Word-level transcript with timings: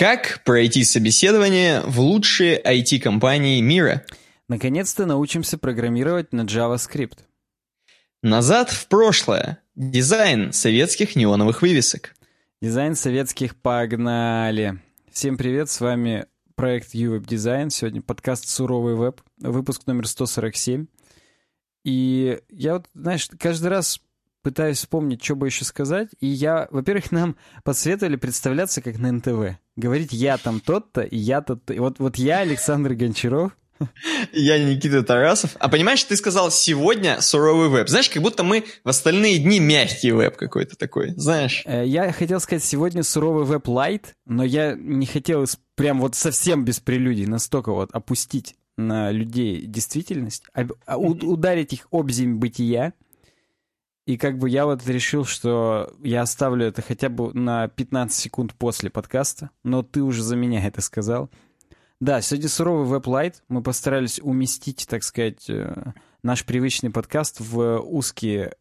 Как 0.00 0.42
пройти 0.44 0.82
собеседование 0.82 1.82
в 1.82 2.00
лучшие 2.00 2.58
IT-компании 2.58 3.60
мира? 3.60 4.02
Наконец-то 4.48 5.04
научимся 5.04 5.58
программировать 5.58 6.32
на 6.32 6.46
JavaScript. 6.46 7.18
Назад 8.22 8.70
в 8.70 8.88
прошлое. 8.88 9.58
Дизайн 9.74 10.54
советских 10.54 11.16
неоновых 11.16 11.60
вывесок. 11.60 12.14
Дизайн 12.62 12.94
советских 12.94 13.54
погнали. 13.60 14.80
Всем 15.12 15.36
привет, 15.36 15.68
с 15.68 15.82
вами 15.82 16.24
проект 16.54 16.94
UWeb 16.94 17.26
Design. 17.26 17.68
Сегодня 17.68 18.00
подкаст 18.00 18.48
«Суровый 18.48 18.94
веб», 18.94 19.20
выпуск 19.36 19.82
номер 19.86 20.08
147. 20.08 20.86
И 21.84 22.38
я 22.48 22.72
вот, 22.72 22.86
знаешь, 22.94 23.28
каждый 23.38 23.66
раз 23.66 24.00
пытаюсь 24.42 24.78
вспомнить, 24.78 25.22
что 25.22 25.36
бы 25.36 25.46
еще 25.46 25.64
сказать. 25.64 26.08
И 26.20 26.26
я, 26.26 26.68
во-первых, 26.70 27.10
нам 27.12 27.36
посоветовали 27.64 28.16
представляться 28.16 28.82
как 28.82 28.98
на 28.98 29.12
НТВ. 29.12 29.58
Говорить 29.76 30.12
«я 30.12 30.36
там 30.38 30.60
тот-то» 30.60 31.02
и 31.02 31.16
«я 31.16 31.40
тот 31.40 31.62
Вот, 31.68 31.98
вот 31.98 32.16
я, 32.16 32.38
Александр 32.38 32.94
Гончаров. 32.94 33.52
Я 34.32 34.62
Никита 34.62 35.02
Тарасов. 35.02 35.56
А 35.58 35.68
понимаешь, 35.68 36.04
ты 36.04 36.16
сказал 36.16 36.50
сегодня 36.50 37.20
суровый 37.20 37.68
веб. 37.68 37.88
Знаешь, 37.88 38.10
как 38.10 38.22
будто 38.22 38.44
мы 38.44 38.64
в 38.84 38.88
остальные 38.88 39.38
дни 39.38 39.58
мягкий 39.58 40.12
веб 40.12 40.36
какой-то 40.36 40.76
такой, 40.76 41.14
знаешь? 41.16 41.62
Э, 41.64 41.86
я 41.86 42.12
хотел 42.12 42.40
сказать 42.40 42.62
сегодня 42.62 43.02
суровый 43.02 43.44
веб 43.44 43.66
лайт, 43.68 44.14
но 44.26 44.44
я 44.44 44.74
не 44.74 45.06
хотел 45.06 45.46
прям 45.76 46.00
вот 46.00 46.14
совсем 46.14 46.64
без 46.64 46.80
прелюдий 46.80 47.26
настолько 47.26 47.72
вот 47.72 47.90
опустить 47.92 48.54
на 48.76 49.10
людей 49.10 49.64
действительность, 49.66 50.44
а 50.86 50.98
ударить 50.98 51.72
их 51.72 51.86
об 51.90 52.10
земь 52.10 52.36
бытия. 52.36 52.92
И 54.10 54.16
как 54.16 54.38
бы 54.38 54.50
я 54.50 54.66
вот 54.66 54.84
решил, 54.88 55.24
что 55.24 55.94
я 56.02 56.22
оставлю 56.22 56.66
это 56.66 56.82
хотя 56.82 57.08
бы 57.08 57.32
на 57.32 57.68
15 57.68 58.18
секунд 58.18 58.54
после 58.54 58.90
подкаста, 58.90 59.50
но 59.62 59.84
ты 59.84 60.02
уже 60.02 60.24
за 60.24 60.34
меня 60.34 60.66
это 60.66 60.80
сказал. 60.80 61.30
Да, 62.00 62.20
сегодня 62.20 62.48
суровый 62.48 62.88
веб-лайт. 62.88 63.44
Мы 63.46 63.62
постарались 63.62 64.18
уместить, 64.20 64.88
так 64.90 65.04
сказать, 65.04 65.48
э, 65.48 65.92
наш 66.24 66.44
привычный 66.44 66.90
подкаст 66.90 67.38
в 67.38 67.78
узкие 67.78 68.56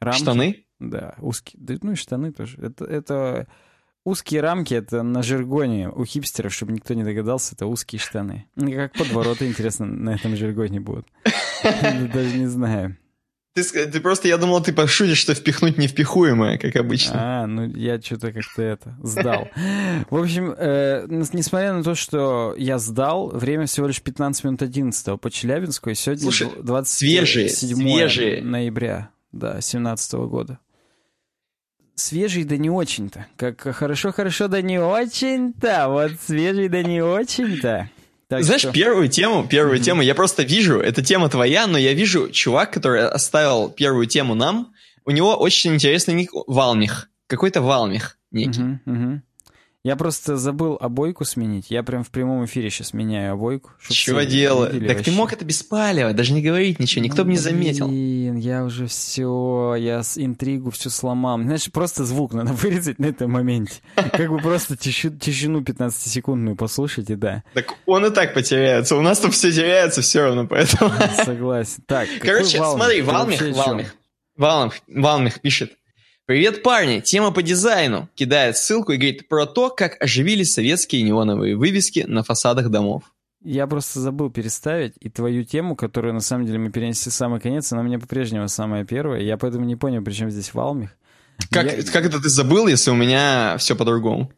рамки. 0.00 0.22
Штаны? 0.22 0.66
Да, 0.78 1.14
узкие. 1.18 1.62
Да, 1.62 1.74
ну 1.82 1.92
и 1.92 1.94
штаны 1.94 2.32
тоже. 2.32 2.56
Это, 2.58 2.86
это 2.86 3.48
узкие 4.02 4.40
рамки, 4.40 4.72
это 4.72 5.02
на 5.02 5.22
жаргоне 5.22 5.90
у 5.90 6.06
хипстеров, 6.06 6.54
чтобы 6.54 6.72
никто 6.72 6.94
не 6.94 7.04
догадался, 7.04 7.54
это 7.54 7.66
узкие 7.66 8.00
штаны. 8.00 8.46
Как 8.56 8.94
подвороты, 8.94 9.46
интересно, 9.46 9.84
на 9.84 10.14
этом 10.14 10.34
жаргоне 10.36 10.80
будут. 10.80 11.06
Даже 11.62 12.38
не 12.38 12.46
знаю. 12.46 12.96
Ты, 13.56 13.86
ты 13.86 14.00
просто, 14.00 14.28
я 14.28 14.36
думал, 14.36 14.62
ты 14.62 14.74
пошутишь, 14.74 15.16
что 15.16 15.34
впихнуть 15.34 15.78
невпихуемое, 15.78 16.58
как 16.58 16.76
обычно. 16.76 17.14
А, 17.14 17.46
ну 17.46 17.66
я 17.66 17.98
что-то 17.98 18.30
как-то 18.30 18.60
это, 18.60 18.94
сдал. 19.02 19.48
В 20.10 20.16
общем, 20.18 20.54
э, 20.54 21.06
несмотря 21.08 21.72
на 21.72 21.82
то, 21.82 21.94
что 21.94 22.54
я 22.58 22.78
сдал, 22.78 23.28
время 23.28 23.64
всего 23.64 23.86
лишь 23.86 24.02
15 24.02 24.44
минут 24.44 24.60
11 24.60 25.18
по 25.18 25.30
Челябинску, 25.30 25.88
и 25.88 25.94
сегодня 25.94 26.24
Слушай, 26.24 26.50
27 26.62 27.08
свежие, 27.08 27.48
свежие. 27.48 28.42
ноября, 28.42 29.08
да, 29.32 29.62
17 29.62 30.12
года. 30.28 30.58
Свежий 31.94 32.44
да 32.44 32.58
не 32.58 32.68
очень-то. 32.68 33.26
Как 33.38 33.58
хорошо-хорошо 33.58 34.48
да 34.48 34.60
не 34.60 34.78
очень-то. 34.78 35.88
Вот 35.88 36.12
свежий 36.20 36.68
да 36.68 36.82
не 36.82 37.00
очень-то. 37.00 37.88
Так 38.28 38.42
Знаешь, 38.42 38.62
что... 38.62 38.72
первую 38.72 39.08
тему, 39.08 39.46
первую 39.48 39.78
mm-hmm. 39.78 39.82
тему, 39.82 40.02
я 40.02 40.14
просто 40.14 40.42
вижу, 40.42 40.80
эта 40.80 41.02
тема 41.02 41.28
твоя, 41.28 41.66
но 41.66 41.78
я 41.78 41.92
вижу 41.92 42.28
чувак, 42.30 42.72
который 42.72 43.06
оставил 43.06 43.70
первую 43.70 44.06
тему 44.06 44.34
нам, 44.34 44.72
у 45.04 45.12
него 45.12 45.36
очень 45.36 45.74
интересный 45.74 46.14
ник 46.14 46.30
Валмих, 46.46 47.08
какой-то 47.28 47.62
Валмих 47.62 48.18
некий. 48.32 48.60
Mm-hmm, 48.60 48.78
mm-hmm. 48.86 49.20
Я 49.86 49.94
просто 49.94 50.36
забыл 50.36 50.76
обойку 50.80 51.24
сменить. 51.24 51.66
Я 51.68 51.84
прям 51.84 52.02
в 52.02 52.10
прямом 52.10 52.44
эфире 52.46 52.70
сейчас 52.70 52.92
меняю 52.92 53.34
обойку. 53.34 53.70
Чего 53.88 54.22
делать? 54.22 54.72
Так 54.72 54.82
вообще. 54.82 55.04
ты 55.04 55.12
мог 55.12 55.32
это 55.32 55.44
беспаливать, 55.44 56.16
даже 56.16 56.32
не 56.32 56.42
говорить 56.42 56.80
ничего, 56.80 57.04
никто 57.04 57.18
ну, 57.18 57.26
бы 57.26 57.30
не 57.30 57.38
заметил. 57.38 57.86
Блин, 57.86 58.34
я 58.34 58.64
уже 58.64 58.88
все, 58.88 59.76
я 59.78 60.02
с 60.02 60.18
интригу 60.18 60.72
все 60.72 60.90
сломал. 60.90 61.40
Знаешь, 61.40 61.70
просто 61.70 62.04
звук 62.04 62.34
надо 62.34 62.52
вырезать 62.54 62.98
на 62.98 63.06
этом 63.06 63.30
моменте. 63.30 63.74
Как 63.94 64.28
бы 64.28 64.38
просто 64.38 64.76
тишину 64.76 65.60
15-секундную 65.60 66.56
послушайте, 66.56 67.14
да. 67.14 67.44
Так 67.54 67.72
он 67.86 68.06
и 68.06 68.10
так 68.10 68.34
потеряется. 68.34 68.96
У 68.96 69.02
нас 69.02 69.20
там 69.20 69.30
все 69.30 69.52
теряется 69.52 70.02
все 70.02 70.22
равно, 70.22 70.48
поэтому... 70.48 70.90
Согласен. 71.24 71.84
Так, 71.86 72.08
Короче, 72.20 72.56
смотри, 72.58 73.02
Валмих, 73.02 73.40
Валмих, 74.36 74.80
Валмих 74.88 75.40
пишет. 75.40 75.74
«Привет, 76.26 76.64
парни! 76.64 76.98
Тема 76.98 77.30
по 77.30 77.40
дизайну!» 77.40 78.08
Кидает 78.16 78.56
ссылку 78.56 78.90
и 78.90 78.96
говорит 78.96 79.28
про 79.28 79.46
то, 79.46 79.70
как 79.70 79.96
оживили 80.02 80.42
советские 80.42 81.02
неоновые 81.02 81.54
вывески 81.54 82.00
на 82.00 82.24
фасадах 82.24 82.68
домов. 82.68 83.04
Я 83.44 83.68
просто 83.68 84.00
забыл 84.00 84.28
переставить, 84.28 84.94
и 84.98 85.08
твою 85.08 85.44
тему, 85.44 85.76
которую 85.76 86.14
на 86.14 86.20
самом 86.20 86.44
деле 86.44 86.58
мы 86.58 86.72
перенесли 86.72 87.12
в 87.12 87.14
самый 87.14 87.38
конец, 87.38 87.70
она 87.72 87.82
у 87.82 87.84
меня 87.84 88.00
по-прежнему 88.00 88.48
самая 88.48 88.84
первая. 88.84 89.20
Я 89.20 89.36
поэтому 89.36 89.64
не 89.66 89.76
понял, 89.76 90.02
при 90.02 90.14
чем 90.14 90.28
здесь 90.28 90.52
Валмих. 90.52 90.96
Как, 91.52 91.66
я... 91.66 91.80
как 91.84 92.04
это 92.04 92.20
ты 92.20 92.28
забыл, 92.28 92.66
если 92.66 92.90
у 92.90 92.96
меня 92.96 93.56
все 93.58 93.76
по-другому? 93.76 94.32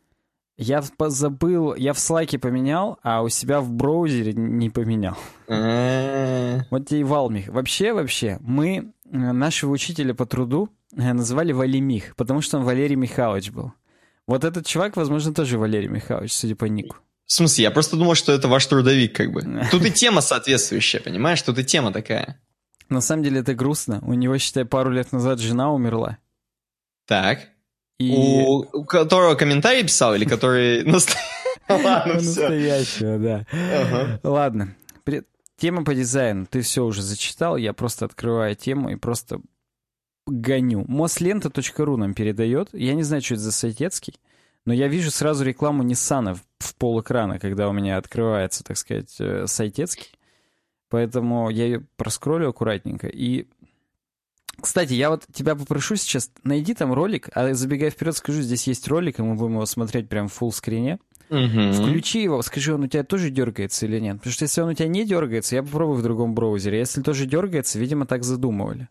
Я 0.58 0.82
забыл, 0.98 1.74
я 1.74 1.92
в 1.92 2.00
слайке 2.00 2.36
поменял, 2.36 2.98
а 3.04 3.22
у 3.22 3.28
себя 3.28 3.60
в 3.60 3.70
браузере 3.70 4.32
не 4.34 4.68
поменял. 4.68 5.16
А. 5.48 6.64
Вот 6.70 6.88
тебе 6.88 7.00
и 7.00 7.04
Валмих. 7.04 7.48
Вообще, 7.48 7.92
вообще, 7.92 8.38
мы 8.40 8.92
нашего 9.10 9.70
учителя 9.72 10.14
по 10.14 10.26
труду, 10.26 10.70
Э, 10.96 11.12
называли 11.12 11.52
Валимих, 11.52 12.16
потому 12.16 12.40
что 12.40 12.58
он 12.58 12.64
Валерий 12.64 12.96
Михайлович 12.96 13.50
был. 13.50 13.72
Вот 14.26 14.44
этот 14.44 14.66
чувак, 14.66 14.96
возможно, 14.96 15.34
тоже 15.34 15.58
Валерий 15.58 15.88
Михайлович, 15.88 16.32
судя 16.32 16.56
по 16.56 16.64
нику. 16.66 16.96
В 17.26 17.32
смысле? 17.32 17.64
Я 17.64 17.70
просто 17.70 17.96
думал, 17.96 18.14
что 18.14 18.32
это 18.32 18.48
ваш 18.48 18.66
трудовик, 18.66 19.14
как 19.14 19.32
бы. 19.32 19.42
Тут 19.70 19.84
и 19.84 19.90
тема 19.90 20.20
соответствующая, 20.20 21.00
понимаешь? 21.00 21.42
Тут 21.42 21.58
и 21.58 21.64
тема 21.64 21.92
такая. 21.92 22.40
На 22.88 23.02
самом 23.02 23.22
деле 23.22 23.40
это 23.40 23.54
грустно. 23.54 24.00
У 24.02 24.14
него, 24.14 24.38
считай, 24.38 24.64
пару 24.64 24.90
лет 24.90 25.12
назад 25.12 25.40
жена 25.40 25.72
умерла. 25.72 26.18
Так. 27.06 27.40
И... 27.98 28.14
У, 28.16 28.64
у 28.72 28.84
которого 28.84 29.34
комментарий 29.34 29.82
писал 29.82 30.14
или 30.14 30.24
который... 30.24 30.84
Ладно, 31.68 32.14
Настоящего, 32.14 33.18
да. 33.18 34.18
Ладно. 34.22 34.74
Тема 35.58 35.84
по 35.84 35.92
дизайну. 35.92 36.46
Ты 36.46 36.60
все 36.60 36.84
уже 36.84 37.02
зачитал. 37.02 37.56
Я 37.56 37.72
просто 37.72 38.04
открываю 38.04 38.54
тему 38.54 38.90
и 38.90 38.96
просто 38.96 39.40
гоню. 40.24 40.84
Мослента.ру 40.86 41.96
нам 41.96 42.14
передает. 42.14 42.68
Я 42.72 42.94
не 42.94 43.02
знаю, 43.02 43.22
что 43.22 43.34
это 43.34 43.42
за 43.42 43.52
сайтецкий, 43.52 44.20
но 44.64 44.72
я 44.72 44.86
вижу 44.86 45.10
сразу 45.10 45.44
рекламу 45.44 45.82
Ниссана 45.82 46.36
в, 46.36 46.42
в 46.60 46.76
полэкрана, 46.76 47.40
когда 47.40 47.68
у 47.68 47.72
меня 47.72 47.96
открывается, 47.96 48.62
так 48.62 48.76
сказать, 48.76 49.16
э, 49.18 49.48
сайтецкий. 49.48 50.12
Поэтому 50.90 51.50
я 51.50 51.64
ее 51.64 51.86
проскроллю 51.96 52.50
аккуратненько. 52.50 53.08
И, 53.08 53.48
кстати, 54.60 54.92
я 54.92 55.10
вот 55.10 55.26
тебя 55.32 55.56
попрошу 55.56 55.96
сейчас, 55.96 56.30
найди 56.44 56.72
там 56.74 56.92
ролик, 56.92 57.30
а 57.34 57.52
забегая 57.54 57.90
вперед, 57.90 58.16
скажу, 58.16 58.42
здесь 58.42 58.68
есть 58.68 58.86
ролик, 58.86 59.18
и 59.18 59.22
мы 59.22 59.34
будем 59.34 59.54
его 59.54 59.66
смотреть 59.66 60.08
прям 60.08 60.28
в 60.28 60.34
фулл 60.34 60.52
скрине. 60.52 61.00
Угу. 61.30 61.72
Включи 61.72 62.22
его, 62.22 62.40
скажи, 62.42 62.74
он 62.74 62.84
у 62.84 62.86
тебя 62.86 63.04
тоже 63.04 63.30
дергается 63.30 63.86
или 63.86 63.98
нет. 63.98 64.18
Потому 64.18 64.32
что 64.32 64.44
если 64.44 64.60
он 64.60 64.70
у 64.70 64.74
тебя 64.74 64.88
не 64.88 65.04
дергается, 65.04 65.56
я 65.56 65.62
попробую 65.62 65.98
в 65.98 66.02
другом 66.02 66.34
браузере. 66.34 66.78
Если 66.78 67.02
тоже 67.02 67.26
дергается, 67.26 67.78
видимо, 67.78 68.06
так 68.06 68.24
задумывали. 68.24 68.88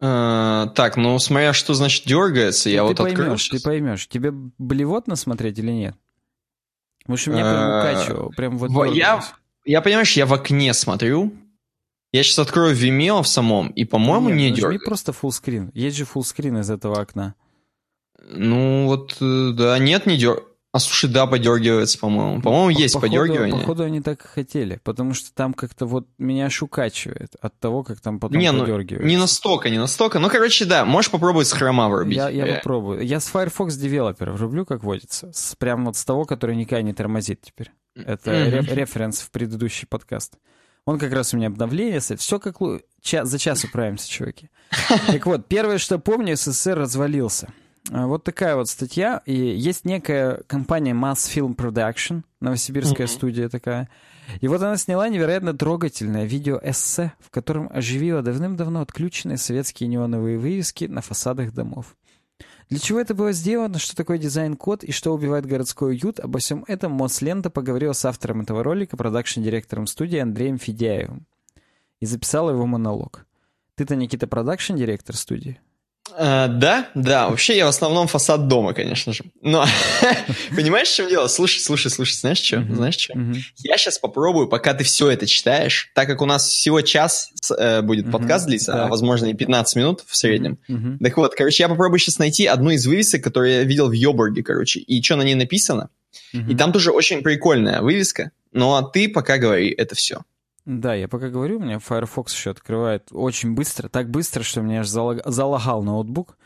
А, 0.00 0.68
так, 0.76 0.96
ну 0.96 1.18
смотря 1.18 1.52
что 1.52 1.74
значит 1.74 2.06
дергается, 2.06 2.64
ты, 2.64 2.70
я 2.70 2.82
ты 2.82 2.88
вот 2.88 2.98
поймешь, 2.98 3.46
открою. 3.46 3.60
Ты 3.60 3.60
поймешь, 3.60 4.06
тебе 4.06 4.30
блевотно 4.30 5.16
смотреть 5.16 5.58
или 5.58 5.72
нет? 5.72 5.96
Потому 7.00 7.16
что 7.16 7.30
меня 7.32 7.42
прям 7.42 7.56
а, 7.56 7.78
укачивало, 7.80 8.28
прям 8.30 8.58
вот 8.58 8.94
я, 8.94 9.24
я, 9.64 9.80
понимаешь, 9.80 10.12
я 10.12 10.26
в 10.26 10.34
окне 10.34 10.72
смотрю, 10.72 11.32
я 12.12 12.22
сейчас 12.22 12.38
открою 12.38 12.76
Vimeo 12.76 13.22
в 13.22 13.28
самом, 13.28 13.70
и, 13.70 13.84
по-моему, 13.84 14.30
не 14.30 14.50
дергает. 14.50 14.84
просто 14.84 15.12
фуллскрин. 15.12 15.70
Есть 15.74 15.96
же 15.96 16.04
фуллскрин 16.04 16.58
из 16.58 16.70
этого 16.70 17.00
окна. 17.00 17.34
Ну 18.20 18.86
вот, 18.86 19.16
э, 19.20 19.50
да, 19.52 19.78
нет, 19.78 20.06
не 20.06 20.16
дергает. 20.16 20.47
А 20.70 20.80
слушай, 20.80 21.08
да, 21.08 21.26
подергивается, 21.26 21.98
по-моему. 21.98 22.42
По-моему, 22.42 22.68
есть 22.68 22.92
походу, 22.92 23.16
подергивание. 23.16 23.60
Походу, 23.60 23.84
они 23.84 24.02
так 24.02 24.22
и 24.22 24.28
хотели, 24.28 24.80
потому 24.84 25.14
что 25.14 25.32
там 25.32 25.54
как-то 25.54 25.86
вот 25.86 26.06
меня 26.18 26.46
аж 26.46 26.62
укачивает 26.62 27.36
от 27.40 27.58
того, 27.58 27.82
как 27.82 28.00
там 28.00 28.20
потом 28.20 28.38
не, 28.38 28.52
ну, 28.52 28.60
подергивается. 28.60 29.08
Не 29.08 29.16
настолько, 29.16 29.70
не 29.70 29.78
настолько. 29.78 30.18
Ну, 30.18 30.28
короче, 30.28 30.66
да, 30.66 30.84
можешь 30.84 31.10
попробовать 31.10 31.48
с 31.48 31.52
хрома 31.52 31.88
врубить. 31.88 32.18
Я, 32.18 32.28
я 32.28 32.56
попробую. 32.56 33.00
Я 33.00 33.20
с 33.20 33.28
Firefox 33.28 33.78
Developer 33.78 34.30
врублю, 34.32 34.66
как 34.66 34.84
водится. 34.84 35.32
С, 35.32 35.54
прям 35.56 35.86
вот 35.86 35.96
с 35.96 36.04
того, 36.04 36.26
который 36.26 36.54
никогда 36.54 36.82
не 36.82 36.92
тормозит 36.92 37.40
теперь. 37.40 37.72
Это 37.94 38.30
mm-hmm. 38.30 38.74
референс 38.74 39.20
в 39.22 39.30
предыдущий 39.30 39.88
подкаст. 39.88 40.34
Он 40.84 40.98
как 40.98 41.12
раз 41.12 41.32
у 41.32 41.38
меня 41.38 41.48
обновление, 41.48 42.00
все 42.00 42.38
как 42.38 42.58
ча- 43.02 43.24
за 43.24 43.38
час 43.38 43.64
управимся, 43.64 44.08
чуваки. 44.08 44.50
Так 45.06 45.26
вот, 45.26 45.46
первое, 45.46 45.78
что 45.78 45.98
помню, 45.98 46.36
СССР 46.36 46.78
развалился. 46.78 47.52
А, 47.90 48.06
вот 48.06 48.24
такая 48.24 48.56
вот 48.56 48.68
статья. 48.68 49.22
И 49.26 49.34
есть 49.34 49.84
некая 49.84 50.42
компания 50.46 50.92
Mass 50.92 51.28
Film 51.32 51.56
Production, 51.56 52.22
новосибирская 52.40 53.06
mm-hmm. 53.06 53.10
студия 53.10 53.48
такая. 53.48 53.88
И 54.40 54.48
вот 54.48 54.62
она 54.62 54.76
сняла 54.76 55.08
невероятно 55.08 55.56
трогательное 55.56 56.24
видео-эссе, 56.24 57.12
в 57.20 57.30
котором 57.30 57.70
оживила 57.72 58.22
давным-давно 58.22 58.82
отключенные 58.82 59.38
советские 59.38 59.88
неоновые 59.88 60.38
вывески 60.38 60.84
на 60.84 61.00
фасадах 61.00 61.52
домов. 61.52 61.96
Для 62.68 62.78
чего 62.78 63.00
это 63.00 63.14
было 63.14 63.32
сделано, 63.32 63.78
что 63.78 63.96
такое 63.96 64.18
дизайн-код 64.18 64.84
и 64.84 64.92
что 64.92 65.14
убивает 65.14 65.46
городской 65.46 65.92
уют, 65.92 66.20
обо 66.20 66.38
всем 66.38 66.64
этом 66.68 66.92
Мослента 66.92 67.48
поговорила 67.48 67.94
с 67.94 68.04
автором 68.04 68.42
этого 68.42 68.62
ролика, 68.62 68.98
продакшн-директором 68.98 69.86
студии 69.86 70.18
Андреем 70.18 70.58
Федяевым. 70.58 71.26
И 72.00 72.06
записала 72.06 72.50
его 72.50 72.66
монолог. 72.66 73.26
Ты-то, 73.74 73.96
Никита, 73.96 74.26
продакшн-директор 74.26 75.16
студии? 75.16 75.58
А, 76.20 76.48
да, 76.48 76.88
да. 76.96 77.28
Вообще 77.28 77.56
я 77.56 77.66
в 77.66 77.68
основном 77.68 78.08
фасад 78.08 78.48
дома, 78.48 78.74
конечно 78.74 79.12
же. 79.12 79.24
Но 79.40 79.64
понимаешь, 80.56 80.88
в 80.88 80.94
чем 80.96 81.08
дело? 81.08 81.28
Слушай, 81.28 81.60
слушай, 81.60 81.90
слушай, 81.90 82.14
знаешь 82.14 82.38
что? 82.38 82.56
Mm-hmm. 82.56 82.74
Знаешь 82.74 82.96
что? 82.96 83.12
Mm-hmm. 83.12 83.36
Я 83.58 83.78
сейчас 83.78 83.98
попробую, 83.98 84.48
пока 84.48 84.74
ты 84.74 84.82
все 84.82 85.10
это 85.10 85.26
читаешь, 85.26 85.92
так 85.94 86.08
как 86.08 86.20
у 86.20 86.26
нас 86.26 86.48
всего 86.48 86.80
час 86.80 87.30
э, 87.56 87.82
будет 87.82 88.06
mm-hmm. 88.06 88.10
подкаст 88.10 88.46
длиться, 88.46 88.84
а 88.84 88.88
возможно 88.88 89.26
и 89.26 89.34
15 89.34 89.76
минут 89.76 90.02
в 90.06 90.16
среднем. 90.16 90.58
Так 91.00 91.16
вот, 91.16 91.34
короче, 91.36 91.62
я 91.62 91.68
попробую 91.68 92.00
сейчас 92.00 92.18
найти 92.18 92.46
одну 92.46 92.70
из 92.70 92.84
вывесок, 92.84 93.22
которую 93.22 93.52
я 93.52 93.62
видел 93.62 93.88
в 93.88 93.92
Йобурге, 93.92 94.42
короче, 94.42 94.80
и 94.80 95.00
что 95.02 95.14
на 95.16 95.22
ней 95.22 95.36
написано. 95.36 95.90
И 96.32 96.56
там 96.56 96.72
тоже 96.72 96.90
очень 96.90 97.22
прикольная 97.22 97.80
вывеска. 97.80 98.32
Но 98.52 98.82
ты 98.82 99.08
пока 99.08 99.38
говори 99.38 99.70
это 99.70 99.94
все. 99.94 100.22
Да, 100.68 100.92
я 100.92 101.08
пока 101.08 101.30
говорю, 101.30 101.56
у 101.56 101.60
меня 101.60 101.78
Firefox 101.78 102.34
еще 102.34 102.50
открывает 102.50 103.08
очень 103.10 103.54
быстро, 103.54 103.88
так 103.88 104.10
быстро, 104.10 104.42
что 104.42 104.60
мне 104.60 104.80
аж 104.80 104.86
залог... 104.86 105.22
залагал 105.24 105.82
ноутбук 105.82 106.36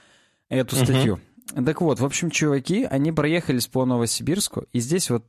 эту 0.49 0.77
статью. 0.77 1.19
Uh-huh. 1.53 1.65
Так 1.65 1.81
вот, 1.81 1.99
в 1.99 2.05
общем, 2.05 2.31
чуваки, 2.31 2.85
они 2.85 3.11
проехались 3.11 3.67
по 3.67 3.85
Новосибирску, 3.85 4.67
и 4.73 4.79
здесь 4.79 5.11
вот 5.11 5.27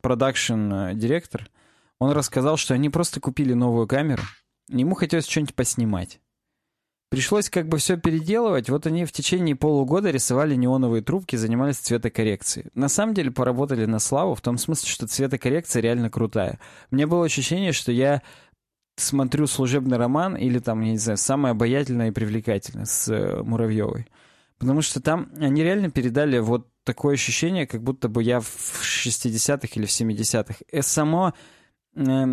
продакшн-директор, 0.00 1.42
э, 1.42 1.46
он 1.98 2.12
рассказал, 2.12 2.56
что 2.56 2.72
они 2.74 2.88
просто 2.88 3.18
купили 3.18 3.52
новую 3.52 3.88
камеру, 3.88 4.22
ему 4.68 4.94
хотелось 4.94 5.26
что-нибудь 5.26 5.56
поснимать. 5.56 6.20
Пришлось 7.08 7.48
как 7.48 7.68
бы 7.68 7.78
все 7.78 7.96
переделывать. 7.96 8.68
Вот 8.68 8.86
они 8.86 9.04
в 9.04 9.12
течение 9.12 9.54
полугода 9.54 10.10
рисовали 10.10 10.56
неоновые 10.56 11.02
трубки, 11.02 11.36
занимались 11.36 11.76
цветокоррекцией. 11.76 12.70
На 12.74 12.88
самом 12.88 13.14
деле 13.14 13.30
поработали 13.30 13.86
на 13.86 14.00
славу, 14.00 14.34
в 14.34 14.40
том 14.40 14.58
смысле, 14.58 14.88
что 14.88 15.06
цветокоррекция 15.06 15.82
реально 15.82 16.10
крутая. 16.10 16.58
Мне 16.90 17.06
было 17.06 17.24
ощущение, 17.24 17.72
что 17.72 17.92
я 17.92 18.22
смотрю 18.96 19.46
служебный 19.46 19.98
роман 19.98 20.36
или 20.36 20.58
там, 20.58 20.80
я 20.80 20.92
не 20.92 20.98
знаю, 20.98 21.16
самое 21.18 21.52
обаятельное 21.52 22.08
и 22.08 22.12
привлекательное 22.12 22.86
с 22.86 23.08
э, 23.08 23.42
Муравьевой. 23.42 24.08
Потому 24.58 24.82
что 24.82 25.00
там 25.00 25.30
они 25.38 25.62
реально 25.62 25.90
передали 25.90 26.38
вот 26.38 26.66
такое 26.82 27.14
ощущение, 27.14 27.66
как 27.66 27.82
будто 27.82 28.08
бы 28.08 28.22
я 28.22 28.40
в 28.40 28.82
60-х 28.82 29.68
или 29.74 29.86
в 29.86 29.90
70-х. 29.90 30.56
И 30.72 30.82
само... 30.82 31.34
Э, 31.94 32.26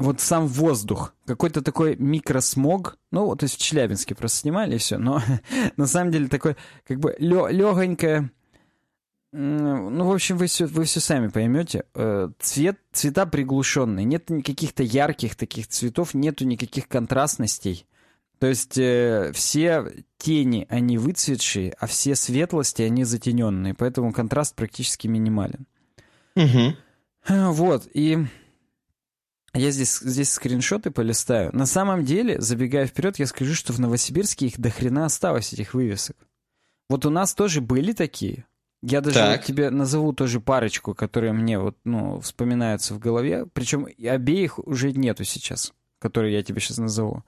вот 0.00 0.20
сам 0.20 0.46
воздух, 0.46 1.14
какой-то 1.26 1.62
такой 1.62 1.96
микросмог, 1.96 2.98
ну, 3.10 3.36
то 3.36 3.44
есть 3.44 3.56
в 3.56 3.62
Челябинске 3.62 4.14
просто 4.14 4.38
снимали 4.38 4.76
и 4.76 4.78
все, 4.78 4.98
но 4.98 5.22
на 5.76 5.86
самом 5.86 6.10
деле 6.10 6.28
такой, 6.28 6.56
как 6.86 6.98
бы, 6.98 7.14
легонькое, 7.18 8.30
ну, 9.32 10.06
в 10.06 10.12
общем, 10.12 10.36
вы 10.38 10.46
все, 10.46 10.66
вы 10.66 10.84
все 10.84 10.98
сами 10.98 11.28
поймете. 11.28 11.84
Э, 11.94 12.30
цвет, 12.40 12.80
цвета 12.92 13.26
приглушенные. 13.26 14.04
Нет 14.04 14.26
каких-то 14.26 14.82
ярких 14.82 15.36
таких 15.36 15.68
цветов, 15.68 16.14
нету 16.14 16.44
никаких 16.44 16.88
контрастностей. 16.88 17.86
То 18.40 18.48
есть 18.48 18.76
э, 18.76 19.30
все 19.32 19.92
тени, 20.18 20.66
они 20.68 20.98
выцветшие, 20.98 21.76
а 21.78 21.86
все 21.86 22.16
светлости, 22.16 22.82
они 22.82 23.04
затененные. 23.04 23.74
Поэтому 23.74 24.12
контраст 24.12 24.56
практически 24.56 25.06
минимален. 25.06 25.66
Угу. 26.34 26.74
Вот, 27.52 27.86
и 27.92 28.26
я 29.54 29.70
здесь, 29.70 29.98
здесь 29.98 30.32
скриншоты 30.32 30.90
полистаю. 30.90 31.54
На 31.54 31.66
самом 31.66 32.04
деле, 32.04 32.40
забегая 32.40 32.86
вперед, 32.86 33.18
я 33.18 33.26
скажу, 33.26 33.54
что 33.54 33.72
в 33.72 33.80
Новосибирске 33.80 34.46
их 34.46 34.60
до 34.60 34.70
хрена 34.70 35.06
осталось, 35.06 35.52
этих 35.52 35.74
вывесок. 35.74 36.16
Вот 36.88 37.06
у 37.06 37.10
нас 37.10 37.34
тоже 37.34 37.60
были 37.60 37.92
такие. 37.92 38.44
Я 38.82 39.00
даже 39.00 39.20
вот 39.20 39.42
тебе 39.42 39.70
назову 39.70 40.12
тоже 40.12 40.40
парочку, 40.40 40.94
которые 40.94 41.32
мне 41.32 41.58
вот, 41.58 41.76
ну, 41.84 42.20
вспоминаются 42.20 42.94
в 42.94 42.98
голове. 42.98 43.46
Причем 43.52 43.86
обеих 44.02 44.58
уже 44.58 44.92
нету 44.92 45.24
сейчас, 45.24 45.72
которые 45.98 46.34
я 46.34 46.42
тебе 46.42 46.60
сейчас 46.60 46.78
назову. 46.78 47.22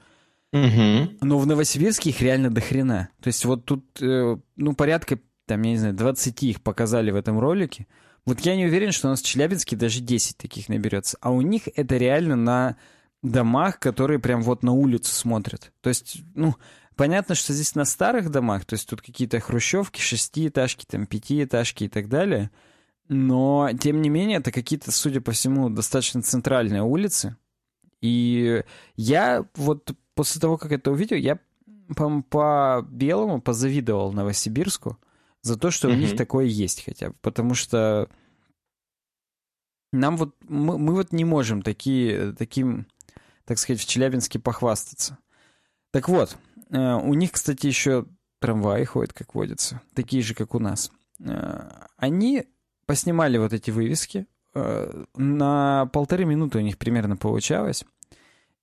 Угу. 0.53 1.19
Но 1.21 1.39
в 1.39 1.47
Новосибирске 1.47 2.11
их 2.11 2.21
реально 2.21 2.51
до 2.51 2.61
хрена. 2.61 3.09
То 3.21 3.29
есть 3.29 3.45
вот 3.45 3.65
тут, 3.65 3.85
э, 4.01 4.37
ну, 4.57 4.75
порядка, 4.75 5.19
там, 5.47 5.63
я 5.63 5.71
не 5.73 5.79
знаю, 5.79 5.95
20 5.95 6.43
их 6.43 6.63
показали 6.63 7.11
в 7.11 7.17
этом 7.17 7.39
ролике. 7.39 7.87
Вот 8.25 8.41
я 8.41 8.57
не 8.57 8.67
уверен, 8.67 8.93
что 8.93 9.09
у 9.09 9.11
нас 9.11 9.21
в 9.21 9.27
Челябинске 9.27 9.77
даже 9.77 10.01
10 10.01 10.37
таких 10.37 10.69
наберется. 10.69 11.19
А 11.21 11.31
у 11.31 11.41
них 11.41 11.63
это 11.75 11.97
реально 11.97 12.37
на 12.37 12.77
домах, 13.23 13.79
которые 13.79 14.19
прям 14.19 14.43
вот 14.43 14.63
на 14.63 14.73
улицу 14.73 15.13
смотрят. 15.13 15.73
То 15.81 15.89
есть, 15.89 16.23
ну, 16.35 16.55
понятно, 16.97 17.35
что 17.35 17.53
здесь 17.53 17.75
на 17.75 17.85
старых 17.85 18.31
домах, 18.31 18.65
то 18.65 18.75
есть 18.75 18.89
тут 18.89 19.01
какие-то 19.03 19.41
хрущевки, 19.41 20.01
шестиэтажки, 20.01 20.85
там, 20.85 21.07
пятиэтажки 21.07 21.85
и 21.85 21.89
так 21.89 22.09
далее. 22.09 22.51
Но, 23.09 23.71
тем 23.81 24.01
не 24.01 24.09
менее, 24.09 24.39
это 24.39 24.53
какие-то, 24.53 24.93
судя 24.93 25.21
по 25.21 25.33
всему, 25.33 25.69
достаточно 25.69 26.23
центральные 26.23 26.83
улицы. 26.83 27.37
И 28.01 28.63
я 28.97 29.45
вот 29.57 29.95
после 30.15 30.41
того, 30.41 30.59
как 30.59 30.73
это 30.73 30.91
увидел, 30.91 31.17
я 31.17 31.39
по, 31.97 32.23
по 32.23 32.87
белому 32.89 33.41
позавидовал 33.41 34.13
Новосибирску 34.13 34.99
за 35.43 35.59
то, 35.59 35.71
что 35.71 35.89
mm-hmm. 35.89 35.93
у 35.93 35.97
них 35.97 36.17
такое 36.17 36.47
есть 36.47 36.85
хотя 36.85 37.11
бы. 37.11 37.17
Потому 37.21 37.55
что 37.55 38.09
нам 39.93 40.17
вот 40.17 40.35
мы, 40.49 40.79
мы 40.79 40.95
вот 40.95 41.13
не 41.13 41.25
можем 41.25 41.63
такие, 41.63 42.33
таким, 42.33 42.87
так 43.45 43.59
сказать, 43.59 43.81
в 43.81 43.87
Челябинске 43.87 44.39
похвастаться. 44.39 45.19
Так 45.91 46.09
вот, 46.09 46.37
э, 46.71 46.95
у 46.95 47.15
них, 47.15 47.33
кстати, 47.33 47.67
еще 47.67 48.07
трамваи 48.41 48.85
ходят, 48.85 49.13
как 49.13 49.35
водится, 49.35 49.83
такие 49.95 50.23
же, 50.23 50.35
как 50.35 50.55
у 50.55 50.59
нас. 50.59 50.91
Э, 51.21 51.69
они 51.97 52.45
поснимали 52.87 53.37
вот 53.39 53.53
эти 53.53 53.71
вывески. 53.71 54.27
Э, 54.55 55.05
на 55.15 55.87
полторы 55.93 56.25
минуты 56.25 56.59
у 56.59 56.63
них 56.63 56.79
примерно 56.79 57.17
получалось. 57.17 57.85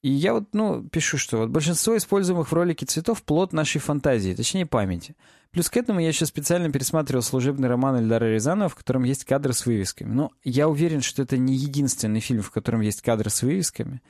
И 0.02 0.10
я 0.10 0.34
вот, 0.34 0.54
ну, 0.54 0.84
пишу, 0.84 1.18
что 1.18 1.38
вот 1.38 1.50
большинство 1.50 1.98
используемых 1.98 2.50
в 2.50 2.54
ролике 2.54 2.86
цветов— 2.86 3.22
плод 3.24 3.52
нашей 3.52 3.80
фантазии, 3.82 4.34
точнее 4.34 4.66
памяти. 4.66 5.16
Плюс 5.52 5.70
к 5.70 5.76
этому 5.76 6.00
я 6.00 6.08
еще 6.08 6.26
специально 6.26 6.72
пересматривал 6.72 7.22
служебный 7.22 7.68
роман 7.68 7.98
Эльдара 7.98 8.26
Рязанова, 8.26 8.70
в 8.70 8.76
котором 8.76 9.04
есть 9.04 9.26
кадры 9.26 9.52
с 9.52 9.66
вывесками. 9.66 10.14
Но 10.14 10.32
я 10.44 10.70
уверен, 10.70 11.02
что 11.02 11.24
это 11.24 11.38
не 11.38 11.56
единственный 11.56 12.22
фильм, 12.22 12.44
в 12.44 12.52
котором 12.52 12.82
есть 12.82 13.02
кадры 13.02 13.30
с 13.30 13.42
вывесками. 13.42 14.02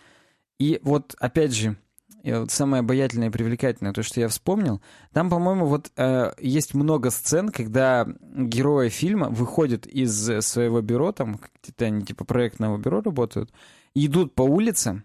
И 0.59 0.79
вот, 0.83 1.15
опять 1.19 1.55
же, 1.55 1.77
вот 2.23 2.51
самое 2.51 2.81
обаятельное 2.81 3.29
и 3.29 3.31
привлекательное, 3.31 3.93
то, 3.93 4.03
что 4.03 4.19
я 4.19 4.27
вспомнил, 4.27 4.81
там, 5.13 5.29
по-моему, 5.29 5.65
вот 5.65 5.91
э, 5.95 6.33
есть 6.39 6.73
много 6.73 7.09
сцен, 7.09 7.49
когда 7.49 8.05
герои 8.21 8.89
фильма 8.89 9.29
выходят 9.29 9.87
из 9.87 10.11
своего 10.45 10.81
бюро, 10.81 11.13
там 11.13 11.39
где-то 11.63 11.85
они 11.85 12.05
типа 12.05 12.25
проектного 12.25 12.77
бюро 12.77 13.01
работают, 13.01 13.51
идут 13.95 14.35
по 14.35 14.43
улице, 14.43 15.03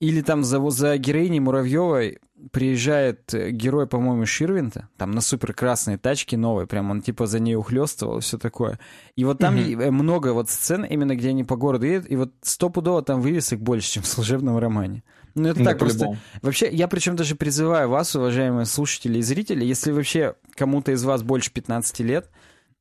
или 0.00 0.20
там 0.22 0.44
за, 0.44 0.70
за 0.70 0.96
героиней 0.96 1.40
Муравьевой 1.40 2.18
приезжает 2.52 3.34
э, 3.34 3.50
герой, 3.50 3.88
по-моему, 3.88 4.24
Ширвинта, 4.26 4.88
там 4.96 5.10
на 5.10 5.20
супер 5.20 5.52
красной 5.52 5.98
тачке 5.98 6.36
новой, 6.36 6.66
прям 6.66 6.90
он 6.90 7.02
типа 7.02 7.26
за 7.26 7.40
ней 7.40 7.56
ухлёстывал 7.56 8.18
и 8.18 8.20
все 8.20 8.38
такое. 8.38 8.78
И 9.16 9.24
вот 9.24 9.38
там 9.38 9.56
mm-hmm. 9.56 9.90
много 9.90 10.32
вот 10.32 10.48
сцен, 10.48 10.84
именно 10.84 11.16
где 11.16 11.30
они 11.30 11.42
по 11.42 11.56
городу 11.56 11.86
едут, 11.86 12.10
и 12.10 12.16
вот 12.16 12.32
стопудово 12.42 13.02
там 13.02 13.20
вывесок 13.20 13.60
больше, 13.60 13.90
чем 13.90 14.02
в 14.04 14.06
служебном 14.06 14.58
романе. 14.58 15.02
Ну, 15.34 15.48
это 15.48 15.58
да, 15.60 15.70
так 15.70 15.78
просто. 15.78 16.18
Вообще, 16.42 16.68
я 16.70 16.86
причем 16.88 17.16
даже 17.16 17.34
призываю 17.34 17.88
вас, 17.88 18.14
уважаемые 18.14 18.66
слушатели 18.66 19.18
и 19.18 19.22
зрители, 19.22 19.64
если 19.64 19.90
вообще 19.90 20.34
кому-то 20.54 20.92
из 20.92 21.02
вас 21.04 21.22
больше 21.22 21.52
15 21.52 22.00
лет, 22.00 22.30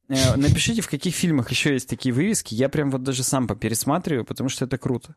э, 0.08 0.36
напишите, 0.36 0.82
в 0.82 0.90
каких 0.90 1.16
фильмах 1.16 1.50
еще 1.50 1.74
есть 1.74 1.90
такие 1.90 2.14
вывески. 2.14 2.54
Я 2.54 2.70
прям 2.70 2.92
вот 2.92 3.04
даже 3.04 3.24
сам 3.24 3.48
попересматриваю, 3.48 4.24
потому 4.24 4.50
что 4.50 4.66
это 4.66 4.78
круто. 4.78 5.16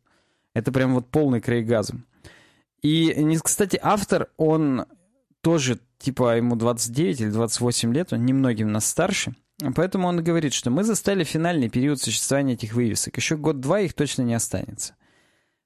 Это 0.55 0.73
прям 0.73 0.95
вот 0.95 1.09
полный 1.09 1.41
крейгазм. 1.41 2.05
И, 2.83 3.37
кстати, 3.43 3.79
автор, 3.81 4.29
он 4.37 4.87
тоже, 5.43 5.79
типа, 5.99 6.37
ему 6.37 6.57
29 6.57 7.21
или 7.21 7.31
28 7.31 7.95
лет, 7.95 8.13
он 8.13 8.25
немногим 8.25 8.73
нас 8.73 8.87
старше. 8.87 9.35
Поэтому 9.75 10.09
он 10.09 10.23
говорит, 10.23 10.55
что 10.55 10.71
мы 10.71 10.85
застали 10.85 11.23
финальный 11.25 11.69
период 11.69 12.01
существования 12.01 12.55
этих 12.55 12.73
вывесок. 12.73 13.17
Еще 13.17 13.37
год-два 13.37 13.81
их 13.81 13.93
точно 13.93 14.23
не 14.23 14.35
останется. 14.35 14.95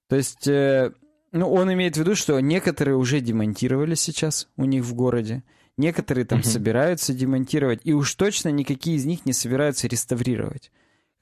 То 0.08 0.16
есть, 0.16 0.48
э, 0.48 0.92
ну, 1.30 1.50
он 1.52 1.72
имеет 1.72 1.96
в 1.96 2.00
виду, 2.00 2.16
что 2.16 2.38
некоторые 2.40 2.96
уже 2.96 3.20
демонтировали 3.20 3.94
сейчас 3.94 4.48
у 4.56 4.64
них 4.64 4.82
в 4.82 4.94
городе. 4.94 5.44
Некоторые 5.76 6.24
там 6.24 6.40
uh-huh. 6.40 6.46
собираются 6.46 7.14
демонтировать. 7.14 7.80
И 7.84 7.92
уж 7.92 8.12
точно 8.14 8.48
никакие 8.48 8.96
из 8.96 9.04
них 9.04 9.26
не 9.26 9.32
собираются 9.32 9.86
реставрировать. 9.86 10.70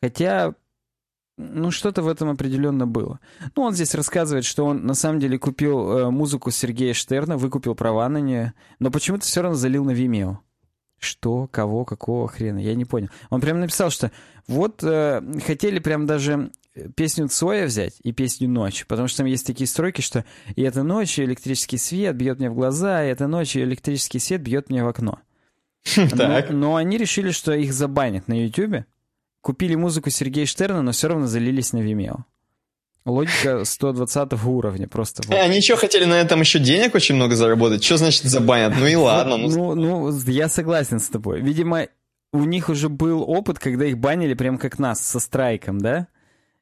Хотя 0.03 0.55
ну, 1.43 1.71
что-то 1.71 2.03
в 2.03 2.09
этом 2.09 2.31
определенно 2.31 2.87
было. 2.87 3.21
Ну, 3.57 3.63
он 3.63 3.75
здесь 3.75 3.95
рассказывает, 3.95 4.45
что 4.45 4.65
он 4.65 4.87
на 4.87 4.95
самом 4.95 5.21
деле 5.21 5.39
купил 5.39 5.91
э, 5.91 6.11
музыку 6.11 6.51
Сергея 6.51 6.95
Штерна, 6.95 7.37
выкупил 7.37 7.75
права 7.75 8.09
на 8.09 8.19
нее, 8.19 8.55
но 8.79 8.91
почему-то 8.91 9.25
все 9.25 9.43
равно 9.43 9.57
залил 9.57 9.85
на 9.85 9.93
Vimeo. 9.93 10.39
Что, 10.99 11.49
кого, 11.49 11.85
какого 11.85 12.29
хрена, 12.29 12.59
я 12.59 12.75
не 12.75 12.85
понял. 12.85 13.09
Он 13.29 13.41
прям 13.41 13.59
написал, 13.59 13.91
что 13.91 14.13
вот 14.47 14.85
э, 14.85 15.21
хотели 15.45 15.79
прям 15.81 16.07
даже 16.07 16.53
песню 16.95 17.29
Цоя 17.29 17.67
взять 17.67 17.95
и 18.03 18.13
песню 18.13 18.49
«Ночь», 18.49 18.87
потому 18.87 19.09
что 19.09 19.19
там 19.19 19.27
есть 19.27 19.47
такие 19.47 19.67
стройки, 19.67 20.01
что 20.01 20.25
«И 20.55 20.63
это 20.63 20.83
ночью 20.83 21.25
электрический 21.25 21.77
свет 21.77 22.17
бьет 22.17 22.39
мне 22.39 22.51
в 22.51 22.55
глаза, 22.55 23.05
и 23.05 23.09
это 23.09 23.27
ночью 23.27 23.63
электрический 23.63 24.19
свет 24.19 24.43
бьет 24.43 24.71
мне 24.71 24.85
в 24.85 24.89
окно». 24.89 25.19
Но, 25.97 26.41
но 26.51 26.77
они 26.77 26.97
решили, 26.97 27.33
что 27.33 27.53
их 27.53 27.73
забанят 27.73 28.29
на 28.29 28.41
YouTube. 28.41 28.85
Купили 29.43 29.75
музыку 29.75 30.09
Сергея 30.09 30.47
Штерна, 30.47 30.83
но 30.83 30.93
все 30.93 31.09
равно 31.09 31.27
залились 31.27 31.73
на 31.73 31.79
Vimeo. 31.79 32.21
Логика 33.05 33.65
120 33.65 34.33
уровня 34.45 34.87
просто. 34.87 35.23
Вот. 35.27 35.37
Они 35.37 35.61
что, 35.61 35.77
хотели 35.77 36.05
на 36.05 36.21
этом 36.21 36.41
еще 36.41 36.61
денег 36.61 36.95
очень 36.95 37.17
много 37.17 37.35
заработать? 37.35 37.83
Что 37.83 37.97
значит 37.97 38.23
забанят? 38.25 38.75
Ну 38.79 38.87
и 38.87 38.95
ладно. 38.95 39.37
Ну, 39.37 39.75
ну, 39.75 40.17
я 40.27 40.49
согласен 40.49 41.01
с 41.01 41.09
тобой. 41.09 41.41
Видимо, 41.41 41.89
у 42.33 42.45
них 42.45 42.69
уже 42.69 42.89
был 42.89 43.23
опыт, 43.29 43.59
когда 43.59 43.85
их 43.87 43.99
банили 43.99 44.35
прям 44.35 44.57
как 44.57 44.79
нас, 44.79 45.01
со 45.01 45.21
страйком, 45.21 45.79
да? 45.79 46.09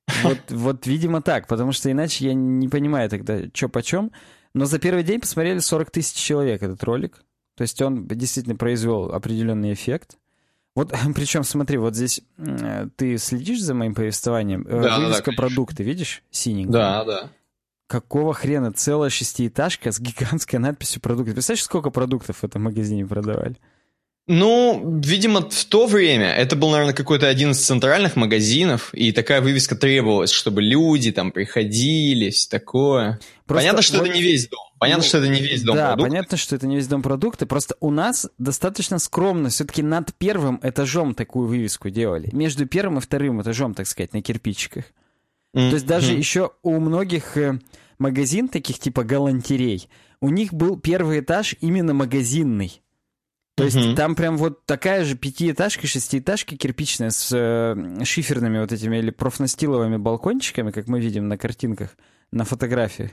Вот, 0.24 0.38
вот 0.48 0.86
видимо, 0.86 1.22
так, 1.22 1.46
потому 1.46 1.70
что 1.70 1.88
иначе 1.90 2.26
я 2.26 2.34
не 2.34 2.68
понимаю 2.68 3.08
тогда, 3.08 3.42
что 3.54 3.68
почем. 3.68 4.10
Но 4.54 4.64
за 4.64 4.80
первый 4.80 5.04
день 5.04 5.20
посмотрели 5.20 5.58
40 5.58 5.90
тысяч 5.90 6.16
человек 6.16 6.62
этот 6.62 6.82
ролик. 6.82 7.22
То 7.56 7.62
есть 7.62 7.80
он 7.82 8.08
действительно 8.08 8.56
произвел 8.56 9.12
определенный 9.12 9.72
эффект. 9.72 10.16
Вот, 10.80 10.94
причем, 11.14 11.44
смотри, 11.44 11.76
вот 11.76 11.94
здесь 11.94 12.22
ты 12.96 13.18
следишь 13.18 13.60
за 13.60 13.74
моим 13.74 13.94
повествованием? 13.94 14.66
Э, 14.66 14.82
да, 14.82 14.98
Вывеска 14.98 15.30
да, 15.32 15.36
продукты, 15.36 15.82
видишь? 15.82 16.22
Синенькая. 16.30 16.72
Да, 16.72 17.04
да. 17.04 17.30
Какого 17.86 18.32
хрена 18.32 18.72
целая 18.72 19.10
шестиэтажка 19.10 19.92
с 19.92 20.00
гигантской 20.00 20.58
надписью 20.58 21.02
продукты? 21.02 21.34
Представляешь, 21.34 21.64
сколько 21.64 21.90
продуктов 21.90 22.38
в 22.38 22.44
этом 22.44 22.62
магазине 22.62 23.04
продавали? 23.04 23.56
Ну, 24.26 25.00
видимо, 25.04 25.50
в 25.50 25.64
то 25.64 25.86
время 25.86 26.32
это 26.32 26.54
был, 26.54 26.70
наверное, 26.70 26.94
какой-то 26.94 27.26
один 27.26 27.50
из 27.50 27.58
центральных 27.58 28.16
магазинов, 28.16 28.94
и 28.94 29.12
такая 29.12 29.40
вывеска 29.40 29.74
требовалась, 29.74 30.30
чтобы 30.30 30.62
люди 30.62 31.10
там 31.10 31.32
приходили, 31.32 32.30
все 32.30 32.48
такое. 32.48 33.18
Просто 33.44 33.64
понятно, 33.64 33.82
что 33.82 33.98
вот, 33.98 34.06
это 34.06 34.14
не 34.14 34.22
весь 34.22 34.48
дом. 34.48 34.69
Понятно, 34.80 35.02
ну, 35.02 35.08
что 35.08 35.18
это 35.18 35.28
не 35.28 35.42
весь 35.42 35.62
дом 35.62 35.76
да, 35.76 35.88
продукты. 35.88 36.10
понятно, 36.10 36.36
что 36.38 36.56
это 36.56 36.66
не 36.66 36.76
весь 36.76 36.88
дом 36.88 37.02
продукты. 37.02 37.44
Просто 37.44 37.76
у 37.80 37.90
нас 37.90 38.30
достаточно 38.38 38.98
скромно 38.98 39.50
все-таки 39.50 39.82
над 39.82 40.14
первым 40.14 40.58
этажом 40.62 41.14
такую 41.14 41.48
вывеску 41.48 41.90
делали. 41.90 42.30
Между 42.32 42.64
первым 42.64 42.96
и 42.96 43.00
вторым 43.02 43.42
этажом, 43.42 43.74
так 43.74 43.86
сказать, 43.86 44.14
на 44.14 44.22
кирпичиках. 44.22 44.84
Mm-hmm. 45.54 45.68
То 45.68 45.74
есть 45.74 45.86
даже 45.86 46.14
еще 46.14 46.52
у 46.62 46.80
многих 46.80 47.36
э, 47.36 47.60
магазин 47.98 48.48
таких 48.48 48.78
типа 48.78 49.04
галантерей, 49.04 49.90
у 50.22 50.30
них 50.30 50.54
был 50.54 50.80
первый 50.80 51.20
этаж 51.20 51.54
именно 51.60 51.92
магазинный. 51.92 52.80
То 53.56 53.64
есть 53.64 53.76
угу. 53.76 53.94
там 53.94 54.14
прям 54.14 54.38
вот 54.38 54.64
такая 54.64 55.04
же 55.04 55.18
пятиэтажка, 55.18 55.86
шестиэтажка 55.86 56.56
кирпичная 56.56 57.10
с 57.10 57.28
э, 57.30 58.04
шиферными 58.04 58.58
вот 58.58 58.72
этими 58.72 58.96
или 58.96 59.10
профнастиловыми 59.10 59.98
балкончиками, 59.98 60.70
как 60.70 60.88
мы 60.88 61.00
видим 61.00 61.28
на 61.28 61.36
картинках, 61.36 61.90
на 62.32 62.44
фотографиях, 62.44 63.10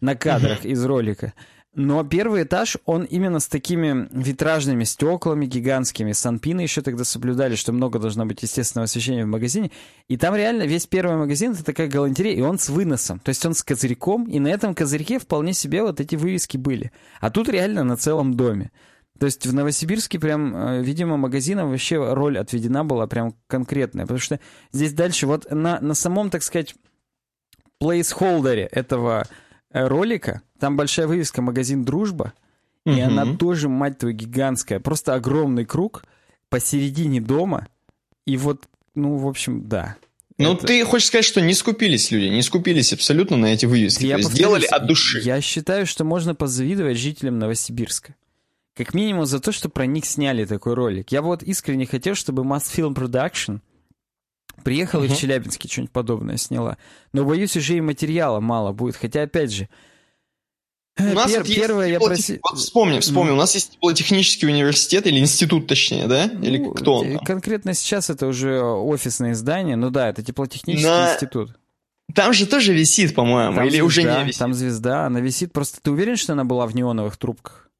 на 0.00 0.14
кадрах 0.14 0.64
из 0.64 0.84
ролика. 0.84 1.32
Но 1.72 2.02
первый 2.02 2.42
этаж, 2.42 2.78
он 2.84 3.04
именно 3.04 3.38
с 3.38 3.46
такими 3.46 4.08
витражными 4.10 4.82
стеклами 4.82 5.46
гигантскими. 5.46 6.10
Санпины 6.10 6.62
еще 6.62 6.82
тогда 6.82 7.04
соблюдали, 7.04 7.54
что 7.54 7.72
много 7.72 8.00
должно 8.00 8.26
быть 8.26 8.42
естественного 8.42 8.86
освещения 8.86 9.24
в 9.24 9.28
магазине. 9.28 9.70
И 10.08 10.16
там 10.16 10.34
реально 10.34 10.64
весь 10.64 10.88
первый 10.88 11.16
магазин— 11.16 11.52
это 11.52 11.64
такая 11.64 11.88
галантерея, 11.88 12.36
и 12.36 12.40
он 12.40 12.58
с 12.58 12.70
выносом. 12.70 13.20
То 13.20 13.28
есть 13.28 13.46
он 13.46 13.54
с 13.54 13.62
козырьком, 13.62 14.24
и 14.24 14.40
на 14.40 14.48
этом 14.48 14.74
козырьке 14.74 15.20
вполне 15.20 15.52
себе 15.52 15.82
вот 15.82 16.00
эти 16.00 16.16
вывески 16.16 16.56
были. 16.56 16.90
А 17.20 17.30
тут 17.30 17.48
реально 17.48 17.84
на 17.84 17.96
целом 17.96 18.34
доме. 18.34 18.72
То 19.20 19.26
есть 19.26 19.46
в 19.46 19.54
Новосибирске 19.54 20.18
прям, 20.18 20.56
э, 20.56 20.82
видимо, 20.82 21.18
магазинам 21.18 21.70
вообще 21.70 22.14
роль 22.14 22.36
отведена 22.38 22.84
была 22.84 23.06
прям 23.06 23.36
конкретная. 23.46 24.06
Потому 24.06 24.18
что 24.18 24.40
здесь 24.72 24.92
дальше 24.92 25.28
вот 25.28 25.48
на, 25.52 25.78
на 25.80 25.94
самом, 25.94 26.30
так 26.30 26.42
сказать, 26.42 26.74
плейсхолдере 27.80 28.68
этого 28.70 29.26
э, 29.72 29.86
ролика, 29.86 30.42
там 30.60 30.76
большая 30.76 31.08
вывеска 31.08 31.42
«Магазин 31.42 31.84
Дружба», 31.84 32.32
и 32.86 32.90
угу. 32.90 33.02
она 33.02 33.36
тоже, 33.36 33.68
мать 33.68 33.98
твою, 33.98 34.14
гигантская. 34.14 34.80
Просто 34.80 35.14
огромный 35.14 35.64
круг 35.64 36.04
посередине 36.48 37.20
дома. 37.20 37.68
И 38.26 38.36
вот, 38.36 38.68
ну, 38.94 39.16
в 39.16 39.26
общем, 39.26 39.68
да. 39.68 39.96
Ну, 40.38 40.54
это... 40.54 40.66
ты 40.66 40.84
хочешь 40.84 41.08
сказать, 41.08 41.24
что 41.24 41.40
не 41.40 41.54
скупились 41.54 42.10
люди, 42.10 42.26
не 42.26 42.42
скупились 42.42 42.92
абсолютно 42.92 43.36
на 43.36 43.46
эти 43.46 43.66
вывески. 43.66 44.06
Я 44.06 44.16
То 44.16 44.20
есть 44.20 44.34
делали 44.34 44.64
от 44.64 44.86
души. 44.86 45.20
Я 45.20 45.40
считаю, 45.40 45.86
что 45.86 46.04
можно 46.04 46.34
позавидовать 46.34 46.96
жителям 46.96 47.38
Новосибирска. 47.38 48.14
Как 48.74 48.94
минимум 48.94 49.26
за 49.26 49.40
то, 49.40 49.52
что 49.52 49.68
про 49.68 49.84
них 49.84 50.06
сняли 50.06 50.46
такой 50.46 50.74
ролик. 50.74 51.12
Я 51.12 51.20
вот 51.20 51.42
искренне 51.42 51.84
хотел, 51.84 52.14
чтобы 52.14 52.42
Mosfilm 52.42 52.94
Production 52.94 53.60
приехала 54.60 55.04
uh-huh. 55.04 55.14
в 55.14 55.18
Челябинске 55.18 55.68
что-нибудь 55.68 55.92
подобное 55.92 56.36
сняла. 56.36 56.78
Но, 57.12 57.24
боюсь, 57.24 57.56
уже 57.56 57.76
и 57.76 57.80
материала 57.80 58.40
мало 58.40 58.72
будет. 58.72 58.96
Хотя, 58.96 59.22
опять 59.22 59.52
же, 59.52 59.68
у 60.98 61.02
нас 61.14 61.30
Пер, 61.30 61.40
вот 61.40 61.54
первое 61.54 61.88
я 61.88 62.00
просил... 62.00 62.38
Вот 62.42 62.58
вспомни, 62.58 63.00
вспомни, 63.00 63.30
ну. 63.30 63.36
у 63.36 63.38
нас 63.38 63.54
есть 63.54 63.78
политехнический 63.80 64.48
университет 64.48 65.06
или 65.06 65.18
институт, 65.18 65.66
точнее, 65.66 66.06
да? 66.06 66.24
Или 66.24 66.58
ну, 66.58 66.72
кто 66.72 66.96
он? 66.96 67.14
Там? 67.14 67.24
Конкретно 67.24 67.74
сейчас 67.74 68.10
это 68.10 68.26
уже 68.26 68.60
офисное 68.60 69.34
здание, 69.34 69.76
ну 69.76 69.90
да, 69.90 70.08
это 70.08 70.22
теплотехнический 70.22 70.88
На... 70.88 71.14
институт. 71.14 71.56
Там 72.14 72.32
же 72.32 72.46
тоже 72.46 72.74
висит, 72.74 73.14
по-моему, 73.14 73.60
или 73.62 73.70
звезда, 73.70 73.84
уже 73.84 74.02
не 74.02 74.24
висит? 74.24 74.38
Там 74.38 74.54
звезда, 74.54 75.06
она 75.06 75.20
висит, 75.20 75.52
просто 75.52 75.80
ты 75.80 75.90
уверен, 75.90 76.16
что 76.16 76.32
она 76.32 76.44
была 76.44 76.66
в 76.66 76.74
неоновых 76.74 77.16
трубках? 77.16 77.70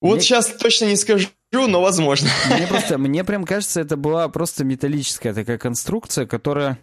Вот 0.00 0.16
мне... 0.16 0.20
сейчас 0.20 0.46
точно 0.48 0.86
не 0.86 0.96
скажу, 0.96 1.28
но 1.52 1.80
возможно. 1.80 2.28
Мне 2.56 2.66
просто, 2.66 2.98
мне 2.98 3.24
прям 3.24 3.44
кажется, 3.44 3.80
это 3.80 3.96
была 3.96 4.28
просто 4.28 4.64
металлическая 4.64 5.32
такая 5.32 5.58
конструкция, 5.58 6.26
которая, 6.26 6.78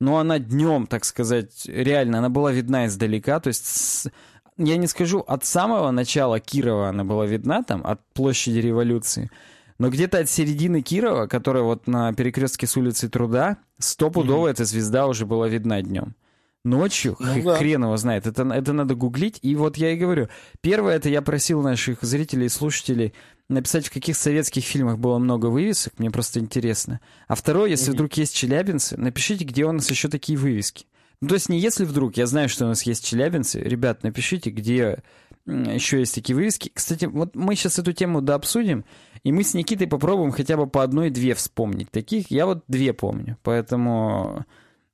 ну, 0.00 0.16
она 0.16 0.38
днем, 0.38 0.86
так 0.86 1.04
сказать, 1.04 1.66
реально, 1.66 2.18
она 2.18 2.28
была 2.28 2.52
видна 2.52 2.86
издалека, 2.86 3.40
то 3.40 3.48
есть, 3.48 3.66
с, 3.66 4.10
я 4.56 4.76
не 4.76 4.86
скажу, 4.86 5.20
от 5.20 5.44
самого 5.44 5.90
начала 5.90 6.40
Кирова 6.40 6.88
она 6.88 7.04
была 7.04 7.26
видна, 7.26 7.62
там, 7.62 7.82
от 7.84 8.00
площади 8.12 8.58
революции, 8.58 9.30
но 9.78 9.88
где-то 9.88 10.18
от 10.18 10.28
середины 10.28 10.82
Кирова, 10.82 11.26
которая 11.26 11.62
вот 11.62 11.86
на 11.86 12.12
перекрестке 12.12 12.66
с 12.66 12.76
улицы 12.76 13.08
Труда, 13.08 13.58
стопудово 13.78 14.48
mm-hmm. 14.48 14.50
эта 14.50 14.64
звезда 14.64 15.06
уже 15.06 15.24
была 15.24 15.48
видна 15.48 15.80
днем. 15.80 16.14
Ночью, 16.62 17.16
ну, 17.18 17.42
да. 17.42 17.56
хрен 17.56 17.84
его 17.84 17.96
знает, 17.96 18.26
это, 18.26 18.42
это 18.42 18.74
надо 18.74 18.94
гуглить. 18.94 19.38
И 19.40 19.56
вот 19.56 19.78
я 19.78 19.92
и 19.92 19.96
говорю, 19.96 20.28
первое, 20.60 20.96
это 20.96 21.08
я 21.08 21.22
просил 21.22 21.62
наших 21.62 22.02
зрителей 22.02 22.46
и 22.46 22.50
слушателей 22.50 23.14
написать, 23.50 23.86
в 23.86 23.92
каких 23.92 24.16
советских 24.16 24.64
фильмах 24.64 24.98
было 24.98 25.18
много 25.18 25.46
вывесок, 25.46 25.98
мне 25.98 26.10
просто 26.10 26.40
интересно. 26.40 27.00
А 27.28 27.34
второе, 27.34 27.70
если 27.70 27.90
вдруг 27.90 28.14
есть 28.14 28.34
челябинцы, 28.34 28.96
напишите, 28.96 29.44
где 29.44 29.64
у 29.64 29.72
нас 29.72 29.90
еще 29.90 30.08
такие 30.08 30.38
вывески. 30.38 30.86
Ну, 31.20 31.28
то 31.28 31.34
есть 31.34 31.48
не 31.48 31.58
если 31.58 31.84
вдруг, 31.84 32.16
я 32.16 32.26
знаю, 32.26 32.48
что 32.48 32.64
у 32.64 32.68
нас 32.68 32.82
есть 32.84 33.04
челябинцы, 33.04 33.60
ребят, 33.60 34.02
напишите, 34.02 34.50
где 34.50 35.02
еще 35.46 35.98
есть 35.98 36.14
такие 36.14 36.34
вывески. 36.34 36.70
Кстати, 36.72 37.04
вот 37.04 37.34
мы 37.34 37.56
сейчас 37.56 37.78
эту 37.78 37.92
тему 37.92 38.22
дообсудим, 38.22 38.84
и 39.22 39.32
мы 39.32 39.42
с 39.42 39.52
Никитой 39.52 39.86
попробуем 39.86 40.32
хотя 40.32 40.56
бы 40.56 40.66
по 40.66 40.82
одной-две 40.82 41.34
вспомнить. 41.34 41.90
Таких 41.90 42.30
я 42.30 42.46
вот 42.46 42.64
две 42.68 42.92
помню, 42.92 43.36
поэтому... 43.42 44.46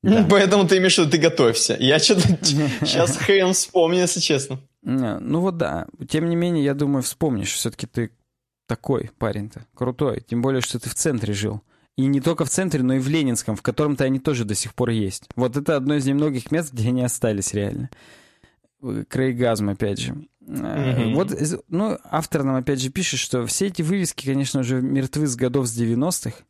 Да. 0.02 0.26
Поэтому 0.30 0.68
ты 0.68 0.78
имеешь 0.78 0.94
в 0.94 0.98
виду, 0.98 1.10
ты 1.10 1.18
готовься. 1.18 1.76
Я 1.80 1.98
что-то 1.98 2.22
сейчас 2.42 3.16
хрен 3.16 3.52
вспомню, 3.52 4.00
если 4.00 4.20
честно. 4.20 4.60
Ну 4.82 5.40
вот 5.40 5.56
да. 5.56 5.86
Тем 6.08 6.28
не 6.28 6.36
менее, 6.36 6.64
я 6.64 6.74
думаю, 6.74 7.02
вспомнишь. 7.02 7.52
Все-таки 7.52 7.86
ты 7.86 8.12
такой 8.66 9.10
парень-то, 9.18 9.66
крутой. 9.74 10.24
Тем 10.28 10.42
более, 10.42 10.60
что 10.60 10.78
ты 10.78 10.90
в 10.90 10.94
центре 10.94 11.34
жил. 11.34 11.62
И 11.96 12.06
не 12.06 12.20
только 12.20 12.44
в 12.44 12.50
центре, 12.50 12.82
но 12.82 12.94
и 12.94 12.98
в 12.98 13.08
Ленинском, 13.08 13.56
в 13.56 13.62
котором-то 13.62 14.04
они 14.04 14.18
тоже 14.18 14.44
до 14.44 14.54
сих 14.54 14.74
пор 14.74 14.90
есть. 14.90 15.28
Вот 15.34 15.56
это 15.56 15.76
одно 15.76 15.94
из 15.94 16.04
немногих 16.04 16.50
мест, 16.50 16.72
где 16.72 16.88
они 16.88 17.02
остались 17.02 17.54
реально. 17.54 17.88
Крейгазм, 19.08 19.70
опять 19.70 19.98
же. 19.98 20.14
Mm-hmm. 20.42 21.14
Вот, 21.14 21.62
ну, 21.68 21.98
автор 22.04 22.44
нам 22.44 22.56
опять 22.56 22.80
же 22.80 22.90
пишет, 22.90 23.18
что 23.18 23.46
все 23.46 23.66
эти 23.68 23.82
вывески, 23.82 24.26
конечно, 24.26 24.60
уже 24.60 24.80
мертвы 24.82 25.26
с 25.26 25.36
годов 25.36 25.66
с 25.66 25.76
90-х. 25.80 26.44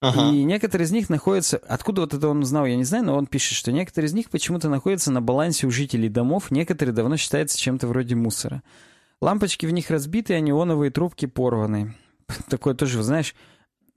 Ага. 0.00 0.32
И 0.32 0.42
некоторые 0.42 0.86
из 0.86 0.90
них 0.90 1.08
находятся... 1.08 1.58
Откуда 1.58 2.00
вот 2.00 2.12
это 2.12 2.26
он 2.26 2.40
узнал, 2.40 2.66
я 2.66 2.74
не 2.74 2.82
знаю, 2.82 3.04
но 3.04 3.16
он 3.16 3.26
пишет, 3.26 3.56
что 3.56 3.70
некоторые 3.70 4.08
из 4.08 4.14
них 4.14 4.30
почему-то 4.30 4.68
находятся 4.68 5.12
на 5.12 5.22
балансе 5.22 5.68
у 5.68 5.70
жителей 5.70 6.08
домов, 6.08 6.50
некоторые 6.50 6.92
давно 6.92 7.16
считаются 7.16 7.56
чем-то 7.56 7.86
вроде 7.86 8.16
мусора. 8.16 8.64
Лампочки 9.22 9.66
в 9.66 9.70
них 9.70 9.88
разбиты, 9.88 10.34
а 10.34 10.40
неоновые 10.40 10.90
трубки 10.90 11.26
порваны. 11.26 11.94
Такое 12.50 12.74
тоже, 12.74 13.02
знаешь, 13.04 13.36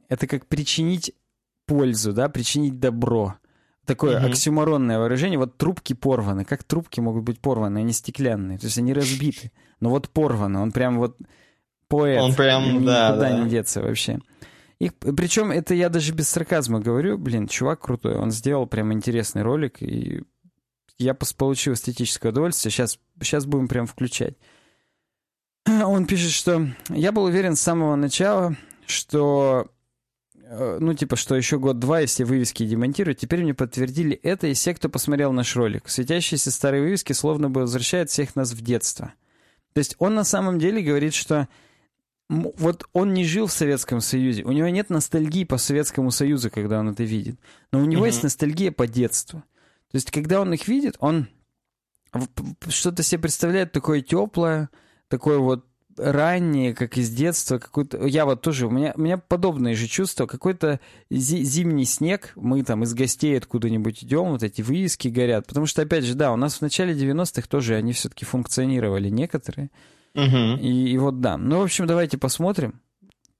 это 0.07 0.27
как 0.27 0.45
причинить 0.45 1.13
пользу, 1.65 2.13
да, 2.13 2.29
причинить 2.29 2.79
добро. 2.79 3.35
Такое 3.85 4.19
угу. 4.19 4.27
оксюморонное 4.27 4.99
выражение. 4.99 5.39
Вот 5.39 5.57
трубки 5.57 5.93
порваны. 5.93 6.45
Как 6.45 6.63
трубки 6.63 6.99
могут 6.99 7.23
быть 7.23 7.39
порваны? 7.39 7.79
Они 7.79 7.91
стеклянные. 7.91 8.59
То 8.59 8.67
есть 8.67 8.77
они 8.77 8.93
разбиты. 8.93 9.51
Но 9.79 9.89
вот 9.89 10.09
порваны. 10.09 10.59
Он 10.59 10.71
прям 10.71 10.99
вот 10.99 11.17
поэт. 11.87 12.21
Он 12.21 12.35
прям, 12.35 12.85
да, 12.85 13.09
Никуда 13.09 13.29
да. 13.29 13.39
не 13.39 13.49
деться 13.49 13.81
вообще. 13.81 14.19
Их, 14.77 14.93
причем 14.93 15.49
это 15.49 15.73
я 15.73 15.89
даже 15.89 16.13
без 16.13 16.29
сарказма 16.29 16.81
говорю, 16.81 17.17
блин, 17.17 17.47
чувак 17.47 17.79
крутой, 17.81 18.17
он 18.17 18.29
сделал 18.31 18.67
прям 18.67 18.91
интересный 18.91 19.41
ролик, 19.41 19.81
и 19.81 20.23
я 20.97 21.13
получил 21.13 21.73
эстетическое 21.73 22.33
удовольствие, 22.33 22.71
сейчас, 22.73 22.99
сейчас 23.21 23.45
будем 23.45 23.69
прям 23.69 23.87
включать. 23.87 24.35
Он 25.85 26.05
пишет, 26.05 26.31
что 26.31 26.67
я 26.89 27.11
был 27.11 27.23
уверен 27.23 27.55
с 27.55 27.61
самого 27.61 27.95
начала, 27.95 28.55
что 28.85 29.67
э, 30.35 30.77
ну, 30.79 30.93
типа, 30.93 31.15
что 31.15 31.35
еще 31.35 31.59
год-два, 31.59 32.01
если 32.01 32.23
вывески 32.23 32.65
демонтируют. 32.65 33.19
Теперь 33.19 33.43
мне 33.43 33.53
подтвердили 33.53 34.15
это 34.23 34.47
и 34.47 34.53
все, 34.53 34.73
кто 34.73 34.89
посмотрел 34.89 35.31
наш 35.31 35.55
ролик. 35.55 35.89
Светящиеся 35.89 36.51
старые 36.51 36.83
вывески 36.83 37.13
словно 37.13 37.49
бы 37.49 37.61
возвращают 37.61 38.09
всех 38.09 38.35
нас 38.35 38.51
в 38.51 38.61
детство. 38.61 39.13
То 39.73 39.79
есть 39.79 39.95
он 39.99 40.15
на 40.15 40.23
самом 40.23 40.59
деле 40.59 40.81
говорит, 40.81 41.13
что 41.13 41.49
вот 42.29 42.87
он 42.93 43.13
не 43.13 43.25
жил 43.25 43.47
в 43.47 43.51
Советском 43.51 44.01
Союзе, 44.01 44.43
у 44.43 44.51
него 44.51 44.67
нет 44.69 44.89
ностальгии 44.89 45.43
по 45.43 45.57
Советскому 45.57 46.11
Союзу, 46.11 46.49
когда 46.49 46.79
он 46.79 46.89
это 46.89 47.03
видит, 47.03 47.39
но 47.71 47.79
у 47.79 47.85
него 47.85 48.01
угу. 48.01 48.07
есть 48.07 48.23
ностальгия 48.23 48.71
по 48.71 48.87
детству. 48.87 49.43
То 49.91 49.97
есть, 49.97 50.11
когда 50.11 50.41
он 50.41 50.53
их 50.53 50.67
видит, 50.67 50.95
он 50.99 51.27
что-то 52.69 53.03
себе 53.03 53.21
представляет 53.21 53.71
такое 53.71 54.01
теплое, 54.01 54.69
такое 55.09 55.37
вот 55.37 55.65
раннее, 55.97 56.73
как 56.73 56.97
из 56.97 57.09
детства, 57.09 57.57
какой-то... 57.57 58.05
Я 58.05 58.25
вот 58.25 58.41
тоже, 58.41 58.67
у 58.67 58.69
меня, 58.69 58.93
у 58.95 59.01
меня 59.01 59.17
подобные 59.17 59.75
же 59.75 59.87
чувства. 59.87 60.25
Какой-то 60.25 60.79
зи 61.09 61.43
зимний 61.43 61.85
снег, 61.85 62.33
мы 62.35 62.63
там 62.63 62.83
из 62.83 62.93
гостей 62.93 63.37
откуда-нибудь 63.37 64.03
идем, 64.03 64.31
вот 64.31 64.43
эти 64.43 64.61
вывески 64.61 65.07
горят. 65.07 65.47
Потому 65.47 65.65
что, 65.65 65.81
опять 65.81 66.03
же, 66.03 66.15
да, 66.15 66.33
у 66.33 66.35
нас 66.35 66.55
в 66.55 66.61
начале 66.61 66.93
90-х 66.93 67.47
тоже 67.47 67.75
они 67.75 67.93
все-таки 67.93 68.25
функционировали 68.25 69.09
некоторые. 69.09 69.69
Угу. 70.15 70.61
И, 70.61 70.91
и 70.91 70.97
вот 70.97 71.21
да. 71.21 71.37
Ну, 71.37 71.59
в 71.59 71.63
общем, 71.63 71.87
давайте 71.87 72.17
посмотрим. 72.17 72.81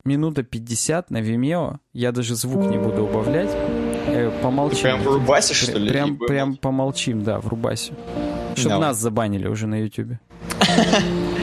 Минута 0.03 0.43
50 0.43 1.09
на 1.09 1.21
Vimeo. 1.21 1.77
Я 1.93 2.11
даже 2.11 2.35
звук 2.35 2.69
не 2.69 2.77
буду 2.77 3.03
убавлять. 3.03 3.49
Э, 4.07 4.31
помолчим. 4.41 4.77
Ты 4.77 4.83
прям 4.83 5.01
в 5.01 5.07
Рубасе, 5.07 5.53
что 5.53 5.79
ли? 5.79 5.89
Прям, 5.89 6.17
прям 6.17 6.55
помолчим, 6.57 7.23
да, 7.23 7.39
в 7.39 7.47
Рубасе. 7.47 7.93
Чтобы 8.55 8.75
no. 8.75 8.79
нас 8.79 8.97
забанили 8.97 9.47
уже 9.47 9.67
на 9.67 9.81
Ютубе. 9.81 10.19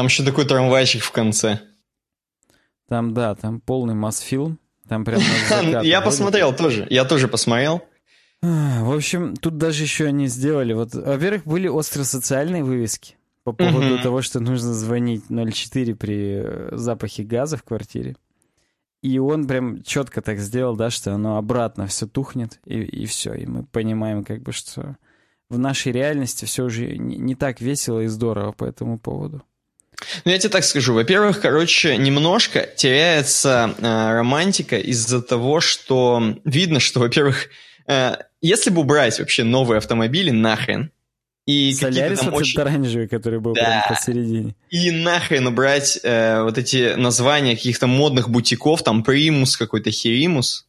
Там 0.00 0.06
еще 0.06 0.24
такой 0.24 0.46
трамвайчик 0.46 1.02
в 1.02 1.12
конце. 1.12 1.60
Там, 2.88 3.12
да, 3.12 3.34
там 3.34 3.60
полный 3.60 3.92
масс-фильм. 3.92 4.58
Там 4.88 5.04
прям 5.04 5.20
Я 5.82 6.00
посмотрел 6.00 6.56
тоже. 6.56 6.86
Я 6.88 7.04
тоже 7.04 7.28
посмотрел. 7.28 7.82
В 8.40 8.94
общем, 8.96 9.36
тут 9.36 9.58
даже 9.58 9.82
еще 9.82 10.06
они 10.06 10.26
сделали. 10.26 10.72
Вот, 10.72 10.94
во-первых, 10.94 11.44
были 11.44 11.68
остросоциальные 11.68 12.64
вывески 12.64 13.16
по 13.44 13.52
поводу 13.52 13.98
mm-hmm. 13.98 14.02
того, 14.02 14.22
что 14.22 14.40
нужно 14.40 14.72
звонить 14.72 15.24
04 15.28 15.94
при 15.96 16.44
э, 16.44 16.68
запахе 16.72 17.22
газа 17.22 17.58
в 17.58 17.62
квартире. 17.62 18.16
И 19.02 19.18
он 19.18 19.46
прям 19.46 19.82
четко 19.82 20.22
так 20.22 20.38
сделал, 20.38 20.76
да, 20.76 20.88
что 20.88 21.12
оно 21.12 21.36
обратно 21.36 21.86
все 21.86 22.06
тухнет, 22.06 22.58
и, 22.64 22.80
и 22.80 23.04
все. 23.04 23.34
И 23.34 23.44
мы 23.44 23.64
понимаем, 23.64 24.24
как 24.24 24.40
бы, 24.40 24.52
что 24.52 24.96
в 25.50 25.58
нашей 25.58 25.92
реальности 25.92 26.46
все 26.46 26.64
уже 26.64 26.96
не, 26.96 27.18
не 27.18 27.34
так 27.34 27.60
весело 27.60 28.00
и 28.00 28.06
здорово 28.06 28.52
по 28.52 28.64
этому 28.64 28.98
поводу. 28.98 29.42
Ну, 30.24 30.30
я 30.30 30.38
тебе 30.38 30.50
так 30.50 30.64
скажу. 30.64 30.94
Во-первых, 30.94 31.40
короче, 31.40 31.96
немножко 31.96 32.68
теряется 32.76 33.74
э, 33.78 34.12
романтика 34.12 34.78
из-за 34.78 35.22
того, 35.22 35.60
что 35.60 36.36
видно, 36.44 36.80
что, 36.80 37.00
во-первых, 37.00 37.48
э, 37.86 38.16
если 38.40 38.70
бы 38.70 38.80
убрать 38.80 39.18
вообще 39.18 39.44
новые 39.44 39.78
автомобили 39.78 40.30
нахрен, 40.30 40.90
и 41.46 41.72
Солярис 41.72 42.22
вот 42.22 42.34
очень... 42.34 42.52
этот 42.52 42.66
оранжевый, 42.66 43.08
который 43.08 43.40
был 43.40 43.54
да. 43.54 43.84
посередине. 43.88 44.54
И 44.68 44.90
нахрен 44.90 45.46
убрать 45.46 45.98
э, 46.02 46.42
вот 46.42 46.58
эти 46.58 46.94
названия 46.94 47.56
каких-то 47.56 47.86
модных 47.86 48.28
бутиков, 48.28 48.82
там 48.82 49.02
Примус 49.02 49.56
какой-то, 49.56 49.90
Херимус, 49.90 50.66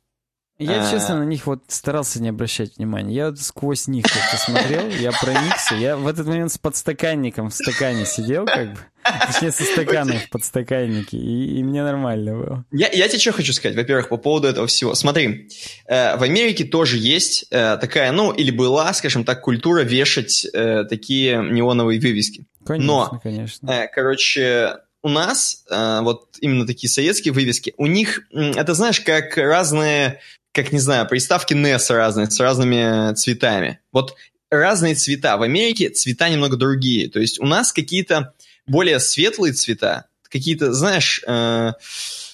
я, 0.65 0.87
а... 0.87 0.91
честно, 0.91 1.19
на 1.19 1.23
них 1.23 1.47
вот 1.47 1.63
старался 1.67 2.21
не 2.21 2.29
обращать 2.29 2.77
внимания. 2.77 3.15
Я 3.15 3.35
сквозь 3.35 3.87
них 3.87 4.05
как-то 4.05 4.37
смотрел, 4.37 4.87
я 4.89 5.11
проникся. 5.11 5.75
Я 5.75 5.97
в 5.97 6.07
этот 6.07 6.27
момент 6.27 6.51
с 6.51 6.57
подстаканником 6.57 7.49
в 7.49 7.53
стакане 7.53 8.05
сидел, 8.05 8.45
как 8.45 8.73
бы. 8.73 8.79
Точнее, 9.27 9.51
со 9.51 9.63
стаканом 9.63 10.19
в 10.19 10.29
подстаканнике, 10.29 11.17
и, 11.17 11.59
и 11.59 11.63
мне 11.63 11.83
нормально 11.83 12.33
было. 12.33 12.65
Я, 12.71 12.89
я 12.91 13.07
тебе 13.07 13.19
что 13.19 13.31
хочу 13.31 13.51
сказать, 13.53 13.75
во-первых, 13.75 14.09
по 14.09 14.17
поводу 14.17 14.47
этого 14.47 14.67
всего. 14.67 14.93
Смотри, 14.93 15.49
э, 15.87 16.17
в 16.17 16.23
Америке 16.23 16.65
тоже 16.65 16.97
есть 16.97 17.45
э, 17.49 17.77
такая, 17.77 18.11
ну, 18.11 18.31
или 18.31 18.51
была, 18.51 18.93
скажем 18.93 19.23
так, 19.23 19.41
культура 19.41 19.81
вешать 19.81 20.45
э, 20.53 20.83
такие 20.83 21.37
неоновые 21.37 21.99
вывески. 21.99 22.45
Конечно, 22.63 22.87
Но, 22.87 23.19
конечно. 23.23 23.71
Э, 23.71 23.87
короче, 23.87 24.77
у 25.03 25.09
нас, 25.09 25.63
э, 25.69 26.01
вот 26.01 26.37
именно 26.41 26.67
такие 26.67 26.89
советские 26.89 27.33
вывески, 27.33 27.73
у 27.77 27.87
них, 27.87 28.21
это 28.31 28.73
знаешь, 28.73 29.01
как 29.01 29.35
разные 29.37 30.19
как, 30.51 30.71
не 30.71 30.79
знаю, 30.79 31.07
приставки 31.07 31.53
NES 31.53 31.93
разные, 31.93 32.29
с 32.29 32.39
разными 32.39 33.13
цветами. 33.15 33.79
Вот 33.91 34.15
разные 34.49 34.95
цвета. 34.95 35.37
В 35.37 35.43
Америке 35.43 35.89
цвета 35.89 36.29
немного 36.29 36.57
другие. 36.57 37.09
То 37.09 37.19
есть 37.19 37.39
у 37.39 37.45
нас 37.45 37.71
какие-то 37.71 38.33
более 38.67 38.99
светлые 38.99 39.53
цвета, 39.53 40.05
какие-то, 40.29 40.73
знаешь, 40.73 41.23
э, 41.25 41.71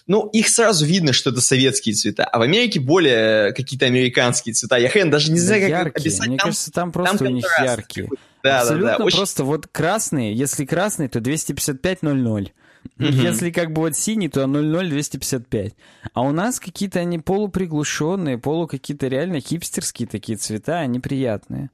ну, 0.07 0.27
их 0.29 0.49
сразу 0.49 0.85
видно, 0.85 1.13
что 1.13 1.29
это 1.31 1.41
советские 1.41 1.93
цвета, 1.93 2.23
а 2.23 2.39
в 2.39 2.41
Америке 2.41 2.79
более 2.79 3.53
какие-то 3.53 3.85
американские 3.85 4.53
цвета. 4.53 4.77
Я 4.77 4.89
хрен 4.89 5.09
даже 5.09 5.31
не 5.31 5.39
знаю, 5.39 5.61
как 5.61 5.69
яркие. 5.69 6.01
описать. 6.01 6.27
Мне 6.27 6.37
там, 6.37 6.45
кажется, 6.47 6.71
там 6.71 6.91
просто 6.91 7.17
там 7.17 7.27
у 7.27 7.31
них 7.31 7.45
яркие. 7.61 8.09
Да, 8.43 8.61
Абсолютно 8.61 8.91
да, 8.91 8.97
да. 8.97 9.03
Очень... 9.03 9.17
просто 9.17 9.43
вот 9.43 9.67
красные, 9.67 10.33
если 10.33 10.65
красный, 10.65 11.09
то 11.09 11.19
255.00. 11.19 12.51
Mm-hmm. 12.97 13.11
Если 13.11 13.51
как 13.51 13.71
бы 13.71 13.81
вот 13.81 13.95
синий, 13.95 14.29
то 14.29 14.45
00255. 14.45 15.73
А 16.13 16.21
у 16.21 16.31
нас 16.31 16.59
какие-то 16.59 16.99
они 16.99 17.19
полуприглушенные, 17.19 18.37
полу 18.37 18.67
какие-то 18.67 19.07
реально 19.07 19.39
хипстерские 19.39 20.07
такие 20.07 20.37
цвета, 20.37 20.79
они 20.79 20.99
приятные. 20.99 21.69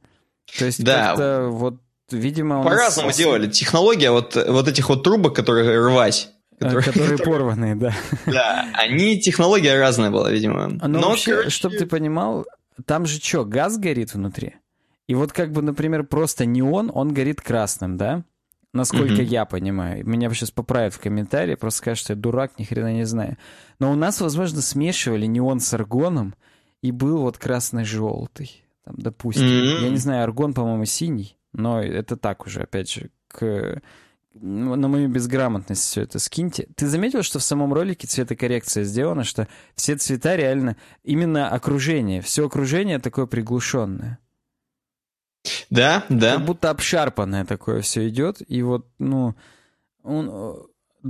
То 0.57 0.65
есть 0.65 0.83
да. 0.83 1.07
как-то 1.07 1.47
вот, 1.51 1.75
видимо... 2.11 2.63
По-разному 2.63 3.09
нас... 3.09 3.17
делали. 3.17 3.49
Технология 3.49 4.11
вот, 4.11 4.35
вот 4.35 4.67
этих 4.67 4.89
вот 4.89 5.03
трубок, 5.03 5.35
которые 5.35 5.79
рвать, 5.79 6.31
а, 6.59 6.65
которые, 6.65 6.83
которые 6.83 7.17
порванные, 7.25 7.75
да. 7.75 7.93
Да, 8.25 8.67
они, 8.73 9.19
технология 9.19 9.79
разная 9.79 10.11
была, 10.11 10.31
видимо. 10.31 10.67
Но, 10.67 10.87
Но 10.87 11.09
вообще, 11.09 11.31
короче... 11.31 11.49
чтобы 11.49 11.77
ты 11.77 11.85
понимал, 11.85 12.45
там 12.85 13.05
же 13.05 13.19
что, 13.19 13.45
газ 13.45 13.77
горит 13.77 14.13
внутри? 14.13 14.55
И 15.07 15.15
вот 15.15 15.33
как 15.33 15.51
бы, 15.51 15.61
например, 15.61 16.03
просто 16.03 16.45
неон, 16.45 16.91
он 16.93 17.13
горит 17.13 17.41
красным, 17.41 17.97
да? 17.97 18.23
Насколько 18.73 19.21
mm-hmm. 19.21 19.25
я 19.25 19.45
понимаю. 19.45 20.05
Меня 20.07 20.29
сейчас 20.33 20.49
поправят 20.49 20.95
в 20.95 20.99
комментарии, 20.99 21.55
просто 21.55 21.77
скажут, 21.77 21.99
что 21.99 22.13
я 22.13 22.19
дурак, 22.19 22.57
ни 22.57 22.63
хрена 22.63 22.93
не 22.93 23.05
знаю. 23.05 23.37
Но 23.79 23.91
у 23.91 23.95
нас, 23.95 24.19
возможно, 24.19 24.61
смешивали 24.61 25.27
неон 25.27 25.59
с 25.59 25.73
аргоном, 25.73 26.33
и 26.81 26.91
был 26.91 27.19
вот 27.19 27.37
красно-желтый. 27.37 28.63
Там, 28.83 28.95
допустим. 28.97 29.45
Mm-hmm. 29.45 29.83
Я 29.83 29.89
не 29.89 29.97
знаю, 29.97 30.23
аргон, 30.23 30.53
по-моему, 30.53 30.85
синий, 30.85 31.37
но 31.53 31.81
это 31.81 32.17
так 32.17 32.45
уже, 32.45 32.61
опять 32.61 32.91
же, 32.91 33.11
к 33.27 33.81
ну, 34.33 34.75
на 34.75 34.87
мою 34.87 35.09
безграмотность 35.09 35.83
все 35.83 36.01
это 36.01 36.17
скиньте. 36.19 36.67
Ты 36.75 36.87
заметил, 36.87 37.21
что 37.21 37.39
в 37.39 37.43
самом 37.43 37.73
ролике 37.73 38.07
цветокоррекция 38.07 38.83
сделана, 38.83 39.23
что 39.23 39.47
все 39.75 39.95
цвета 39.95 40.35
реально 40.35 40.75
именно 41.03 41.49
окружение, 41.49 42.21
все 42.21 42.47
окружение 42.47 42.99
такое 42.99 43.27
приглушенное. 43.27 44.19
Да, 45.69 46.05
да. 46.09 46.35
Как 46.35 46.45
будто 46.45 46.69
обшарпанное 46.69 47.45
такое 47.45 47.81
все 47.81 48.07
идет. 48.07 48.41
И 48.47 48.61
вот, 48.61 48.87
ну, 48.99 49.35
он... 50.03 50.29
Э, 50.31 50.53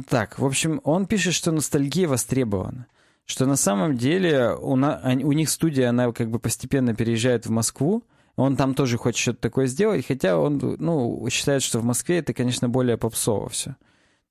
так, 0.09 0.39
в 0.39 0.45
общем, 0.45 0.81
он 0.83 1.05
пишет, 1.05 1.33
что 1.33 1.51
ностальгия 1.51 2.07
востребована. 2.07 2.87
Что 3.25 3.45
на 3.45 3.55
самом 3.55 3.95
деле 3.95 4.55
у, 4.55 4.75
на, 4.75 4.99
у 5.23 5.31
них 5.31 5.49
студия, 5.49 5.89
она 5.89 6.11
как 6.11 6.29
бы 6.29 6.39
постепенно 6.39 6.95
переезжает 6.95 7.45
в 7.45 7.51
Москву. 7.51 8.03
Он 8.35 8.55
там 8.55 8.73
тоже 8.73 8.97
хочет 8.97 9.21
что-то 9.21 9.39
такое 9.39 9.67
сделать, 9.67 10.05
хотя 10.07 10.39
он, 10.39 10.57
ну, 10.79 11.27
считает, 11.29 11.61
что 11.61 11.79
в 11.79 11.85
Москве 11.85 12.17
это, 12.17 12.33
конечно, 12.33 12.67
более 12.67 12.97
попсово 12.97 13.49
все. 13.49 13.75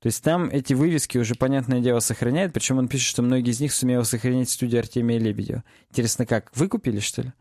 То 0.00 0.06
есть 0.06 0.24
там 0.24 0.48
эти 0.50 0.74
вывески 0.74 1.16
уже, 1.16 1.36
понятное 1.36 1.78
дело, 1.78 2.00
сохраняют, 2.00 2.52
причем 2.52 2.78
он 2.78 2.88
пишет, 2.88 3.06
что 3.06 3.22
многие 3.22 3.52
из 3.52 3.60
них 3.60 3.72
сумел 3.72 4.04
сохранить 4.04 4.50
студию 4.50 4.80
Артемия 4.80 5.20
Лебедева. 5.20 5.62
Интересно, 5.90 6.26
как, 6.26 6.50
выкупили, 6.56 6.98
что 6.98 7.22
ли? 7.22 7.32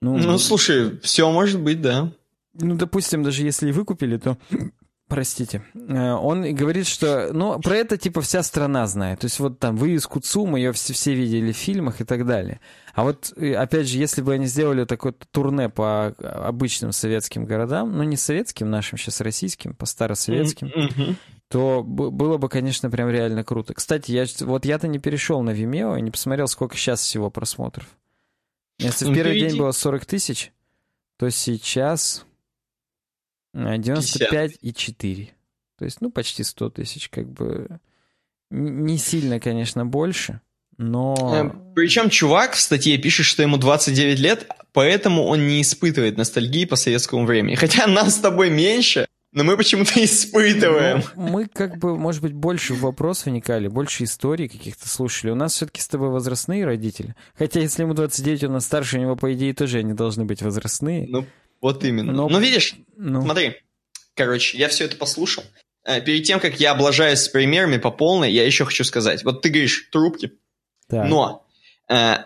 Ну, 0.00 0.16
ну, 0.16 0.38
слушай, 0.38 0.98
все 1.00 1.30
может 1.30 1.60
быть, 1.60 1.80
да. 1.82 2.12
Ну, 2.54 2.74
допустим, 2.74 3.22
даже 3.22 3.42
если 3.42 3.68
и 3.68 3.72
выкупили, 3.72 4.16
то 4.16 4.38
Простите. 5.10 5.64
Э, 5.74 6.12
он 6.12 6.54
говорит, 6.54 6.86
что... 6.86 7.30
Ну, 7.32 7.58
про 7.58 7.74
это, 7.74 7.98
типа, 7.98 8.20
вся 8.20 8.44
страна 8.44 8.86
знает. 8.86 9.18
То 9.18 9.24
есть 9.24 9.40
вот 9.40 9.58
там 9.58 9.76
вывеску 9.76 10.20
ЦУМ, 10.20 10.54
ее 10.54 10.72
все, 10.72 10.92
все 10.92 11.14
видели 11.14 11.50
в 11.50 11.56
фильмах 11.56 12.00
и 12.00 12.04
так 12.04 12.24
далее. 12.24 12.60
А 12.94 13.02
вот, 13.02 13.32
опять 13.36 13.88
же, 13.88 13.98
если 13.98 14.22
бы 14.22 14.34
они 14.34 14.46
сделали 14.46 14.84
такое 14.84 15.12
турне 15.32 15.68
по 15.68 16.14
обычным 16.20 16.92
советским 16.92 17.44
городам, 17.44 17.96
ну, 17.96 18.04
не 18.04 18.16
советским 18.16 18.70
нашим, 18.70 18.98
сейчас 18.98 19.20
российским, 19.20 19.74
по 19.74 19.84
старосоветским, 19.84 20.68
mm-hmm. 20.68 21.14
то 21.48 21.82
было 21.82 22.38
бы, 22.38 22.48
конечно, 22.48 22.88
прям 22.88 23.10
реально 23.10 23.42
круто. 23.42 23.74
Кстати, 23.74 24.12
я, 24.12 24.26
вот 24.42 24.64
я-то 24.64 24.86
не 24.86 25.00
перешел 25.00 25.42
на 25.42 25.50
Vimeo 25.50 25.98
и 25.98 26.02
не 26.02 26.12
посмотрел, 26.12 26.46
сколько 26.46 26.76
сейчас 26.76 27.00
всего 27.00 27.30
просмотров. 27.30 27.86
Если 28.84 29.06
в 29.06 29.14
первый 29.14 29.38
день 29.38 29.56
было 29.56 29.72
40 29.72 30.06
тысяч, 30.06 30.52
то 31.16 31.30
сейчас... 31.30 32.24
95,4. 33.54 35.28
То 35.78 35.84
есть, 35.84 36.00
ну, 36.00 36.10
почти 36.10 36.44
100 36.44 36.70
тысяч, 36.70 37.08
как 37.08 37.28
бы... 37.28 37.80
Не 38.50 38.98
сильно, 38.98 39.38
конечно, 39.38 39.86
больше, 39.86 40.40
но... 40.76 41.14
Э, 41.34 41.74
Причем 41.74 42.08
чувак 42.10 42.54
в 42.54 42.60
статье 42.60 42.96
пишет, 42.96 43.26
что 43.26 43.42
ему 43.42 43.58
29 43.58 44.18
лет, 44.18 44.48
поэтому 44.72 45.24
он 45.24 45.46
не 45.46 45.60
испытывает 45.60 46.16
ностальгии 46.16 46.64
по 46.64 46.76
советскому 46.76 47.26
времени. 47.26 47.54
Хотя 47.54 47.86
нас 47.88 48.16
с 48.16 48.18
тобой 48.18 48.50
меньше, 48.50 49.06
но 49.32 49.44
мы 49.44 49.56
почему-то 49.56 49.92
испытываем. 50.04 51.02
Ну, 51.14 51.28
мы 51.28 51.46
как 51.46 51.78
бы, 51.78 51.96
может 51.96 52.22
быть, 52.22 52.32
больше 52.32 52.74
в 52.74 52.80
вопрос 52.80 53.24
вникали, 53.24 53.68
больше 53.68 54.04
историй 54.04 54.48
каких-то 54.48 54.88
слушали. 54.88 55.30
У 55.30 55.36
нас 55.36 55.54
все-таки 55.54 55.80
с 55.80 55.88
тобой 55.88 56.10
возрастные 56.10 56.64
родители. 56.64 57.14
Хотя 57.36 57.60
если 57.60 57.82
ему 57.82 57.94
29, 57.94 58.44
он 58.44 58.60
старше, 58.60 58.98
у 58.98 59.00
него, 59.00 59.16
по 59.16 59.32
идее, 59.32 59.54
тоже 59.54 59.78
они 59.78 59.94
должны 59.94 60.24
быть 60.24 60.42
возрастные. 60.42 61.06
Ну, 61.08 61.26
вот 61.60 61.84
именно. 61.84 62.12
Но, 62.12 62.28
Но 62.28 62.38
видишь, 62.38 62.74
ну. 62.96 63.22
смотри, 63.22 63.56
короче, 64.14 64.58
я 64.58 64.68
все 64.68 64.86
это 64.86 64.96
послушал. 64.96 65.44
Э, 65.84 66.00
перед 66.00 66.24
тем, 66.24 66.40
как 66.40 66.58
я 66.58 66.72
облажаюсь 66.72 67.20
с 67.20 67.28
примерами 67.28 67.78
по 67.78 67.90
полной, 67.90 68.32
я 68.32 68.44
еще 68.44 68.64
хочу 68.64 68.84
сказать. 68.84 69.24
Вот 69.24 69.42
ты 69.42 69.48
говоришь 69.48 69.88
трубки, 69.92 70.32
так. 70.88 71.08
но 71.08 71.46
э, 71.88 72.16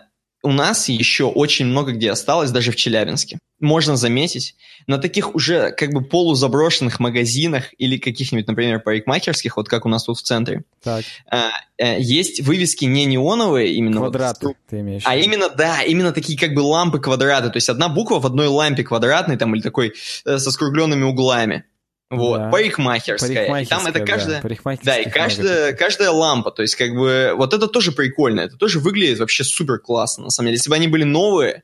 у 0.45 0.51
нас 0.51 0.89
еще 0.89 1.25
очень 1.25 1.65
много 1.65 1.91
где 1.91 2.11
осталось, 2.11 2.51
даже 2.51 2.71
в 2.71 2.75
Челябинске. 2.75 3.39
Можно 3.59 3.95
заметить, 3.95 4.55
на 4.85 4.97
таких 4.97 5.33
уже 5.33 5.71
как 5.71 5.91
бы 5.91 6.01
полузаброшенных 6.01 6.99
магазинах 6.99 7.73
или 7.77 7.97
каких-нибудь, 7.97 8.47
например, 8.47 8.79
парикмахерских, 8.79 9.57
вот 9.57 9.67
как 9.67 9.85
у 9.85 9.89
нас 9.89 10.03
тут 10.03 10.17
в 10.17 10.21
центре, 10.21 10.63
так. 10.83 11.03
А, 11.31 11.49
а, 11.79 11.97
есть 11.97 12.41
вывески 12.41 12.85
не 12.85 13.05
неоновые, 13.05 13.73
именно 13.73 13.97
квадраты, 13.97 14.47
вот, 14.47 14.55
ты 14.69 14.81
имеешь. 14.81 15.03
А 15.05 15.15
именно, 15.15 15.49
да, 15.49 15.81
именно 15.81 16.11
такие 16.11 16.37
как 16.37 16.53
бы 16.53 16.59
лампы 16.59 16.99
квадраты, 16.99 17.49
то 17.49 17.57
есть 17.57 17.69
одна 17.69 17.89
буква 17.89 18.19
в 18.19 18.25
одной 18.25 18.47
лампе 18.47 18.83
квадратной 18.83 19.37
там 19.37 19.55
или 19.55 19.61
такой 19.61 19.93
э, 20.25 20.37
со 20.37 20.51
скругленными 20.51 21.03
углами. 21.03 21.65
Вот, 22.11 22.37
да. 22.37 22.49
парикмахерская. 22.49 23.29
парикмахерская. 23.29 23.63
И 23.63 23.65
там 23.65 23.87
это 23.87 23.99
каждая... 24.05 24.41
Да, 24.41 24.77
да 24.83 24.97
и 24.99 25.09
каждая, 25.09 25.73
каждая 25.73 26.11
лампа, 26.11 26.51
то 26.51 26.61
есть 26.61 26.75
как 26.75 26.91
бы 26.93 27.33
вот 27.35 27.53
это 27.53 27.67
тоже 27.67 27.91
прикольно, 27.91 28.41
это 28.41 28.57
тоже 28.57 28.79
выглядит 28.79 29.19
вообще 29.19 29.43
супер 29.43 29.79
классно, 29.79 30.25
на 30.25 30.29
самом 30.29 30.47
деле. 30.47 30.57
Если 30.57 30.69
бы 30.69 30.75
они 30.75 30.87
были 30.87 31.03
новые, 31.03 31.63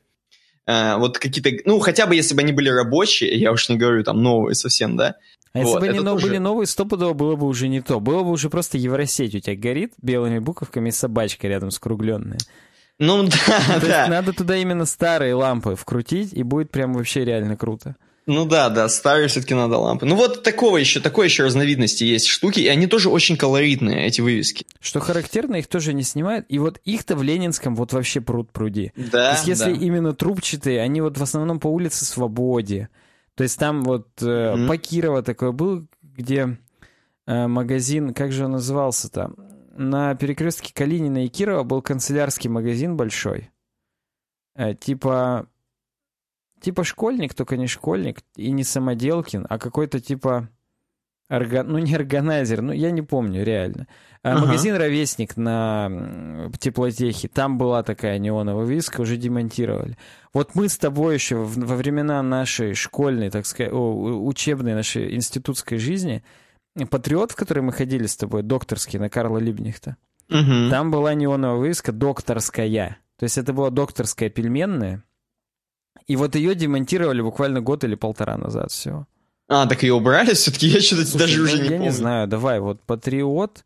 э, 0.66 0.96
вот 0.96 1.18
какие-то, 1.18 1.50
ну 1.64 1.78
хотя 1.78 2.06
бы 2.06 2.16
если 2.16 2.34
бы 2.34 2.42
они 2.42 2.52
были 2.52 2.68
рабочие, 2.68 3.38
я 3.38 3.52
уж 3.52 3.68
не 3.68 3.76
говорю 3.76 4.02
там 4.02 4.20
новые 4.20 4.56
совсем, 4.56 4.96
да. 4.96 5.14
А 5.54 5.58
вот, 5.60 5.66
если 5.66 5.78
бы 5.78 5.86
они 5.86 6.04
тоже... 6.04 6.26
были 6.26 6.38
новые, 6.38 6.66
стопудово 6.66 7.12
было 7.12 7.36
бы 7.36 7.46
уже 7.46 7.68
не 7.68 7.80
то. 7.80 8.00
Было 8.00 8.22
бы 8.22 8.30
уже 8.30 8.50
просто 8.50 8.78
Евросеть 8.78 9.34
у 9.34 9.38
тебя 9.38 9.54
горит 9.54 9.92
белыми 10.00 10.38
буковками 10.38 10.88
и 10.88 10.92
собачка 10.92 11.46
рядом 11.46 11.70
скругленная. 11.70 12.38
Ну 12.98 13.22
да, 13.46 13.80
то 13.80 13.86
да. 13.86 13.98
Есть 13.98 14.10
надо 14.10 14.32
туда 14.32 14.56
именно 14.56 14.86
старые 14.86 15.34
лампы 15.34 15.76
вкрутить, 15.76 16.32
и 16.32 16.42
будет 16.42 16.70
прям 16.70 16.94
вообще 16.94 17.24
реально 17.24 17.56
круто. 17.56 17.96
Ну 18.26 18.44
да, 18.44 18.68
да, 18.68 18.88
старые 18.88 19.26
все-таки 19.28 19.54
надо 19.54 19.78
лампы. 19.78 20.06
Ну 20.06 20.14
вот 20.14 20.44
такого 20.44 20.76
еще, 20.76 21.00
такой 21.00 21.26
еще 21.26 21.44
разновидности 21.44 22.04
есть 22.04 22.26
штуки, 22.26 22.60
и 22.60 22.68
они 22.68 22.86
тоже 22.86 23.10
очень 23.10 23.36
колоритные, 23.36 24.06
эти 24.06 24.20
вывески. 24.20 24.64
Что 24.80 25.00
характерно, 25.00 25.56
их 25.56 25.66
тоже 25.66 25.92
не 25.92 26.04
снимают, 26.04 26.46
и 26.48 26.58
вот 26.60 26.78
их-то 26.84 27.16
в 27.16 27.22
Ленинском 27.22 27.74
вот 27.74 27.92
вообще 27.92 28.20
пруд 28.20 28.52
пруди. 28.52 28.92
Да, 28.96 29.30
То 29.30 29.36
есть 29.36 29.48
если 29.48 29.74
да. 29.74 29.84
именно 29.84 30.14
трубчатые, 30.14 30.80
они 30.80 31.00
вот 31.00 31.18
в 31.18 31.22
основном 31.22 31.58
по 31.58 31.66
улице 31.66 32.04
Свободе. 32.04 32.88
То 33.34 33.42
есть 33.42 33.58
там 33.58 33.82
вот 33.82 34.08
э, 34.20 34.24
mm-hmm. 34.24 35.22
такой 35.22 35.52
был, 35.52 35.86
где 36.02 36.58
э, 37.26 37.46
магазин, 37.48 38.14
как 38.14 38.30
же 38.30 38.44
он 38.44 38.52
назывался-то? 38.52 39.32
На 39.74 40.14
перекрестке 40.14 40.72
Калинина 40.72 41.24
и 41.24 41.28
Кирова 41.28 41.64
был 41.64 41.82
канцелярский 41.82 42.50
магазин 42.50 42.96
большой. 42.96 43.50
Э, 44.54 44.74
типа 44.74 45.48
типа 46.62 46.84
школьник, 46.84 47.34
только 47.34 47.56
не 47.56 47.66
школьник 47.66 48.20
и 48.36 48.50
не 48.52 48.64
самоделкин, 48.64 49.46
а 49.48 49.58
какой-то 49.58 50.00
типа... 50.00 50.48
Орга... 51.28 51.62
Ну, 51.62 51.78
не 51.78 51.94
органайзер, 51.94 52.60
ну, 52.60 52.72
я 52.72 52.90
не 52.90 53.00
помню, 53.00 53.42
реально. 53.42 53.86
А, 54.22 54.32
ага. 54.32 54.46
Магазин 54.46 54.76
«Ровесник» 54.76 55.36
на 55.38 56.50
теплотехе, 56.58 57.28
там 57.28 57.56
была 57.56 57.82
такая 57.82 58.18
неоновая 58.18 58.66
вывеска, 58.66 59.00
уже 59.00 59.16
демонтировали. 59.16 59.96
Вот 60.34 60.54
мы 60.54 60.68
с 60.68 60.76
тобой 60.76 61.14
еще 61.14 61.36
во 61.36 61.76
времена 61.76 62.22
нашей 62.22 62.74
школьной, 62.74 63.30
так 63.30 63.46
сказать, 63.46 63.72
о, 63.72 64.26
учебной 64.26 64.74
нашей 64.74 65.14
институтской 65.14 65.78
жизни, 65.78 66.22
«Патриот», 66.90 67.32
в 67.32 67.36
который 67.36 67.62
мы 67.62 67.72
ходили 67.72 68.06
с 68.06 68.16
тобой, 68.16 68.42
докторский, 68.42 68.98
на 68.98 69.08
Карла 69.08 69.38
Либнихта, 69.38 69.96
угу. 70.28 70.70
там 70.70 70.90
была 70.90 71.14
неоновая 71.14 71.58
вывеска 71.58 71.92
«Докторская». 71.92 72.98
То 73.16 73.24
есть 73.24 73.38
это 73.38 73.54
была 73.54 73.70
докторская 73.70 74.28
пельменная, 74.28 75.02
и 76.06 76.16
вот 76.16 76.34
ее 76.34 76.54
демонтировали 76.54 77.20
буквально 77.20 77.60
год 77.60 77.84
или 77.84 77.94
полтора 77.94 78.36
назад 78.36 78.70
всего. 78.70 79.06
А, 79.48 79.66
так 79.66 79.82
ее 79.82 79.94
убрали 79.94 80.34
все-таки? 80.34 80.68
Я 80.68 80.80
что-то 80.80 81.18
даже 81.18 81.38
ну, 81.38 81.44
уже 81.44 81.58
не 81.58 81.64
я 81.64 81.70
помню. 81.70 81.84
Я 81.84 81.90
не 81.90 81.90
знаю, 81.90 82.28
давай, 82.28 82.60
вот 82.60 82.82
Патриот... 82.82 83.64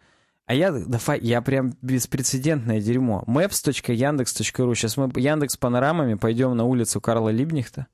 А 0.48 0.54
я, 0.54 0.70
давай, 0.70 1.18
я 1.22 1.42
прям 1.42 1.74
беспрецедентное 1.82 2.80
дерьмо. 2.80 3.24
maps.yandex.ru. 3.26 4.74
Сейчас 4.76 4.96
мы 4.96 5.10
Яндекс 5.16 5.56
панорамами 5.56 6.14
пойдем 6.14 6.56
на 6.56 6.62
улицу 6.62 7.00
Карла 7.00 7.30
Либнихта. 7.30 7.88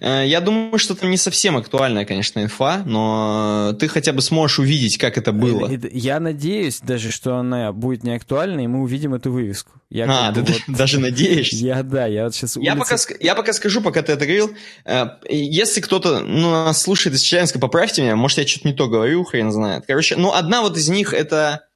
Э, 0.00 0.24
я 0.26 0.40
думаю, 0.40 0.78
что 0.78 0.94
это 0.94 1.06
не 1.06 1.16
совсем 1.16 1.56
актуальная, 1.56 2.04
конечно, 2.04 2.42
инфа, 2.42 2.82
но 2.84 3.74
ты 3.78 3.88
хотя 3.88 4.12
бы 4.12 4.22
сможешь 4.22 4.58
увидеть, 4.58 4.98
как 4.98 5.18
это 5.18 5.32
было. 5.32 5.70
Я 5.92 6.20
надеюсь 6.20 6.80
даже, 6.80 7.10
что 7.10 7.36
она 7.36 7.72
будет 7.72 8.04
не 8.04 8.14
актуальна, 8.14 8.60
и 8.60 8.66
мы 8.66 8.82
увидим 8.82 9.14
эту 9.14 9.32
вывеску. 9.32 9.72
Я 9.90 10.06
а, 10.08 10.32
ты 10.32 10.42
вот... 10.42 10.60
даже 10.68 11.00
надеешься? 11.00 11.56
Я, 11.56 11.82
да, 11.82 12.06
я 12.06 12.24
вот 12.24 12.34
сейчас... 12.34 12.56
Я, 12.56 12.76
пока, 12.76 12.96
я 13.20 13.34
пока 13.34 13.52
скажу, 13.52 13.80
пока 13.80 14.02
ты 14.02 14.12
это 14.12 14.24
говорил, 14.26 14.54
э, 14.84 15.06
если 15.28 15.80
кто-то 15.80 16.20
ну, 16.20 16.50
нас 16.50 16.82
слушает 16.82 17.16
из 17.16 17.22
Челябинска, 17.22 17.58
поправьте 17.58 18.02
меня, 18.02 18.16
может, 18.16 18.38
я 18.38 18.46
что-то 18.46 18.68
не 18.68 18.74
то 18.74 18.88
говорю, 18.88 19.24
хрен 19.24 19.50
знает. 19.52 19.84
Короче, 19.86 20.16
ну, 20.16 20.32
одна 20.32 20.62
вот 20.62 20.76
из 20.76 20.88
них, 20.88 21.14
это, 21.14 21.66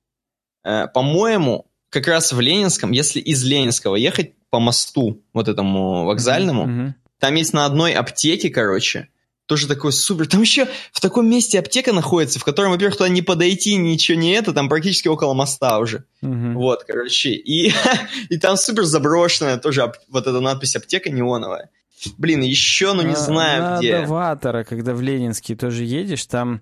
э, 0.64 0.88
по-моему, 0.88 1.66
как 1.88 2.06
раз 2.06 2.32
в 2.32 2.40
Ленинском, 2.40 2.90
если 2.90 3.20
из 3.20 3.42
Ленинского 3.44 3.96
ехать 3.96 4.32
по 4.50 4.60
мосту 4.60 5.22
вот 5.32 5.48
этому 5.48 6.04
вокзальному, 6.04 6.66
mm-hmm 6.66 6.92
там 7.22 7.36
есть 7.36 7.52
на 7.52 7.66
одной 7.66 7.92
аптеке, 7.92 8.50
короче, 8.50 9.06
тоже 9.46 9.68
такой 9.68 9.92
супер. 9.92 10.26
Там 10.26 10.40
еще 10.40 10.66
в 10.90 11.00
таком 11.00 11.30
месте 11.30 11.60
аптека 11.60 11.92
находится, 11.92 12.40
в 12.40 12.44
котором, 12.44 12.72
во-первых, 12.72 12.96
туда 12.96 13.08
не 13.08 13.22
подойти, 13.22 13.76
ничего 13.76 14.18
не 14.18 14.32
это, 14.32 14.52
там 14.52 14.68
практически 14.68 15.06
около 15.06 15.32
моста 15.32 15.78
уже. 15.78 16.02
Угу. 16.20 16.54
Вот, 16.54 16.82
короче. 16.82 17.30
И, 17.30 17.72
и 18.28 18.38
там 18.38 18.56
супер 18.56 18.82
заброшенная 18.82 19.56
тоже 19.58 19.92
вот 20.08 20.26
эта 20.26 20.40
надпись 20.40 20.74
аптека 20.74 21.10
неоновая. 21.10 21.70
Блин, 22.18 22.40
еще, 22.40 22.92
ну 22.92 23.02
не 23.02 23.14
знаю 23.14 23.62
на 23.62 23.78
где. 23.78 24.00
На 24.00 24.06
Доватора, 24.06 24.64
когда 24.64 24.92
в 24.92 25.00
Ленинский 25.00 25.54
тоже 25.54 25.84
едешь, 25.84 26.26
там 26.26 26.60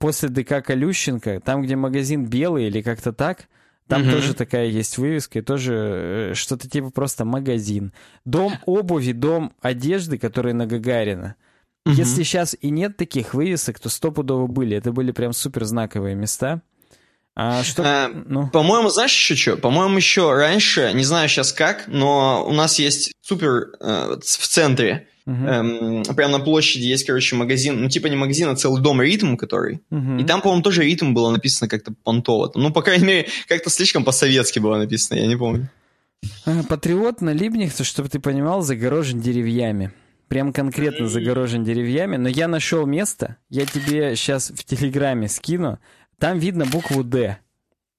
после 0.00 0.28
ДК 0.28 0.60
Колющенко, 0.60 1.38
там, 1.38 1.62
где 1.62 1.76
магазин 1.76 2.26
белый 2.26 2.66
или 2.66 2.82
как-то 2.82 3.12
так, 3.12 3.46
там 3.88 4.02
угу. 4.02 4.12
тоже 4.12 4.34
такая 4.34 4.66
есть 4.66 4.96
вывеска, 4.96 5.40
и 5.40 5.42
тоже 5.42 5.74
э, 5.74 6.34
что-то 6.34 6.68
типа 6.68 6.90
просто 6.90 7.24
магазин. 7.24 7.92
Дом 8.24 8.54
обуви, 8.64 9.12
дом 9.12 9.52
одежды, 9.60 10.18
который 10.18 10.54
на 10.54 10.66
Гагарина. 10.66 11.36
Угу. 11.86 11.94
Если 11.94 12.22
сейчас 12.22 12.56
и 12.58 12.70
нет 12.70 12.96
таких 12.96 13.34
вывесок, 13.34 13.78
то 13.78 13.90
стопудово 13.90 14.46
были. 14.46 14.76
Это 14.76 14.90
были 14.92 15.12
прям 15.12 15.32
супер 15.32 15.64
знаковые 15.64 16.14
места. 16.14 16.62
А 17.36 17.62
что? 17.64 17.82
А, 17.84 18.08
ну. 18.08 18.48
По-моему, 18.48 18.88
знаешь 18.88 19.12
еще 19.12 19.34
что? 19.34 19.56
По-моему, 19.56 19.96
еще 19.96 20.32
раньше, 20.32 20.92
не 20.94 21.04
знаю 21.04 21.28
сейчас 21.28 21.52
как, 21.52 21.88
но 21.88 22.46
у 22.46 22.52
нас 22.52 22.78
есть 22.78 23.12
супер 23.20 23.72
э, 23.80 24.16
в 24.20 24.46
центре, 24.46 25.08
uh-huh. 25.26 26.04
эм, 26.06 26.14
прямо 26.14 26.38
на 26.38 26.44
площади 26.44 26.84
есть, 26.84 27.04
короче, 27.04 27.36
магазин, 27.36 27.80
ну 27.80 27.88
типа 27.88 28.08
не 28.08 28.16
магазин, 28.16 28.48
а 28.48 28.56
целый 28.56 28.82
дом 28.82 29.00
ритм, 29.00 29.36
который. 29.36 29.80
Uh-huh. 29.90 30.20
И 30.20 30.24
там, 30.24 30.40
по-моему, 30.40 30.62
тоже 30.62 30.82
ритм 30.82 31.14
было 31.14 31.30
написано 31.30 31.68
как-то 31.68 31.94
понтово. 32.02 32.52
Ну, 32.54 32.72
по 32.72 32.82
крайней 32.82 33.04
мере, 33.04 33.26
как-то 33.48 33.70
слишком 33.70 34.04
по-советски 34.04 34.58
было 34.58 34.76
написано, 34.76 35.18
я 35.18 35.26
не 35.26 35.36
помню. 35.36 35.68
Патриот 36.68 37.20
на 37.20 37.30
Либнихте, 37.30 37.84
чтобы 37.84 38.08
ты 38.08 38.18
понимал, 38.18 38.62
загорожен 38.62 39.20
деревьями. 39.20 39.92
Прям 40.28 40.52
конкретно 40.52 41.08
загорожен 41.08 41.64
деревьями. 41.64 42.16
Но 42.16 42.28
я 42.28 42.48
нашел 42.48 42.86
место, 42.86 43.36
я 43.50 43.66
тебе 43.66 44.16
сейчас 44.16 44.50
в 44.50 44.64
Телеграме 44.64 45.28
скину. 45.28 45.78
Там 46.18 46.38
видно 46.38 46.64
букву 46.64 47.04
«Д», 47.04 47.38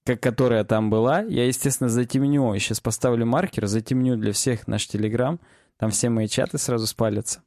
как 0.05 0.21
которая 0.21 0.63
там 0.63 0.89
была. 0.89 1.21
Я, 1.21 1.45
естественно, 1.45 1.89
затемню. 1.89 2.57
Сейчас 2.57 2.79
поставлю 2.79 3.25
маркер, 3.25 3.67
затемню 3.67 4.17
для 4.17 4.31
всех 4.31 4.67
наш 4.67 4.87
Телеграм. 4.87 5.39
Там 5.77 5.91
все 5.91 6.09
мои 6.09 6.27
чаты 6.27 6.57
сразу 6.57 6.87
спалятся. 6.87 7.41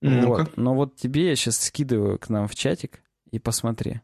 ну 0.00 0.28
Вот. 0.28 0.56
Но 0.56 0.74
вот 0.74 0.96
тебе 0.96 1.28
я 1.28 1.36
сейчас 1.36 1.58
скидываю 1.58 2.18
к 2.18 2.28
нам 2.28 2.48
в 2.48 2.54
чатик 2.54 3.00
и 3.30 3.38
посмотри. 3.38 4.00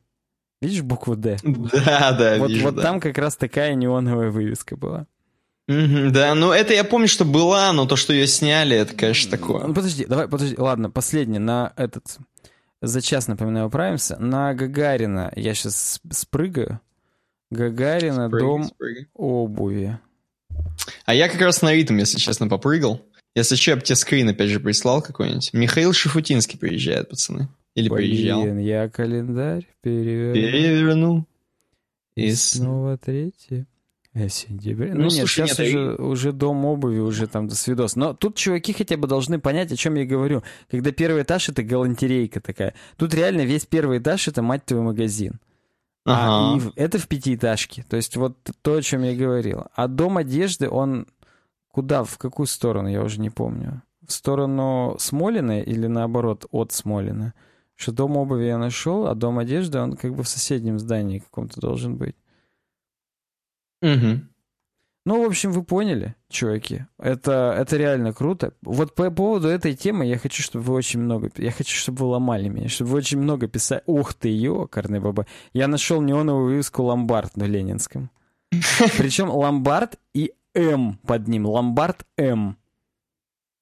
Видишь 0.61 0.83
букву 0.83 1.17
«Д»? 1.17 1.37
Да, 1.43 2.13
да, 2.13 2.39
вот, 2.39 2.51
вижу, 2.51 2.65
Вот 2.65 2.77
да. 2.77 2.83
там 2.83 3.01
как 3.01 3.19
раз 3.19 3.37
такая 3.37 3.75
неоновая 3.75 4.31
вывеска 4.31 4.77
была. 4.77 5.07
Mm-hmm, 5.69 6.11
да, 6.11 6.35
ну 6.35 6.53
это 6.53 6.75
я 6.75 6.85
помню, 6.85 7.09
что 7.09 7.25
была, 7.25 7.73
но 7.73 7.87
то, 7.87 7.97
что 7.97 8.13
ее 8.13 8.27
сняли, 8.27 8.77
это, 8.77 8.95
конечно, 8.95 9.31
такое. 9.31 9.67
Ну, 9.67 9.73
подожди, 9.75 10.05
давай, 10.05 10.29
подожди, 10.29 10.57
ладно, 10.59 10.91
последнее 10.91 11.41
на 11.41 11.73
этот 11.77 12.19
за 12.83 13.01
час, 13.01 13.29
напоминаю, 13.29 13.69
управимся. 13.69 14.17
На 14.19 14.53
Гагарина 14.53 15.33
я 15.37 15.55
сейчас 15.55 16.01
спрыгаю. 16.11 16.81
Гагарина, 17.51 18.29
спрыгай, 18.29 18.41
дом 18.41 18.65
спрыгай. 18.65 19.09
обуви. 19.15 19.99
А 21.07 21.15
я 21.15 21.29
как 21.29 21.41
раз 21.41 21.63
на 21.63 21.73
ритм, 21.73 21.97
если 21.97 22.19
честно, 22.19 22.49
попрыгал. 22.49 23.01
Если 23.35 23.57
что, 23.57 23.73
я 23.73 23.77
бы 23.77 23.83
тебе 23.83 23.97
скрин 23.97 24.29
опять 24.29 24.51
же 24.51 24.61
прислал 24.61 25.03
какой-нибудь. 25.03 25.53
Михаил 25.53 25.93
Шафутинский 25.93 26.59
приезжает, 26.59 27.09
пацаны. 27.09 27.49
Или 27.75 27.89
Блин, 27.89 27.97
приезжал. 27.97 28.59
я 28.59 28.89
календарь 28.89 29.67
переверну. 29.83 30.35
Переверну. 30.35 31.27
И, 32.15 32.27
И 32.27 32.35
снова 32.35 32.97
третье. 32.97 33.67
Сентябрь. 34.29 34.91
Ну, 34.91 34.95
ну 34.95 35.03
нет, 35.05 35.13
слушай, 35.13 35.49
сейчас 35.49 35.59
нет, 35.59 35.69
уже, 35.69 35.95
и... 35.97 36.01
уже 36.01 36.33
дом 36.33 36.65
обуви, 36.67 37.01
уже 37.01 37.27
там 37.27 37.49
до 37.49 37.57
свидос. 37.57 37.97
Но 37.97 38.15
тут 38.15 38.37
чуваки 38.37 38.73
хотя 38.73 38.97
бы 38.97 39.09
должны 39.09 39.41
понять, 39.41 39.73
о 39.73 39.77
чем 39.77 39.97
я 39.97 40.05
говорю. 40.05 40.45
Когда 40.71 40.93
первый 40.93 41.25
этаж— 41.25 41.49
это 41.49 41.65
галантерейка 41.65 42.41
такая. 42.41 42.75
Тут 42.97 43.13
реально 43.13 43.41
весь 43.41 43.67
первый 43.67 43.99
этаж— 43.99 44.29
это, 44.29 44.41
мать 44.41 44.65
твой, 44.65 44.83
магазин. 44.83 45.41
Ага. 46.07 46.55
А, 46.55 46.59
и 46.59 46.81
это 46.81 46.99
в 46.99 47.09
пятиэтажке. 47.09 47.85
То 47.89 47.97
есть 47.97 48.17
вот 48.17 48.37
то, 48.63 48.75
о 48.77 48.83
чем 48.83 49.03
я 49.03 49.17
говорил. 49.17 49.65
А 49.75 49.89
дом 49.89 50.17
одежды, 50.19 50.69
он 50.69 51.09
куда, 51.75 52.05
в 52.05 52.19
какую 52.19 52.47
сторону, 52.47 52.89
я 52.89 53.03
уже 53.03 53.21
не 53.21 53.31
помню. 53.31 53.83
В 54.07 54.13
сторону 54.13 54.95
Смолина 55.01 55.61
или 55.61 55.89
наоборот 55.89 56.47
от 56.53 56.71
Смолина? 56.71 57.35
Что 57.75 57.91
дом 57.91 58.17
обуви 58.17 58.45
я 58.45 58.59
нашел, 58.59 59.09
а 59.09 59.17
дом 59.17 59.41
одежды, 59.41 59.81
он 59.81 59.97
как 59.97 60.15
бы 60.15 60.23
в 60.23 60.29
соседнем 60.29 60.79
здании 60.79 61.19
каком-то 61.19 61.61
должен 61.61 61.97
быть. 61.97 62.15
Угу. 63.83 64.21
Ну, 65.07 65.23
в 65.23 65.27
общем, 65.27 65.51
вы 65.51 65.65
поняли, 65.65 66.15
чуваки. 66.29 66.85
Это, 66.97 67.57
это 67.59 67.77
реально 67.77 68.13
круто. 68.13 68.55
Вот 68.63 68.95
по 68.95 69.11
поводу 69.11 69.49
этой 69.49 69.75
темы 69.75 70.07
я 70.07 70.17
хочу, 70.17 70.45
чтобы 70.45 70.65
вы 70.65 70.75
очень 70.75 71.01
много... 71.01 71.29
Я 71.37 71.51
хочу, 71.51 71.77
чтобы 71.77 71.99
вы 71.99 72.07
ломали 72.07 72.49
меня, 72.49 72.69
чтобы 72.69 72.93
вы 72.93 72.99
очень 72.99 73.19
много 73.19 73.49
писали. 73.49 73.83
Ух 73.87 74.15
ты, 74.15 74.29
ёкарный 74.29 75.01
баба. 75.01 75.27
Я 75.53 75.67
нашел 75.67 76.01
неоновую 76.01 76.45
вывеску 76.45 76.85
«Ломбард» 76.85 77.37
на 77.37 77.45
Ленинском. 77.45 78.11
Причем 78.97 79.29
«Ломбард» 79.29 79.99
и 80.15 80.33
«М» 80.55 80.99
под 81.07 81.29
ним. 81.29 81.47
«Ломбард 81.47 82.05
М». 82.17 82.57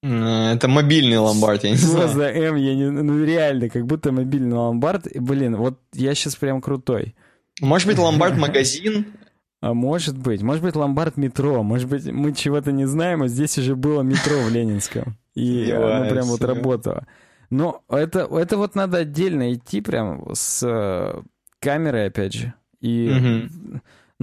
Это 0.03 0.67
мобильный 0.67 1.17
ломбард, 1.17 1.63
я 1.63 1.69
не 1.71 1.77
знаю. 1.77 2.09
Просто 2.09 2.23
М, 2.23 2.55
я 2.57 2.75
не... 2.75 2.89
Ну, 2.89 3.23
реально, 3.23 3.69
как 3.69 3.85
будто 3.85 4.11
мобильный 4.11 4.57
ломбард. 4.57 5.07
Блин, 5.15 5.55
вот 5.55 5.79
я 5.93 6.13
сейчас 6.13 6.35
прям 6.35 6.61
крутой. 6.61 7.15
Может 7.61 7.87
быть, 7.87 7.97
ломбард-магазин? 7.97 9.05
А 9.61 9.73
может 9.73 10.17
быть. 10.17 10.41
Может 10.41 10.61
быть, 10.61 10.75
ломбард 10.75 11.15
метро. 11.15 11.63
Может 11.63 11.87
быть, 11.87 12.05
мы 12.11 12.33
чего-то 12.33 12.73
не 12.73 12.85
знаем, 12.85 13.23
а 13.23 13.29
здесь 13.29 13.57
уже 13.57 13.77
было 13.77 14.01
метро 14.01 14.37
в 14.41 14.51
Ленинском. 14.51 15.15
И 15.35 15.71
оно 15.71 16.09
прям 16.09 16.25
вот 16.25 16.43
работало. 16.43 17.07
Но 17.49 17.81
это, 17.87 18.27
это 18.29 18.57
вот 18.57 18.75
надо 18.75 18.97
отдельно 18.97 19.53
идти 19.53 19.79
прям 19.79 20.25
с 20.33 20.67
э, 20.67 21.21
камерой, 21.61 22.07
опять 22.07 22.33
же. 22.33 22.53
И. 22.81 23.47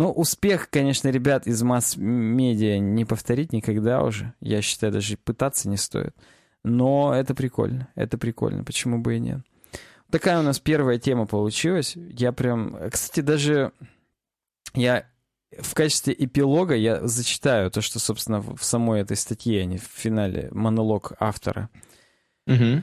ну, 0.01 0.11
успех, 0.11 0.71
конечно, 0.71 1.09
ребят 1.09 1.47
из 1.47 1.63
масс-медиа 1.63 2.79
не 2.79 3.05
повторить 3.05 3.53
никогда 3.53 4.03
уже. 4.03 4.33
Я 4.41 4.63
считаю, 4.63 4.95
даже 4.95 5.19
пытаться 5.19 5.69
не 5.69 5.77
стоит. 5.77 6.17
Но 6.65 7.15
это 7.15 7.35
прикольно. 7.35 7.89
Это 7.97 8.17
прикольно. 8.17 8.65
Почему 8.65 8.99
бы 8.99 9.17
и 9.17 9.21
нет? 9.21 9.41
Такая 10.11 10.41
у 10.41 10.43
нас 10.43 10.59
первая 10.59 10.99
тема 10.99 11.27
получилась. 11.27 11.97
Я 11.97 12.33
прям... 12.33 12.79
Кстати, 12.91 13.21
даже 13.21 13.73
я 14.73 15.05
в 15.59 15.75
качестве 15.75 16.15
эпилога 16.19 16.77
я 16.77 17.07
зачитаю 17.07 17.71
то, 17.71 17.83
что, 17.83 17.99
собственно, 17.99 18.41
в 18.41 18.65
самой 18.65 19.03
этой 19.03 19.19
статье, 19.19 19.61
а 19.61 19.67
не 19.67 19.77
в 19.77 19.83
финале, 19.83 20.49
монолог 20.51 21.13
автора. 21.21 21.69
Угу. 22.47 22.83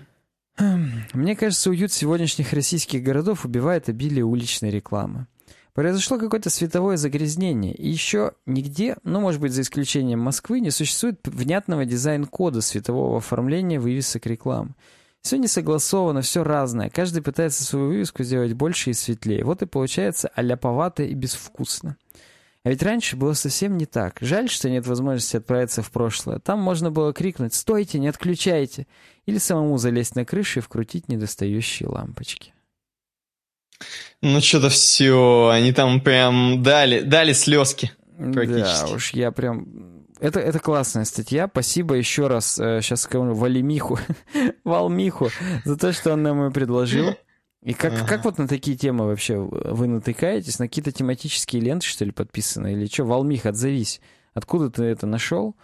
Мне 1.13 1.35
кажется, 1.35 1.71
уют 1.71 1.91
сегодняшних 1.91 2.53
российских 2.53 3.01
городов 3.01 3.43
убивает 3.43 3.89
обилие 3.89 4.23
уличной 4.23 4.69
рекламы. 4.69 5.25
Произошло 5.77 6.17
какое-то 6.17 6.49
световое 6.49 6.97
загрязнение, 6.97 7.71
и 7.71 7.87
еще 7.87 8.31
нигде, 8.47 8.97
ну, 9.03 9.21
может 9.21 9.39
быть, 9.39 9.51
за 9.51 9.61
исключением 9.61 10.19
Москвы, 10.21 10.59
не 10.59 10.71
существует 10.71 11.19
внятного 11.23 11.85
дизайн-кода 11.85 12.61
светового 12.61 13.19
оформления 13.19 13.79
вывесок 13.79 14.25
рекламы. 14.25 14.73
Все 15.21 15.37
не 15.37 15.47
согласовано, 15.47 16.23
все 16.23 16.43
разное. 16.43 16.89
Каждый 16.89 17.21
пытается 17.21 17.63
свою 17.63 17.89
вывеску 17.89 18.23
сделать 18.23 18.53
больше 18.53 18.89
и 18.89 18.93
светлее. 18.93 19.43
Вот 19.43 19.61
и 19.61 19.67
получается 19.67 20.31
аляповато 20.33 21.03
и 21.03 21.13
безвкусно. 21.13 21.95
А 22.63 22.69
ведь 22.69 22.81
раньше 22.81 23.15
было 23.15 23.33
совсем 23.33 23.77
не 23.77 23.85
так. 23.85 24.17
Жаль, 24.19 24.49
что 24.49 24.71
нет 24.71 24.87
возможности 24.87 25.37
отправиться 25.37 25.83
в 25.83 25.91
прошлое. 25.91 26.39
Там 26.39 26.59
можно 26.59 26.89
было 26.89 27.13
крикнуть 27.13 27.53
«Стойте, 27.53 27.99
не 27.99 28.07
отключайте!» 28.07 28.87
или 29.27 29.37
самому 29.37 29.77
залезть 29.77 30.15
на 30.15 30.25
крышу 30.25 30.57
и 30.57 30.63
вкрутить 30.63 31.07
недостающие 31.07 31.87
лампочки. 31.87 32.55
Ну, 34.21 34.41
что-то 34.41 34.69
все, 34.69 35.49
они 35.49 35.71
там 35.73 36.01
прям 36.01 36.63
дали, 36.63 37.01
дали 37.01 37.33
слезки. 37.33 37.91
Да 38.17 38.87
уж, 38.93 39.13
я 39.13 39.31
прям... 39.31 40.05
Это, 40.19 40.39
это 40.39 40.59
классная 40.59 41.05
статья. 41.05 41.47
Спасибо 41.47 41.93
еще 41.93 42.25
раз, 42.27 42.55
сейчас 42.55 43.01
э, 43.01 43.03
скажу, 43.03 43.35
Валимиху, 43.35 43.99
Валмиху, 44.63 45.29
за 45.63 45.77
то, 45.77 45.93
что 45.93 46.13
он 46.13 46.23
нам 46.23 46.45
ее 46.45 46.51
предложил. 46.51 47.15
И 47.63 47.73
как, 47.73 47.93
ага. 47.93 48.07
как 48.07 48.25
вот 48.25 48.37
на 48.37 48.47
такие 48.47 48.77
темы 48.77 49.05
вообще 49.05 49.37
вы 49.37 49.87
натыкаетесь? 49.87 50.57
На 50.57 50.67
какие-то 50.67 50.91
тематические 50.91 51.61
ленты, 51.61 51.85
что 51.85 52.05
ли, 52.05 52.11
подписаны? 52.11 52.73
Или 52.73 52.87
что? 52.87 53.03
Валмих, 53.03 53.45
отзовись. 53.45 54.01
Откуда 54.33 54.71
ты 54.71 54.83
это 54.83 55.05
нашел? 55.05 55.55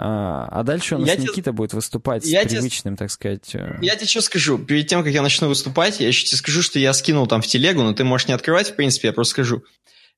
А, 0.00 0.48
а 0.52 0.62
дальше 0.62 0.94
у 0.94 0.98
нас 0.98 1.08
я 1.08 1.16
Никита 1.16 1.34
тебе... 1.34 1.52
будет 1.52 1.72
выступать 1.72 2.24
я 2.24 2.44
с 2.44 2.52
привычным, 2.52 2.94
тебе... 2.94 3.04
так 3.04 3.10
сказать... 3.10 3.52
Э, 3.54 3.78
я 3.82 3.96
тебе 3.96 4.06
что 4.06 4.20
скажу? 4.20 4.56
Перед 4.56 4.86
тем, 4.86 5.02
как 5.02 5.12
я 5.12 5.22
начну 5.22 5.48
выступать, 5.48 5.98
я 5.98 6.06
еще 6.06 6.24
тебе 6.24 6.36
скажу, 6.36 6.62
что 6.62 6.78
я 6.78 6.92
скинул 6.92 7.26
там 7.26 7.42
в 7.42 7.48
телегу, 7.48 7.82
но 7.82 7.92
ты 7.94 8.04
можешь 8.04 8.28
не 8.28 8.34
открывать, 8.34 8.70
в 8.70 8.76
принципе, 8.76 9.08
я 9.08 9.12
просто 9.12 9.32
скажу. 9.32 9.64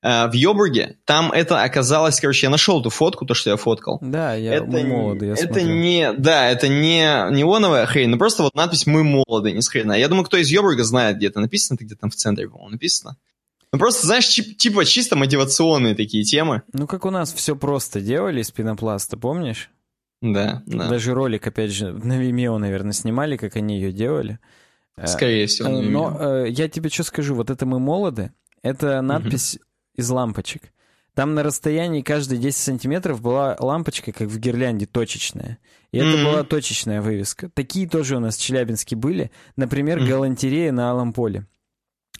Uh, 0.03 0.27
в 0.31 0.33
Йобурге, 0.33 0.97
там 1.05 1.31
это 1.31 1.61
оказалось, 1.61 2.19
короче, 2.19 2.47
я 2.47 2.49
нашел 2.49 2.79
эту 2.79 2.89
фотку, 2.89 3.23
то, 3.27 3.35
что 3.35 3.51
я 3.51 3.55
фоткал. 3.55 3.99
Да, 4.01 4.33
я 4.33 4.55
это, 4.55 4.65
мы 4.65 4.83
молоды, 4.83 5.27
я 5.27 5.33
Это 5.33 5.43
смотрю. 5.43 5.67
не, 5.67 6.13
да, 6.13 6.49
это 6.49 6.67
не 6.67 7.03
неоновая 7.31 7.85
хрень, 7.85 8.09
но 8.09 8.17
просто 8.17 8.41
вот 8.41 8.55
надпись 8.55 8.87
«Мы 8.87 9.03
молоды», 9.03 9.51
не 9.51 9.61
с 9.61 9.67
хрена. 9.67 9.93
Я 9.93 10.07
думаю, 10.07 10.25
кто 10.25 10.37
из 10.37 10.49
Йобурга 10.49 10.83
знает, 10.83 11.17
где 11.17 11.27
это 11.27 11.39
написано, 11.39 11.75
это 11.75 11.85
где-то 11.85 12.01
там 12.01 12.09
в 12.09 12.15
центре, 12.15 12.49
по-моему, 12.49 12.71
написано. 12.71 13.15
Ну 13.73 13.79
просто, 13.79 14.05
знаешь, 14.05 14.27
типа 14.27 14.85
чисто 14.85 15.15
мотивационные 15.15 15.95
такие 15.95 16.23
темы. 16.23 16.63
Ну 16.73 16.87
как 16.87 17.05
у 17.05 17.09
нас 17.09 17.33
все 17.33 17.55
просто 17.55 18.01
делали 18.01 18.41
из 18.41 18.51
пенопласта, 18.51 19.17
помнишь? 19.17 19.69
Да, 20.21 20.61
да. 20.65 20.87
Даже 20.87 21.13
ролик, 21.13 21.47
опять 21.47 21.71
же, 21.71 21.91
на 21.91 22.21
Vimeo, 22.21 22.57
наверное, 22.57 22.93
снимали, 22.93 23.37
как 23.37 23.55
они 23.55 23.75
ее 23.79 23.91
делали. 23.91 24.39
Скорее 25.03 25.47
всего. 25.47 25.69
Но 25.69 26.17
э, 26.19 26.49
я 26.49 26.69
тебе 26.69 26.89
что 26.89 27.03
скажу, 27.03 27.33
вот 27.33 27.49
это 27.49 27.65
«Мы 27.65 27.79
молоды», 27.79 28.31
это 28.61 29.01
надпись 29.01 29.55
угу 29.55 29.65
из 29.95 30.09
лампочек. 30.09 30.63
Там 31.13 31.35
на 31.35 31.43
расстоянии 31.43 32.01
каждые 32.01 32.39
10 32.39 32.57
сантиметров 32.57 33.21
была 33.21 33.57
лампочка, 33.59 34.13
как 34.13 34.29
в 34.29 34.39
гирлянде, 34.39 34.85
точечная. 34.85 35.57
И 35.91 35.97
mm-hmm. 35.97 36.09
это 36.09 36.23
была 36.23 36.43
точечная 36.43 37.01
вывеска. 37.01 37.49
Такие 37.49 37.87
тоже 37.87 38.15
у 38.15 38.19
нас 38.19 38.37
в 38.37 38.41
Челябинске 38.41 38.95
были. 38.95 39.29
Например, 39.57 39.99
mm-hmm. 39.99 40.07
галантерея 40.07 40.71
на 40.71 40.89
Алом 40.89 41.11
поле. 41.11 41.47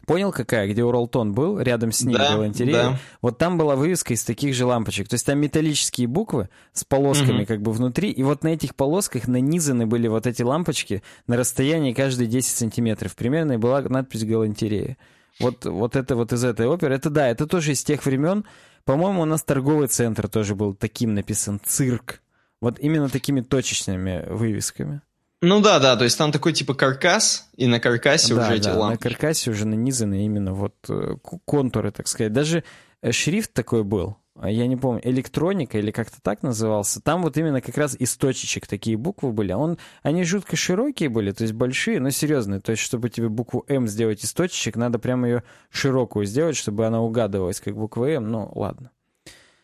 Понял, 0.06 0.32
какая? 0.32 0.68
Где 0.68 0.84
Уралтон 0.84 1.34
был, 1.34 1.60
рядом 1.60 1.92
с 1.92 2.02
ним 2.02 2.18
да, 2.18 2.34
галантерея. 2.34 2.84
Да. 2.84 3.00
Вот 3.22 3.38
там 3.38 3.58
была 3.58 3.76
вывеска 3.76 4.14
из 4.14 4.24
таких 4.24 4.56
же 4.56 4.66
лампочек. 4.66 5.08
То 5.08 5.14
есть 5.14 5.26
там 5.26 5.40
металлические 5.40 6.08
буквы 6.08 6.50
с 6.74 6.84
полосками 6.84 7.42
mm-hmm. 7.42 7.46
как 7.46 7.62
бы 7.62 7.72
внутри. 7.72 8.10
И 8.10 8.24
вот 8.24 8.44
на 8.44 8.50
этих 8.50 8.76
полосках 8.76 9.28
нанизаны 9.28 9.86
были 9.86 10.08
вот 10.08 10.26
эти 10.26 10.42
лампочки 10.42 11.04
на 11.28 11.38
расстоянии 11.38 11.94
каждые 11.94 12.28
10 12.28 12.58
сантиметров. 12.58 13.16
Примерно 13.16 13.54
и 13.54 13.58
была 13.58 13.82
надпись 13.82 14.26
галантерея. 14.26 14.98
Вот, 15.40 15.66
вот 15.66 15.96
это 15.96 16.16
вот 16.16 16.34
из 16.34 16.44
этой 16.44 16.68
оперы. 16.68 16.96
Это 16.96 17.10
да, 17.10 17.28
это 17.28 17.46
тоже 17.46 17.74
из 17.74 17.84
тех 17.84 18.06
времен. 18.06 18.46
По-моему, 18.86 19.22
у 19.22 19.26
нас 19.26 19.44
торговый 19.44 19.88
центр 19.88 20.28
тоже 20.28 20.56
был 20.56 20.74
таким 20.74 21.14
написан. 21.14 21.60
Цирк. 21.64 22.22
Вот 22.60 22.80
именно 22.80 23.10
такими 23.10 23.42
точечными 23.42 24.26
вывесками. 24.30 25.02
Ну 25.42 25.60
да, 25.60 25.80
да, 25.80 25.96
то 25.96 26.04
есть 26.04 26.18
там 26.20 26.32
такой 26.32 26.54
типа 26.54 26.76
каркас, 26.76 27.50
и 27.56 27.66
на 27.66 27.80
каркасе 27.80 28.36
да, 28.36 28.44
уже 28.44 28.56
эти 28.58 28.66
да, 28.66 28.78
лампы. 28.78 28.94
на 28.94 29.10
каркасе 29.10 29.50
уже 29.50 29.66
нанизаны 29.66 30.24
именно 30.24 30.54
вот 30.54 30.76
э, 30.88 31.16
контуры, 31.46 31.92
так 31.92 32.08
сказать. 32.08 32.32
Даже 32.32 32.64
э, 33.02 33.12
шрифт 33.12 33.52
такой 33.52 33.84
был, 33.84 34.18
а 34.36 34.52
я 34.52 34.68
не 34.68 34.78
помню, 34.78 35.02
электроника 35.04 35.80
или 35.80 35.90
как-то 35.90 36.22
так 36.22 36.44
назывался. 36.44 37.02
Там 37.02 37.24
вот 37.24 37.38
именно 37.38 37.60
как 37.60 37.76
раз 37.76 37.96
из 37.96 38.16
точечек 38.18 38.68
такие 38.68 38.98
буквы 38.98 39.32
были. 39.32 39.52
Он, 39.52 39.80
они 40.04 40.24
жутко 40.26 40.56
широкие 40.56 41.10
были, 41.10 41.32
то 41.32 41.42
есть 41.42 41.54
большие, 41.54 42.00
но 42.00 42.12
серьезные. 42.12 42.60
То 42.60 42.72
есть, 42.72 42.84
чтобы 42.84 43.10
тебе 43.10 43.28
букву 43.28 43.66
М 43.68 43.88
сделать 43.88 44.24
из 44.24 44.34
точечек, 44.34 44.76
надо 44.76 45.00
прямо 45.00 45.28
ее 45.28 45.44
широкую 45.72 46.26
сделать, 46.26 46.56
чтобы 46.56 46.86
она 46.86 47.02
угадывалась 47.02 47.60
как 47.60 47.76
буква 47.76 48.06
М. 48.12 48.30
Ну, 48.30 48.52
ладно. 48.54 48.92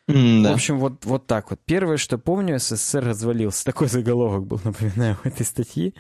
Mm, 0.08 0.44
да. 0.44 0.52
В 0.52 0.54
общем, 0.54 0.80
вот, 0.80 1.06
вот 1.06 1.28
так 1.28 1.50
вот. 1.50 1.60
Первое, 1.66 1.98
что 1.98 2.18
помню, 2.18 2.60
СССР 2.60 3.04
развалился. 3.04 3.66
Такой 3.66 3.88
заголовок 3.88 4.46
был, 4.46 4.62
напоминаю, 4.64 5.18
в 5.22 5.26
этой 5.26 5.46
статьи. 5.46 5.94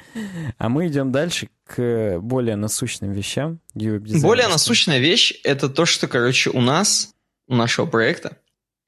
А 0.57 0.69
мы 0.69 0.87
идем 0.87 1.11
дальше 1.11 1.49
к 1.65 2.19
более 2.21 2.55
насущным 2.55 3.11
вещам. 3.11 3.59
Более 3.73 4.47
насущная 4.47 4.99
вещь— 4.99 5.33
это 5.43 5.67
то, 5.67 5.85
что, 5.85 6.07
короче, 6.07 6.49
у 6.51 6.61
нас, 6.61 7.13
у 7.47 7.55
нашего 7.55 7.85
проекта 7.85 8.37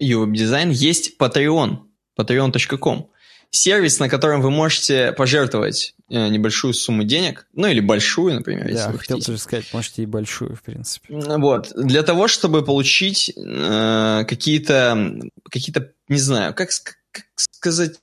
UWeb 0.01 0.32
Design 0.32 0.71
есть 0.71 1.17
Patreon. 1.19 1.79
patreon.com 2.17 3.10
сервис, 3.51 3.99
на 3.99 4.09
котором 4.09 4.41
вы 4.41 4.51
можете 4.51 5.12
пожертвовать 5.12 5.95
э, 6.09 6.29
небольшую 6.29 6.73
сумму 6.73 7.03
денег, 7.03 7.47
ну 7.53 7.67
или 7.67 7.79
большую, 7.79 8.35
например, 8.35 8.65
да, 8.65 8.69
если 8.69 8.91
вы 8.91 8.99
хотел 8.99 9.17
хотите. 9.17 9.38
сказать, 9.38 9.73
можете 9.73 10.03
и 10.03 10.05
большую, 10.05 10.55
в 10.55 10.62
принципе. 10.62 11.07
Вот, 11.15 11.71
для 11.75 12.03
того, 12.03 12.27
чтобы 12.27 12.63
получить 12.63 13.33
э, 13.35 14.25
какие-то, 14.27 15.19
какие-то, 15.49 15.91
не 16.07 16.19
знаю, 16.19 16.53
как, 16.53 16.69
как 17.12 17.25
сказать, 17.35 17.99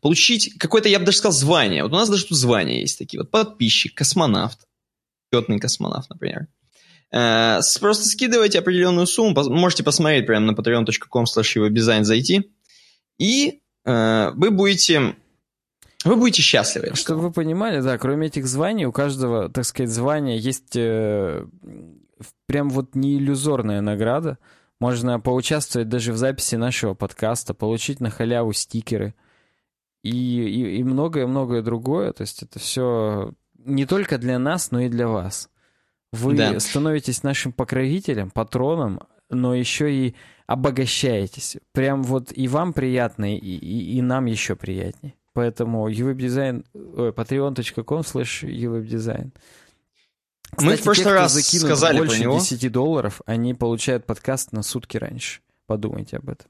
получить 0.00 0.56
какое-то, 0.58 0.88
я 0.88 0.98
бы 0.98 1.06
даже 1.06 1.18
сказал, 1.18 1.32
звание. 1.32 1.82
Вот 1.82 1.92
у 1.92 1.96
нас 1.96 2.08
даже 2.08 2.26
тут 2.26 2.38
звания 2.38 2.80
есть 2.80 2.98
такие, 2.98 3.20
вот 3.20 3.30
подписчик, 3.30 3.94
космонавт, 3.94 4.60
четный 5.32 5.58
космонавт, 5.58 6.08
например. 6.08 6.46
Э, 7.10 7.58
просто 7.80 8.06
скидывайте 8.06 8.60
определенную 8.60 9.06
сумму, 9.08 9.34
можете 9.50 9.82
посмотреть 9.82 10.26
прямо 10.26 10.52
на 10.52 10.52
patreon.com 10.52 11.24
slash 11.24 12.02
зайти, 12.04 12.50
и 13.18 13.61
вы 13.84 14.50
будете 14.50 15.16
вы 16.04 16.16
будете 16.16 16.42
счастливы. 16.42 16.94
Чтобы 16.94 17.22
вы 17.22 17.32
понимали, 17.32 17.80
да, 17.80 17.96
кроме 17.98 18.26
этих 18.26 18.46
званий, 18.46 18.86
у 18.86 18.92
каждого, 18.92 19.48
так 19.48 19.64
сказать, 19.64 19.90
звания 19.90 20.36
есть 20.36 20.74
э, 20.74 21.46
прям 22.46 22.70
вот 22.70 22.94
не 22.94 23.18
иллюзорная 23.18 23.80
награда. 23.80 24.38
Можно 24.80 25.20
поучаствовать 25.20 25.88
даже 25.88 26.12
в 26.12 26.16
записи 26.16 26.56
нашего 26.56 26.94
подкаста, 26.94 27.54
получить 27.54 28.00
на 28.00 28.10
халяву 28.10 28.52
стикеры 28.52 29.14
и, 30.02 30.10
и, 30.10 30.78
и 30.78 30.82
многое-многое 30.82 31.62
другое. 31.62 32.12
То 32.12 32.22
есть 32.22 32.42
это 32.42 32.58
все 32.58 33.32
не 33.58 33.86
только 33.86 34.18
для 34.18 34.40
нас, 34.40 34.72
но 34.72 34.80
и 34.80 34.88
для 34.88 35.06
вас. 35.06 35.48
Вы 36.10 36.36
да. 36.36 36.58
становитесь 36.58 37.22
нашим 37.22 37.52
покровителем, 37.52 38.30
патроном, 38.30 39.00
но 39.30 39.54
еще 39.54 39.94
и 39.94 40.14
обогащаетесь. 40.52 41.56
Прям 41.72 42.02
вот 42.02 42.32
и 42.34 42.48
вам 42.48 42.72
приятно, 42.72 43.34
и, 43.34 43.38
и, 43.38 43.96
и 43.96 44.02
нам 44.02 44.26
еще 44.26 44.54
приятнее. 44.54 45.14
Поэтому 45.34 45.88
uwebdesign, 45.88 46.64
patreon.com 46.74 48.00
slash 48.00 48.42
uwebdesign. 48.42 49.30
Кстати, 50.54 50.64
Мы 50.64 50.76
в 50.76 50.82
прошлый 50.82 51.14
раз 51.14 51.34
сказали 51.40 51.98
больше 51.98 52.16
про 52.16 52.22
него. 52.22 52.38
10 52.38 52.70
долларов, 52.70 53.22
они 53.24 53.54
получают 53.54 54.04
подкаст 54.04 54.52
на 54.52 54.62
сутки 54.62 54.98
раньше. 54.98 55.40
Подумайте 55.66 56.18
об 56.18 56.28
этом. 56.28 56.46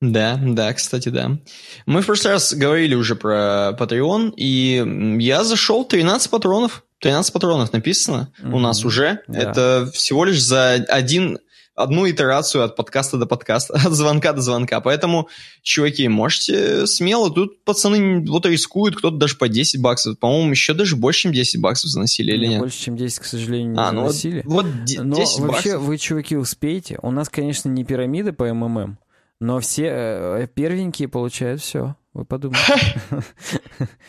Да, 0.00 0.40
да, 0.42 0.72
кстати, 0.72 1.10
да. 1.10 1.38
Мы 1.84 2.00
в 2.00 2.06
прошлый 2.06 2.34
раз 2.34 2.54
говорили 2.54 2.94
уже 2.94 3.16
про 3.16 3.76
Patreon, 3.78 4.32
и 4.36 5.18
я 5.22 5.44
зашел 5.44 5.84
13 5.84 6.30
патронов. 6.30 6.84
13 7.00 7.32
патронов 7.32 7.72
написано 7.74 8.32
mm-hmm. 8.40 8.52
у 8.52 8.58
нас 8.58 8.84
уже. 8.84 9.22
Да. 9.28 9.38
Это 9.38 9.90
всего 9.92 10.24
лишь 10.24 10.42
за 10.42 10.72
один 10.72 11.38
одну 11.76 12.08
итерацию 12.08 12.64
от 12.64 12.74
подкаста 12.74 13.18
до 13.18 13.26
подкаста, 13.26 13.74
от 13.86 13.92
звонка 13.92 14.32
до 14.32 14.40
звонка. 14.40 14.80
Поэтому, 14.80 15.28
чуваки, 15.62 16.08
можете 16.08 16.86
смело, 16.86 17.30
тут 17.30 17.62
пацаны 17.64 18.24
вот 18.26 18.46
рискуют, 18.46 18.96
кто-то 18.96 19.16
даже 19.16 19.36
по 19.36 19.48
10 19.48 19.80
баксов. 19.80 20.18
По-моему, 20.18 20.50
еще 20.50 20.74
даже 20.74 20.96
больше, 20.96 21.22
чем 21.22 21.32
10 21.32 21.60
баксов 21.60 21.90
заносили, 21.90 22.32
или 22.32 22.46
нет? 22.46 22.60
Больше, 22.60 22.78
чем 22.78 22.96
10, 22.96 23.18
к 23.18 23.24
сожалению, 23.24 23.72
не 23.72 23.78
а, 23.78 23.92
ну 23.92 24.00
заносили. 24.08 24.42
Вот, 24.44 24.64
вот 24.64 24.84
10 24.84 25.04
Но 25.04 25.16
вообще, 25.16 25.46
баксов. 25.46 25.82
вы, 25.82 25.98
чуваки, 25.98 26.36
успеете. 26.36 26.98
У 27.02 27.10
нас, 27.10 27.28
конечно, 27.28 27.68
не 27.68 27.84
пирамида 27.84 28.32
по 28.32 28.52
МММ, 28.52 28.98
но 29.40 29.60
все 29.60 29.84
э, 29.84 30.48
первенькие 30.52 31.08
получают 31.08 31.60
все. 31.60 31.94
Вы 32.14 32.24
подумайте. 32.24 32.62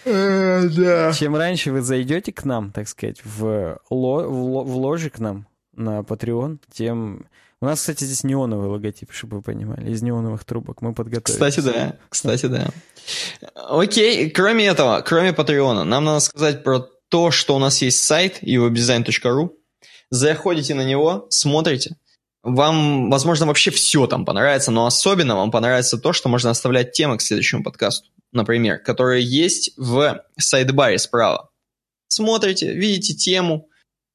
Э, 0.05 1.11
чем 1.13 1.35
раньше 1.35 1.73
вы 1.73 1.81
зайдете 1.81 2.31
к 2.31 2.45
нам, 2.45 2.71
так 2.71 2.87
сказать, 2.87 3.17
в 3.25 3.81
ложе 3.89 5.09
к 5.09 5.19
нам 5.19 5.47
на 5.73 5.99
Patreon, 5.99 6.59
тем 6.71 7.25
у 7.61 7.65
нас, 7.65 7.79
кстати, 7.79 8.03
здесь 8.03 8.23
неоновый 8.23 8.69
логотип, 8.69 9.11
чтобы 9.11 9.37
вы 9.37 9.43
понимали, 9.43 9.91
из 9.91 10.01
неоновых 10.03 10.43
трубок. 10.45 10.81
Мы 10.81 10.93
подготовились. 10.93 11.33
Кстати, 11.33 11.59
да. 11.61 11.95
Кстати, 12.09 12.45
да. 12.45 12.69
Окей, 13.55 14.29
кроме 14.29 14.67
этого, 14.67 15.01
кроме 15.01 15.33
Патреона, 15.33 15.83
нам 15.83 16.05
надо 16.05 16.19
сказать 16.19 16.63
про 16.63 16.87
то, 17.09 17.31
что 17.31 17.55
у 17.55 17.59
нас 17.59 17.81
есть 17.81 18.03
сайт 18.03 18.43
evodesign.ru. 18.43 19.49
Заходите 20.09 20.73
на 20.75 20.83
него, 20.83 21.25
смотрите. 21.29 21.95
Вам, 22.43 23.09
возможно, 23.09 23.45
вообще 23.45 23.71
все 23.71 24.07
там 24.07 24.23
понравится, 24.23 24.71
но 24.71 24.85
особенно 24.85 25.35
вам 25.35 25.51
понравится 25.51 25.97
то, 25.97 26.13
что 26.13 26.29
можно 26.29 26.51
оставлять 26.51 26.93
темы 26.93 27.17
к 27.17 27.21
следующему 27.21 27.63
подкасту, 27.63 28.09
например, 28.31 28.79
которые 28.79 29.23
есть 29.25 29.73
в 29.77 30.23
сайдбаре 30.37 30.97
справа. 30.97 31.49
Смотрите, 32.07 32.73
видите 32.73 33.15
тему, 33.15 33.67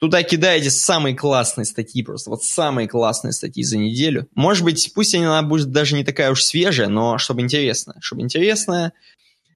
Туда 0.03 0.25
кидаете 0.25 0.69
самые 0.69 1.15
классные 1.15 1.65
статьи, 1.65 2.03
просто 2.03 2.29
вот 2.29 2.43
самые 2.43 2.89
классные 2.89 3.31
статьи 3.31 3.63
за 3.63 3.79
неделю. 3.79 4.27
Может 4.35 4.65
быть, 4.65 4.93
пусть 4.97 5.15
она 5.15 5.43
будет 5.43 5.71
даже 5.71 5.95
не 5.95 6.03
такая 6.03 6.33
уж 6.33 6.43
свежая, 6.43 6.89
но 6.89 7.19
чтобы 7.19 7.43
интересная. 7.43 7.95
Чтобы 8.01 8.23
интересная. 8.23 8.95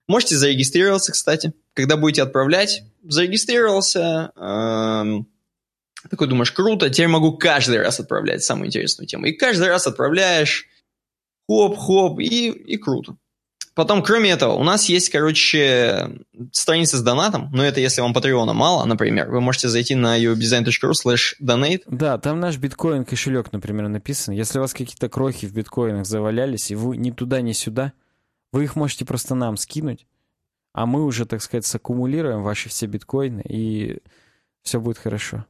Можете 0.06 0.36
зарегистрироваться, 0.36 1.10
кстати. 1.10 1.52
Когда 1.74 1.96
будете 1.96 2.22
отправлять, 2.22 2.84
зарегистрировался. 3.02 4.30
Эм, 4.36 5.26
такой 6.08 6.28
думаешь, 6.28 6.52
круто, 6.52 6.90
теперь 6.90 7.08
могу 7.08 7.36
каждый 7.36 7.80
раз 7.80 7.98
отправлять 7.98 8.44
самую 8.44 8.68
интересную 8.68 9.08
тему. 9.08 9.26
И 9.26 9.32
каждый 9.32 9.66
раз 9.66 9.88
отправляешь, 9.88 10.68
хоп-хоп, 11.48 12.20
и, 12.20 12.50
и 12.50 12.76
круто. 12.76 13.16
Потом, 13.76 14.02
кроме 14.02 14.30
этого, 14.30 14.54
у 14.54 14.64
нас 14.64 14.88
есть, 14.88 15.10
короче, 15.10 16.08
страница 16.50 16.96
с 16.96 17.02
донатом, 17.02 17.50
но 17.52 17.62
это 17.62 17.78
если 17.78 18.00
вам 18.00 18.14
Патреона 18.14 18.54
мало, 18.54 18.86
например, 18.86 19.28
вы 19.30 19.42
можете 19.42 19.68
зайти 19.68 19.94
на 19.94 20.18
uwebdesign.ru 20.18 20.92
slash 20.92 21.34
donate. 21.42 21.82
Да, 21.86 22.16
там 22.16 22.40
наш 22.40 22.56
биткоин 22.56 23.04
кошелек, 23.04 23.52
например, 23.52 23.88
написан. 23.88 24.32
Если 24.32 24.56
у 24.58 24.62
вас 24.62 24.72
какие-то 24.72 25.10
крохи 25.10 25.46
в 25.46 25.52
биткоинах 25.52 26.06
завалялись, 26.06 26.70
и 26.70 26.74
вы 26.74 26.96
ни 26.96 27.10
туда, 27.10 27.42
ни 27.42 27.52
сюда, 27.52 27.92
вы 28.50 28.64
их 28.64 28.76
можете 28.76 29.04
просто 29.04 29.34
нам 29.34 29.58
скинуть, 29.58 30.06
а 30.72 30.86
мы 30.86 31.04
уже, 31.04 31.26
так 31.26 31.42
сказать, 31.42 31.66
саккумулируем 31.66 32.42
ваши 32.42 32.70
все 32.70 32.86
биткоины, 32.86 33.42
и 33.46 33.98
все 34.62 34.80
будет 34.80 34.96
хорошо. 34.96 35.44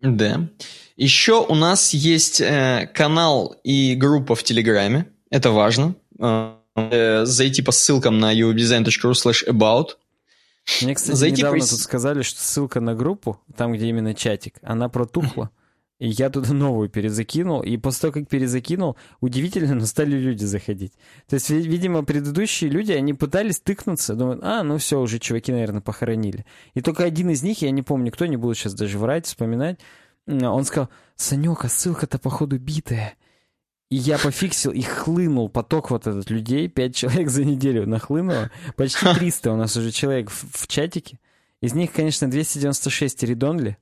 Да. 0.00 0.48
Еще 0.96 1.40
у 1.40 1.54
нас 1.54 1.94
есть 1.94 2.40
э, 2.40 2.90
канал 2.92 3.54
и 3.62 3.94
группа 3.94 4.34
в 4.34 4.42
Телеграме. 4.42 5.06
Это 5.30 5.52
важно 5.52 5.94
э, 6.76 7.24
зайти 7.24 7.62
по 7.62 7.72
ссылкам 7.72 8.18
на 8.18 8.34
uwebdesign.ru 8.34 9.12
slash 9.12 9.46
about. 9.48 9.96
Мне, 10.82 10.94
кстати, 10.94 11.16
зайти 11.16 11.38
недавно 11.38 11.60
по... 11.60 11.66
тут 11.66 11.80
сказали, 11.80 12.22
что 12.22 12.40
ссылка 12.40 12.80
на 12.80 12.94
группу, 12.94 13.40
там, 13.56 13.72
где 13.72 13.86
именно 13.88 14.14
чатик, 14.14 14.58
она 14.62 14.88
протухла. 14.88 15.50
И 15.98 16.08
я 16.08 16.30
туда 16.30 16.52
новую 16.54 16.88
перезакинул, 16.88 17.62
и 17.62 17.76
после 17.76 18.00
того, 18.00 18.12
как 18.12 18.28
перезакинул, 18.28 18.96
удивительно, 19.20 19.74
но 19.74 19.86
стали 19.86 20.16
люди 20.16 20.44
заходить. 20.44 20.92
То 21.28 21.34
есть, 21.34 21.50
видимо, 21.50 22.04
предыдущие 22.04 22.70
люди, 22.70 22.92
они 22.92 23.14
пытались 23.14 23.60
тыкнуться, 23.60 24.14
думают, 24.14 24.42
а, 24.42 24.62
ну 24.62 24.78
все, 24.78 25.00
уже 25.00 25.18
чуваки, 25.18 25.52
наверное, 25.52 25.80
похоронили. 25.80 26.44
И 26.74 26.80
только 26.80 27.04
один 27.04 27.30
из 27.30 27.42
них, 27.42 27.62
я 27.62 27.70
не 27.70 27.82
помню, 27.82 28.10
кто, 28.10 28.26
не 28.26 28.36
буду 28.36 28.54
сейчас 28.54 28.74
даже 28.74 28.98
врать, 28.98 29.26
вспоминать, 29.26 29.78
он 30.26 30.64
сказал, 30.64 30.88
Санек, 31.16 31.64
а 31.64 31.68
ссылка-то, 31.68 32.18
походу, 32.18 32.58
битая. 32.58 33.14
И 33.92 33.96
я 33.96 34.16
пофиксил, 34.16 34.72
и 34.72 34.80
хлынул 34.80 35.50
поток 35.50 35.90
вот 35.90 36.06
этот 36.06 36.30
людей, 36.30 36.66
пять 36.66 36.96
человек 36.96 37.28
за 37.28 37.44
неделю 37.44 37.86
нахлынуло, 37.86 38.50
почти 38.74 39.04
300 39.14 39.52
у 39.52 39.56
нас 39.56 39.76
уже 39.76 39.90
человек 39.90 40.30
в, 40.30 40.62
в 40.62 40.66
чатике. 40.66 41.18
Из 41.60 41.74
них, 41.74 41.92
конечно, 41.92 42.30
296 42.30 43.22
редонли, 43.24 43.76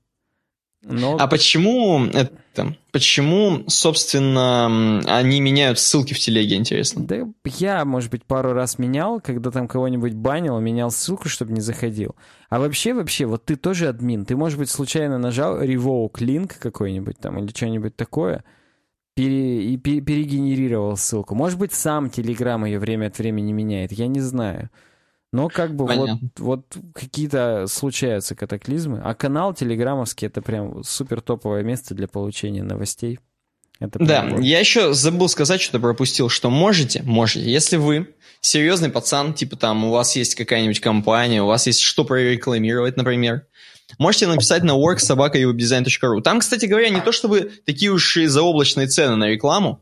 Но... 0.83 1.17
А 1.17 1.29
почему 1.29 2.07
это, 2.07 2.75
почему, 2.91 3.63
собственно, 3.69 4.99
они 5.07 5.41
меняют 5.41 5.79
ссылки 5.79 6.13
в 6.13 6.19
телеге, 6.19 6.57
интересно? 6.57 7.05
Да 7.07 7.29
я, 7.45 7.85
может 7.85 8.11
быть, 8.11 8.25
пару 8.25 8.53
раз 8.53 8.81
менял, 8.81 9.21
когда 9.21 9.53
там 9.53 9.69
кого-нибудь 9.69 10.15
банил, 10.15 10.59
менял 10.59 10.91
ссылку, 10.91 11.29
чтобы 11.29 11.53
не 11.53 11.61
заходил. 11.61 12.17
А 12.49 12.59
вообще, 12.59 12.95
вообще, 12.95 13.27
вот 13.27 13.45
ты 13.45 13.55
тоже 13.55 13.87
админ, 13.87 14.25
ты, 14.25 14.35
может 14.35 14.59
быть, 14.59 14.71
случайно 14.71 15.19
нажал 15.19 15.63
revoke 15.63 16.15
link 16.15 16.55
какой-нибудь 16.59 17.19
там 17.21 17.39
или 17.39 17.53
что-нибудь 17.55 17.95
такое, 17.95 18.43
пере, 19.15 19.65
и 19.65 19.77
пере, 19.77 20.01
перегенерировал 20.01 20.97
ссылку. 20.97 21.35
Может 21.35 21.59
быть, 21.59 21.73
сам 21.73 22.07
Telegram 22.07 22.65
ее 22.67 22.79
время 22.79 23.07
от 23.07 23.19
времени 23.19 23.53
меняет, 23.53 23.93
я 23.93 24.07
не 24.07 24.21
знаю. 24.21 24.71
Но 25.33 25.49
как 25.49 25.77
бы 25.77 25.87
вот, 25.87 26.11
вот 26.39 26.77
какие-то 26.93 27.67
случаются 27.69 28.35
катаклизмы. 28.35 29.01
А 29.05 29.15
канал 29.15 29.55
телеграммовский 29.55 30.27
это 30.27 30.43
прям 30.43 30.83
супер 30.83 31.21
топовое 31.21 31.63
место 31.63 31.95
для 31.95 32.09
получения 32.09 32.65
новостей. 32.65 33.21
Это 33.79 33.99
да, 33.99 34.29
я 34.41 34.59
еще 34.59 34.93
забыл 34.93 35.29
сказать, 35.29 35.61
что-то 35.61 35.81
пропустил, 35.81 36.29
что 36.29 36.51
можете, 36.51 37.03
можете, 37.03 37.51
если 37.51 37.77
вы 37.77 38.15
серьезный 38.43 38.91
пацан, 38.91 39.33
типа 39.33 39.57
там 39.57 39.85
у 39.85 39.91
вас 39.91 40.17
есть 40.17 40.35
какая-нибудь 40.35 40.81
компания, 40.81 41.43
у 41.43 41.47
вас 41.47 41.67
есть 41.67 41.81
что 41.81 42.05
прорекламировать, 42.05 42.99
например, 42.99 43.47
можете 43.99 44.27
написать 44.27 44.63
на 44.63 44.73
worksobaka.design.ru. 44.73 46.21
Там, 46.23 46.41
кстати 46.41 46.67
говоря, 46.67 46.89
не 46.89 47.01
то 47.01 47.13
чтобы 47.13 47.53
такие 47.65 47.91
уж 47.91 48.17
и 48.17 48.27
заоблачные 48.27 48.87
цены 48.87 49.17
на 49.17 49.29
рекламу, 49.29 49.81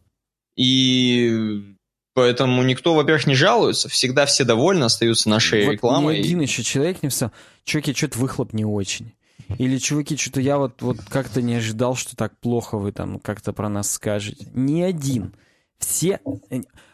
и 0.56 1.74
Поэтому 2.18 2.64
никто, 2.64 2.94
во-первых, 2.94 3.28
не 3.28 3.36
жалуется, 3.36 3.88
всегда 3.88 4.26
все 4.26 4.42
довольны, 4.42 4.82
остаются 4.82 5.28
нашей 5.28 5.66
вот 5.66 5.72
рекламой. 5.74 6.16
Ни 6.16 6.20
один 6.22 6.40
еще 6.40 6.64
человек 6.64 7.00
не 7.00 7.10
писал, 7.10 7.30
чуваки, 7.62 7.94
что-то 7.94 8.18
выхлоп 8.18 8.52
не 8.52 8.64
очень. 8.64 9.12
Или, 9.56 9.78
чуваки, 9.78 10.16
что-то 10.16 10.40
я 10.40 10.58
вот, 10.58 10.82
вот 10.82 10.98
как-то 11.08 11.40
не 11.40 11.54
ожидал, 11.54 11.94
что 11.94 12.16
так 12.16 12.36
плохо 12.40 12.76
вы 12.76 12.90
там 12.90 13.20
как-то 13.20 13.52
про 13.52 13.68
нас 13.68 13.92
скажете. 13.92 14.48
Ни 14.52 14.82
один. 14.82 15.32
Все... 15.78 16.20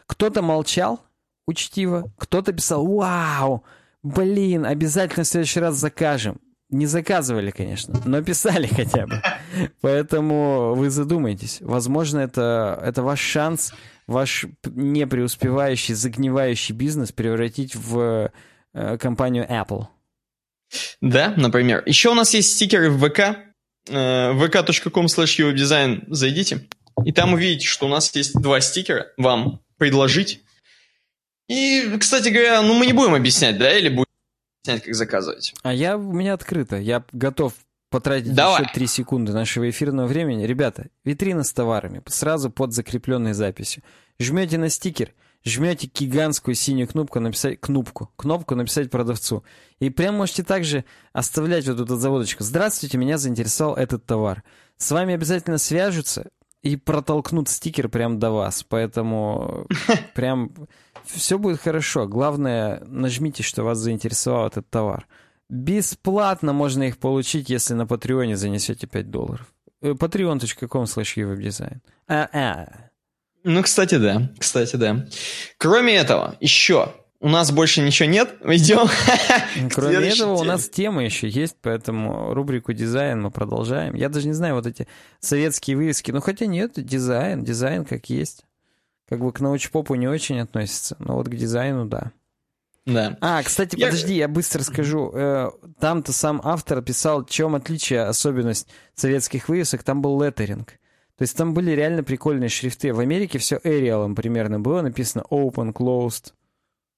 Кто-то 0.05 0.43
молчал 0.43 1.01
учтиво, 1.47 2.11
кто-то 2.19 2.53
писал, 2.53 2.85
вау, 2.85 3.63
блин, 4.03 4.63
обязательно 4.63 5.23
в 5.23 5.27
следующий 5.27 5.59
раз 5.59 5.75
закажем. 5.75 6.39
Не 6.75 6.87
заказывали, 6.87 7.51
конечно, 7.51 8.01
но 8.03 8.21
писали 8.21 8.67
хотя 8.67 9.07
бы. 9.07 9.21
Поэтому 9.79 10.75
вы 10.75 10.89
задумайтесь. 10.89 11.59
Возможно, 11.61 12.19
это, 12.19 12.77
это 12.83 13.01
ваш 13.01 13.21
шанс 13.21 13.73
ваш 14.07 14.45
не 14.65 15.07
преуспевающий, 15.07 15.93
загнивающий 15.93 16.75
бизнес 16.75 17.13
превратить 17.13 17.75
в 17.75 18.29
э, 18.73 18.97
компанию 18.97 19.47
Apple. 19.49 19.85
Да, 20.99 21.33
например. 21.37 21.81
Еще 21.85 22.09
у 22.09 22.13
нас 22.13 22.33
есть 22.33 22.53
стикеры 22.53 22.89
в 22.89 22.99
ВК. 22.99 23.19
Э, 23.89 24.33
vk.com 24.33 25.05
slash 25.05 26.03
зайдите. 26.09 26.67
И 27.05 27.13
там 27.13 27.33
увидите, 27.33 27.67
что 27.67 27.85
у 27.85 27.89
нас 27.89 28.13
есть 28.15 28.33
два 28.33 28.59
стикера 28.59 29.07
вам 29.15 29.61
предложить. 29.77 30.41
И, 31.47 31.97
кстати 32.01 32.29
говоря, 32.29 32.61
ну 32.61 32.73
мы 32.73 32.85
не 32.85 32.93
будем 32.93 33.13
объяснять, 33.13 33.57
да, 33.57 33.77
или 33.77 33.87
будем 33.87 34.04
объяснять, 34.65 34.83
как 34.83 34.95
заказывать? 34.95 35.53
А 35.63 35.73
я, 35.73 35.97
у 35.97 36.11
меня 36.11 36.33
открыто. 36.33 36.77
Я 36.77 37.03
готов 37.11 37.53
потратить 37.89 38.33
Давай. 38.33 38.63
еще 38.63 38.73
3 38.73 38.87
секунды 38.87 39.33
нашего 39.33 39.69
эфирного 39.69 40.07
времени. 40.07 40.43
Ребята, 40.43 40.87
витрина 41.03 41.43
с 41.43 41.53
товарами, 41.53 42.01
сразу 42.07 42.49
под 42.49 42.73
закрепленной 42.73 43.33
записью. 43.33 43.83
Жмете 44.19 44.57
на 44.57 44.69
стикер, 44.69 45.13
жмете 45.43 45.89
гигантскую 45.93 46.55
синюю 46.55 46.87
кнопку 46.87 47.19
написать 47.19 47.59
кнопку, 47.61 48.11
кнопку 48.15 48.55
написать 48.55 48.89
продавцу. 48.89 49.43
И 49.79 49.89
прям 49.89 50.15
можете 50.15 50.43
также 50.43 50.83
оставлять 51.13 51.67
вот 51.67 51.79
эту 51.79 51.95
заводочку. 51.95 52.43
Здравствуйте, 52.43 52.97
меня 52.97 53.17
заинтересовал 53.17 53.75
этот 53.75 54.05
товар. 54.05 54.43
С 54.77 54.91
вами 54.91 55.13
обязательно 55.13 55.57
свяжутся 55.57 56.29
и 56.65 56.77
протолкнут 56.77 57.47
стикер 57.47 57.89
прям 57.89 58.17
до 58.19 58.31
вас. 58.31 58.63
Поэтому 58.63 59.67
прям 60.15 60.51
все 61.05 61.37
будет 61.37 61.61
хорошо. 61.61 62.07
Главное, 62.07 62.81
нажмите, 62.87 63.43
что 63.43 63.63
вас 63.63 63.77
заинтересовал 63.77 64.47
этот 64.47 64.67
товар. 64.71 65.07
Бесплатно 65.47 66.53
можно 66.53 66.83
их 66.83 66.97
получить, 66.97 67.51
если 67.51 67.75
на 67.75 67.85
Патреоне 67.85 68.35
занесете 68.35 68.87
5 68.87 69.11
долларов. 69.11 69.53
patreon.com 69.83 70.85
slash 70.85 71.15
webdesign. 71.17 71.77
А, 72.07 72.29
а. 72.33 72.89
Ну, 73.43 73.61
кстати, 73.61 73.95
да. 73.99 74.31
Кстати, 74.39 74.75
да. 74.75 75.05
Кроме 75.59 75.95
этого, 75.95 76.35
еще 76.39 76.95
у 77.25 77.27
нас 77.27 77.51
больше 77.51 77.81
ничего 77.81 78.07
нет. 78.07 78.35
Идем. 78.43 78.87
Кроме 79.73 79.95
этого, 79.95 80.33
у 80.33 80.43
нас 80.43 80.69
тема 80.69 81.03
еще 81.03 81.27
есть, 81.27 81.57
поэтому 81.59 82.35
рубрику 82.35 82.71
дизайн 82.71 83.19
мы 83.19 83.31
продолжаем. 83.31 83.95
Я 83.95 84.09
даже 84.09 84.27
не 84.27 84.33
знаю, 84.33 84.53
вот 84.53 84.67
эти 84.67 84.87
советские 85.21 85.75
вывески. 85.75 86.11
Ну, 86.11 86.21
хотя 86.21 86.45
нет, 86.45 86.73
дизайн, 86.75 87.43
дизайн 87.43 87.83
как 87.83 88.11
есть. 88.11 88.45
Как 89.09 89.21
бы 89.21 89.33
к 89.33 89.39
научпопу 89.39 89.95
не 89.95 90.07
очень 90.07 90.39
относится, 90.39 90.97
но 90.99 91.15
вот 91.15 91.27
к 91.27 91.35
дизайну, 91.35 91.85
да. 91.85 92.11
Да. 92.85 93.17
А, 93.21 93.41
кстати, 93.41 93.75
я... 93.75 93.87
подожди, 93.87 94.13
я 94.13 94.27
быстро 94.27 94.61
скажу. 94.61 95.11
Э, 95.11 95.49
там-то 95.79 96.13
сам 96.13 96.39
автор 96.43 96.83
писал, 96.83 97.25
в 97.25 97.29
чем 97.31 97.55
отличие, 97.55 98.03
особенность 98.03 98.67
советских 98.93 99.49
вывесок, 99.49 99.81
там 99.81 100.03
был 100.03 100.21
леттеринг. 100.21 100.73
То 101.17 101.23
есть 101.23 101.35
там 101.35 101.55
были 101.55 101.71
реально 101.71 102.03
прикольные 102.03 102.49
шрифты. 102.49 102.93
В 102.93 102.99
Америке 102.99 103.39
все 103.39 103.55
Arial 103.63 104.13
примерно 104.13 104.59
было 104.59 104.83
написано 104.83 105.23
open, 105.31 105.73
closed, 105.73 106.33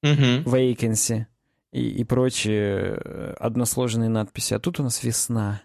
uh-huh. 0.04 0.44
vacancy 0.44 1.26
и, 1.72 1.90
и 1.90 2.04
прочие 2.04 3.00
э, 3.04 3.34
односложные 3.40 4.10
надписи. 4.10 4.54
А 4.54 4.60
тут 4.60 4.80
у 4.80 4.84
нас 4.84 5.04
весна. 5.04 5.62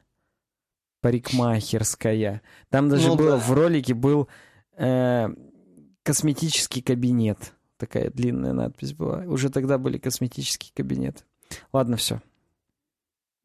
Парикмахерская. 1.01 2.43
Там 2.71 2.89
даже 2.89 3.09
ну, 3.09 3.17
было, 3.17 3.33
да. 3.33 3.37
в 3.39 3.53
ролике 3.53 3.95
был 3.95 4.29
э, 4.77 5.29
косметический 6.03 6.83
кабинет. 6.83 7.55
Такая 7.77 8.11
длинная 8.11 8.53
надпись 8.53 8.93
была. 8.93 9.25
Уже 9.27 9.51
тогда 9.51 9.79
были 9.79 9.99
косметические 9.99 10.73
кабинеты. 10.75 11.25
Ладно, 11.73 11.97
все. 11.97 12.21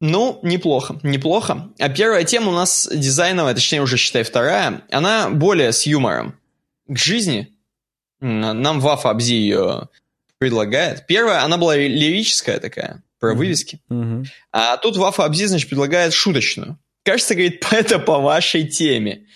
Ну, 0.00 0.38
неплохо, 0.44 1.00
неплохо. 1.02 1.72
А 1.80 1.88
первая 1.88 2.22
тема 2.22 2.50
у 2.50 2.54
нас 2.54 2.88
дизайновая, 2.92 3.54
точнее 3.54 3.82
уже 3.82 3.96
считай 3.96 4.22
вторая, 4.22 4.84
она 4.92 5.28
более 5.28 5.72
с 5.72 5.86
юмором. 5.86 6.36
К 6.86 6.96
жизни. 6.96 7.52
Нам 8.20 8.78
Вафа 8.80 9.10
Абзи 9.10 9.34
ее 9.34 9.88
предлагает. 10.38 11.06
Первая, 11.06 11.42
она 11.42 11.56
была 11.56 11.76
лирическая 11.76 12.58
такая, 12.60 13.02
про 13.18 13.34
вывески. 13.34 13.80
Mm-hmm. 13.90 14.26
А 14.52 14.76
тут 14.76 14.96
Вафа 14.96 15.32
значит, 15.32 15.68
предлагает 15.68 16.12
шуточную. 16.12 16.78
Кажется, 17.04 17.34
говорит, 17.34 17.64
это 17.70 17.98
по 17.98 18.18
вашей 18.18 18.66
теме. 18.66 19.26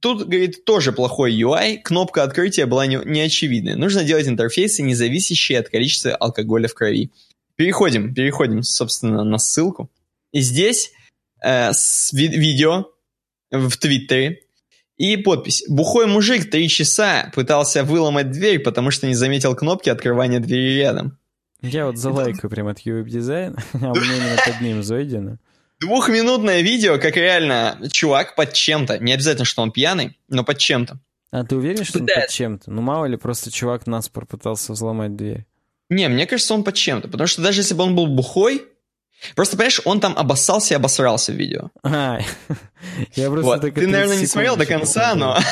Тут, 0.00 0.26
говорит, 0.26 0.64
тоже 0.64 0.92
плохой 0.92 1.34
UI, 1.38 1.78
кнопка 1.78 2.22
открытия 2.22 2.64
была 2.64 2.86
не, 2.86 2.98
не 3.04 3.20
очевидной. 3.20 3.74
Нужно 3.74 4.02
делать 4.02 4.26
интерфейсы, 4.26 4.82
не 4.82 4.94
зависящие 4.94 5.58
от 5.58 5.68
количества 5.68 6.14
алкоголя 6.16 6.68
в 6.68 6.74
крови. 6.74 7.10
Переходим, 7.56 8.14
переходим, 8.14 8.62
собственно, 8.62 9.24
на 9.24 9.38
ссылку. 9.38 9.90
И 10.32 10.40
здесь 10.40 10.92
э, 11.42 11.72
с 11.72 12.12
ви- 12.14 12.28
видео 12.28 12.86
в 13.50 13.76
Твиттере 13.76 14.44
и 15.00 15.16
подпись. 15.16 15.64
Бухой 15.66 16.06
мужик 16.06 16.50
три 16.50 16.68
часа 16.68 17.32
пытался 17.34 17.84
выломать 17.84 18.30
дверь, 18.30 18.58
потому 18.58 18.90
что 18.90 19.06
не 19.06 19.14
заметил 19.14 19.56
кнопки 19.56 19.88
открывания 19.88 20.40
двери 20.40 20.76
рядом. 20.78 21.16
Я 21.62 21.86
вот 21.86 21.96
залайкаю 21.96 22.50
прям 22.50 22.68
от 22.68 22.80
UWeb 22.84 23.08
дизайн, 23.08 23.56
а 23.72 23.92
у 23.92 23.94
меня 23.94 24.16
именно 24.16 24.36
под 24.44 24.60
ним 24.60 24.82
зайдено. 24.82 25.38
Двухминутное 25.80 26.60
видео, 26.60 26.98
как 26.98 27.16
реально 27.16 27.78
чувак 27.90 28.36
под 28.36 28.52
чем-то. 28.52 28.98
Не 28.98 29.14
обязательно, 29.14 29.46
что 29.46 29.62
он 29.62 29.72
пьяный, 29.72 30.18
но 30.28 30.44
под 30.44 30.58
чем-то. 30.58 31.00
А 31.30 31.44
ты 31.44 31.56
уверен, 31.56 31.84
что 31.84 32.00
Пытается. 32.00 32.20
он 32.20 32.26
под 32.26 32.30
чем-то? 32.34 32.70
Ну, 32.70 32.82
мало 32.82 33.06
ли, 33.06 33.16
просто 33.16 33.50
чувак 33.50 33.86
наспор 33.86 34.26
пытался 34.26 34.74
взломать 34.74 35.16
дверь. 35.16 35.46
Не, 35.88 36.08
мне 36.08 36.26
кажется, 36.26 36.52
он 36.52 36.62
под 36.62 36.74
чем-то. 36.74 37.08
Потому 37.08 37.26
что 37.26 37.40
даже 37.40 37.60
если 37.60 37.72
бы 37.72 37.84
он 37.84 37.96
был 37.96 38.06
бухой, 38.06 38.66
Просто, 39.34 39.56
понимаешь, 39.56 39.80
он 39.84 40.00
там 40.00 40.14
обоссался 40.16 40.74
и 40.74 40.76
обосрался 40.76 41.32
в 41.32 41.36
видео. 41.36 41.70
А, 41.82 42.18
я 43.14 43.30
просто 43.30 43.46
вот. 43.46 43.74
Ты, 43.74 43.86
наверное, 43.86 44.16
не 44.16 44.26
смотрел 44.26 44.56
до 44.56 44.66
конца, 44.66 45.14
но... 45.14 45.38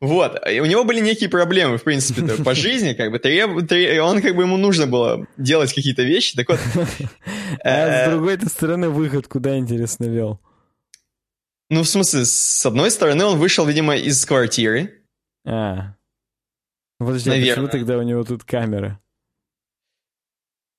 Вот, 0.00 0.36
у 0.44 0.64
него 0.64 0.82
были 0.82 0.98
некие 0.98 1.28
проблемы, 1.28 1.78
в 1.78 1.84
принципе, 1.84 2.22
по 2.44 2.56
жизни, 2.56 2.92
как 2.92 3.12
бы, 3.12 3.20
треб, 3.20 3.68
треб, 3.68 4.02
он, 4.02 4.20
как 4.20 4.34
бы, 4.34 4.42
ему 4.42 4.56
нужно 4.56 4.88
было 4.88 5.28
делать 5.36 5.72
какие-то 5.72 6.02
вещи, 6.02 6.34
так 6.34 6.48
вот... 6.48 6.58
А 7.62 8.06
с 8.06 8.10
другой 8.10 8.36
стороны, 8.48 8.88
выход 8.88 9.28
куда, 9.28 9.56
интересно, 9.56 10.06
вел? 10.06 10.40
Ну, 11.70 11.84
в 11.84 11.88
смысле, 11.88 12.24
с 12.24 12.66
одной 12.66 12.90
стороны, 12.90 13.24
он 13.24 13.38
вышел, 13.38 13.64
видимо, 13.64 13.94
из 13.94 14.26
квартиры. 14.26 15.04
А. 15.46 15.94
Подожди, 16.98 17.30
а 17.30 17.34
почему 17.34 17.68
тогда 17.68 17.96
у 17.96 18.02
него 18.02 18.24
тут 18.24 18.42
камера? 18.42 19.00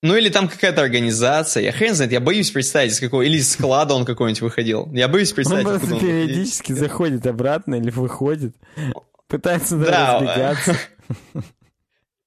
Ну 0.04 0.18
или 0.18 0.28
там 0.28 0.49
какая-то 0.49 0.82
организация, 0.82 1.64
я 1.64 1.72
хрен 1.72 1.95
знает, 1.95 2.12
я 2.12 2.20
боюсь 2.20 2.51
представить, 2.51 2.91
из 2.91 2.99
какого, 2.99 3.22
или 3.22 3.38
из 3.38 3.54
склада 3.54 3.93
он 3.93 4.04
какой-нибудь 4.04 4.41
выходил. 4.41 4.89
Я 4.91 5.08
боюсь 5.08 5.32
представить, 5.32 5.66
он 5.66 5.76
он 5.76 5.99
периодически 5.99 6.74
заходит 6.74 7.26
обратно 7.26 7.76
или 7.76 7.89
выходит, 7.89 8.54
пытается 9.30 9.78
да, 9.78 10.20
разбегаться. 10.20 10.76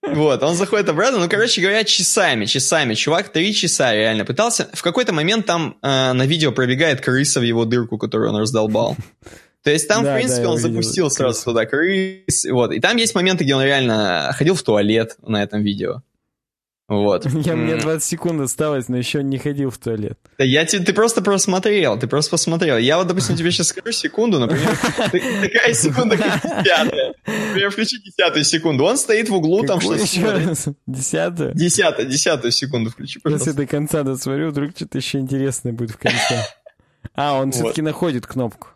Вот, 0.02 0.42
он 0.42 0.54
заходит 0.54 0.88
обратно, 0.88 1.18
ну, 1.18 1.28
короче 1.28 1.60
говоря, 1.60 1.82
часами, 1.84 2.46
часами. 2.46 2.94
Чувак 2.94 3.28
три 3.28 3.52
часа 3.52 3.92
реально 3.92 4.24
пытался. 4.24 4.70
В 4.72 4.82
какой-то 4.82 5.12
момент 5.12 5.46
там 5.46 5.76
э, 5.82 6.12
на 6.12 6.26
видео 6.26 6.52
пробегает 6.52 7.00
крыса 7.00 7.40
в 7.40 7.42
его 7.42 7.64
дырку, 7.64 7.98
которую 7.98 8.30
он 8.30 8.40
раздолбал. 8.40 8.96
То 9.64 9.70
есть 9.70 9.88
там, 9.88 10.04
да, 10.04 10.12
в 10.12 10.16
принципе, 10.16 10.44
да, 10.44 10.50
он 10.50 10.58
запустил 10.58 11.10
сразу 11.10 11.42
туда 11.42 11.66
крыс. 11.66 12.46
Вот. 12.48 12.72
И 12.72 12.78
там 12.78 12.96
есть 12.96 13.16
моменты, 13.16 13.42
где 13.42 13.56
он 13.56 13.64
реально 13.64 14.32
ходил 14.38 14.54
в 14.54 14.62
туалет 14.62 15.16
на 15.26 15.42
этом 15.42 15.62
видео. 15.62 16.02
Вот. 16.88 17.26
Я, 17.44 17.56
мне 17.56 17.76
20 17.76 18.04
секунд 18.04 18.40
осталось, 18.40 18.88
но 18.88 18.96
еще 18.96 19.22
не 19.22 19.38
ходил 19.38 19.70
в 19.70 19.78
туалет. 19.78 20.18
Да 20.38 20.44
я 20.44 20.64
тебе, 20.64 20.84
ты 20.84 20.92
просто 20.92 21.20
просмотрел, 21.20 21.98
ты 21.98 22.06
просто 22.06 22.30
посмотрел. 22.30 22.78
Я 22.78 22.98
вот, 22.98 23.08
допустим, 23.08 23.36
тебе 23.36 23.50
сейчас 23.50 23.68
скажу 23.68 23.90
секунду, 23.90 24.38
например, 24.38 24.78
такая 24.96 25.74
секунда, 25.74 26.16
как 26.16 26.42
десятая. 26.42 27.14
Например, 27.26 27.70
включи 27.70 27.98
десятую 27.98 28.44
секунду. 28.44 28.84
Он 28.84 28.96
стоит 28.96 29.28
в 29.28 29.34
углу, 29.34 29.64
там 29.64 29.80
что-то 29.80 30.06
смотрит. 30.06 30.76
Десятую? 30.86 31.54
Десятую, 31.54 32.08
десятую 32.08 32.52
секунду 32.52 32.90
включи, 32.90 33.18
пожалуйста. 33.18 33.50
Если 33.50 33.62
до 33.62 33.66
конца 33.66 34.02
досмотрю, 34.04 34.50
вдруг 34.50 34.70
что-то 34.76 34.98
еще 34.98 35.18
интересное 35.18 35.72
будет 35.72 35.90
в 35.90 35.98
конце. 35.98 36.46
А, 37.14 37.40
он 37.40 37.50
все-таки 37.50 37.82
находит 37.82 38.26
кнопку. 38.26 38.68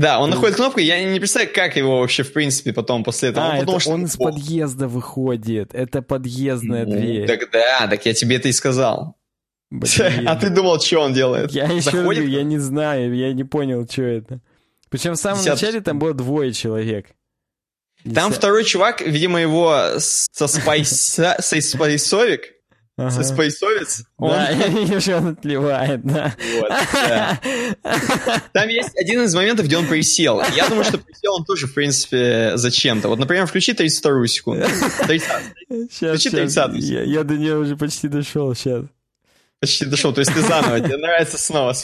Да, 0.00 0.18
он 0.18 0.30
находит 0.30 0.56
кнопку, 0.56 0.80
я 0.80 1.04
не 1.04 1.20
представляю, 1.20 1.54
как 1.54 1.76
его 1.76 2.00
вообще, 2.00 2.22
в 2.22 2.32
принципе, 2.32 2.72
потом 2.72 3.04
после 3.04 3.28
этого. 3.28 3.46
А, 3.46 3.50
он, 3.50 3.56
это 3.56 3.80
что 3.80 3.90
он 3.90 4.04
из 4.06 4.16
подъезда 4.16 4.88
выходит, 4.88 5.74
это 5.74 6.00
подъездная 6.00 6.86
ну, 6.86 6.92
дверь. 6.92 7.26
Так 7.26 7.50
да, 7.50 7.86
так 7.86 8.06
я 8.06 8.14
тебе 8.14 8.36
это 8.36 8.48
и 8.48 8.52
сказал. 8.52 9.18
Блин. 9.70 10.26
А 10.26 10.36
ты 10.36 10.48
думал, 10.48 10.80
что 10.80 11.00
он 11.00 11.12
делает? 11.12 11.52
Я 11.52 11.66
еще 11.66 11.90
говорю, 11.90 12.26
я 12.26 12.44
не 12.44 12.58
знаю, 12.58 13.14
я 13.14 13.34
не 13.34 13.44
понял, 13.44 13.86
что 13.86 14.02
это. 14.02 14.40
Причем 14.88 15.12
в 15.12 15.18
самом 15.18 15.40
Десят... 15.40 15.60
начале 15.60 15.82
там 15.82 15.98
было 15.98 16.14
двое 16.14 16.54
человек. 16.54 17.08
Там 18.14 18.32
второй 18.32 18.64
чувак, 18.64 19.02
видимо, 19.02 19.38
его 19.38 19.96
со 19.98 20.46
спайсовик, 20.46 22.40
Ага. 23.00 23.24
Спейсовец? 23.24 24.04
Да, 24.18 24.50
и 24.52 24.94
еще 24.94 25.16
он 25.16 25.28
отливает, 25.28 26.02
да. 26.04 26.34
Вот, 26.60 26.68
да. 26.92 27.40
Там 28.52 28.68
есть 28.68 28.94
один 28.94 29.22
из 29.22 29.34
моментов, 29.34 29.66
где 29.66 29.78
он 29.78 29.86
присел. 29.86 30.42
Я 30.54 30.68
думаю, 30.68 30.84
что 30.84 30.98
присел 30.98 31.36
он 31.36 31.44
тоже, 31.44 31.66
в 31.66 31.72
принципе, 31.72 32.52
зачем-то. 32.56 33.08
Вот, 33.08 33.18
например, 33.18 33.46
включи 33.46 33.72
32 33.72 34.26
секунду. 34.26 34.66
30 35.06 35.28
сейчас, 35.90 36.10
включи 36.10 36.30
30 36.30 36.74
я, 36.74 37.02
я 37.02 37.24
до 37.24 37.34
нее 37.38 37.56
уже 37.56 37.76
почти 37.76 38.08
дошел, 38.08 38.54
сейчас. 38.54 38.84
Почти 39.60 39.86
дошел, 39.86 40.12
то 40.12 40.20
есть 40.20 40.34
ты 40.34 40.42
заново, 40.42 40.80
тебе 40.80 40.98
нравится 40.98 41.38
снова. 41.38 41.74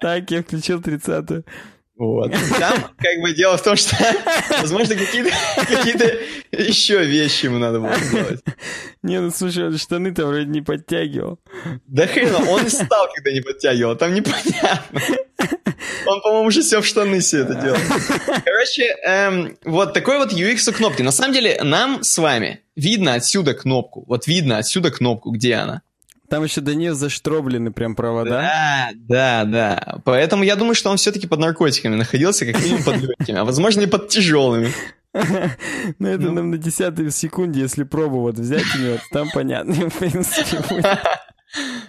Так, 0.00 0.30
я 0.30 0.42
включил 0.42 0.80
30 0.80 1.44
вот. 2.00 2.32
Там 2.58 2.78
как 2.96 3.20
бы 3.20 3.34
дело 3.34 3.58
в 3.58 3.62
том, 3.62 3.76
что, 3.76 3.94
возможно, 4.62 4.94
какие-то 4.94 5.30
какие 5.54 6.70
еще 6.70 7.04
вещи 7.04 7.44
ему 7.44 7.58
надо 7.58 7.78
было 7.78 7.94
сделать. 7.96 8.40
Не, 9.02 9.20
ну 9.20 9.30
слушай, 9.30 9.66
он 9.66 9.76
штаны-то 9.76 10.24
вроде 10.24 10.46
не 10.46 10.62
подтягивал. 10.62 11.40
Да 11.86 12.06
хрен, 12.06 12.34
он 12.48 12.64
и 12.64 12.70
стал, 12.70 13.06
когда 13.14 13.32
не 13.32 13.42
подтягивал, 13.42 13.96
там 13.96 14.14
непонятно. 14.14 15.02
Он, 16.06 16.22
по-моему, 16.22 16.48
уже 16.48 16.62
все 16.62 16.80
в 16.80 16.86
штаны 16.86 17.20
все 17.20 17.40
это 17.40 17.54
делал. 17.54 17.78
Короче, 18.44 18.96
эм, 19.04 19.58
вот 19.64 19.92
такой 19.92 20.16
вот 20.16 20.32
UX 20.32 20.70
у 20.70 20.72
кнопки. 20.72 21.02
На 21.02 21.12
самом 21.12 21.34
деле, 21.34 21.60
нам 21.62 22.02
с 22.02 22.16
вами 22.16 22.62
видно 22.76 23.12
отсюда 23.12 23.52
кнопку. 23.52 24.04
Вот 24.06 24.26
видно 24.26 24.56
отсюда 24.56 24.90
кнопку, 24.90 25.32
где 25.32 25.56
она. 25.56 25.82
Там 26.30 26.44
еще 26.44 26.60
до 26.60 26.76
нее 26.76 26.94
заштроблены 26.94 27.72
прям 27.72 27.96
провода. 27.96 28.30
Да, 28.30 28.90
да, 28.94 29.44
да. 29.44 29.98
Поэтому 30.04 30.44
я 30.44 30.54
думаю, 30.54 30.76
что 30.76 30.88
он 30.88 30.96
все-таки 30.96 31.26
под 31.26 31.40
наркотиками 31.40 31.96
находился, 31.96 32.46
как 32.46 32.62
минимум 32.62 32.84
под 32.84 32.96
легкими, 32.98 33.36
а 33.36 33.44
возможно 33.44 33.80
и 33.80 33.86
под 33.86 34.08
тяжелыми. 34.08 34.72
Ну, 35.12 36.08
это 36.08 36.22
ну. 36.22 36.30
нам 36.30 36.50
на 36.52 36.56
десятой 36.56 37.10
секунде, 37.10 37.58
если 37.60 37.82
пробу 37.82 38.20
вот 38.20 38.36
взять 38.36 38.64
у 38.76 38.78
него, 38.78 38.98
там 39.10 39.28
понятно, 39.34 39.74
в 39.90 39.98
принципе, 39.98 40.62
будет. 40.68 40.86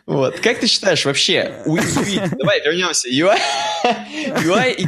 Вот. 0.07 0.39
Как 0.39 0.59
ты 0.59 0.65
считаешь 0.65 1.05
вообще, 1.05 1.61
давай 1.63 2.61
вернемся, 2.65 3.09
UI, 3.09 3.37
UI 3.83 4.73
и 4.73 4.87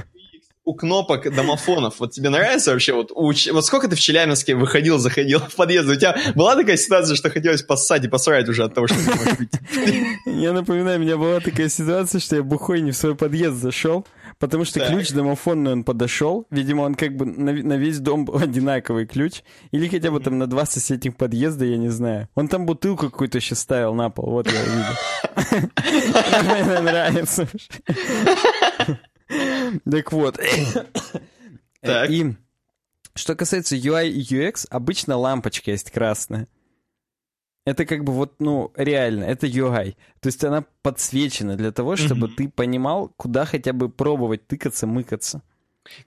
у 0.66 0.76
кнопок 0.76 1.34
домофонов. 1.34 2.00
Вот 2.00 2.12
тебе 2.12 2.30
нравится 2.30 2.72
вообще? 2.72 2.94
Вот, 2.94 3.12
у, 3.12 3.34
вот 3.52 3.66
сколько 3.66 3.88
ты 3.88 3.96
в 3.96 4.00
Челябинске 4.00 4.56
выходил, 4.56 4.98
заходил 4.98 5.40
в 5.40 5.56
подъезд? 5.56 5.90
У 5.90 5.96
тебя 5.96 6.16
была 6.36 6.56
такая 6.56 6.78
ситуация, 6.78 7.16
что 7.16 7.30
хотелось 7.30 7.64
поссать 7.64 8.06
и 8.06 8.08
посрать 8.08 8.48
уже 8.48 8.64
от 8.64 8.74
того, 8.74 8.88
что 8.88 8.98
ты 8.98 9.16
можешь? 9.16 9.38
Я 10.26 10.54
напоминаю, 10.54 11.00
у 11.00 11.02
меня 11.02 11.18
была 11.18 11.40
такая 11.40 11.70
ситуация, 11.70 12.20
что 12.20 12.38
я 12.38 12.44
бухой 12.44 12.82
не 12.82 12.92
в 12.92 12.96
свой 12.96 13.16
подъезд 13.16 13.58
зашел, 13.58 14.06
потому 14.40 14.64
что 14.64 14.80
так. 14.80 14.90
ключ 14.90 15.10
домофонный 15.12 15.74
он 15.74 15.84
подошел. 15.84 16.46
Видимо, 16.50 16.84
он 16.84 16.96
как 16.96 17.16
бы 17.16 17.26
на, 17.26 17.52
на 17.52 17.78
весь 17.78 18.00
дом 18.00 18.26
был 18.26 18.38
одинаковый 18.38 19.06
ключ. 19.06 19.42
Или 19.72 19.88
хотя 19.90 20.12
бы 20.12 20.20
там 20.22 20.38
на 20.38 20.48
два 20.48 20.66
соседних 20.66 21.18
подъезда, 21.18 21.66
я 21.66 21.78
не 21.78 21.90
знаю. 21.90 22.30
Он 22.36 22.48
там 22.48 22.66
бутылку 22.66 23.10
какую-то 23.10 23.38
еще 23.38 23.56
ставил 23.56 23.94
на 23.94 24.10
пол. 24.10 24.30
Вот 24.30 24.48
я 24.50 24.62
видел. 24.64 25.70
Мне 26.64 26.80
нравится. 26.80 27.48
Так 29.28 30.12
вот. 30.12 30.40
Так. 31.82 32.10
И 32.12 32.34
что 33.14 33.36
касается 33.36 33.76
UI 33.76 34.08
и 34.08 34.22
UX, 34.22 34.66
обычно 34.70 35.18
лампочка 35.18 35.72
есть 35.72 35.92
красная. 35.92 36.48
Это 37.66 37.86
как 37.86 38.04
бы 38.04 38.14
вот, 38.14 38.36
ну, 38.40 38.72
реально, 38.76 39.26
это 39.26 39.48
UI. 39.48 39.96
То 40.22 40.28
есть 40.28 40.44
она 40.44 40.66
подсвечена 40.82 41.56
для 41.56 41.72
того, 41.72 41.96
чтобы 41.96 42.28
mm-hmm. 42.28 42.36
ты 42.36 42.50
понимал, 42.50 43.14
куда 43.16 43.46
хотя 43.46 43.74
бы 43.74 43.90
пробовать 43.90 44.48
тыкаться, 44.48 44.88
мыкаться. 44.88 45.42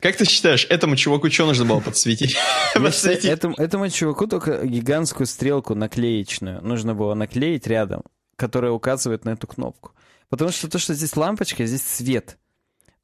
Как 0.00 0.16
ты 0.16 0.24
считаешь, 0.24 0.66
этому 0.68 0.96
чуваку 0.96 1.30
что 1.30 1.46
нужно 1.46 1.64
было 1.64 1.80
подсветить? 2.74 3.24
Этому, 3.24 3.54
этому 3.54 3.88
чуваку 3.88 4.26
только 4.26 4.66
гигантскую 4.66 5.26
стрелку 5.26 5.74
наклеечную 5.74 6.62
нужно 6.62 6.94
было 6.94 7.14
наклеить 7.14 7.66
рядом, 7.66 8.02
которая 8.36 8.72
указывает 8.72 9.24
на 9.24 9.30
эту 9.30 9.46
кнопку. 9.46 9.92
Потому 10.28 10.50
что 10.50 10.68
то, 10.68 10.78
что 10.78 10.94
здесь 10.94 11.16
лампочка, 11.16 11.64
здесь 11.66 11.82
свет. 11.82 12.38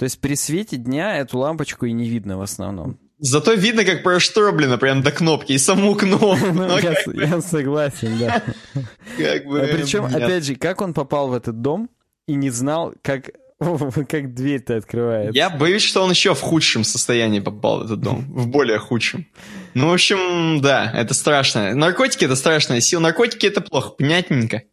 То 0.02 0.06
есть 0.06 0.20
при 0.20 0.34
свете 0.34 0.78
дня 0.78 1.16
эту 1.18 1.38
лампочку 1.38 1.86
и 1.86 1.92
не 1.92 2.08
видно 2.08 2.36
в 2.36 2.42
основном. 2.42 2.98
Зато 3.20 3.52
видно, 3.52 3.84
как 3.84 4.02
проштроблено 4.02 4.76
прям 4.76 5.00
до 5.00 5.12
кнопки, 5.12 5.52
и 5.52 5.58
саму 5.58 5.94
кнопку. 5.94 6.44
Ну, 6.52 6.76
я, 6.76 6.96
я 7.14 7.40
согласен, 7.40 8.18
да. 8.18 8.42
Как 9.16 9.46
бы, 9.46 9.60
Причем, 9.60 10.08
нет. 10.08 10.16
опять 10.16 10.44
же, 10.44 10.56
как 10.56 10.80
он 10.80 10.92
попал 10.92 11.28
в 11.28 11.34
этот 11.34 11.60
дом 11.60 11.88
и 12.26 12.34
не 12.34 12.50
знал, 12.50 12.94
как, 13.00 13.30
как 13.60 14.34
дверь-то 14.34 14.76
открывается. 14.76 15.38
Я 15.38 15.50
боюсь, 15.50 15.82
что 15.82 16.02
он 16.02 16.10
еще 16.10 16.34
в 16.34 16.40
худшем 16.40 16.82
состоянии 16.82 17.38
попал 17.38 17.78
в 17.78 17.84
этот 17.84 18.00
дом, 18.00 18.24
в 18.28 18.48
более 18.48 18.80
худшем. 18.80 19.28
Ну, 19.74 19.90
в 19.90 19.92
общем, 19.92 20.60
да, 20.60 20.90
это 20.92 21.14
страшно. 21.14 21.76
Наркотики— 21.76 22.24
это 22.24 22.34
страшная 22.34 22.80
сила. 22.80 23.02
Наркотики— 23.02 23.46
это 23.52 23.60
плохо, 23.60 23.90
понятненько. 23.90 24.64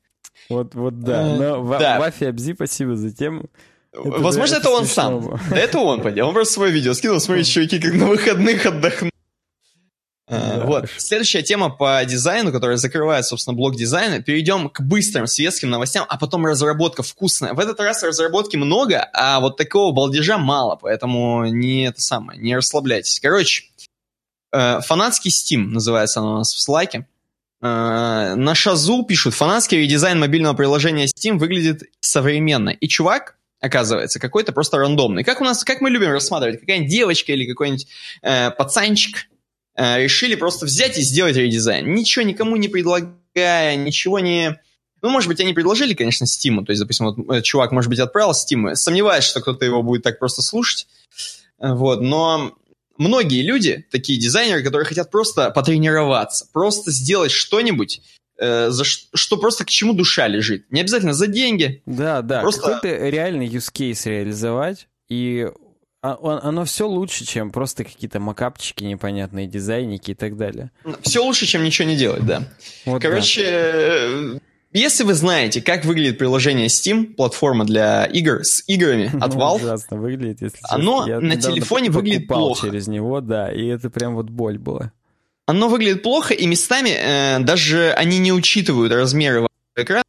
Вот, 0.50 0.74
вот 0.74 1.00
да. 1.02 1.22
Э, 1.22 1.38
Но 1.38 1.78
да. 1.78 2.00
Вафи 2.00 2.24
Абзи, 2.24 2.54
спасибо 2.56 2.96
за 2.96 3.16
тему. 3.16 3.46
Это, 3.92 4.02
Возможно, 4.04 4.56
это, 4.56 4.68
это 4.68 4.70
он 4.70 4.86
сам. 4.86 5.40
Это 5.52 5.80
он 5.80 6.02
поделал. 6.02 6.30
Он 6.30 6.36
просто 6.36 6.54
свое 6.54 6.72
видео 6.72 6.94
скинул. 6.94 7.20
Смотрите, 7.20 7.52
чуваки, 7.52 7.80
как 7.80 7.94
на 7.94 8.08
выходных 8.08 8.66
отдохнут. 8.66 9.12
Uh, 10.30 10.64
вот. 10.68 10.90
Следующая 10.98 11.42
тема 11.42 11.72
по 11.72 12.06
дизайну, 12.06 12.52
которая 12.52 12.78
закрывает, 12.78 13.26
собственно, 13.26 13.56
блок 13.56 13.76
дизайна. 13.76 14.22
Перейдем 14.22 14.70
к 14.70 14.82
быстрым 14.82 15.26
светским 15.26 15.72
новостям, 15.72 16.06
а 16.08 16.20
потом 16.20 16.46
разработка 16.46 17.02
вкусная. 17.02 17.54
В 17.54 17.60
этот 17.60 17.80
раз 17.80 18.04
разработки 18.04 18.56
много, 18.56 19.10
а 19.14 19.40
вот 19.40 19.58
такого 19.58 19.92
балдежа 19.92 20.38
мало, 20.38 20.76
поэтому 20.76 21.46
не 21.46 21.88
это 21.88 22.00
самое, 22.00 22.40
не 22.40 22.56
расслабляйтесь. 22.56 23.20
Короче, 23.20 23.64
э, 24.52 24.82
фанатский 24.82 25.32
Steam 25.32 25.70
называется 25.70 26.20
оно 26.20 26.36
у 26.36 26.38
нас 26.38 26.54
в 26.54 26.62
слайке. 26.62 27.08
Э, 27.64 28.36
на 28.36 28.54
Шазу 28.54 29.04
пишут, 29.06 29.34
фанатский 29.34 29.80
редизайн 29.80 30.20
мобильного 30.20 30.54
приложения 30.54 31.08
Steam 31.08 31.40
выглядит 31.40 31.86
современно. 32.02 32.70
И 32.70 32.88
чувак 32.88 33.39
оказывается, 33.60 34.20
какой-то 34.20 34.51
просто 34.51 34.78
рандомный. 34.78 35.24
Как 35.24 35.41
у 35.41 35.43
нас, 35.43 35.64
как 35.64 35.82
мы 35.82 35.89
любим 35.89 36.12
рассматривать, 36.12 36.60
какая-нибудь 36.60 36.91
девочка 36.91 37.34
или 37.34 37.45
какой-нибудь 37.45 37.88
э, 38.22 38.51
пацанчик 38.51 39.28
э, 39.76 40.03
решили 40.03 40.36
просто 40.36 40.66
взять 40.66 40.97
и 40.97 41.01
сделать 41.01 41.36
редизайн. 41.36 41.93
Ничего 41.93 42.24
никому 42.24 42.55
не 42.55 42.68
предлагая, 42.68 43.76
ничего 43.76 44.20
не... 44.20 44.60
Ну, 45.01 45.10
может 45.10 45.30
быть, 45.30 45.39
они 45.39 45.53
предложили, 45.53 45.93
конечно, 45.93 46.26
Стиму. 46.26 46.66
То 46.66 46.72
есть, 46.72 46.82
допустим, 46.82 47.07
вот 47.07 47.36
э, 47.36 47.41
чувак, 47.41 47.72
может 47.72 47.89
быть, 47.89 47.99
отправил 47.99 48.34
Стиму. 48.34 48.76
Сомневаюсь, 48.76 49.26
что 49.26 49.41
кто-то 49.41 49.66
его 49.66 49.84
будет 49.84 50.03
так 50.03 50.20
просто 50.20 50.41
слушать. 50.41 50.88
Вот, 51.57 52.01
но 52.01 52.53
многие 52.97 53.41
люди, 53.41 53.86
такие 53.91 54.18
дизайнеры, 54.18 54.64
которые 54.64 54.86
хотят 54.86 55.12
просто 55.12 55.51
потренироваться, 55.51 56.47
просто 56.53 56.91
сделать 56.91 57.32
что-нибудь, 57.32 58.01
э, 58.40 58.70
за 58.70 58.84
что 58.84 59.38
просто 59.38 59.66
к 59.66 59.70
чему 59.70 59.94
душа 59.94 60.28
лежит. 60.28 60.72
Не 60.72 60.82
обязательно 60.82 61.14
за 61.14 61.28
деньги. 61.28 61.82
Да, 61.86 62.22
да. 62.22 62.42
Просто... 62.42 62.62
Какой-то 62.62 63.10
реальный 63.10 63.48
use 63.48 63.72
case 63.74 64.10
реализовать, 64.10 64.88
и 65.10 65.48
оно 66.02 66.64
все 66.64 66.88
лучше, 66.88 67.26
чем 67.26 67.52
просто 67.52 67.84
какие-то 67.84 68.20
макапчики 68.22 68.86
непонятные, 68.86 69.48
дизайники 69.48 70.12
и 70.12 70.16
так 70.16 70.38
далее. 70.38 70.72
Все 71.02 71.24
лучше, 71.24 71.46
чем 71.46 71.64
ничего 71.64 71.90
не 71.90 71.98
делать, 71.98 72.26
да. 72.26 72.44
Вот 72.86 73.02
Короче, 73.02 73.44
да. 73.44 73.50
Э, 73.52 74.40
если 74.72 75.04
вы 75.04 75.16
знаете, 75.16 75.62
как 75.62 75.84
выглядит 75.84 76.20
приложение 76.20 76.68
Steam, 76.68 77.16
платформа 77.16 77.66
для 77.66 78.06
игр 78.06 78.42
с 78.44 78.64
играми 78.68 79.12
от 79.22 79.34
Valve, 79.34 79.56
ужасно 79.56 79.98
выглядит, 79.98 80.42
если 80.42 80.60
оно 80.70 81.06
на 81.06 81.36
телефоне 81.36 81.90
выглядит 81.90 82.28
плохо. 82.28 82.68
через 82.68 82.88
него, 82.88 83.20
да, 83.20 83.52
и 83.52 83.66
это 83.66 83.90
прям 83.90 84.16
вот 84.16 84.30
боль 84.30 84.58
была. 84.60 84.94
Оно 85.50 85.68
выглядит 85.68 86.04
плохо, 86.04 86.36
и 86.36 86.45
местами 86.45 86.89
э, 86.89 87.39
даже 87.39 87.91
они 87.93 88.20
не 88.20 88.32
учитывают 88.32 88.93
размеры 88.93 89.47
экрана. 89.76 90.04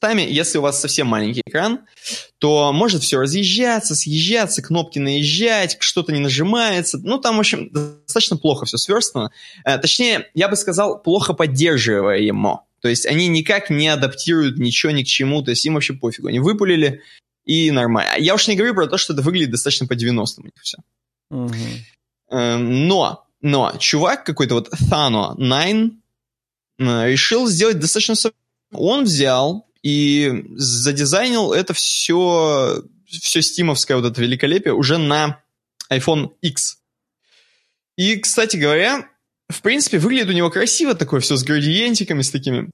Местами, 0.00 0.22
если 0.22 0.58
у 0.58 0.62
вас 0.62 0.80
совсем 0.80 1.08
маленький 1.08 1.42
экран, 1.44 1.80
то 2.38 2.72
может 2.72 3.02
все 3.02 3.18
разъезжаться, 3.18 3.96
съезжаться, 3.96 4.62
кнопки 4.62 5.00
наезжать, 5.00 5.76
что-то 5.80 6.12
не 6.12 6.20
нажимается. 6.20 6.98
Ну, 6.98 7.18
там, 7.18 7.36
в 7.36 7.40
общем, 7.40 7.68
достаточно 7.72 8.36
плохо 8.36 8.64
все 8.66 8.76
сверстано. 8.76 9.32
Э, 9.64 9.76
точнее, 9.78 10.30
я 10.34 10.48
бы 10.48 10.54
сказал, 10.54 11.02
плохо 11.02 11.32
поддерживаемо. 11.32 12.62
То 12.80 12.86
есть 12.86 13.06
они 13.06 13.26
никак 13.26 13.70
не 13.70 13.88
адаптируют 13.88 14.56
ничего 14.56 14.92
ни 14.92 15.02
к 15.02 15.08
чему, 15.08 15.42
то 15.42 15.50
есть 15.50 15.66
им 15.66 15.74
вообще 15.74 15.94
пофигу. 15.94 16.28
Они 16.28 16.38
выпулили, 16.38 17.02
и 17.44 17.72
нормально. 17.72 18.12
Я 18.18 18.36
уж 18.36 18.46
не 18.46 18.54
говорю 18.54 18.74
про 18.74 18.86
то, 18.86 18.98
что 18.98 19.14
это 19.14 19.22
выглядит 19.22 19.50
достаточно 19.50 19.88
по-90 19.88 20.26
у 20.38 20.42
них 20.42 20.52
все. 20.62 20.78
Угу. 21.30 21.54
Но, 22.30 23.25
но 23.46 23.76
чувак 23.78 24.24
какой-то 24.24 24.54
вот 24.54 24.70
Thano 24.90 25.36
9 25.36 25.92
э, 26.80 27.10
решил 27.10 27.46
сделать 27.46 27.78
достаточно... 27.78 28.16
Он 28.72 29.04
взял 29.04 29.70
и 29.84 30.44
задизайнил 30.56 31.52
это 31.52 31.72
все, 31.72 32.82
все 33.06 33.42
стимовское 33.42 33.96
вот 33.96 34.10
это 34.10 34.20
великолепие 34.20 34.74
уже 34.74 34.98
на 34.98 35.40
iPhone 35.92 36.32
X. 36.42 36.78
И, 37.96 38.16
кстати 38.16 38.56
говоря, 38.56 39.08
в 39.48 39.62
принципе, 39.62 40.00
выглядит 40.00 40.30
у 40.30 40.32
него 40.32 40.50
красиво 40.50 40.96
такое 40.96 41.20
все 41.20 41.36
с 41.36 41.44
градиентиками, 41.44 42.22
с 42.22 42.32
такими. 42.32 42.68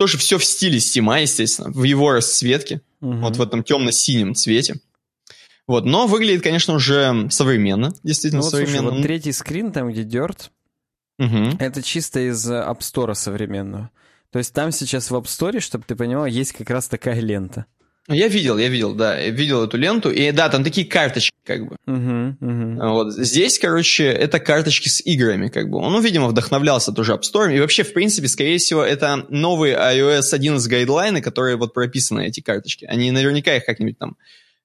Тоже 0.00 0.18
все 0.18 0.36
в 0.36 0.44
стиле 0.44 0.80
Стима, 0.80 1.20
естественно, 1.20 1.70
в 1.70 1.84
его 1.84 2.10
расцветке, 2.10 2.80
угу. 3.00 3.18
вот 3.18 3.36
в 3.36 3.42
этом 3.42 3.62
темно-синем 3.62 4.34
цвете. 4.34 4.80
Вот, 5.72 5.86
но 5.86 6.06
выглядит, 6.06 6.42
конечно, 6.42 6.74
уже 6.74 7.28
современно, 7.30 7.94
действительно 8.02 8.40
ну, 8.40 8.44
вот, 8.44 8.50
современно. 8.50 8.78
Слушай, 8.80 8.94
вот 8.94 9.02
третий 9.04 9.32
скрин, 9.32 9.72
там, 9.72 9.90
где 9.90 10.02
Dirt, 10.02 10.50
угу. 11.18 11.56
это 11.58 11.82
чисто 11.82 12.20
из 12.28 12.46
App 12.46 12.80
Store 12.80 13.14
современного. 13.14 13.88
То 14.30 14.38
есть 14.38 14.52
там 14.52 14.70
сейчас 14.70 15.10
в 15.10 15.14
App 15.14 15.24
Store, 15.24 15.60
чтобы 15.60 15.84
ты 15.88 15.96
понимал, 15.96 16.26
есть 16.26 16.52
как 16.52 16.68
раз 16.68 16.88
такая 16.88 17.20
лента. 17.20 17.64
Я 18.06 18.28
видел, 18.28 18.58
я 18.58 18.68
видел, 18.68 18.94
да, 18.94 19.18
я 19.18 19.30
видел 19.30 19.64
эту 19.64 19.78
ленту, 19.78 20.10
и 20.10 20.30
да, 20.30 20.50
там 20.50 20.62
такие 20.62 20.86
карточки, 20.86 21.34
как 21.42 21.66
бы. 21.66 21.76
Uh-huh, 21.88 22.36
uh-huh. 22.38 22.88
Вот 22.90 23.14
здесь, 23.14 23.58
короче, 23.58 24.04
это 24.04 24.40
карточки 24.40 24.90
с 24.90 25.00
играми, 25.00 25.48
как 25.48 25.70
бы. 25.70 25.78
Он, 25.78 25.90
ну, 25.90 26.00
видимо, 26.02 26.26
вдохновлялся 26.26 26.92
тоже 26.92 27.14
App 27.14 27.22
Store, 27.22 27.56
и 27.56 27.60
вообще, 27.60 27.82
в 27.82 27.94
принципе, 27.94 28.28
скорее 28.28 28.58
всего, 28.58 28.84
это 28.84 29.24
новые 29.30 29.76
iOS 29.76 30.34
11 30.34 30.68
гайдлайны, 30.68 31.22
которые 31.22 31.56
вот 31.56 31.72
прописаны 31.72 32.26
эти 32.26 32.40
карточки. 32.40 32.84
Они 32.84 33.10
наверняка 33.10 33.56
их 33.56 33.64
как-нибудь 33.64 33.98
там 33.98 34.18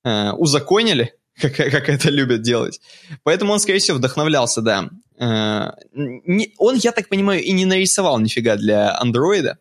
э, 0.04 0.32
узаконили, 0.32 1.16
как, 1.42 1.56
как 1.56 1.90
это 1.90 2.10
любят 2.10 2.42
делать. 2.42 2.82
Поэтому 3.24 3.54
он, 3.54 3.60
скорее 3.60 3.80
всего, 3.80 3.98
вдохновлялся, 3.98 4.62
да. 4.62 4.90
Э, 5.20 5.72
не, 5.94 6.54
он, 6.58 6.76
я 6.76 6.92
так 6.92 7.10
понимаю, 7.10 7.44
и 7.44 7.52
не 7.52 7.66
нарисовал 7.66 8.20
нифига 8.20 8.56
для 8.56 8.98
андроида. 8.98 9.58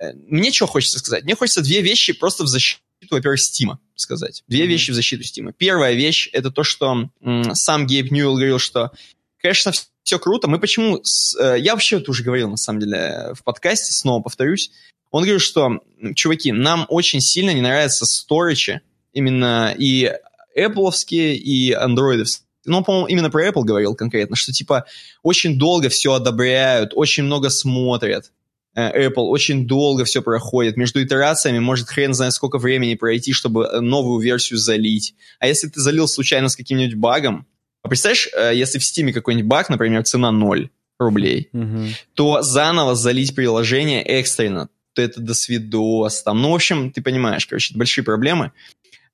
Э, 0.00 0.12
мне 0.14 0.52
что 0.52 0.66
хочется 0.66 0.98
сказать? 0.98 1.24
Мне 1.24 1.34
хочется 1.34 1.62
две 1.62 1.80
вещи 1.82 2.12
просто 2.12 2.44
в 2.44 2.48
защиту 2.48 2.82
во-первых, 3.10 3.40
Стима 3.40 3.80
сказать. 3.94 4.44
Две 4.46 4.64
mm-hmm. 4.64 4.66
вещи 4.66 4.90
в 4.90 4.94
защиту 4.94 5.24
Стима. 5.24 5.52
Первая 5.52 5.94
вещь— 5.94 6.28
это 6.32 6.50
то, 6.50 6.62
что 6.62 7.08
м, 7.20 7.54
сам 7.54 7.86
Гейб 7.86 8.10
Ньюэлл 8.10 8.34
говорил, 8.34 8.58
что, 8.58 8.92
конечно, 9.40 9.72
все 10.02 10.18
круто. 10.18 10.48
Мы 10.48 10.58
почему... 10.58 11.00
С, 11.02 11.36
э, 11.38 11.58
я 11.58 11.74
вообще 11.74 11.96
это 11.96 12.10
уже 12.10 12.22
говорил, 12.22 12.50
на 12.50 12.56
самом 12.56 12.80
деле, 12.80 13.32
в 13.34 13.42
подкасте, 13.42 13.92
снова 13.92 14.22
повторюсь. 14.22 14.70
Он 15.10 15.22
говорил, 15.22 15.40
что, 15.40 15.80
чуваки, 16.14 16.52
нам 16.52 16.86
очень 16.88 17.20
сильно 17.20 17.52
не 17.52 17.60
нравятся 17.60 18.06
сторичи, 18.06 18.80
именно 19.12 19.74
и 19.76 20.12
Apple, 20.56 20.92
и 21.10 21.72
андроидовские. 21.72 22.46
Ну, 22.66 22.78
он, 22.78 22.84
по-моему, 22.84 23.06
именно 23.06 23.30
про 23.30 23.48
Apple 23.48 23.64
говорил 23.64 23.94
конкретно, 23.94 24.36
что, 24.36 24.52
типа, 24.52 24.84
очень 25.22 25.58
долго 25.58 25.88
все 25.88 26.12
одобряют, 26.12 26.92
очень 26.94 27.24
много 27.24 27.48
смотрят. 27.48 28.32
Э, 28.74 29.08
Apple 29.08 29.24
очень 29.28 29.66
долго 29.66 30.04
все 30.04 30.22
проходит. 30.22 30.76
Между 30.76 31.02
итерациями 31.02 31.58
может 31.58 31.88
хрен 31.88 32.14
знает 32.14 32.34
сколько 32.34 32.58
времени 32.58 32.94
пройти, 32.94 33.32
чтобы 33.32 33.64
э, 33.64 33.80
новую 33.80 34.20
версию 34.20 34.58
залить. 34.58 35.14
А 35.38 35.46
если 35.46 35.68
ты 35.68 35.80
залил 35.80 36.06
случайно 36.06 36.48
с 36.48 36.56
каким-нибудь 36.56 36.96
багом, 36.96 37.46
а 37.82 37.88
представляешь, 37.88 38.28
э, 38.36 38.52
если 38.54 38.78
в 38.78 38.82
Steam 38.82 39.12
какой-нибудь 39.12 39.48
баг, 39.48 39.70
например, 39.70 40.04
цена 40.04 40.30
0 40.30 40.70
рублей, 40.98 41.48
угу. 41.52 41.86
то 42.14 42.42
заново 42.42 42.94
залить 42.94 43.34
приложение 43.34 44.02
экстренно, 44.02 44.68
то 44.92 45.02
это 45.02 45.20
до 45.20 45.34
свидос. 45.34 46.22
Там. 46.22 46.42
Ну, 46.42 46.50
в 46.50 46.54
общем, 46.54 46.92
ты 46.92 47.02
понимаешь, 47.02 47.46
короче, 47.46 47.74
большие 47.76 48.04
проблемы. 48.04 48.52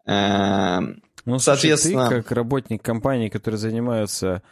Эм, 0.07 1.03
ну, 1.25 1.39
соответственно... 1.39 2.09
ты 2.09 2.17
как 2.17 2.31
работник 2.33 2.83
компании, 2.83 3.29
который 3.29 3.57
занимается 3.57 4.43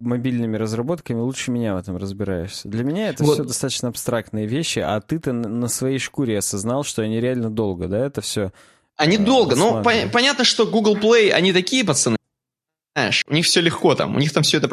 мобильными 0.00 0.56
разработками 0.56 1.18
лучше 1.18 1.50
меня 1.50 1.74
в 1.74 1.78
этом 1.78 1.96
разбираешься. 1.96 2.68
Для 2.68 2.84
меня 2.84 3.08
это 3.08 3.24
вот. 3.24 3.34
все 3.34 3.44
достаточно 3.44 3.88
абстрактные 3.88 4.46
вещи, 4.46 4.78
а 4.78 5.00
ты-то 5.00 5.32
на 5.32 5.68
своей 5.68 5.98
шкуре 5.98 6.38
осознал, 6.38 6.84
что 6.84 7.02
они 7.02 7.20
реально 7.20 7.50
долго, 7.50 7.88
да, 7.88 8.06
это 8.06 8.20
все. 8.20 8.52
Они 8.96 9.16
э, 9.16 9.20
долго, 9.20 9.56
ну 9.56 9.82
по- 9.82 10.08
понятно, 10.12 10.44
что 10.44 10.66
Google 10.66 10.96
Play, 10.96 11.30
они 11.30 11.52
такие 11.52 11.84
пацаны, 11.84 12.16
знаешь, 12.94 13.24
у 13.28 13.34
них 13.34 13.46
все 13.46 13.60
легко 13.60 13.94
там, 13.94 14.14
у 14.14 14.18
них 14.18 14.32
там 14.32 14.42
все 14.42 14.58
это 14.58 14.68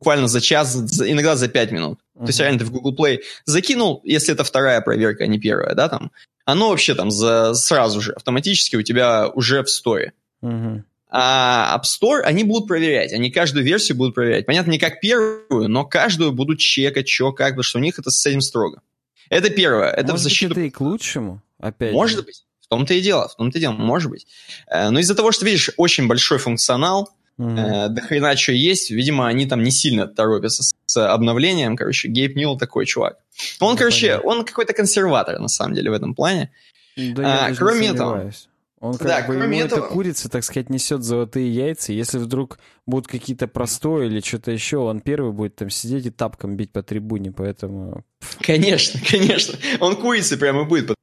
буквально 0.00 0.28
за 0.28 0.40
час, 0.40 0.72
за, 0.72 1.10
иногда 1.10 1.36
за 1.36 1.48
пять 1.48 1.70
минут. 1.70 2.00
Uh-huh. 2.16 2.22
То 2.22 2.28
есть 2.28 2.40
реально 2.40 2.60
ты 2.60 2.64
в 2.64 2.72
Google 2.72 2.96
Play 2.96 3.18
закинул, 3.44 4.00
если 4.02 4.32
это 4.32 4.44
вторая 4.44 4.80
проверка, 4.80 5.24
а 5.24 5.26
не 5.26 5.38
первая, 5.38 5.74
да, 5.74 5.88
там, 5.88 6.10
оно 6.46 6.70
вообще 6.70 6.94
там 6.94 7.10
за, 7.10 7.54
сразу 7.54 8.00
же 8.00 8.12
автоматически 8.12 8.76
у 8.76 8.82
тебя 8.82 9.28
уже 9.28 9.62
в 9.62 9.68
сторе. 9.68 10.14
Uh-huh. 10.42 10.82
А 11.12 11.76
App 11.76 11.82
Store 11.82 12.20
они 12.20 12.44
будут 12.44 12.66
проверять, 12.66 13.12
они 13.12 13.30
каждую 13.30 13.64
версию 13.64 13.98
будут 13.98 14.14
проверять. 14.14 14.46
Понятно, 14.46 14.70
не 14.70 14.78
как 14.78 15.00
первую, 15.00 15.68
но 15.68 15.84
каждую 15.84 16.32
будут 16.32 16.60
чекать, 16.60 17.08
что, 17.08 17.32
как 17.32 17.56
бы, 17.56 17.62
что 17.62 17.78
у 17.78 17.82
них 17.82 17.98
это 17.98 18.10
с 18.10 18.24
этим 18.24 18.40
строго. 18.40 18.80
Это 19.28 19.50
первое. 19.50 19.90
Это 19.90 20.12
может 20.12 20.20
в 20.20 20.22
защиту... 20.24 20.54
быть, 20.54 20.58
это 20.58 20.66
и 20.66 20.70
к 20.70 20.80
лучшему, 20.80 21.42
опять 21.58 21.92
Может 21.92 22.18
же. 22.18 22.24
быть. 22.24 22.44
В 22.60 22.68
том-то 22.68 22.94
и 22.94 23.00
дело, 23.00 23.28
в 23.28 23.34
том-то 23.34 23.58
и 23.58 23.60
дело, 23.60 23.72
может 23.72 24.10
быть. 24.10 24.26
Э, 24.68 24.90
но 24.90 25.00
из-за 25.00 25.16
того, 25.16 25.32
что, 25.32 25.44
видишь, 25.44 25.70
очень 25.76 26.06
большой 26.06 26.38
функционал, 26.38 27.10
mm-hmm. 27.40 27.88
до 27.88 28.00
хрена 28.02 28.36
что 28.36 28.52
есть, 28.52 28.90
видимо, 28.90 29.26
они 29.26 29.46
там 29.46 29.62
не 29.62 29.70
сильно 29.70 30.06
торопятся 30.06 30.62
с, 30.62 30.74
с 30.86 31.12
обновлением. 31.12 31.76
Короче, 31.76 32.08
Гейб 32.08 32.36
Ньюэлл 32.36 32.58
такой 32.58 32.86
чувак. 32.86 33.18
Он, 33.60 33.72
ну, 33.72 33.78
короче, 33.78 34.08
понятно. 34.08 34.30
он 34.30 34.44
какой-то 34.44 34.72
консерватор, 34.72 35.38
на 35.38 35.48
самом 35.48 35.74
деле, 35.74 35.90
в 35.90 35.94
этом 35.94 36.14
плане. 36.14 36.52
Да, 36.96 37.46
а, 37.46 37.54
кроме 37.54 37.88
этого, 37.88 38.32
он 38.80 38.96
как 38.96 39.06
да, 39.06 39.22
бы 39.26 39.34
ему 39.34 39.54
этого... 39.54 39.80
эта 39.80 39.88
курица, 39.88 40.30
так 40.30 40.42
сказать, 40.42 40.70
несет 40.70 41.02
золотые 41.02 41.54
яйца. 41.54 41.92
Если 41.92 42.16
вдруг 42.16 42.58
будут 42.86 43.08
какие-то 43.08 43.46
простое 43.46 44.06
или 44.06 44.20
что-то 44.20 44.50
еще, 44.52 44.78
он 44.78 45.00
первый 45.00 45.32
будет 45.32 45.56
там 45.56 45.68
сидеть 45.68 46.06
и 46.06 46.10
тапком 46.10 46.56
бить 46.56 46.72
по 46.72 46.82
трибуне, 46.82 47.30
поэтому... 47.30 48.04
Конечно, 48.40 48.98
конечно. 49.08 49.58
Он 49.80 49.96
курица 49.96 50.38
прямо 50.38 50.64
будет. 50.64 50.94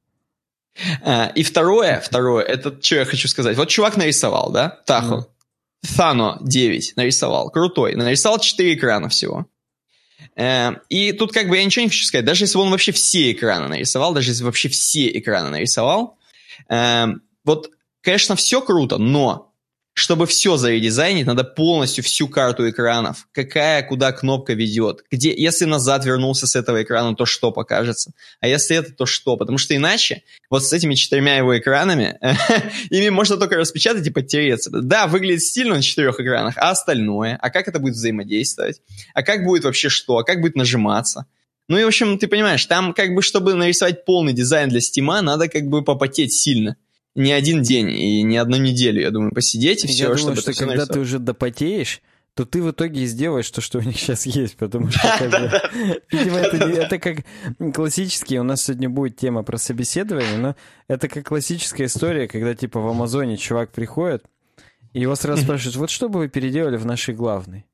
А, 1.02 1.30
и 1.34 1.44
второе, 1.44 2.00
второе, 2.00 2.44
это 2.44 2.76
что 2.82 2.96
я 2.96 3.04
хочу 3.04 3.28
сказать. 3.28 3.56
Вот 3.56 3.68
чувак 3.68 3.96
нарисовал, 3.96 4.50
да, 4.50 4.80
Тахо. 4.84 5.28
Thano 5.84 6.38
9 6.40 6.94
нарисовал, 6.96 7.50
крутой. 7.50 7.94
Нарисовал 7.94 8.38
4 8.38 8.74
экрана 8.74 9.08
всего. 9.08 9.46
Э, 10.36 10.72
и 10.88 11.12
тут 11.12 11.32
как 11.32 11.48
бы 11.48 11.56
я 11.56 11.64
ничего 11.64 11.84
не 11.84 11.88
хочу 11.88 12.04
сказать. 12.04 12.24
Даже 12.24 12.44
если 12.44 12.56
бы 12.56 12.64
он 12.64 12.70
вообще 12.70 12.92
все 12.92 13.32
экраны 13.32 13.68
нарисовал, 13.68 14.12
даже 14.12 14.30
если 14.30 14.44
вообще 14.44 14.68
все 14.68 15.08
экраны 15.18 15.50
нарисовал, 15.50 16.18
э, 16.68 17.06
вот, 17.44 17.70
конечно, 18.02 18.36
все 18.36 18.60
круто, 18.60 18.98
но 18.98 19.47
чтобы 19.98 20.26
все 20.26 20.56
заредизайнить, 20.56 21.26
надо 21.26 21.44
полностью 21.44 22.04
всю 22.04 22.28
карту 22.28 22.68
экранов. 22.70 23.26
Какая 23.32 23.82
куда 23.82 24.12
кнопка 24.12 24.54
ведет. 24.54 25.04
Где, 25.10 25.34
если 25.34 25.64
назад 25.64 26.04
вернулся 26.04 26.46
с 26.46 26.56
этого 26.56 26.82
экрана, 26.82 27.16
то 27.16 27.26
что 27.26 27.50
покажется. 27.50 28.12
А 28.40 28.48
если 28.48 28.76
это, 28.76 28.92
то 28.92 29.06
что. 29.06 29.36
Потому 29.36 29.58
что 29.58 29.74
иначе 29.74 30.22
вот 30.50 30.64
с 30.64 30.72
этими 30.72 30.94
четырьмя 30.94 31.36
его 31.36 31.58
экранами, 31.58 32.18
ими 32.90 33.08
можно 33.08 33.36
только 33.36 33.56
распечатать 33.56 34.06
и 34.06 34.10
подтереться. 34.10 34.70
Да, 34.70 35.06
выглядит 35.06 35.42
стильно 35.42 35.74
на 35.74 35.82
четырех 35.82 36.20
экранах, 36.20 36.54
а 36.56 36.70
остальное? 36.70 37.38
А 37.42 37.50
как 37.50 37.68
это 37.68 37.78
будет 37.78 37.94
взаимодействовать? 37.94 38.80
А 39.14 39.22
как 39.22 39.44
будет 39.44 39.64
вообще 39.64 39.88
что? 39.88 40.18
А 40.18 40.24
как 40.24 40.40
будет 40.40 40.54
нажиматься? 40.54 41.26
Ну 41.68 41.76
и, 41.76 41.84
в 41.84 41.88
общем, 41.88 42.18
ты 42.18 42.28
понимаешь, 42.28 42.64
там 42.64 42.94
как 42.94 43.14
бы, 43.14 43.20
чтобы 43.20 43.54
нарисовать 43.54 44.04
полный 44.04 44.32
дизайн 44.32 44.70
для 44.70 44.80
стима, 44.80 45.20
надо 45.20 45.48
как 45.48 45.64
бы 45.68 45.84
попотеть 45.84 46.32
сильно 46.32 46.76
не 47.18 47.32
один 47.32 47.62
день 47.62 47.90
и 47.90 48.22
не 48.22 48.36
одну 48.36 48.56
неделю, 48.56 49.00
я 49.00 49.10
думаю, 49.10 49.32
посидеть 49.34 49.84
и 49.84 49.88
я 49.88 49.92
все, 49.92 50.04
думаю, 50.04 50.18
чтобы 50.18 50.40
что 50.40 50.52
когда 50.54 50.86
ты 50.86 51.00
уже 51.00 51.18
допотеешь, 51.18 52.00
то 52.34 52.44
ты 52.44 52.62
в 52.62 52.70
итоге 52.70 53.04
сделаешь 53.06 53.50
то, 53.50 53.60
что 53.60 53.78
у 53.78 53.82
них 53.82 53.98
сейчас 53.98 54.24
есть, 54.24 54.56
потому 54.56 54.90
что, 54.92 55.00
как 55.18 55.30
бы, 55.30 55.50
видимо, 56.12 56.38
это, 56.38 56.56
это 56.56 56.98
как 57.00 57.24
классический, 57.74 58.38
у 58.38 58.44
нас 58.44 58.62
сегодня 58.62 58.88
будет 58.88 59.16
тема 59.16 59.42
про 59.42 59.58
собеседование, 59.58 60.38
но 60.38 60.56
это 60.86 61.08
как 61.08 61.26
классическая 61.26 61.86
история, 61.86 62.28
когда, 62.28 62.54
типа, 62.54 62.80
в 62.80 62.86
Амазоне 62.86 63.36
чувак 63.36 63.72
приходит, 63.72 64.24
и 64.92 65.00
его 65.00 65.16
сразу 65.16 65.42
спрашивают, 65.42 65.76
вот 65.76 65.90
что 65.90 66.08
бы 66.08 66.20
вы 66.20 66.28
переделали 66.28 66.76
в 66.76 66.86
нашей 66.86 67.14
главной? 67.14 67.66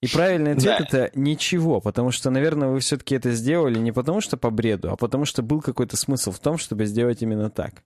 И 0.00 0.08
правильный 0.08 0.52
ответ 0.52 0.86
да. 0.90 1.06
это 1.06 1.18
ничего, 1.18 1.82
потому 1.82 2.12
что, 2.12 2.30
наверное, 2.30 2.68
вы 2.68 2.80
все-таки 2.80 3.14
это 3.14 3.32
сделали 3.32 3.78
не 3.78 3.92
потому 3.92 4.22
что 4.22 4.38
по 4.38 4.50
бреду, 4.50 4.90
а 4.90 4.96
потому 4.96 5.26
что 5.26 5.42
был 5.42 5.60
какой-то 5.60 5.98
смысл 5.98 6.30
в 6.30 6.38
том, 6.38 6.56
чтобы 6.56 6.86
сделать 6.86 7.20
именно 7.20 7.50
так. 7.50 7.82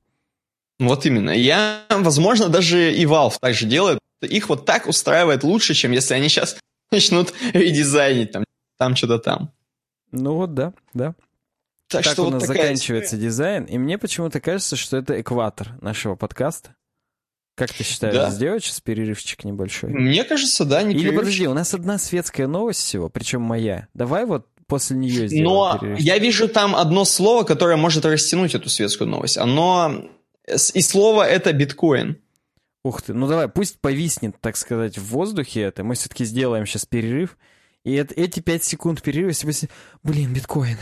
Вот 0.80 1.06
именно. 1.06 1.30
Я, 1.30 1.84
возможно, 1.90 2.48
даже 2.48 2.92
и 2.92 3.04
Valve 3.04 3.34
так 3.40 3.54
же 3.54 3.66
делает. 3.66 4.00
Их 4.22 4.48
вот 4.48 4.66
так 4.66 4.88
устраивает 4.88 5.44
лучше, 5.44 5.74
чем 5.74 5.92
если 5.92 6.14
они 6.14 6.28
сейчас 6.28 6.56
начнут 6.90 7.32
редизайнить 7.52 8.32
там 8.32 8.44
там 8.80 8.96
что-то 8.96 9.18
там. 9.18 9.52
Ну 10.10 10.34
вот 10.34 10.54
да, 10.54 10.72
да. 10.94 11.14
Так, 11.86 12.04
так 12.04 12.12
что 12.12 12.22
у 12.26 12.30
нас 12.30 12.46
вот 12.46 12.48
заканчивается 12.48 13.16
история. 13.16 13.22
дизайн, 13.22 13.64
и 13.64 13.76
мне 13.76 13.98
почему-то 13.98 14.40
кажется, 14.40 14.76
что 14.76 14.96
это 14.96 15.20
экватор 15.20 15.76
нашего 15.82 16.16
подкаста. 16.16 16.74
Как 17.56 17.72
ты 17.74 17.84
считаешь, 17.84 18.14
да. 18.14 18.30
сделать 18.30 18.64
сейчас 18.64 18.80
перерывчик 18.80 19.44
небольшой? 19.44 19.90
Мне 19.90 20.24
кажется, 20.24 20.64
да, 20.64 20.82
не 20.82 20.94
Или 20.94 21.14
подожди, 21.14 21.46
у 21.46 21.52
нас 21.52 21.74
одна 21.74 21.98
светская 21.98 22.46
новость 22.46 22.80
всего, 22.80 23.10
причем 23.10 23.42
моя. 23.42 23.88
Давай 23.92 24.24
вот 24.24 24.46
после 24.66 24.96
нее 24.96 25.28
сделаем 25.28 25.44
Но 25.44 25.78
перерывчик. 25.78 26.06
я 26.06 26.18
вижу 26.18 26.48
там 26.48 26.74
одно 26.74 27.04
слово, 27.04 27.42
которое 27.42 27.76
может 27.76 28.06
растянуть 28.06 28.54
эту 28.54 28.70
светскую 28.70 29.10
новость. 29.10 29.36
Оно... 29.36 30.08
И 30.46 30.82
слово 30.82 31.24
это 31.24 31.52
биткоин. 31.52 32.20
Ух 32.82 33.02
ты, 33.02 33.12
ну 33.12 33.26
давай, 33.26 33.48
пусть 33.48 33.78
повиснет, 33.80 34.40
так 34.40 34.56
сказать, 34.56 34.96
в 34.98 35.04
воздухе 35.04 35.62
это. 35.62 35.84
Мы 35.84 35.94
все-таки 35.94 36.24
сделаем 36.24 36.66
сейчас 36.66 36.86
перерыв. 36.86 37.36
И 37.84 37.94
это, 37.94 38.14
эти 38.14 38.40
пять 38.40 38.64
секунд 38.64 39.02
перерыва, 39.02 39.32
блин, 40.02 40.32
биткоин. 40.32 40.78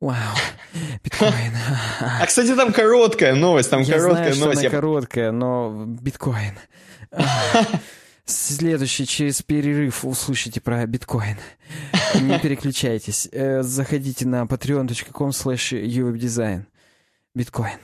Вау, 0.00 0.16
биткоин. 1.04 1.52
А, 2.00 2.26
кстати, 2.26 2.54
там 2.56 2.72
короткая 2.72 3.34
новость, 3.34 3.70
там 3.70 3.82
Я 3.82 3.98
короткая 3.98 4.32
знаю, 4.32 4.40
новость. 4.40 4.60
Что 4.60 4.68
она 4.68 4.80
короткая, 4.80 5.32
но 5.32 5.84
биткоин. 5.86 6.58
Следующий 8.24 9.06
через 9.06 9.42
перерыв 9.42 10.04
услышите 10.04 10.60
про 10.60 10.86
биткоин. 10.86 11.38
Не 12.20 12.38
переключайтесь. 12.38 13.28
Э, 13.32 13.62
заходите 13.62 14.26
на 14.26 14.44
patreon.com 14.44 15.30
slash 15.30 16.64
Биткоин. 17.34 17.78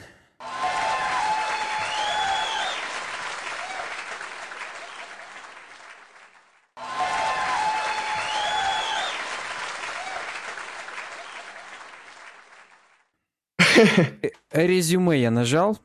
Резюме 14.53 15.21
я 15.21 15.31
нажал. 15.31 15.79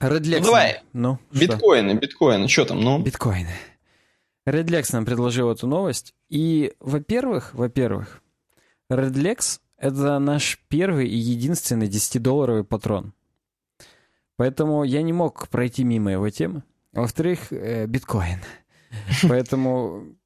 Redlex. 0.00 0.38
Ну, 0.40 0.44
давай. 0.46 0.80
Ну, 0.92 1.18
биткоины, 1.30 1.90
что? 1.90 2.00
биткоины, 2.00 2.48
что 2.48 2.64
там, 2.64 2.80
ну? 2.80 2.98
Биткоины. 2.98 3.54
Redlex 4.46 4.88
нам 4.92 5.04
предложил 5.04 5.50
эту 5.50 5.66
новость. 5.66 6.14
И, 6.28 6.72
во-первых, 6.80 7.54
во-первых, 7.54 8.22
Redlex— 8.90 9.60
это 9.76 10.18
наш 10.18 10.58
первый 10.68 11.08
и 11.08 11.16
единственный 11.16 11.88
10-долларовый 11.88 12.64
патрон. 12.64 13.14
Поэтому 14.36 14.82
я 14.82 15.02
не 15.02 15.12
мог 15.12 15.48
пройти 15.48 15.84
мимо 15.84 16.10
его 16.10 16.28
темы. 16.30 16.64
Во-вторых, 16.92 17.52
э, 17.52 17.86
биткоин. 17.86 18.40
Поэтому 19.28 20.16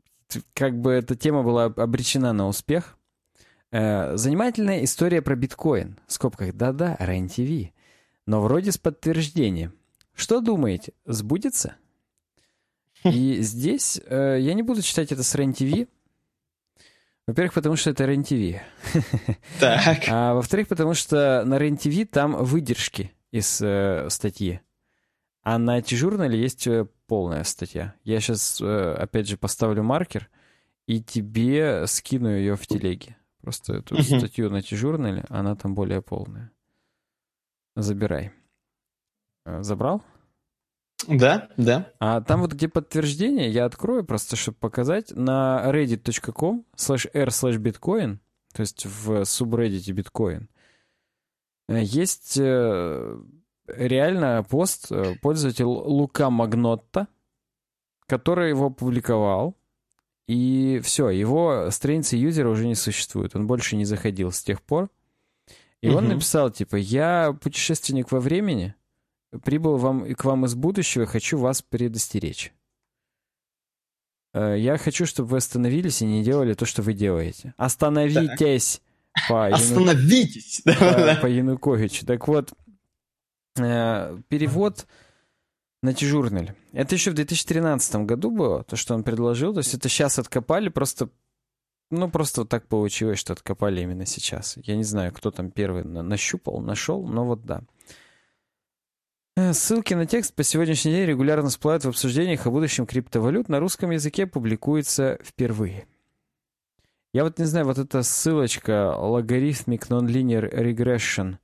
как 0.54 0.80
бы 0.80 0.92
эта 0.92 1.14
тема 1.16 1.42
была 1.42 1.66
обречена 1.66 2.32
на 2.32 2.48
успех. 2.48 2.95
Э, 3.72 4.16
занимательная 4.16 4.84
история 4.84 5.22
про 5.22 5.34
биткоин. 5.34 5.98
В 6.06 6.12
скобках 6.12 6.54
«Да-да, 6.54 6.96
РЕН-ТВ». 6.98 7.72
Но 8.26 8.40
вроде 8.42 8.72
с 8.72 8.78
подтверждением. 8.78 9.74
Что 10.14 10.40
думаете, 10.40 10.92
сбудется? 11.04 11.76
И 13.04 13.40
здесь 13.42 14.00
э, 14.04 14.38
я 14.40 14.54
не 14.54 14.62
буду 14.62 14.82
читать 14.82 15.12
это 15.12 15.22
с 15.22 15.34
РЕН-ТВ. 15.34 15.88
Во-первых, 17.26 17.54
потому 17.54 17.76
что 17.76 17.90
это 17.90 18.04
РЕН-ТВ. 18.04 18.60
Так. 19.60 20.04
А 20.08 20.34
во-вторых, 20.34 20.68
потому 20.68 20.94
что 20.94 21.44
на 21.44 21.58
РЕН-ТВ 21.58 22.10
там 22.10 22.36
выдержки 22.44 23.12
из 23.32 23.60
э, 23.60 24.08
статьи. 24.10 24.60
А 25.42 25.58
на 25.58 25.80
T-журнале 25.80 26.40
есть 26.40 26.66
э, 26.66 26.86
полная 27.06 27.44
статья. 27.44 27.94
Я 28.04 28.20
сейчас, 28.20 28.60
э, 28.60 28.94
опять 28.94 29.28
же, 29.28 29.36
поставлю 29.36 29.82
маркер 29.82 30.28
и 30.86 31.02
тебе 31.02 31.86
скину 31.86 32.28
ее 32.28 32.56
в 32.56 32.66
телеге. 32.66 33.16
Просто 33.46 33.74
эту 33.74 33.94
угу. 33.94 34.02
статью 34.02 34.50
на 34.50 34.60
T-журнале, 34.60 35.24
она 35.28 35.54
там 35.54 35.76
более 35.76 36.02
полная. 36.02 36.50
Забирай. 37.76 38.32
Э, 39.44 39.62
забрал? 39.62 40.02
Да, 41.06 41.48
да. 41.56 41.92
А 42.00 42.20
там 42.22 42.40
вот 42.40 42.54
где 42.54 42.68
подтверждение, 42.68 43.48
я 43.48 43.66
открою 43.66 44.04
просто, 44.04 44.34
чтобы 44.34 44.58
показать, 44.58 45.12
на 45.12 45.62
reddit.com 45.64 46.64
slash 46.76 47.08
r 47.14 47.28
slash 47.28 47.58
bitcoin, 47.58 48.18
то 48.52 48.62
есть 48.62 48.84
в 48.84 49.24
субреддите 49.24 49.92
биткоин, 49.92 50.48
э, 51.68 51.82
есть 51.84 52.36
э, 52.38 53.16
реально 53.68 54.44
пост 54.50 54.90
пользователь 55.22 55.66
Лука 55.66 56.30
Магнотта, 56.30 57.06
который 58.08 58.48
его 58.48 58.66
опубликовал, 58.66 59.55
и 60.26 60.80
все, 60.82 61.10
его 61.10 61.70
страницы 61.70 62.16
юзера 62.16 62.48
уже 62.48 62.66
не 62.66 62.74
существует. 62.74 63.36
Он 63.36 63.46
больше 63.46 63.76
не 63.76 63.84
заходил 63.84 64.32
с 64.32 64.42
тех 64.42 64.60
пор. 64.60 64.90
И 65.82 65.88
угу. 65.88 65.98
он 65.98 66.08
написал, 66.08 66.50
типа, 66.50 66.76
я 66.76 67.36
путешественник 67.40 68.10
во 68.10 68.18
времени, 68.18 68.74
прибыл 69.44 69.76
вам, 69.76 70.14
к 70.14 70.24
вам 70.24 70.44
из 70.46 70.54
будущего, 70.54 71.06
хочу 71.06 71.38
вас 71.38 71.62
предостеречь. 71.62 72.52
Э, 74.32 74.56
я 74.58 74.78
хочу, 74.78 75.06
чтобы 75.06 75.28
вы 75.30 75.36
остановились 75.38 76.02
и 76.02 76.06
не 76.06 76.24
делали 76.24 76.54
то, 76.54 76.66
что 76.66 76.82
вы 76.82 76.92
делаете. 76.92 77.54
Остановитесь! 77.56 78.82
По 79.28 79.46
Остановитесь! 79.46 80.62
По, 80.64 81.18
по 81.22 81.26
Януковичу. 81.26 82.04
Так 82.04 82.26
вот, 82.26 82.52
э, 83.58 84.18
перевод 84.28 84.86
на 85.86 85.94
T-журнале. 85.94 86.54
Это 86.72 86.96
еще 86.96 87.12
в 87.12 87.14
2013 87.14 87.96
году 88.06 88.30
было, 88.30 88.64
то, 88.64 88.76
что 88.76 88.94
он 88.94 89.04
предложил. 89.04 89.54
То 89.54 89.60
есть 89.60 89.72
это 89.74 89.88
сейчас 89.88 90.18
откопали, 90.18 90.68
просто... 90.68 91.08
Ну, 91.90 92.10
просто 92.10 92.40
вот 92.40 92.48
так 92.48 92.66
получилось, 92.66 93.20
что 93.20 93.32
откопали 93.32 93.80
именно 93.80 94.06
сейчас. 94.06 94.58
Я 94.64 94.76
не 94.76 94.82
знаю, 94.82 95.12
кто 95.12 95.30
там 95.30 95.52
первый 95.52 95.84
нащупал, 95.84 96.60
нашел, 96.60 97.06
но 97.06 97.24
вот 97.24 97.46
да. 97.46 97.62
Э, 99.36 99.52
ссылки 99.52 99.94
на 99.94 100.04
текст 100.04 100.34
по 100.34 100.42
сегодняшний 100.42 100.90
день 100.90 101.06
регулярно 101.06 101.48
всплывают 101.48 101.84
в 101.84 101.88
обсуждениях 101.88 102.44
о 102.46 102.50
будущем 102.50 102.86
криптовалют. 102.86 103.48
На 103.48 103.60
русском 103.60 103.92
языке 103.92 104.26
публикуется 104.26 105.20
впервые. 105.22 105.86
Я 107.12 107.22
вот 107.22 107.38
не 107.38 107.44
знаю, 107.44 107.66
вот 107.66 107.78
эта 107.78 108.02
ссылочка 108.02 108.96
Logarithmic 108.98 109.88
Nonlinear 109.88 110.52
Regression, 110.52 111.36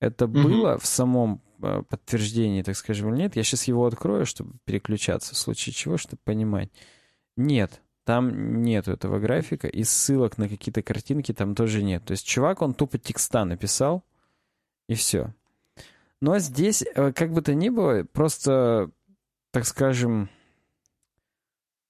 это 0.00 0.26
mm-hmm. 0.26 0.42
было 0.42 0.78
в 0.78 0.86
самом 0.86 1.40
Э, 1.60 1.82
подтверждение, 1.88 2.62
так 2.62 2.76
скажем, 2.76 3.12
или 3.12 3.22
нет. 3.22 3.36
Я 3.36 3.42
сейчас 3.42 3.64
его 3.64 3.84
открою, 3.86 4.26
чтобы 4.26 4.52
переключаться, 4.64 5.34
в 5.34 5.38
случае 5.38 5.72
чего, 5.72 5.96
чтобы 5.96 6.20
понимать. 6.24 6.70
Нет, 7.36 7.82
там 8.04 8.62
нет 8.62 8.86
этого 8.86 9.18
графика, 9.18 9.66
и 9.66 9.82
ссылок 9.82 10.38
на 10.38 10.48
какие-то 10.48 10.82
картинки 10.82 11.32
там 11.32 11.54
тоже 11.54 11.82
нет. 11.82 12.04
То 12.04 12.12
есть 12.12 12.26
чувак, 12.26 12.62
он 12.62 12.74
тупо 12.74 12.98
текста 12.98 13.44
написал, 13.44 14.04
и 14.88 14.94
все. 14.94 15.34
Но 16.20 16.38
здесь, 16.38 16.82
э, 16.82 17.12
как 17.12 17.32
бы 17.32 17.42
то 17.42 17.54
ни 17.54 17.70
было, 17.70 18.04
просто, 18.04 18.90
так 19.50 19.66
скажем, 19.66 20.30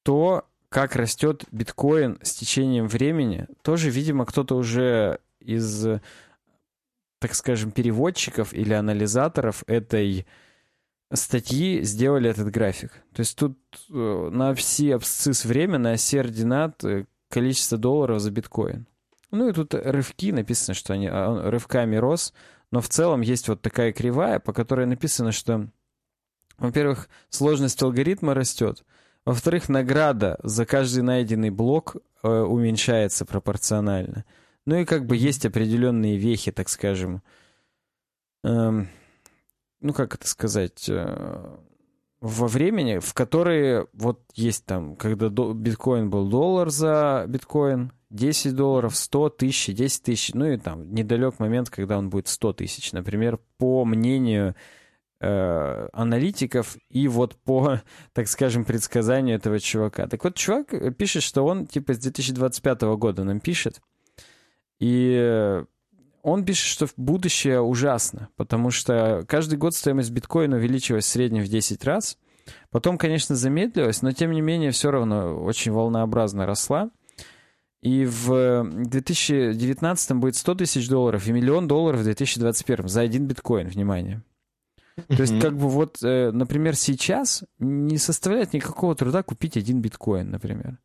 то, 0.03 0.47
как 0.71 0.97
растет 0.97 1.45
биткоин 1.51 2.19
с 2.23 2.35
течением 2.35 2.89
времени, 2.89 3.47
тоже, 3.61 3.91
видимо, 3.91 4.25
кто-то 4.25 4.57
уже 4.57 5.21
из 5.41 5.87
так 7.19 7.35
скажем, 7.35 7.71
переводчиков 7.71 8.53
или 8.53 8.73
анализаторов 8.73 9.65
этой 9.67 10.27
статьи 11.13 11.83
сделали 11.83 12.31
этот 12.31 12.51
график. 12.51 12.93
То 13.15 13.21
есть 13.21 13.37
тут 13.37 13.59
э, 13.91 14.31
на 14.33 14.55
все 14.55 14.95
абсцисс 14.95 15.45
время, 15.45 15.79
на 15.79 15.93
оси 15.93 16.19
ординат 16.19 16.85
э, 16.85 17.07
количество 17.31 17.79
долларов 17.79 18.21
за 18.21 18.31
биткоин. 18.31 18.87
Ну 19.31 19.49
и 19.49 19.53
тут 19.53 19.75
рывки, 19.75 20.33
написано, 20.33 20.75
что 20.75 20.95
они 20.95 21.09
а, 21.11 21.51
рывками 21.51 21.97
рос, 21.97 22.33
но 22.71 22.81
в 22.81 22.89
целом 22.89 23.21
есть 23.21 23.49
вот 23.49 23.61
такая 23.61 23.93
кривая, 23.93 24.39
по 24.39 24.53
которой 24.53 24.87
написано, 24.87 25.33
что, 25.33 25.69
во-первых, 26.59 27.09
сложность 27.29 27.83
алгоритма 27.83 28.35
растет, 28.35 28.85
во-вторых, 29.25 29.69
награда 29.69 30.39
за 30.43 30.65
каждый 30.65 31.03
найденный 31.03 31.51
блок 31.51 31.97
э, 32.23 32.29
уменьшается 32.29 33.27
пропорционально. 33.27 34.25
Ну 34.69 34.77
и 34.77 34.85
как 34.85 35.07
бы 35.07 35.17
есть 35.17 35.47
определенные 35.47 36.19
вехи, 36.19 36.53
так 36.53 36.69
скажем. 36.69 37.23
Эм, 38.45 38.91
ну, 39.81 39.95
как 39.95 40.15
это 40.15 40.29
сказать? 40.29 40.91
Э, 40.91 41.57
во 42.21 42.49
времени, 42.49 42.99
в 42.99 43.15
которые 43.15 43.87
вот 43.95 44.21
есть 44.35 44.67
там, 44.67 44.95
когда 44.97 45.31
до, 45.31 45.55
биткоин 45.55 46.11
был 46.11 46.29
доллар 46.29 46.69
за 46.69 47.25
биткоин, 47.29 47.93
10 48.11 48.55
долларов, 48.55 48.95
100 48.95 49.31
тысяч, 49.31 49.75
10 49.75 50.03
тысяч, 50.03 50.35
ну 50.35 50.45
и 50.45 50.59
там 50.59 50.93
недалек 50.93 51.39
момент, 51.39 51.71
когда 51.71 51.97
он 51.97 52.11
будет 52.11 52.29
100 52.29 52.53
тысяч. 52.53 52.93
Например, 52.93 53.39
по 53.57 53.87
мнению 53.87 54.55
э, 55.23 55.89
аналитиков 55.95 56.77
и 56.91 57.09
вот 57.09 57.37
по, 57.37 57.81
так 58.13 58.29
скажем, 58.29 58.67
предсказанию 58.67 59.37
этого 59.37 59.61
чувака. 59.61 60.07
Так 60.09 60.25
вот, 60.25 60.35
чувак 60.35 60.95
пишет, 60.99 61.23
что 61.23 61.47
он 61.47 61.67
типа 61.67 61.95
с 61.95 61.99
2025 62.01 62.83
года 62.83 63.25
нам 63.25 63.41
пишет, 63.41 63.81
и 64.81 65.65
он 66.23 66.45
пишет, 66.45 66.67
что 66.67 66.87
будущее 66.97 67.61
ужасно, 67.61 68.29
потому 68.37 68.71
что 68.71 69.25
каждый 69.27 69.59
год 69.59 69.75
стоимость 69.75 70.11
биткоина 70.11 70.57
увеличилась 70.57 71.05
в 71.05 71.09
среднем 71.09 71.43
в 71.43 71.49
10 71.49 71.85
раз. 71.85 72.19
Потом, 72.71 72.99
конечно, 72.99 73.35
замедлилась, 73.35 74.03
но 74.03 74.13
тем 74.13 74.33
не 74.33 74.41
менее 74.41 74.71
все 74.71 74.91
равно 74.91 75.43
очень 75.43 75.73
волнообразно 75.73 76.47
росла. 76.47 76.91
И 77.81 78.05
в 78.05 78.69
2019 78.73 80.13
будет 80.17 80.35
100 80.35 80.55
тысяч 80.57 80.89
долларов 80.89 81.27
и 81.27 81.33
миллион 81.33 81.69
долларов 81.69 82.01
в 82.01 82.05
2021 82.05 82.89
за 82.89 83.03
один 83.03 83.27
биткоин, 83.27 83.69
внимание. 83.69 84.23
То 85.07 85.23
есть, 85.23 85.39
как 85.41 85.57
бы 85.57 85.69
вот, 85.69 86.03
э, 86.03 86.33
например, 86.33 86.75
сейчас 86.75 87.45
не 87.61 87.99
составляет 87.99 88.53
никакого 88.53 88.97
труда 88.97 89.23
купить 89.23 89.57
один 89.57 89.81
биткоин, 89.81 90.29
например. 90.29 90.79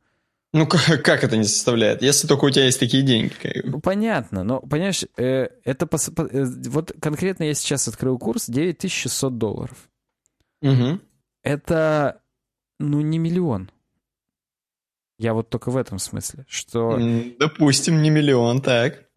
Ну, 0.54 0.68
как, 0.68 1.04
как 1.04 1.24
это 1.24 1.36
не 1.36 1.43
составляет? 1.43 2.01
Если 2.01 2.28
только 2.28 2.45
у 2.45 2.49
тебя 2.49 2.66
есть 2.66 2.80
такие 2.80 3.04
деньги. 3.04 3.34
Ну, 3.64 3.82
понятно, 3.82 4.43
но, 4.43 4.60
понимаешь, 4.62 5.04
э, 5.18 5.47
это... 5.64 5.88
Пос, 5.88 6.10
э, 6.10 6.45
вот 6.70 6.93
конкретно 7.01 7.43
я 7.43 7.54
сейчас 7.56 7.88
открыл 7.88 8.18
курс 8.20 8.45
9600 8.47 9.38
долларов. 9.38 9.89
Угу. 10.62 10.99
Это, 11.43 12.22
ну, 12.80 13.01
не 13.01 13.18
миллион. 13.18 13.72
Я 15.18 15.34
вот 15.34 15.49
только 15.49 15.72
в 15.72 15.78
этом 15.78 15.99
смысле, 15.99 16.45
что... 16.47 16.99
Допустим, 17.39 18.01
не 18.01 18.10
миллион, 18.10 18.62
так. 18.62 19.10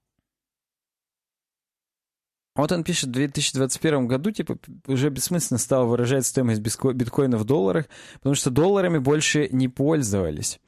Вот 2.55 2.73
он 2.73 2.85
пишет, 2.85 3.11
в 3.11 3.13
2021 3.13 4.07
году, 4.07 4.31
типа, 4.31 4.59
уже 4.87 5.11
бессмысленно 5.11 5.59
стало 5.59 5.85
выражать 5.85 6.25
стоимость 6.25 6.61
биткоина 6.61 7.37
в 7.37 7.45
долларах, 7.45 7.87
потому 8.15 8.35
что 8.35 8.51
долларами 8.51 8.97
больше 8.97 9.49
не 9.53 9.69
пользовались. 9.69 10.59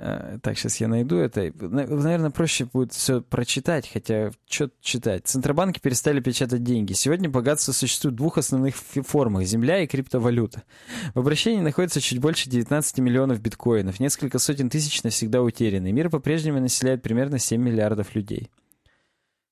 Э, 0.00 0.38
так, 0.42 0.56
сейчас 0.56 0.76
я 0.76 0.86
найду 0.86 1.16
это. 1.16 1.52
Наверное, 1.58 2.30
проще 2.30 2.66
будет 2.66 2.92
все 2.92 3.20
прочитать, 3.20 3.90
хотя 3.92 4.30
что 4.48 4.70
читать. 4.80 5.26
Центробанки 5.26 5.80
перестали 5.80 6.20
печатать 6.20 6.62
деньги. 6.62 6.92
Сегодня 6.92 7.28
богатство 7.28 7.72
существует 7.72 8.14
в 8.14 8.18
двух 8.18 8.38
основных 8.38 8.76
формах– 8.76 9.44
земля 9.44 9.82
и 9.82 9.88
криптовалюта. 9.88 10.62
В 11.14 11.18
обращении 11.18 11.60
находится 11.60 12.00
чуть 12.00 12.20
больше 12.20 12.48
19 12.48 12.98
миллионов 12.98 13.40
биткоинов. 13.40 13.98
Несколько 13.98 14.38
сотен 14.38 14.70
тысяч 14.70 15.02
навсегда 15.02 15.42
утеряны. 15.42 15.90
Мир 15.90 16.10
по-прежнему 16.10 16.60
населяет 16.60 17.02
примерно 17.02 17.40
7 17.40 17.60
миллиардов 17.60 18.14
людей. 18.14 18.50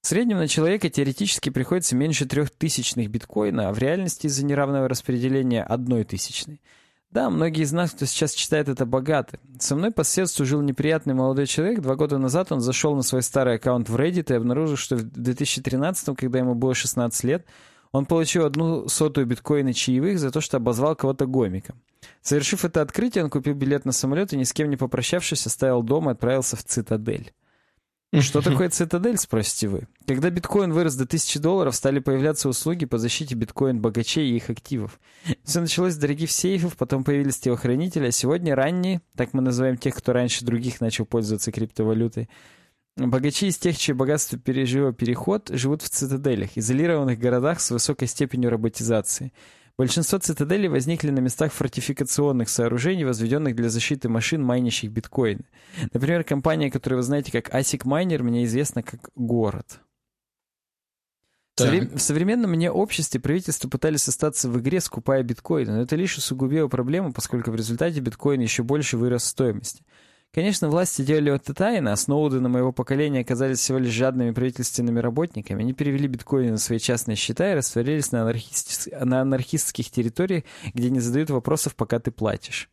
В 0.03 0.07
среднем 0.07 0.37
на 0.37 0.47
человека 0.47 0.89
теоретически 0.89 1.51
приходится 1.51 1.97
меньше 1.97 2.27
трех 2.27 2.51
тысячных 2.51 3.11
биткоина, 3.11 3.69
а 3.69 3.73
в 3.73 3.79
реальности 3.79 4.29
из-за 4.29 4.45
неравного 4.45 4.89
распределения 4.89 5.65
одной 5.65 6.05
тысячной– 6.05 6.61
да, 7.11 7.31
многие 7.31 7.63
из 7.63 7.73
нас, 7.73 7.93
кто 7.93 8.05
сейчас 8.05 8.33
читает 8.33 8.69
это, 8.69 8.85
богаты. 8.85 9.39
Со 9.59 9.77
мной 9.77 9.91
по 9.91 10.03
соседству 10.03 10.45
жил 10.45 10.61
неприятный 10.61 11.15
молодой 11.15 11.47
человек. 11.47 11.81
Два 11.81 11.95
года 11.95 12.19
назад 12.19 12.53
он 12.53 12.61
зашел 12.61 12.95
на 12.95 13.03
свой 13.03 13.23
старый 13.23 13.57
аккаунт 13.57 13.89
в 13.89 13.97
Reddit 13.97 14.33
и 14.33 14.37
обнаружил, 14.37 14.77
что 14.77 14.97
в 14.97 15.03
2013, 15.03 16.17
когда 16.17 16.41
ему 16.41 16.55
было 16.55 16.75
16 16.75 17.25
лет, 17.25 17.47
он 17.93 18.05
получил 18.05 18.45
одну 18.45 18.89
сотую 18.89 19.27
биткоина 19.27 19.73
чаевых 19.73 20.19
за 20.19 20.31
то, 20.31 20.41
что 20.41 20.59
обозвал 20.59 20.97
кого-то 20.97 21.27
гомиком. 21.27 21.81
Совершив 22.21 22.65
это 22.65 22.83
открытие, 22.83 23.25
он 23.25 23.31
купил 23.31 23.55
билет 23.55 23.85
на 23.85 23.93
самолет 23.93 24.33
и 24.33 24.37
ни 24.37 24.43
с 24.43 24.53
кем 24.53 24.69
не 24.69 24.77
попрощавшись, 24.77 25.47
оставил 25.47 25.83
дом 25.83 26.09
и 26.09 26.13
отправился 26.13 26.57
в 26.57 26.65
Цитадель. 26.65 27.33
Что 28.19 28.41
такое 28.41 28.71
цитадель, 28.71 29.19
спросите 29.19 29.69
вы? 29.69 29.89
Когда 30.07 30.31
биткоин 30.31 30.73
вырос 30.73 30.95
до 30.95 31.05
1000 31.05 31.41
долларов, 31.41 31.75
стали 31.75 31.99
появляться 31.99 32.49
услуги 32.49 32.87
по 32.87 32.99
защите 32.99 33.35
биткоин-богачей 33.35 34.31
и 34.31 34.37
их 34.37 34.49
активов. 34.49 35.01
Все 35.45 35.61
началось 35.61 35.95
с 35.95 35.99
дорогих 35.99 36.31
сейфов, 36.31 36.77
потом 36.77 37.05
появились 37.05 37.39
телохранители, 37.39 38.07
а 38.07 38.13
сегодня 38.13 38.55
ранние, 38.55 39.03
так 39.17 39.35
мы 39.35 39.43
называем 39.43 39.77
тех, 39.77 39.95
кто 39.95 40.13
раньше 40.13 40.45
других 40.45 40.81
начал 40.81 41.05
пользоваться 41.05 41.53
криптовалютой, 41.53 42.29
Богачи 42.97 43.49
из 43.49 43.59
тех, 43.59 43.77
чье 43.77 43.95
богатство 43.95 44.39
пережило 44.39 44.91
переход, 44.91 45.51
живут 45.51 45.83
в 45.83 45.91
цитаделях, 45.91 46.57
изолированных 46.57 47.19
городах 47.19 47.61
с 47.61 47.71
высокой 47.71 48.09
степенью 48.09 48.49
роботизации. 48.49 49.35
Большинство 49.79 50.19
цитаделей 50.19 50.69
возникли 50.69 51.11
на 51.11 51.19
местах 51.19 51.53
фортификационных 51.53 52.49
сооружений, 52.49 53.05
возведенных 53.05 53.55
для 53.55 53.69
защиты 53.69 54.09
машин, 54.09 54.43
майнящих 54.43 54.91
биткоин. 54.91 55.41
Например, 55.93 56.25
компания, 56.25 56.71
которую 56.71 57.01
вы 57.01 57.03
знаете 57.03 57.31
как 57.31 57.55
ASIC 57.55 57.83
Miner, 57.85 58.23
мне 58.23 58.45
известна 58.47 58.83
как 58.83 59.11
город. 59.15 59.81
В 61.95 62.01
современном 62.01 62.51
мне 62.51 62.71
обществе 62.71 63.21
правительства 63.21 63.69
пытались 63.69 64.09
остаться 64.09 64.49
в 64.49 64.59
игре, 64.61 64.81
скупая 64.81 65.23
биткоины, 65.23 65.73
но 65.73 65.83
это 65.83 65.97
лишь 65.97 66.19
усугубило 66.19 66.69
проблему, 66.69 67.13
поскольку 67.13 67.51
в 67.51 67.57
результате 67.57 68.01
биткоин 68.01 68.41
еще 68.41 68.63
больше 68.63 68.97
вырос 68.97 69.23
в 69.25 69.27
стоимости. 69.27 69.83
Конечно, 70.33 70.69
власти 70.69 71.01
делали 71.01 71.35
это 71.35 71.55
тайно, 71.55 71.93
а 71.93 71.97
Сноудены 71.97 72.49
моего 72.51 72.71
поколения 72.71 73.21
оказались 73.21 73.59
всего 73.59 73.79
лишь 73.79 73.95
жадными 73.95 74.33
правительственными 74.33 75.01
работниками. 75.01 75.63
Они 75.63 75.73
перевели 75.73 76.09
биткоины 76.09 76.53
на 76.53 76.59
свои 76.59 76.79
частные 76.79 77.17
счета 77.17 77.53
и 77.53 77.55
растворились 77.55 78.13
на, 78.13 78.23
анархист... 78.23 78.89
на 79.01 79.23
анархистских 79.23 79.91
территориях, 79.91 80.45
где 80.75 80.91
не 80.91 81.01
задают 81.01 81.31
вопросов, 81.31 81.75
пока 81.75 82.01
ты 82.01 82.11
платишь. 82.11 82.69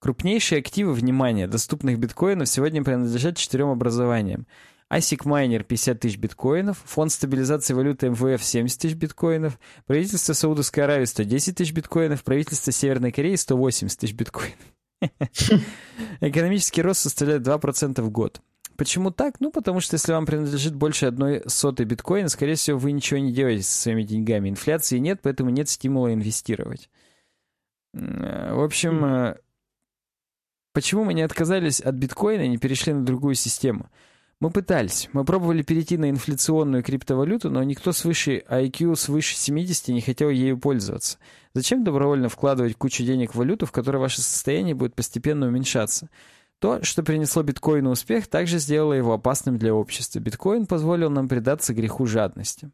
Крупнейшие 0.00 0.58
активы, 0.58 0.92
внимания 0.92 1.46
доступных 1.46 1.98
биткоинов 1.98 2.48
сегодня 2.48 2.82
принадлежат 2.82 3.36
четырем 3.36 3.68
образованиям. 3.68 4.46
ASIC 4.92 5.24
Miner 5.24 5.62
50 5.62 6.00
тысяч 6.00 6.18
биткоинов, 6.18 6.82
Фонд 6.84 7.12
стабилизации 7.12 7.72
валюты 7.72 8.10
МВФ 8.10 8.44
70 8.44 8.78
тысяч 8.78 8.94
биткоинов, 8.94 9.58
правительство 9.86 10.34
Саудовской 10.34 10.84
Аравии 10.84 11.06
110 11.06 11.56
тысяч 11.56 11.72
биткоинов, 11.72 12.22
правительство 12.22 12.72
Северной 12.72 13.12
Кореи 13.12 13.36
180 13.36 13.98
тысяч 13.98 14.12
биткоинов. 14.12 14.58
Экономический 16.20 16.82
рост 16.82 17.00
составляет 17.00 17.46
2% 17.46 18.00
в 18.02 18.10
год. 18.10 18.40
Почему 18.76 19.10
так? 19.10 19.40
Ну, 19.40 19.50
потому 19.50 19.80
что 19.80 19.94
если 19.94 20.12
вам 20.12 20.26
принадлежит 20.26 20.74
больше 20.74 21.06
одной 21.06 21.42
сотой 21.46 21.86
биткоина, 21.86 22.28
скорее 22.28 22.54
всего, 22.54 22.78
вы 22.78 22.92
ничего 22.92 23.20
не 23.20 23.32
делаете 23.32 23.64
со 23.64 23.82
своими 23.82 24.02
деньгами. 24.02 24.48
Инфляции 24.48 24.98
нет, 24.98 25.20
поэтому 25.22 25.50
нет 25.50 25.68
стимула 25.68 26.12
инвестировать. 26.12 26.88
Э, 27.94 28.54
в 28.54 28.62
общем, 28.62 29.04
э, 29.04 29.36
почему 30.72 31.04
мы 31.04 31.14
не 31.14 31.22
отказались 31.22 31.80
от 31.80 31.94
биткоина 31.94 32.42
и 32.42 32.48
не 32.48 32.58
перешли 32.58 32.92
на 32.92 33.04
другую 33.04 33.34
систему? 33.34 33.90
Мы 34.42 34.50
пытались. 34.50 35.08
Мы 35.12 35.24
пробовали 35.24 35.62
перейти 35.62 35.96
на 35.96 36.10
инфляционную 36.10 36.82
криптовалюту, 36.82 37.48
но 37.48 37.62
никто 37.62 37.92
свыше 37.92 38.42
IQ 38.50 38.96
свыше 38.96 39.36
70 39.36 39.86
не 39.90 40.00
хотел 40.00 40.30
ею 40.30 40.58
пользоваться. 40.58 41.18
Зачем 41.54 41.84
добровольно 41.84 42.28
вкладывать 42.28 42.74
кучу 42.74 43.04
денег 43.04 43.34
в 43.34 43.38
валюту, 43.38 43.66
в 43.66 43.70
которой 43.70 43.98
ваше 43.98 44.20
состояние 44.20 44.74
будет 44.74 44.96
постепенно 44.96 45.46
уменьшаться? 45.46 46.08
То, 46.58 46.82
что 46.82 47.04
принесло 47.04 47.44
биткоину 47.44 47.90
успех, 47.90 48.26
также 48.26 48.58
сделало 48.58 48.94
его 48.94 49.12
опасным 49.12 49.58
для 49.58 49.72
общества. 49.72 50.18
Биткоин 50.18 50.66
позволил 50.66 51.08
нам 51.08 51.28
предаться 51.28 51.72
греху 51.72 52.06
жадности. 52.06 52.72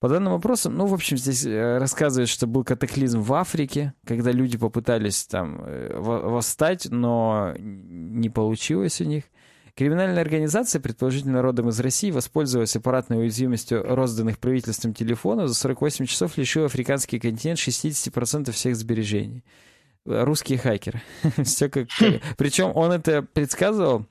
По 0.00 0.08
данным 0.08 0.32
вопросам, 0.32 0.74
ну, 0.74 0.86
в 0.86 0.94
общем, 0.94 1.16
здесь 1.16 1.46
э, 1.46 1.78
рассказывают, 1.78 2.28
что 2.28 2.48
был 2.48 2.64
катаклизм 2.64 3.20
в 3.20 3.32
Африке, 3.34 3.94
когда 4.04 4.32
люди 4.32 4.58
попытались 4.58 5.26
там 5.26 5.62
э, 5.64 5.96
восстать, 5.96 6.88
но 6.90 7.54
не 7.56 8.30
получилось 8.30 9.00
у 9.00 9.04
них– 9.04 9.22
Криминальная 9.74 10.20
организация, 10.20 10.80
предположительно 10.80 11.40
родом 11.40 11.70
из 11.70 11.80
России, 11.80 12.10
воспользовалась 12.10 12.76
аппаратной 12.76 13.20
уязвимостью 13.20 13.82
розданных 13.82 14.38
правительством 14.38 14.92
телефонов, 14.92 15.48
за 15.48 15.54
48 15.54 16.04
часов 16.04 16.36
лишил 16.36 16.66
африканский 16.66 17.18
континент 17.18 17.58
60% 17.58 18.50
всех 18.52 18.76
сбережений. 18.76 19.44
Русские 20.04 20.58
хакеры. 20.58 21.00
Все 21.44 21.70
как... 21.70 21.88
Причем 22.36 22.72
он 22.74 22.92
это 22.92 23.22
предсказывал, 23.22 24.04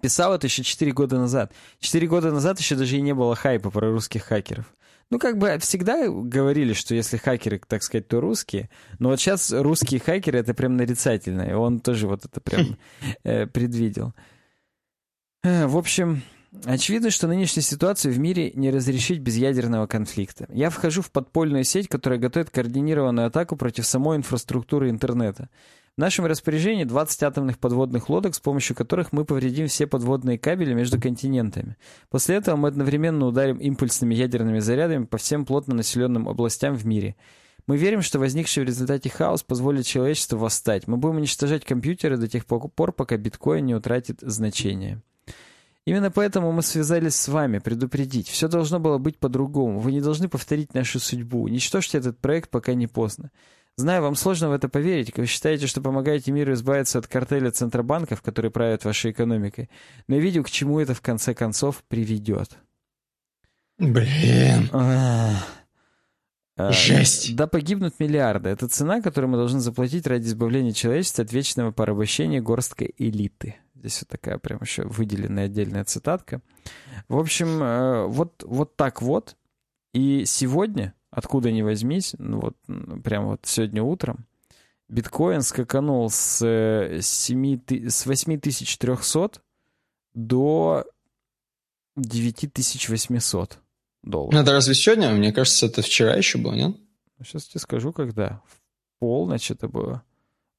писал 0.00 0.34
это 0.34 0.46
еще 0.46 0.62
4 0.62 0.92
года 0.92 1.18
назад. 1.18 1.52
4 1.80 2.06
года 2.06 2.30
назад 2.30 2.58
еще 2.58 2.74
даже 2.74 2.96
и 2.96 3.02
не 3.02 3.12
было 3.12 3.34
хайпа 3.34 3.70
про 3.70 3.90
русских 3.90 4.24
хакеров. 4.24 4.72
Ну, 5.10 5.18
как 5.18 5.36
бы 5.36 5.58
всегда 5.60 6.08
говорили, 6.08 6.72
что 6.72 6.94
если 6.94 7.18
хакеры, 7.18 7.60
так 7.68 7.82
сказать, 7.82 8.08
то 8.08 8.22
русские. 8.22 8.70
Но 8.98 9.10
вот 9.10 9.20
сейчас 9.20 9.52
русские 9.52 10.00
хакеры— 10.00 10.38
это 10.40 10.54
прям 10.54 10.78
нарицательно. 10.78 11.42
И 11.42 11.52
он 11.52 11.80
тоже 11.80 12.08
вот 12.08 12.24
это 12.24 12.40
прям 12.40 12.78
э, 13.22 13.46
предвидел. 13.46 14.14
Э, 15.44 15.66
в 15.66 15.76
общем, 15.76 16.22
очевидно, 16.64 17.10
что 17.10 17.26
нынешнюю 17.26 17.64
ситуацию 17.64 18.14
в 18.14 18.18
мире 18.18 18.52
не 18.54 18.70
разрешить 18.70 19.18
без 19.18 19.36
ядерного 19.36 19.88
конфликта. 19.88 20.46
Я 20.52 20.70
вхожу 20.70 21.02
в 21.02 21.10
подпольную 21.10 21.64
сеть, 21.64 21.88
которая 21.88 22.20
готовит 22.20 22.50
координированную 22.50 23.26
атаку 23.26 23.56
против 23.56 23.84
самой 23.84 24.18
инфраструктуры 24.18 24.88
интернета. 24.88 25.48
В 25.96 26.00
нашем 26.00 26.26
распоряжении 26.26 26.84
20 26.84 27.22
атомных 27.24 27.58
подводных 27.58 28.08
лодок, 28.08 28.36
с 28.36 28.40
помощью 28.40 28.76
которых 28.76 29.12
мы 29.12 29.24
повредим 29.24 29.66
все 29.66 29.88
подводные 29.88 30.38
кабели 30.38 30.74
между 30.74 31.00
континентами. 31.00 31.76
После 32.08 32.36
этого 32.36 32.54
мы 32.54 32.68
одновременно 32.68 33.26
ударим 33.26 33.58
импульсными 33.58 34.14
ядерными 34.14 34.60
зарядами 34.60 35.04
по 35.04 35.18
всем 35.18 35.44
плотно 35.44 35.74
населенным 35.74 36.28
областям 36.28 36.76
в 36.76 36.86
мире. 36.86 37.16
Мы 37.66 37.76
верим, 37.76 38.00
что 38.00 38.20
возникший 38.20 38.62
в 38.62 38.66
результате 38.66 39.10
хаос 39.10 39.42
позволит 39.42 39.86
человечеству 39.86 40.38
восстать. 40.38 40.86
Мы 40.86 40.96
будем 40.96 41.16
уничтожать 41.16 41.64
компьютеры 41.64 42.16
до 42.16 42.28
тех 42.28 42.46
пор, 42.46 42.92
пока 42.92 43.16
биткоин 43.16 43.66
не 43.66 43.74
утратит 43.74 44.20
значение. 44.22 45.02
Именно 45.84 46.10
поэтому 46.12 46.52
мы 46.52 46.62
связались 46.62 47.16
с 47.16 47.28
вами, 47.28 47.58
предупредить. 47.58 48.28
Все 48.28 48.46
должно 48.46 48.78
было 48.78 48.98
быть 48.98 49.18
по-другому. 49.18 49.80
Вы 49.80 49.92
не 49.92 50.00
должны 50.00 50.28
повторить 50.28 50.74
нашу 50.74 51.00
судьбу. 51.00 51.42
Уничтожьте 51.42 51.98
этот 51.98 52.18
проект, 52.18 52.50
пока 52.50 52.74
не 52.74 52.86
поздно. 52.86 53.30
Знаю, 53.76 54.02
вам 54.02 54.14
сложно 54.14 54.50
в 54.50 54.52
это 54.52 54.68
поверить. 54.68 55.16
Вы 55.16 55.26
считаете, 55.26 55.66
что 55.66 55.80
помогаете 55.80 56.30
миру 56.30 56.52
избавиться 56.52 56.98
от 56.98 57.08
картеля 57.08 57.50
центробанков, 57.50 58.22
которые 58.22 58.52
правят 58.52 58.84
вашей 58.84 59.10
экономикой. 59.10 59.70
Но 60.06 60.16
я 60.16 60.20
видел, 60.20 60.44
к 60.44 60.50
чему 60.50 60.78
это 60.78 60.94
в 60.94 61.00
конце 61.00 61.34
концов 61.34 61.82
приведет. 61.88 62.58
Блин. 63.78 64.68
А, 64.72 66.70
Жесть. 66.70 67.34
Да 67.34 67.46
погибнут 67.46 67.98
миллиарды. 67.98 68.50
Это 68.50 68.68
цена, 68.68 69.00
которую 69.00 69.30
мы 69.30 69.38
должны 69.38 69.58
заплатить 69.58 70.06
ради 70.06 70.26
избавления 70.26 70.72
человечества 70.72 71.24
от 71.24 71.32
вечного 71.32 71.72
порабощения 71.72 72.40
горсткой 72.40 72.94
элиты. 72.98 73.56
Здесь 73.82 74.02
вот 74.02 74.10
такая 74.10 74.38
прям 74.38 74.60
еще 74.60 74.84
выделенная 74.84 75.46
отдельная 75.46 75.84
цитатка. 75.84 76.40
В 77.08 77.18
общем, 77.18 77.60
э, 77.60 78.06
вот, 78.06 78.44
вот 78.46 78.76
так 78.76 79.02
вот. 79.02 79.36
И 79.92 80.24
сегодня, 80.24 80.94
откуда 81.10 81.50
ни 81.50 81.62
возьмись, 81.62 82.14
ну 82.16 82.38
вот 82.38 82.56
прямо 83.02 83.30
вот 83.30 83.40
сегодня 83.42 83.82
утром, 83.82 84.24
биткоин 84.88 85.42
скаканул 85.42 86.08
с, 86.10 86.38
7, 87.00 87.60
э, 87.70 87.90
с 87.90 88.06
8300 88.06 89.42
до 90.14 90.84
9800 91.96 93.58
долларов. 94.04 94.40
Это 94.40 94.52
разве 94.52 94.74
сегодня? 94.74 95.10
Мне 95.10 95.32
кажется, 95.32 95.66
это 95.66 95.82
вчера 95.82 96.14
еще 96.14 96.38
было, 96.38 96.54
нет? 96.54 96.76
Сейчас 97.20 97.46
тебе 97.46 97.58
скажу, 97.58 97.92
когда. 97.92 98.40
В 98.46 99.00
полночь 99.00 99.50
это 99.50 99.66
было. 99.66 100.04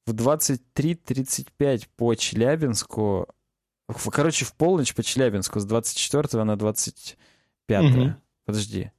В 0.06 0.12
23.35 0.12 1.88
по 1.96 2.14
Челябинску. 2.14 3.28
Короче, 4.10 4.44
в 4.44 4.54
полночь 4.54 4.94
по 4.94 5.02
Челябинску 5.02 5.60
с 5.60 5.64
24 5.64 6.44
на 6.44 6.56
25. 6.56 7.84
Угу. 7.84 8.14
Подожди. 8.44 8.90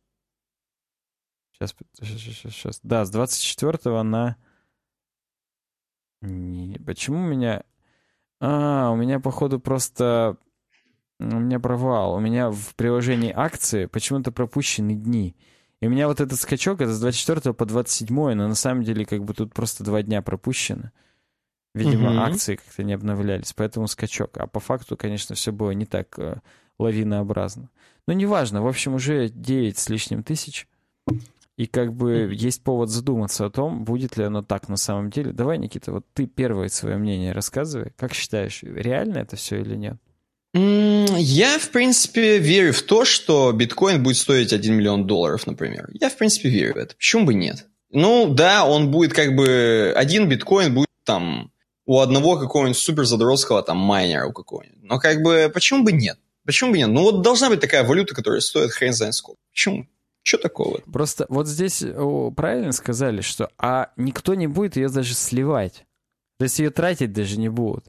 Сейчас, 1.51 1.75
сейчас, 2.01 2.19
сейчас, 2.19 2.53
сейчас. 2.53 2.79
Да, 2.83 3.05
с 3.05 3.09
24 3.11 4.03
на... 4.03 4.35
Не, 6.21 6.79
почему 6.79 7.19
у 7.19 7.27
меня... 7.27 7.63
А, 8.41 8.89
у 8.91 8.95
меня, 8.95 9.19
походу, 9.19 9.59
просто... 9.59 10.37
У 11.19 11.23
меня 11.23 11.59
провал. 11.59 12.15
У 12.15 12.19
меня 12.19 12.51
в 12.51 12.75
приложении 12.75 13.31
акции 13.31 13.85
почему-то 13.85 14.31
пропущены 14.31 14.95
дни. 14.95 15.35
И 15.81 15.87
у 15.87 15.89
меня 15.89 16.07
вот 16.07 16.21
этот 16.21 16.39
скачок, 16.39 16.81
это 16.81 16.93
с 16.93 16.99
24 16.99 17.53
по 17.53 17.65
27, 17.65 18.15
но 18.15 18.47
на 18.47 18.55
самом 18.55 18.83
деле 18.83 19.05
как 19.05 19.23
бы 19.23 19.33
тут 19.33 19.53
просто 19.53 19.83
два 19.83 20.01
дня 20.01 20.21
пропущено. 20.21 20.91
Видимо, 21.73 22.11
угу. 22.11 22.19
акции 22.19 22.55
как-то 22.55 22.83
не 22.83 22.93
обновлялись, 22.93 23.51
поэтому 23.53 23.87
скачок. 23.87 24.37
А 24.37 24.47
по 24.47 24.61
факту, 24.61 24.95
конечно, 24.95 25.35
все 25.35 25.51
было 25.51 25.71
не 25.71 25.85
так 25.85 26.17
э, 26.17 26.37
лавинообразно. 26.79 27.69
Но 28.07 28.13
неважно, 28.13 28.61
в 28.61 28.67
общем, 28.67 28.93
уже 28.93 29.27
9 29.27 29.77
с 29.77 29.89
лишним 29.89 30.23
тысяч. 30.23 30.69
И 31.57 31.67
как 31.67 31.93
бы 31.93 32.31
есть 32.33 32.63
повод 32.63 32.89
задуматься 32.89 33.45
о 33.45 33.49
том, 33.49 33.83
будет 33.83 34.17
ли 34.17 34.23
оно 34.23 34.41
так 34.41 34.69
на 34.69 34.77
самом 34.77 35.09
деле. 35.09 35.31
Давай, 35.31 35.57
Никита, 35.57 35.91
вот 35.91 36.05
ты 36.13 36.27
первое 36.27 36.67
свое 36.69 36.97
мнение 36.97 37.33
рассказывай. 37.33 37.91
Как 37.97 38.13
считаешь, 38.13 38.63
реально 38.63 39.19
это 39.19 39.35
все 39.35 39.61
или 39.61 39.75
нет? 39.75 39.97
Я, 40.57 41.59
в 41.59 41.69
принципе, 41.69 42.37
верю 42.39 42.71
в 42.71 42.81
то, 42.81 43.03
что 43.03 43.51
биткоин 43.51 44.01
будет 44.01 44.15
стоить 44.15 44.53
1 44.53 44.73
миллион 44.73 45.05
долларов, 45.05 45.45
например. 45.45 45.89
Я, 45.93 46.09
в 46.09 46.15
принципе, 46.15 46.49
верю 46.49 46.75
в 46.75 46.77
это. 46.77 46.95
Почему 46.95 47.25
бы 47.25 47.33
нет? 47.33 47.67
Ну, 47.91 48.33
да, 48.33 48.65
он 48.65 48.89
будет 48.89 49.13
как 49.13 49.35
бы... 49.35 49.93
Один 49.95 50.29
биткоин 50.29 50.73
будет 50.73 50.87
там 51.03 51.51
у 51.85 51.99
одного 51.99 52.37
какого-нибудь 52.37 52.77
супер 52.77 53.05
задротского 53.05 53.61
там 53.63 53.77
майнера 53.77 54.27
у 54.27 54.31
какого-нибудь. 54.31 54.81
Но 54.81 54.97
как 54.97 55.21
бы 55.21 55.51
почему 55.53 55.83
бы 55.83 55.91
нет? 55.91 56.17
Почему 56.45 56.71
бы 56.71 56.77
нет? 56.77 56.87
Ну 56.89 57.01
вот 57.01 57.21
должна 57.21 57.49
быть 57.49 57.59
такая 57.59 57.83
валюта, 57.83 58.15
которая 58.15 58.39
стоит 58.39 58.71
хрен 58.71 58.93
знает 58.93 59.13
сколько. 59.13 59.39
Почему? 59.51 59.87
Что 60.23 60.37
такого? 60.37 60.79
Просто 60.91 61.25
вот 61.29 61.47
здесь 61.47 61.83
правильно 62.35 62.71
сказали, 62.71 63.21
что 63.21 63.49
а 63.57 63.91
никто 63.97 64.33
не 64.35 64.47
будет 64.47 64.77
ее 64.77 64.89
даже 64.89 65.13
сливать. 65.13 65.85
То 66.39 66.43
есть 66.45 66.59
ее 66.59 66.71
тратить 66.71 67.13
даже 67.13 67.37
не 67.37 67.49
будут. 67.49 67.85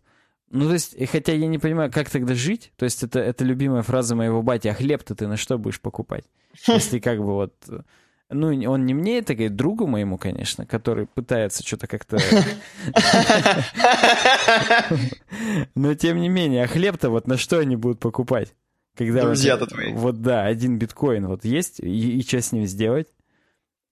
Ну, 0.50 0.66
то 0.68 0.74
есть, 0.74 0.96
хотя 1.10 1.32
я 1.32 1.46
не 1.48 1.58
понимаю, 1.58 1.90
как 1.90 2.08
тогда 2.08 2.34
жить, 2.34 2.72
то 2.76 2.84
есть 2.84 3.02
это, 3.02 3.18
это 3.18 3.44
любимая 3.44 3.82
фраза 3.82 4.14
моего 4.14 4.42
бати, 4.42 4.68
а 4.68 4.74
хлеб-то 4.74 5.14
ты 5.14 5.26
на 5.26 5.36
что 5.36 5.58
будешь 5.58 5.80
покупать? 5.80 6.24
Если 6.66 6.98
как 6.98 7.18
бы 7.18 7.34
вот... 7.34 7.54
Ну, 8.28 8.48
он 8.68 8.86
не 8.86 8.94
мне 8.94 9.18
это 9.18 9.34
говорит, 9.34 9.54
другу 9.54 9.86
моему, 9.86 10.18
конечно, 10.18 10.66
который 10.66 11.06
пытается 11.06 11.64
что-то 11.64 11.86
как-то... 11.86 12.18
Но 15.76 15.94
тем 15.94 16.20
не 16.20 16.28
менее, 16.28 16.64
а 16.64 16.66
хлеб-то 16.66 17.10
вот 17.10 17.28
на 17.28 17.36
что 17.36 17.58
они 17.58 17.76
будут 17.76 18.00
покупать? 18.00 18.54
Когда 18.96 19.22
Друзья-то 19.22 19.66
твои. 19.66 19.92
Вот 19.92 20.22
да, 20.22 20.44
один 20.44 20.78
биткоин 20.78 21.26
вот 21.26 21.44
есть, 21.44 21.80
и, 21.80 22.18
и 22.18 22.22
что 22.22 22.40
с 22.40 22.50
ним 22.50 22.66
сделать? 22.66 23.08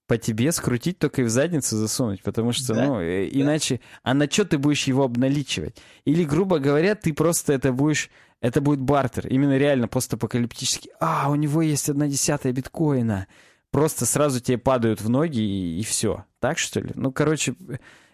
По 0.07 0.17
тебе 0.17 0.51
скрутить 0.51 0.99
только 0.99 1.21
и 1.21 1.25
в 1.25 1.29
задницу 1.29 1.77
засунуть, 1.77 2.21
потому 2.21 2.51
что, 2.51 2.73
да? 2.73 2.85
ну, 2.85 2.99
э, 2.99 3.29
да. 3.29 3.41
иначе... 3.41 3.79
А 4.03 4.13
на 4.13 4.29
что 4.29 4.45
ты 4.45 4.57
будешь 4.57 4.85
его 4.85 5.03
обналичивать? 5.03 5.77
Или, 6.05 6.23
грубо 6.23 6.59
говоря, 6.59 6.95
ты 6.95 7.13
просто 7.13 7.53
это 7.53 7.71
будешь... 7.71 8.09
Это 8.41 8.61
будет 8.61 8.79
бартер, 8.79 9.27
именно 9.27 9.57
реально 9.57 9.87
постапокалиптический. 9.87 10.91
А, 10.99 11.31
у 11.31 11.35
него 11.35 11.61
есть 11.61 11.89
одна 11.89 12.07
десятая 12.07 12.51
биткоина. 12.51 13.27
Просто 13.71 14.05
сразу 14.05 14.39
тебе 14.39 14.57
падают 14.57 15.01
в 15.01 15.09
ноги 15.09 15.39
и, 15.39 15.79
и 15.79 15.83
все. 15.83 16.25
Так, 16.39 16.59
что 16.59 16.79
ли? 16.79 16.91
Ну, 16.93 17.11
короче, 17.11 17.55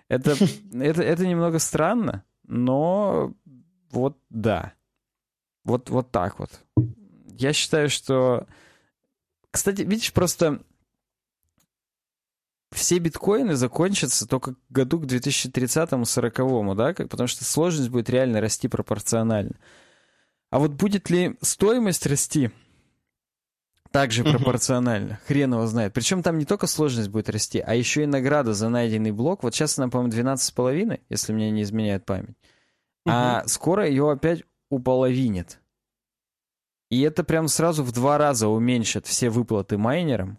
это, 0.08 0.38
это, 0.74 1.04
это 1.04 1.28
немного 1.28 1.60
странно, 1.60 2.24
но 2.48 3.34
вот 3.90 4.18
да. 4.30 4.74
Вот, 5.66 5.90
вот 5.90 6.12
так 6.12 6.40
вот. 6.40 6.50
Я 7.38 7.52
считаю, 7.52 7.90
что... 7.90 8.48
Кстати, 9.52 9.82
видишь, 9.82 10.14
просто 10.14 10.62
все 12.72 13.00
биткоины 13.00 13.56
закончатся 13.56 14.28
только 14.28 14.54
к 14.54 14.58
году 14.70 15.00
к 15.00 15.06
2030-40, 15.06 16.76
да, 16.76 16.94
потому 17.08 17.28
что 17.28 17.44
сложность 17.44 17.90
будет 17.90 18.10
реально 18.10 18.42
расти 18.42 18.68
пропорционально. 18.68 19.56
А 20.50 20.60
вот 20.60 20.72
будет 20.72 21.10
ли 21.10 21.38
стоимость 21.42 22.06
расти 22.06 22.52
также 23.92 24.24
пропорционально? 24.24 25.20
Хрен 25.28 25.54
его 25.54 25.66
знает. 25.68 25.94
Причем 25.94 26.24
там 26.24 26.38
не 26.38 26.46
только 26.46 26.68
сложность 26.68 27.10
будет 27.10 27.30
расти, 27.30 27.60
а 27.60 27.76
еще 27.76 28.04
и 28.04 28.08
награда 28.08 28.54
за 28.54 28.70
найденный 28.70 29.12
блок. 29.12 29.44
Вот 29.44 29.54
сейчас 29.54 29.78
она, 29.78 29.90
по-моему, 29.90 30.14
12,5, 30.14 31.02
если 31.10 31.34
мне 31.34 31.52
не 31.52 31.64
изменяет 31.64 32.06
память. 32.06 32.36
А 33.06 33.44
скоро 33.48 33.88
ее 33.88 34.12
опять 34.12 34.44
уполовинит. 34.70 35.60
И 36.90 37.02
это 37.02 37.24
прям 37.24 37.48
сразу 37.48 37.84
в 37.84 37.92
два 37.94 38.18
раза 38.18 38.48
уменьшит 38.48 39.08
все 39.08 39.30
выплаты 39.30 39.78
майнерам. 39.78 40.38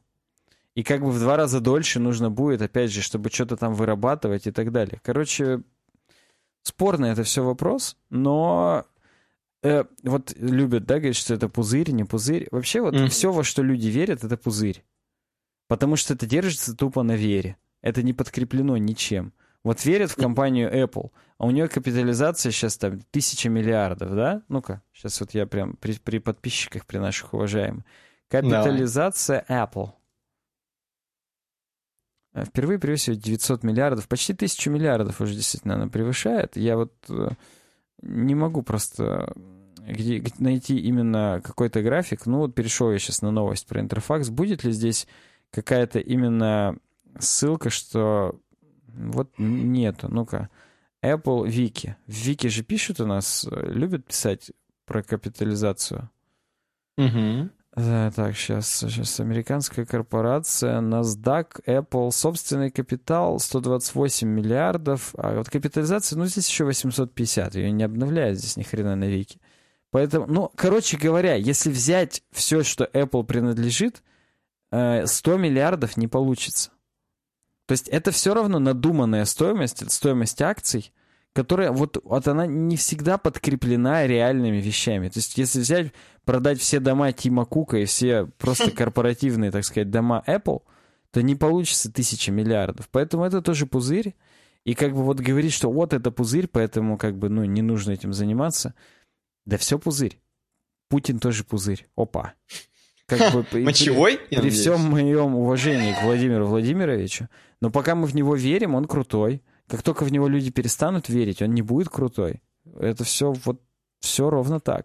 И 0.75 0.83
как 0.83 1.03
бы 1.03 1.11
в 1.11 1.19
два 1.19 1.37
раза 1.37 1.61
дольше 1.61 2.01
нужно 2.01 2.31
будет, 2.31 2.63
опять 2.63 2.91
же, 2.91 3.03
чтобы 3.03 3.31
что-то 3.31 3.57
там 3.57 3.75
вырабатывать 3.75 4.47
и 4.47 4.51
так 4.51 4.73
далее. 4.73 5.01
Короче, 5.03 5.63
спорный 6.63 7.11
это 7.11 7.25
все 7.25 7.45
вопрос, 7.45 7.97
но 8.09 8.87
э, 9.63 9.85
вот 10.03 10.33
любят, 10.39 10.87
да, 10.87 10.99
говорить, 10.99 11.17
что 11.17 11.35
это 11.35 11.49
пузырь, 11.49 11.91
не 11.91 12.05
пузырь. 12.05 12.49
Вообще 12.51 12.81
вот 12.81 12.95
mm-hmm. 12.95 13.09
все, 13.09 13.33
во 13.33 13.45
что 13.45 13.63
люди 13.63 13.89
верят, 13.89 14.25
это 14.25 14.37
пузырь. 14.37 14.83
Потому 15.69 15.97
что 15.97 16.15
это 16.15 16.27
держится 16.27 16.75
тупо 16.75 17.03
на 17.03 17.17
вере. 17.17 17.57
Это 17.83 18.03
не 18.03 18.13
подкреплено 18.13 18.77
ничем. 18.77 19.33
Вот 19.65 19.85
верят 19.85 20.11
в 20.11 20.17
компанию 20.17 20.73
Apple, 20.73 21.11
а 21.39 21.47
у 21.47 21.51
нее 21.51 21.69
капитализация 21.69 22.51
сейчас 22.51 22.77
там 22.79 23.01
тысяча 23.11 23.49
миллиардов, 23.49 24.15
да? 24.15 24.43
Ну-ка, 24.49 24.83
сейчас 24.93 25.21
вот 25.21 25.35
я 25.35 25.47
прям 25.47 25.77
при, 25.77 25.93
при 25.99 26.19
подписчиках, 26.19 26.85
при 26.85 26.99
наших 26.99 27.33
уважаемых. 27.33 27.85
Капитализация. 28.29 29.45
Apple. 29.49 29.91
Э, 32.35 32.45
впервые 32.45 32.79
превысил 32.79 33.15
900 33.15 33.63
миллиардов, 33.63 34.09
почти 34.09 34.35
тысячу 34.35 34.71
миллиардов 34.71 35.21
уже 35.21 35.35
действительно 35.35 35.75
она 35.75 35.89
превышает. 35.89 36.57
Я 36.57 36.77
вот 36.77 36.93
э, 37.09 37.31
не 38.03 38.35
могу 38.35 38.63
просто 38.63 39.33
где, 39.87 40.19
где 40.19 40.35
найти 40.39 40.79
именно 40.79 41.41
какой-то 41.45 41.83
график. 41.83 42.27
Ну 42.27 42.39
вот 42.39 42.55
перешел 42.55 42.91
я 42.91 42.99
сейчас 42.99 43.23
на 43.23 43.31
новость 43.31 43.67
про 43.67 43.81
интерфакс. 43.81 44.31
Будет 44.31 44.65
ли 44.65 44.73
здесь 44.73 45.07
какая-то 45.51 45.99
именно 45.99 46.77
ссылка, 47.19 47.71
что 47.71 48.41
вот 48.87 49.33
нету. 49.39 50.09
Ну-ка. 50.09 50.49
Apple 51.03 51.47
Wiki. 51.49 51.95
В 52.07 52.13
Wiki 52.13 52.49
же 52.49 52.63
пишут 52.63 53.01
у 53.01 53.07
нас, 53.07 53.47
э, 53.51 53.73
любят 53.73 54.07
писать 54.07 54.53
про 54.87 55.03
капитализацию. 55.03 56.11
Угу. 56.97 57.51
Да, 57.75 58.11
так, 58.11 58.37
сейчас, 58.37 58.69
сейчас. 58.69 59.19
Американская 59.19 59.87
корпорация, 59.87 60.81
NASDAQ, 60.81 61.65
Apple, 61.65 62.11
собственный 62.11 62.71
капитал 62.71 63.39
128 63.39 64.29
миллиардов, 64.29 65.15
а 65.17 65.39
вот 65.39 65.49
капитализация, 65.49 66.19
ну, 66.19 66.27
здесь 66.27 66.49
еще 66.49 66.65
850, 66.65 67.55
ее 67.55 67.71
не 67.71 67.83
обновляют 67.83 68.39
здесь 68.39 68.59
ни 68.59 68.63
хрена 68.63 68.95
на 68.95 69.05
веки. 69.05 69.41
Поэтому, 69.91 70.27
ну, 70.27 70.53
короче 70.55 70.99
говоря, 70.99 71.35
если 71.35 71.71
взять 71.71 72.23
все, 72.31 72.63
что 72.63 72.85
Apple 72.85 73.25
принадлежит, 73.25 74.03
100 74.71 74.75
э, 74.75 75.39
миллиардов 75.39 75.97
не 75.97 76.09
получится. 76.09 76.73
То 77.67 77.73
есть 77.73 77.89
это 77.89 78.11
все 78.11 78.35
равно 78.35 78.59
надуманная 78.59 79.25
стоимость, 79.25 79.91
стоимость 79.91 80.43
акций, 80.43 80.93
которая 81.33 81.73
вот, 81.73 81.99
вот 82.05 82.29
она 82.29 82.47
не 82.47 82.77
всегда 82.77 83.19
подкреплена 83.19 84.07
реальными 84.07 84.59
вещами. 84.59 85.09
То 85.09 85.19
есть 85.19 85.39
если 85.39 85.61
взять, 85.61 85.93
продать 86.25 86.61
все 86.61 86.81
дома 86.81 87.13
Тима 87.13 87.45
Кука 87.45 87.79
и 87.79 87.85
все 87.85 88.27
просто 88.39 88.71
корпоративные, 88.77 89.51
так 89.51 89.65
сказать, 89.65 89.91
дома 89.91 90.23
Apple, 90.27 90.63
то 91.11 91.23
не 91.23 91.35
получится 91.35 91.93
тысяча 91.93 92.33
миллиардов. 92.33 92.89
Поэтому 92.91 93.25
это 93.25 93.43
тоже 93.43 93.67
пузырь. 93.67 94.15
И 94.65 94.75
как 94.75 94.93
бы 94.93 95.03
вот 95.03 95.19
говорить, 95.19 95.53
что 95.53 95.71
вот 95.71 95.93
это 95.93 96.11
пузырь, 96.11 96.47
поэтому 96.47 96.97
как 96.97 97.19
бы, 97.19 97.29
ну, 97.29 97.45
не 97.45 97.63
нужно 97.63 97.93
этим 97.93 98.13
заниматься. 98.13 98.75
Да 99.45 99.57
все 99.59 99.79
пузырь. 99.79 100.21
Путин 100.89 101.19
тоже 101.19 101.43
пузырь. 101.43 101.89
Опа. 101.97 102.35
Как 103.07 103.33
бы, 103.33 103.45
Мочевой? 103.61 104.19
При, 104.31 104.37
при 104.37 104.51
всем 104.51 104.81
моем 104.81 105.35
уважении 105.35 105.93
к 105.93 106.03
Владимиру 106.03 106.47
Владимировичу, 106.47 107.29
но 107.61 107.71
пока 107.71 107.95
мы 107.95 108.07
в 108.07 108.15
него 108.15 108.37
верим, 108.37 108.75
он 108.75 108.85
крутой. 108.85 109.43
Как 109.73 109.83
только 109.83 110.05
в 110.05 110.13
него 110.13 110.29
люди 110.29 110.51
перестанут 110.51 111.09
верить, 111.09 111.41
он 111.41 111.55
не 111.55 111.63
будет 111.63 111.89
крутой. 111.89 112.43
Это 112.79 113.05
все 113.05 113.33
вот 113.33 113.63
Все 114.01 114.29
ровно 114.29 114.61
так. 114.61 114.85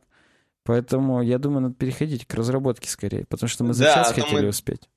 Поэтому, 0.64 1.22
я 1.22 1.40
думаю, 1.40 1.64
надо 1.64 1.76
переходить 1.76 2.26
к 2.26 2.34
разработке 2.34 2.90
скорее, 2.90 3.26
потому 3.26 3.50
что 3.50 3.66
мы 3.66 3.74
за 3.74 3.84
да, 3.84 3.96
час 3.96 4.14
хотели 4.14 4.44
мы, 4.44 4.48
успеть. 4.48 4.88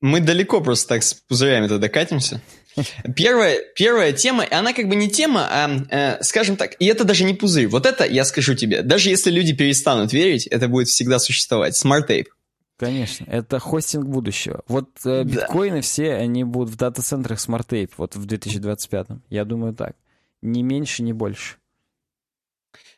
Мы 0.00 0.20
далеко 0.20 0.60
просто 0.60 0.90
так 0.90 1.02
с 1.02 1.14
пузырями 1.14 1.66
тогда 1.66 1.88
катимся. 1.88 2.40
Первая, 3.16 3.58
первая 3.74 4.12
тема, 4.12 4.46
она 4.48 4.72
как 4.72 4.88
бы 4.88 4.94
не 4.94 5.10
тема, 5.10 5.48
а, 5.50 5.68
э, 5.90 6.22
скажем 6.22 6.54
так, 6.54 6.76
и 6.78 6.86
это 6.86 7.02
даже 7.02 7.24
не 7.24 7.34
пузырь. 7.34 7.66
Вот 7.66 7.86
это, 7.86 8.06
я 8.06 8.24
скажу 8.24 8.54
тебе, 8.54 8.82
даже 8.82 9.10
если 9.10 9.32
люди 9.32 9.52
перестанут 9.52 10.12
верить, 10.12 10.46
это 10.46 10.68
будет 10.68 10.86
всегда 10.86 11.18
существовать. 11.18 11.74
Smart 11.74 12.08
Tape. 12.08 12.26
Конечно, 12.80 13.26
это 13.28 13.58
хостинг 13.58 14.06
будущего. 14.06 14.62
Вот 14.66 14.88
э, 15.04 15.22
биткоины 15.22 15.76
да. 15.76 15.82
все, 15.82 16.14
они 16.14 16.44
будут 16.44 16.70
в 16.70 16.76
дата-центрах 16.76 17.38
Smart 17.38 17.68
Tape 17.68 17.90
вот 17.98 18.16
в 18.16 18.24
2025. 18.24 19.06
Я 19.28 19.44
думаю 19.44 19.74
так. 19.74 19.96
Ни 20.40 20.62
меньше, 20.62 21.02
ни 21.02 21.12
больше. 21.12 21.56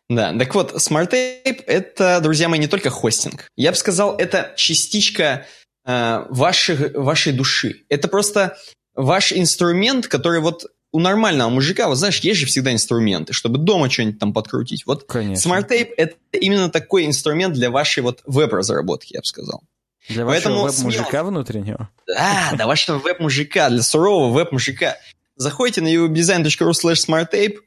Да, 0.09 0.39
так 0.39 0.55
вот, 0.55 0.73
Smart 0.77 1.11
Tape 1.11 1.65
это, 1.67 2.21
друзья 2.23 2.49
мои, 2.49 2.61
не 2.61 2.69
только 2.69 2.91
хостинг. 2.91 3.51
Я 3.57 3.73
бы 3.73 3.77
сказал, 3.77 4.17
это 4.17 4.53
частичка 4.55 5.47
э, 5.85 6.27
вашей, 6.31 6.93
вашей 6.93 7.33
души. 7.33 7.83
Это 7.89 8.07
просто 8.07 8.57
ваш 8.95 9.33
инструмент, 9.33 10.07
который 10.07 10.39
вот 10.39 10.65
у 10.93 11.01
нормального 11.01 11.49
мужика, 11.49 11.89
вот 11.89 11.97
знаешь, 11.97 12.21
есть 12.21 12.39
же 12.39 12.47
всегда 12.47 12.73
инструменты, 12.73 13.33
чтобы 13.33 13.59
дома 13.59 13.91
что-нибудь 13.91 14.21
там 14.21 14.33
подкрутить. 14.33 14.87
Вот 14.87 15.07
Конечно. 15.09 15.51
Smart 15.51 15.69
Tape 15.69 15.91
это 15.97 16.15
именно 16.31 16.71
такой 16.71 17.07
инструмент 17.07 17.55
для 17.55 17.73
вашей 17.73 18.05
вот 18.05 18.21
веб-разработки, 18.27 19.15
я 19.15 19.21
бы 19.21 19.25
сказал. 19.25 19.65
Для 20.09 20.27
Поэтому 20.27 20.63
вашего 20.63 20.89
веб-мужика 20.89 21.25
внутреннего? 21.25 21.89
Да, 22.07 22.51
для 22.55 22.67
вашего 22.67 22.99
веб-мужика, 22.99 23.71
для 23.71 23.83
сурового 23.83 24.33
веб-мужика. 24.33 24.97
Заходите 25.37 25.81
на 25.81 25.89
uwebdesign.ru 25.89 26.71
slash 26.71 27.07
smarttape, 27.07 27.59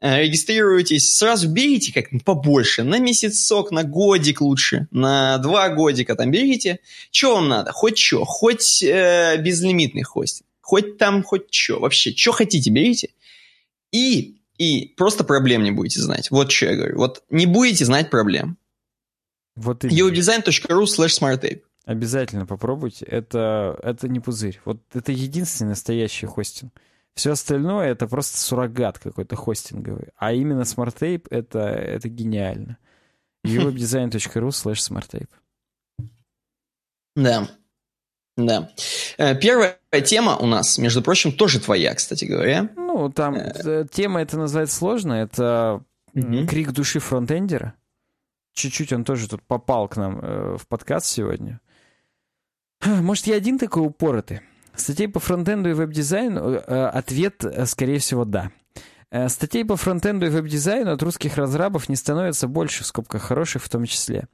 э, 0.00 0.22
регистрируйтесь, 0.22 1.16
сразу 1.16 1.48
берите 1.48 1.92
как 1.92 2.06
побольше, 2.24 2.82
на 2.84 2.98
месяцок, 2.98 3.70
на 3.70 3.84
годик 3.84 4.40
лучше, 4.40 4.88
на 4.90 5.38
два 5.38 5.68
годика 5.68 6.14
там 6.16 6.30
берите. 6.30 6.80
Что 7.10 7.34
вам 7.34 7.48
надо? 7.48 7.72
Хоть 7.72 7.98
что, 7.98 8.24
хоть 8.24 8.82
э, 8.82 9.36
безлимитный 9.38 10.02
хостинг, 10.02 10.48
хоть 10.60 10.96
там, 10.98 11.22
хоть 11.22 11.52
что, 11.52 11.80
вообще, 11.80 12.14
что 12.16 12.32
хотите, 12.32 12.70
берите. 12.70 13.10
И, 13.92 14.38
и 14.58 14.92
просто 14.96 15.22
проблем 15.22 15.62
не 15.62 15.70
будете 15.70 16.00
знать. 16.00 16.30
Вот 16.30 16.50
что 16.50 16.66
я 16.66 16.76
говорю. 16.76 16.98
Вот 16.98 17.22
не 17.30 17.46
будете 17.46 17.84
знать 17.84 18.10
проблем. 18.10 18.56
Вот 19.54 19.84
uwebdesign.ru 19.84 20.84
slash 20.84 21.20
smarttape. 21.20 21.60
Обязательно 21.84 22.46
попробуйте. 22.46 23.04
Это, 23.04 23.78
это 23.82 24.08
не 24.08 24.20
пузырь. 24.20 24.60
Вот 24.64 24.80
это 24.94 25.12
единственный 25.12 25.68
настоящий 25.70 26.26
хостинг. 26.26 26.72
Все 27.14 27.32
остальное 27.32 27.90
это 27.92 28.08
просто 28.08 28.38
суррогат 28.38 28.98
какой-то 28.98 29.36
хостинговый. 29.36 30.08
А 30.16 30.32
именно 30.32 30.62
SmartTape 30.62 31.26
это, 31.30 31.60
это 31.60 32.08
гениально. 32.08 32.78
uwebdesign.ru 33.46 34.48
slash 34.48 34.80
smarttape. 34.80 35.28
Да. 37.14 37.48
Да. 38.36 38.70
Э, 39.16 39.36
первая 39.36 39.78
тема 40.04 40.36
у 40.36 40.46
нас, 40.46 40.78
между 40.78 41.02
прочим, 41.02 41.32
тоже 41.32 41.60
твоя, 41.60 41.94
кстати 41.94 42.24
говоря. 42.24 42.68
Ну, 42.74 43.10
там 43.10 43.36
э... 43.36 43.86
тема 43.92 44.22
это 44.22 44.38
назвать 44.38 44.72
сложно. 44.72 45.12
Это 45.12 45.84
крик 46.14 46.72
души 46.72 46.98
фронтендера. 46.98 47.74
Чуть-чуть 48.54 48.92
он 48.92 49.04
тоже 49.04 49.28
тут 49.28 49.42
попал 49.42 49.88
к 49.88 49.96
нам 49.96 50.20
э, 50.20 50.56
в 50.56 50.66
подкаст 50.66 51.06
сегодня. 51.06 51.60
Может, 52.86 53.26
я 53.26 53.36
один 53.36 53.58
такой 53.58 53.86
упоротый? 53.86 54.40
Статей 54.74 55.08
по 55.08 55.20
фронтенду 55.20 55.70
и 55.70 55.72
веб-дизайну 55.72 56.40
э, 56.50 56.86
ответ, 56.86 57.44
э, 57.44 57.64
скорее 57.66 57.98
всего, 57.98 58.24
да. 58.24 58.50
Э, 59.10 59.28
статей 59.28 59.64
по 59.64 59.76
фронтенду 59.76 60.26
и 60.26 60.30
веб-дизайну 60.30 60.92
от 60.92 61.02
русских 61.02 61.36
разрабов 61.36 61.88
не 61.88 61.96
становится 61.96 62.48
больше, 62.48 62.82
в 62.82 62.86
скобках 62.86 63.22
хороших 63.22 63.62
в 63.62 63.68
том 63.68 63.84
числе. 63.84 64.26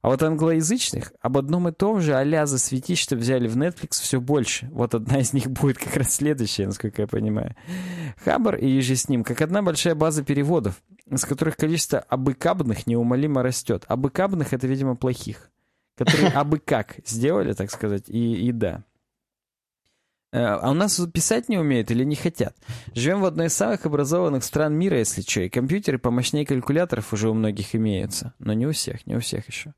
А 0.00 0.10
вот 0.10 0.22
англоязычных 0.22 1.12
об 1.20 1.38
одном 1.38 1.68
и 1.68 1.72
том 1.72 2.00
же 2.00 2.14
а-ля 2.14 2.46
засветить, 2.46 2.98
что 2.98 3.16
взяли 3.16 3.48
в 3.48 3.56
Netflix, 3.56 4.00
все 4.00 4.20
больше. 4.20 4.68
Вот 4.70 4.94
одна 4.94 5.18
из 5.18 5.32
них 5.32 5.50
будет 5.50 5.78
как 5.78 5.96
раз 5.96 6.14
следующая, 6.14 6.66
насколько 6.66 7.02
я 7.02 7.08
понимаю. 7.08 7.56
Хабар 8.24 8.54
и 8.54 8.68
еже 8.68 8.94
с 8.94 9.08
ним, 9.08 9.24
как 9.24 9.42
одна 9.42 9.60
большая 9.60 9.96
база 9.96 10.22
переводов, 10.22 10.80
с 11.10 11.24
которых 11.24 11.56
количество 11.56 11.98
абыкабных 11.98 12.86
неумолимо 12.86 13.42
растет. 13.42 13.84
Абыкабных— 13.88 14.52
это, 14.54 14.68
видимо, 14.68 14.94
плохих 14.94 15.50
которые 15.98 16.28
абы 16.34 16.58
как 16.58 16.96
сделали, 17.04 17.52
так 17.52 17.70
сказать, 17.70 18.04
и, 18.08 18.48
и 18.48 18.52
да. 18.52 18.84
Э, 20.32 20.44
а 20.44 20.70
у 20.70 20.74
нас 20.74 21.00
писать 21.12 21.48
не 21.48 21.58
умеют 21.58 21.90
или 21.90 22.04
не 22.04 22.16
хотят. 22.16 22.54
Живем 22.94 23.20
в 23.20 23.24
одной 23.24 23.46
из 23.46 23.54
самых 23.54 23.86
образованных 23.86 24.44
стран 24.44 24.74
мира, 24.74 24.98
если 24.98 25.22
что, 25.22 25.40
и 25.40 25.48
компьютеры 25.48 25.98
помощнее 25.98 26.46
калькуляторов 26.46 27.12
уже 27.12 27.28
у 27.28 27.34
многих 27.34 27.74
имеются. 27.74 28.34
Но 28.38 28.52
не 28.52 28.66
у 28.66 28.72
всех, 28.72 29.06
не 29.06 29.16
у 29.16 29.20
всех 29.20 29.48
еще. 29.48 29.74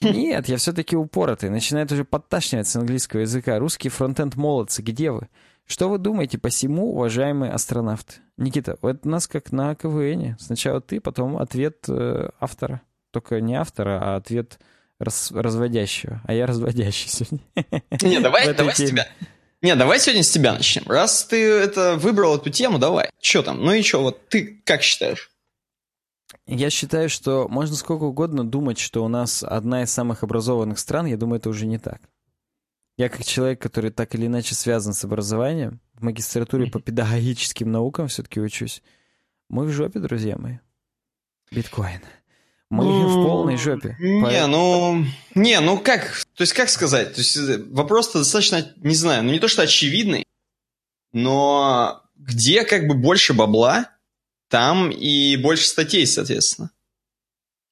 Нет, 0.00 0.48
я 0.48 0.56
все-таки 0.58 0.96
упоротый. 0.96 1.50
Начинает 1.50 1.90
уже 1.90 2.04
подташнивать 2.04 2.68
с 2.68 2.76
английского 2.76 3.20
языка. 3.20 3.58
Русский 3.58 3.88
фронтенд 3.88 4.36
молодцы, 4.36 4.82
где 4.82 5.10
вы? 5.10 5.28
Что 5.66 5.88
вы 5.88 5.98
думаете 5.98 6.38
по 6.38 6.48
всему, 6.48 6.92
уважаемые 6.92 7.50
астронавты? 7.50 8.16
Никита, 8.36 8.78
это 8.82 9.00
у 9.02 9.08
нас 9.08 9.26
как 9.26 9.52
на 9.52 9.74
КВН. 9.74 10.36
Сначала 10.38 10.80
ты, 10.80 11.00
потом 11.00 11.38
ответ 11.38 11.86
э, 11.88 12.28
автора. 12.38 12.82
Только 13.10 13.40
не 13.40 13.54
автора, 13.54 13.98
а 14.00 14.16
ответ 14.16 14.60
раз, 14.98 15.30
разводящего, 15.32 16.22
а 16.24 16.32
я 16.32 16.46
разводящий 16.46 17.08
сегодня. 17.08 17.40
Не, 18.02 18.20
давай, 18.20 18.52
давай 18.54 18.74
с 18.74 18.78
тебя. 18.78 19.08
Не, 19.62 19.74
давай 19.74 19.98
сегодня 19.98 20.22
с 20.22 20.30
тебя 20.30 20.52
начнем. 20.52 20.84
Раз 20.86 21.24
ты 21.24 21.42
это 21.42 21.96
выбрал 21.96 22.36
эту 22.36 22.50
тему, 22.50 22.78
давай. 22.78 23.10
Что 23.20 23.42
там? 23.42 23.64
Ну 23.64 23.72
и 23.72 23.82
что, 23.82 24.02
вот 24.02 24.28
ты 24.28 24.60
как 24.64 24.82
считаешь? 24.82 25.30
Я 26.46 26.70
считаю, 26.70 27.08
что 27.08 27.48
можно 27.48 27.74
сколько 27.76 28.04
угодно 28.04 28.44
думать, 28.44 28.78
что 28.78 29.04
у 29.04 29.08
нас 29.08 29.42
одна 29.42 29.82
из 29.82 29.90
самых 29.90 30.22
образованных 30.22 30.78
стран, 30.78 31.06
я 31.06 31.16
думаю, 31.16 31.38
это 31.38 31.48
уже 31.48 31.66
не 31.66 31.78
так. 31.78 32.00
Я 32.96 33.08
как 33.08 33.24
человек, 33.24 33.60
который 33.60 33.90
так 33.90 34.14
или 34.14 34.26
иначе 34.26 34.54
связан 34.54 34.94
с 34.94 35.04
образованием, 35.04 35.80
в 35.94 36.02
магистратуре 36.02 36.70
по 36.70 36.80
педагогическим 36.80 37.70
наукам 37.70 38.08
все-таки 38.08 38.40
учусь, 38.40 38.82
мы 39.48 39.66
в 39.66 39.70
жопе, 39.70 40.00
друзья 40.00 40.36
мои. 40.36 40.58
Биткоин. 41.50 42.00
Мы 42.68 43.06
в 43.06 43.14
полной 43.14 43.56
жопе. 43.56 43.96
Не, 44.00 44.22
Поэтому... 44.22 45.04
ну... 45.34 45.40
Не, 45.40 45.60
ну 45.60 45.78
как... 45.78 46.24
То 46.34 46.42
есть 46.42 46.52
как 46.52 46.68
сказать? 46.68 47.14
То 47.14 47.20
есть 47.20 47.36
э, 47.36 47.62
вопрос-то 47.70 48.18
достаточно, 48.18 48.72
не 48.76 48.94
знаю, 48.94 49.22
ну 49.22 49.32
не 49.32 49.38
то 49.38 49.46
что 49.46 49.62
очевидный, 49.62 50.24
но 51.12 52.02
где 52.16 52.64
как 52.64 52.88
бы 52.88 52.94
больше 52.94 53.34
бабла, 53.34 53.90
там 54.48 54.90
и 54.90 55.36
больше 55.36 55.66
статей, 55.66 56.06
соответственно. 56.06 56.70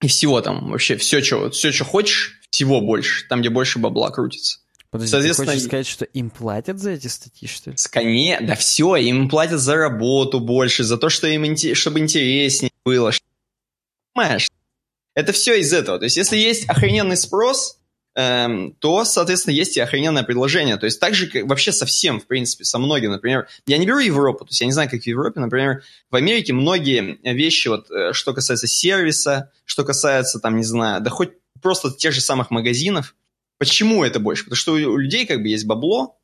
И 0.01 0.07
всего 0.07 0.41
там, 0.41 0.71
вообще 0.71 0.97
все, 0.97 1.23
что, 1.23 1.51
все, 1.51 1.73
что 1.73 1.85
хочешь, 1.85 2.41
всего 2.51 2.81
больше, 2.81 3.27
там, 3.29 3.41
где 3.41 3.51
больше 3.51 3.79
бабла 3.79 4.11
крутится. 4.11 4.61
Подожди, 4.91 5.11
Соответственно, 5.11 5.47
ты 5.47 5.53
хочешь 5.55 5.67
сказать, 5.67 5.87
что 5.89 6.05
им 6.05 6.31
платят 6.31 6.79
за 6.79 6.91
эти 6.91 7.09
статьи, 7.09 7.49
что 7.49 7.71
ли? 7.71 7.77
Коне, 7.91 8.39
да 8.41 8.55
все, 8.55 8.95
им 8.95 9.29
платят 9.29 9.59
за 9.59 9.75
работу 9.75 10.39
больше, 10.39 10.85
за 10.85 10.99
то, 10.99 11.09
что 11.09 11.27
им 11.27 11.57
чтобы 11.75 11.99
интереснее 11.99 12.71
было. 12.85 13.13
Понимаешь? 14.13 14.49
Это 15.15 15.33
все 15.33 15.55
из 15.61 15.73
этого. 15.73 15.99
То 15.99 16.05
есть, 16.05 16.17
если 16.17 16.37
есть 16.37 16.69
охрененный 16.69 17.17
спрос, 17.17 17.79
эм, 18.17 18.73
то, 18.79 19.05
соответственно, 19.05 19.55
есть 19.55 19.77
и 19.77 19.81
охрененное 19.81 20.23
предложение. 20.23 20.77
То 20.77 20.87
есть, 20.87 21.01
так 21.01 21.15
же, 21.15 21.29
как 21.29 21.47
вообще 21.47 21.73
со 21.73 21.87
всем, 21.87 22.21
в 22.21 22.27
принципе, 22.27 22.65
со 22.65 22.79
многим, 22.79 23.11
например, 23.11 23.49
я 23.67 23.79
не 23.79 23.87
беру 23.87 23.99
Европу, 23.99 24.45
то 24.45 24.51
есть, 24.51 24.61
я 24.61 24.67
не 24.67 24.73
знаю, 24.73 24.91
как 24.91 25.03
в 25.03 25.07
Европе, 25.07 25.41
например, 25.41 25.83
в 26.11 26.17
Америке 26.17 26.53
многие 26.53 27.19
вещи, 27.23 27.69
вот, 27.69 27.91
э, 27.91 28.13
что 28.13 28.35
касается 28.35 28.67
сервиса, 28.67 29.51
что 29.65 29.85
касается, 29.85 30.41
там, 30.41 30.57
не 30.57 30.65
знаю, 30.65 31.01
да 31.01 31.11
хоть 31.11 31.31
просто 31.63 31.91
тех 31.91 32.13
же 32.13 32.21
самых 32.21 32.51
магазинов, 32.51 33.15
Почему 33.59 34.05
это 34.05 34.21
больше? 34.21 34.45
Потому 34.45 34.57
что 34.57 34.73
у 34.73 34.97
людей 34.97 35.27
как 35.27 35.43
бы 35.43 35.49
есть 35.49 35.67
бабло, 35.67 36.19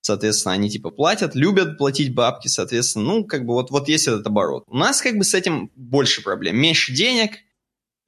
соответственно, 0.00 0.54
они 0.54 0.70
типа 0.70 0.90
платят, 0.90 1.34
любят 1.34 1.76
платить 1.76 2.14
бабки, 2.14 2.48
соответственно, 2.48 3.04
ну, 3.04 3.24
как 3.24 3.44
бы 3.44 3.54
вот, 3.54 3.70
вот 3.70 3.88
есть 3.88 4.06
этот 4.06 4.26
оборот. 4.26 4.64
У 4.68 4.76
нас 4.76 5.00
как 5.00 5.18
бы 5.18 5.24
с 5.24 5.34
этим 5.34 5.70
больше 5.74 6.22
проблем. 6.22 6.56
Меньше 6.56 6.92
денег, 6.94 7.38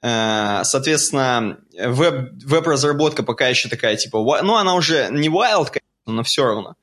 соответственно, 0.02 1.59
веб, 1.72 2.31
веб-разработка 2.44 3.22
пока 3.22 3.48
еще 3.48 3.68
такая, 3.68 3.97
типа, 3.97 4.18
ну, 4.43 4.56
она 4.56 4.74
уже 4.74 5.09
не 5.10 5.28
wild, 5.28 5.77
но 6.06 6.22
все 6.22 6.44
равно. 6.44 6.77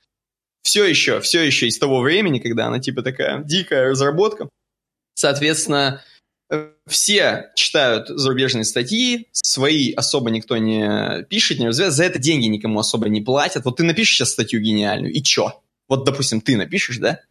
Все 0.61 0.84
еще, 0.85 1.19
все 1.22 1.41
еще 1.41 1.68
из 1.68 1.80
того 1.80 2.02
времени, 2.02 2.39
когда 2.39 2.68
она, 2.68 2.80
типа, 2.80 3.02
такая 3.02 3.44
дикая 3.44 3.89
разработка. 3.89 4.49
Соответственно, 5.15 6.03
э, 6.52 6.72
все 6.85 7.52
читают 7.56 8.10
зарубежные 8.10 8.65
статьи, 8.65 9.30
свои 9.31 9.94
особо 9.94 10.30
никто 10.30 10.57
не 10.57 11.23
пишет, 11.30 11.60
не 11.60 11.69
развивает, 11.69 11.94
за 11.94 12.03
это 12.03 12.19
деньги 12.19 12.48
никому 12.48 12.80
особо 12.80 13.10
не 13.10 13.22
платят. 13.22 13.65
Вот 13.65 13.77
ты 13.77 13.84
напишешь 13.84 14.18
сейчас 14.18 14.31
статью 14.31 14.60
гениальную, 14.60 15.14
и 15.14 15.23
чё? 15.23 15.61
Вот, 15.88 16.03
допустим, 16.03 16.41
ты 16.41 16.57
напишешь, 16.57 16.98
да? 16.98 17.22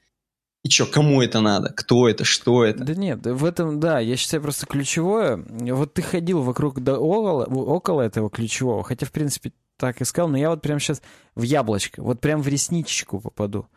И 0.67 0.69
что, 0.69 0.85
кому 0.87 1.23
это 1.23 1.41
надо? 1.41 1.73
Кто 1.73 2.09
это? 2.09 2.25
Что 2.25 2.65
это? 2.65 2.83
Да 2.83 2.97
нет, 2.97 3.25
в 3.25 3.45
этом, 3.45 3.79
да, 3.79 4.01
я 4.01 4.17
считаю 4.17 4.43
просто 4.43 4.67
ключевое. 4.67 5.37
Вот 5.49 5.95
ты 5.95 6.03
ходил 6.03 6.43
вокруг 6.43 6.81
да 6.81 6.99
около, 6.99 7.45
около 7.45 8.03
этого 8.03 8.31
ключевого, 8.31 8.83
хотя, 8.83 9.07
в 9.07 9.13
принципе, 9.13 9.53
так 9.77 10.03
искал, 10.03 10.27
но 10.27 10.37
я 10.37 10.51
вот 10.51 10.63
прямо 10.63 10.81
сейчас 10.81 11.03
в 11.37 11.43
яблочко, 11.43 12.03
вот 12.03 12.21
прям 12.21 12.43
в 12.43 12.49
ресничечку 12.49 13.21
попаду. 13.21 13.69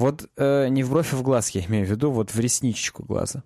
Вот 0.00 0.28
э, 0.36 0.66
не 0.66 0.82
в 0.82 0.90
бровь, 0.90 1.12
а 1.12 1.16
в 1.16 1.22
глаз 1.22 1.50
я 1.50 1.64
имею 1.64 1.86
в 1.86 1.90
виду, 1.90 2.10
вот 2.10 2.34
в 2.34 2.40
ресничечку 2.40 3.04
глаза. 3.04 3.44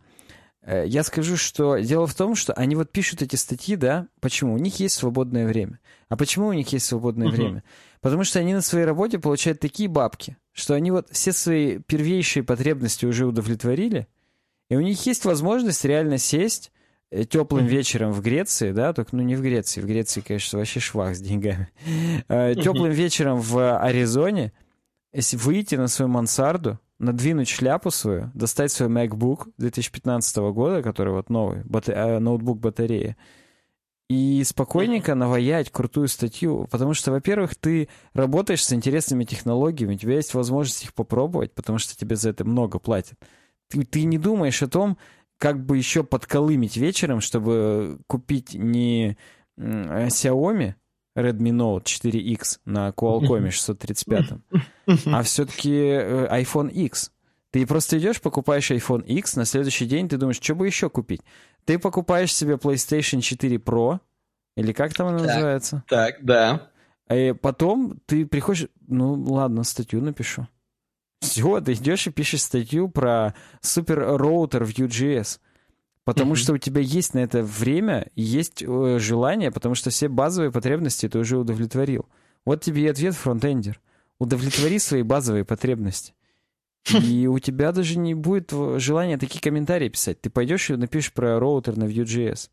Э, 0.62 0.86
я 0.86 1.02
скажу, 1.02 1.36
что 1.36 1.76
дело 1.76 2.06
в 2.06 2.14
том, 2.14 2.34
что 2.34 2.54
они 2.54 2.76
вот 2.76 2.90
пишут 2.92 3.20
эти 3.20 3.36
статьи, 3.36 3.76
да, 3.76 4.06
почему? 4.22 4.54
У 4.54 4.58
них 4.58 4.80
есть 4.80 4.94
свободное 4.94 5.46
время. 5.46 5.80
А 6.08 6.16
почему 6.16 6.46
у 6.46 6.54
них 6.54 6.72
есть 6.72 6.86
свободное 6.86 7.28
uh-huh. 7.28 7.32
время? 7.32 7.64
Потому 8.00 8.24
что 8.24 8.38
они 8.38 8.54
на 8.54 8.62
своей 8.62 8.86
работе 8.86 9.18
получают 9.18 9.60
такие 9.60 9.90
бабки, 9.90 10.38
что 10.56 10.72
они 10.72 10.90
вот 10.90 11.08
все 11.10 11.32
свои 11.32 11.78
первейшие 11.78 12.42
потребности 12.42 13.04
уже 13.04 13.26
удовлетворили, 13.26 14.08
и 14.70 14.76
у 14.76 14.80
них 14.80 15.04
есть 15.04 15.26
возможность 15.26 15.84
реально 15.84 16.16
сесть 16.16 16.72
э, 17.10 17.24
теплым 17.24 17.66
вечером 17.66 18.12
в 18.12 18.22
Греции, 18.22 18.72
да, 18.72 18.94
только, 18.94 19.14
ну, 19.14 19.22
не 19.22 19.36
в 19.36 19.42
Греции, 19.42 19.82
в 19.82 19.86
Греции, 19.86 20.22
конечно, 20.22 20.58
вообще 20.58 20.80
швах 20.80 21.14
с 21.14 21.20
деньгами. 21.20 21.68
Э, 22.28 22.54
теплым 22.54 22.90
вечером 22.90 23.40
в 23.40 23.78
Аризоне, 23.78 24.52
выйти 25.12 25.74
на 25.74 25.88
свою 25.88 26.08
мансарду, 26.10 26.80
надвинуть 26.98 27.48
шляпу 27.48 27.90
свою, 27.90 28.30
достать 28.32 28.72
свой 28.72 28.88
MacBook 28.88 29.48
2015 29.58 30.36
года, 30.36 30.82
который 30.82 31.12
вот 31.12 31.28
новый, 31.28 31.64
бата- 31.64 31.92
э, 31.92 32.18
ноутбук 32.18 32.60
батарея, 32.60 33.18
и 34.08 34.44
спокойненько 34.44 35.14
наваять 35.14 35.70
крутую 35.70 36.08
статью, 36.08 36.68
потому 36.70 36.94
что, 36.94 37.10
во-первых, 37.10 37.54
ты 37.56 37.88
работаешь 38.12 38.64
с 38.64 38.72
интересными 38.72 39.24
технологиями, 39.24 39.94
у 39.94 39.98
тебя 39.98 40.14
есть 40.14 40.34
возможность 40.34 40.84
их 40.84 40.94
попробовать, 40.94 41.52
потому 41.54 41.78
что 41.78 41.96
тебе 41.96 42.16
за 42.16 42.30
это 42.30 42.44
много 42.44 42.78
платят. 42.78 43.18
Ты, 43.68 43.84
ты 43.84 44.04
не 44.04 44.18
думаешь 44.18 44.62
о 44.62 44.68
том, 44.68 44.96
как 45.38 45.64
бы 45.64 45.76
еще 45.76 46.04
подколымить 46.04 46.76
вечером, 46.76 47.20
чтобы 47.20 47.98
купить 48.06 48.54
не 48.54 49.16
Xiaomi 49.58 50.74
Redmi 51.16 51.50
Note 51.50 51.84
4X 51.84 52.60
на 52.64 52.90
Qualcomm 52.90 53.50
635, 53.50 54.24
а 55.06 55.22
все-таки 55.24 55.72
э, 55.72 56.42
iPhone 56.42 56.70
X. 56.70 57.10
Ты 57.50 57.66
просто 57.66 57.98
идешь, 57.98 58.20
покупаешь 58.20 58.70
iPhone 58.70 59.04
X, 59.04 59.36
на 59.36 59.46
следующий 59.46 59.86
день 59.86 60.08
ты 60.08 60.18
думаешь, 60.18 60.36
что 60.36 60.54
бы 60.54 60.66
еще 60.66 60.90
купить? 60.90 61.22
Ты 61.66 61.78
покупаешь 61.78 62.34
себе 62.34 62.54
PlayStation 62.54 63.20
4 63.20 63.56
Pro, 63.56 64.00
или 64.56 64.72
как 64.72 64.94
там 64.94 65.08
она 65.08 65.18
так, 65.18 65.26
называется? 65.26 65.84
Так, 65.88 66.24
да. 66.24 66.70
И 67.10 67.34
потом 67.40 68.00
ты 68.06 68.24
приходишь, 68.24 68.68
ну 68.86 69.14
ладно, 69.14 69.64
статью 69.64 70.00
напишу. 70.00 70.48
Все, 71.20 71.60
ты 71.60 71.72
идешь 71.72 72.06
и 72.06 72.10
пишешь 72.10 72.42
статью 72.42 72.88
про 72.88 73.34
супер 73.60 73.98
роутер 73.98 74.64
в 74.64 74.70
UGS. 74.70 75.40
Потому 76.04 76.34
mm-hmm. 76.34 76.36
что 76.36 76.52
у 76.52 76.58
тебя 76.58 76.80
есть 76.80 77.14
на 77.14 77.18
это 77.18 77.42
время, 77.42 78.12
есть 78.14 78.62
э, 78.62 78.98
желание, 79.00 79.50
потому 79.50 79.74
что 79.74 79.90
все 79.90 80.08
базовые 80.08 80.52
потребности 80.52 81.08
ты 81.08 81.18
уже 81.18 81.36
удовлетворил. 81.36 82.06
Вот 82.44 82.62
тебе 82.62 82.84
и 82.84 82.88
ответ, 82.88 83.14
фронтендер. 83.16 83.80
Удовлетвори 84.20 84.78
свои 84.78 85.02
базовые 85.02 85.44
потребности. 85.44 86.14
И 86.92 87.26
у 87.26 87.38
тебя 87.38 87.72
даже 87.72 87.98
не 87.98 88.14
будет 88.14 88.52
желания 88.76 89.18
такие 89.18 89.40
комментарии 89.40 89.88
писать. 89.88 90.20
Ты 90.20 90.30
пойдешь 90.30 90.70
и 90.70 90.76
напишешь 90.76 91.12
про 91.12 91.40
роутер 91.40 91.76
на 91.76 91.84
Vue.js. 91.84 92.50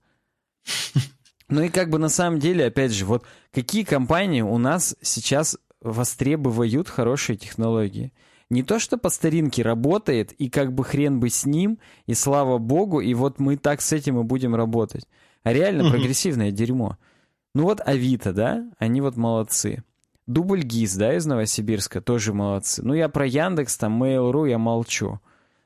Ну 1.50 1.62
и 1.62 1.70
как 1.70 1.90
бы 1.90 2.00
на 2.00 2.10
самом 2.10 2.40
деле, 2.40 2.66
опять 2.66 2.92
же, 2.92 3.06
вот 3.06 3.26
какие 3.52 3.84
компании 3.84 4.42
у 4.42 4.58
нас 4.58 4.96
сейчас 5.02 5.58
востребуют 5.82 6.90
хорошие 6.90 7.38
технологии? 7.38 8.12
Не 8.50 8.64
то, 8.64 8.80
что 8.80 8.98
по 8.98 9.10
старинке 9.10 9.62
работает, 9.62 10.32
и 10.34 10.50
как 10.50 10.74
бы 10.74 10.84
хрен 10.84 11.20
бы 11.20 11.30
с 11.30 11.46
ним, 11.46 11.80
и 12.06 12.14
слава 12.14 12.58
богу, 12.58 13.02
и 13.02 13.14
вот 13.14 13.40
мы 13.40 13.58
так 13.58 13.82
с 13.82 13.92
этим 13.94 14.20
и 14.20 14.24
будем 14.24 14.56
работать. 14.56 15.08
А 15.44 15.54
реально 15.54 15.90
прогрессивное 15.90 16.52
дерьмо. 16.52 16.98
Ну 17.54 17.64
вот 17.64 17.82
Авито, 17.86 18.32
да, 18.34 18.66
они 18.80 19.02
вот 19.02 19.16
молодцы. 19.16 19.84
Дубль 20.26 20.64
ГИС, 20.64 20.96
да, 20.96 21.16
из 21.16 21.26
Новосибирска, 21.26 22.02
тоже 22.02 22.34
молодцы. 22.34 22.82
Ну, 22.84 22.94
я 22.94 23.10
про 23.10 23.26
Яндекс, 23.26 23.78
там, 23.78 24.02
Mail.ru 24.02 24.50
я 24.50 24.58
молчу. 24.58 25.20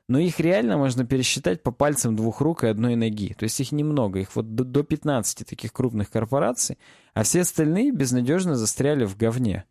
Но 0.08 0.18
их 0.18 0.40
реально 0.40 0.78
можно 0.78 1.04
пересчитать 1.04 1.62
по 1.62 1.70
пальцам 1.70 2.16
двух 2.16 2.40
рук 2.40 2.64
и 2.64 2.68
одной 2.68 2.96
ноги. 2.96 3.34
То 3.34 3.44
есть 3.44 3.60
их 3.60 3.72
немного, 3.72 4.18
их 4.20 4.34
вот 4.34 4.54
до, 4.54 4.64
до 4.64 4.82
15 4.82 5.46
таких 5.46 5.72
крупных 5.72 6.10
корпораций, 6.10 6.78
а 7.12 7.22
все 7.22 7.42
остальные 7.42 7.92
безнадежно 7.92 8.56
застряли 8.56 9.04
в 9.04 9.16
говне. 9.16 9.64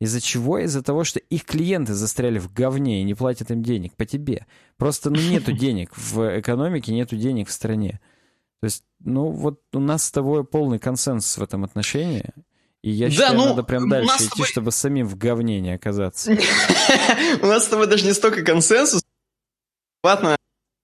Из-за 0.00 0.20
чего? 0.20 0.58
Из-за 0.58 0.82
того, 0.82 1.04
что 1.04 1.18
их 1.18 1.44
клиенты 1.44 1.94
застряли 1.94 2.38
в 2.38 2.52
говне 2.52 3.00
и 3.00 3.04
не 3.04 3.14
платят 3.14 3.50
им 3.50 3.62
денег 3.62 3.94
по 3.94 4.04
тебе. 4.04 4.46
Просто 4.76 5.10
ну, 5.10 5.16
нету 5.16 5.52
денег 5.56 5.96
в 5.96 6.38
экономике, 6.38 6.92
нету 6.92 7.16
денег 7.16 7.48
в 7.48 7.52
стране. 7.52 8.00
То 8.60 8.66
есть, 8.66 8.84
ну 9.00 9.30
вот 9.30 9.62
у 9.72 9.80
нас 9.80 10.04
с 10.04 10.12
тобой 10.12 10.44
полный 10.44 10.78
консенсус 10.78 11.38
в 11.38 11.42
этом 11.42 11.64
отношении. 11.64 12.26
И 12.88 12.90
я 12.90 13.10
считаю, 13.10 13.36
ну, 13.36 13.46
надо 13.48 13.64
прям 13.64 13.86
дальше 13.86 14.16
идти, 14.16 14.28
тобой... 14.30 14.46
чтобы 14.46 14.72
самим 14.72 15.06
в 15.06 15.18
говне 15.18 15.60
не 15.60 15.74
оказаться. 15.74 16.32
У 17.42 17.46
нас 17.46 17.64
с 17.64 17.68
тобой 17.68 17.86
даже 17.86 18.06
не 18.06 18.14
столько 18.14 18.42
консенсус, 18.42 19.02
адекватно, 20.02 20.36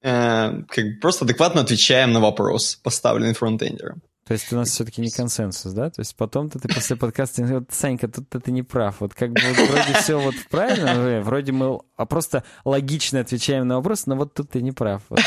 э, 0.02 0.62
как 0.68 1.01
просто 1.01 1.24
адекватно 1.24 1.62
отвечаем 1.62 2.12
на 2.12 2.20
вопрос, 2.20 2.76
поставленный 2.76 3.32
фронтендером. 3.32 4.02
То 4.26 4.35
есть 4.35 4.52
у 4.52 4.56
нас 4.56 4.68
все-таки 4.68 5.01
не 5.01 5.10
консенсус, 5.10 5.72
да? 5.72 5.89
То 5.89 6.01
есть 6.02 6.14
потом-то 6.14 6.59
ты 6.59 6.68
после 6.68 6.97
подкаста, 6.97 7.43
вот, 7.43 7.64
Санька, 7.70 8.09
тут 8.09 8.28
ты 8.28 8.52
не 8.52 8.62
прав. 8.62 8.97
Вот 9.01 9.14
как 9.14 9.32
бы 9.32 9.40
вот, 9.40 9.68
вроде 9.68 9.94
все 9.94 10.20
вот 10.20 10.35
правильно, 10.51 11.22
вроде 11.22 11.52
мы 11.52 11.81
а 11.97 12.05
просто 12.05 12.44
логично 12.66 13.20
отвечаем 13.20 13.66
на 13.66 13.76
вопрос, 13.76 14.05
но 14.05 14.16
вот 14.16 14.35
тут 14.35 14.51
ты 14.51 14.60
не 14.60 14.72
прав. 14.72 15.01
Вот. 15.09 15.20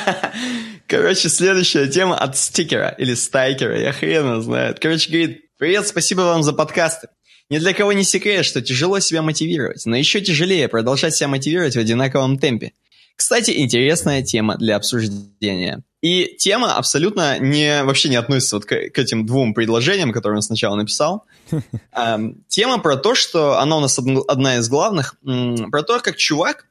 Короче, 0.86 1.30
следующая 1.30 1.86
тема 1.88 2.16
от 2.16 2.36
стикера 2.36 2.88
или 2.90 3.14
стайкера, 3.14 3.78
я 3.78 3.92
хрена 3.92 4.42
знает. 4.42 4.80
Короче, 4.80 5.10
говорит, 5.10 5.44
Привет, 5.64 5.88
спасибо 5.88 6.20
вам 6.20 6.42
за 6.42 6.52
подкасты. 6.52 7.08
Ни 7.48 7.56
для 7.56 7.72
кого 7.72 7.94
не 7.94 8.04
секрет, 8.04 8.44
что 8.44 8.60
тяжело 8.60 9.00
себя 9.00 9.22
мотивировать, 9.22 9.86
но 9.86 9.96
еще 9.96 10.20
тяжелее 10.20 10.68
продолжать 10.68 11.14
себя 11.14 11.28
мотивировать 11.28 11.74
в 11.74 11.78
одинаковом 11.78 12.38
темпе. 12.38 12.74
Кстати, 13.16 13.50
интересная 13.50 14.22
тема 14.22 14.58
для 14.58 14.76
обсуждения. 14.76 15.82
И 16.02 16.36
тема 16.38 16.74
абсолютно 16.74 17.38
не, 17.38 17.82
вообще 17.82 18.10
не 18.10 18.16
относится 18.16 18.56
вот 18.56 18.66
к, 18.66 18.90
к 18.90 18.98
этим 18.98 19.24
двум 19.24 19.54
предложениям, 19.54 20.12
которые 20.12 20.36
он 20.36 20.42
сначала 20.42 20.76
написал. 20.76 21.24
Тема 22.48 22.78
про 22.80 22.96
то, 22.96 23.14
что 23.14 23.58
она 23.58 23.78
у 23.78 23.80
нас 23.80 23.98
одна 23.98 24.58
из 24.58 24.68
главных, 24.68 25.14
про 25.22 25.82
то, 25.82 25.98
как 26.00 26.18
чувак 26.18 26.66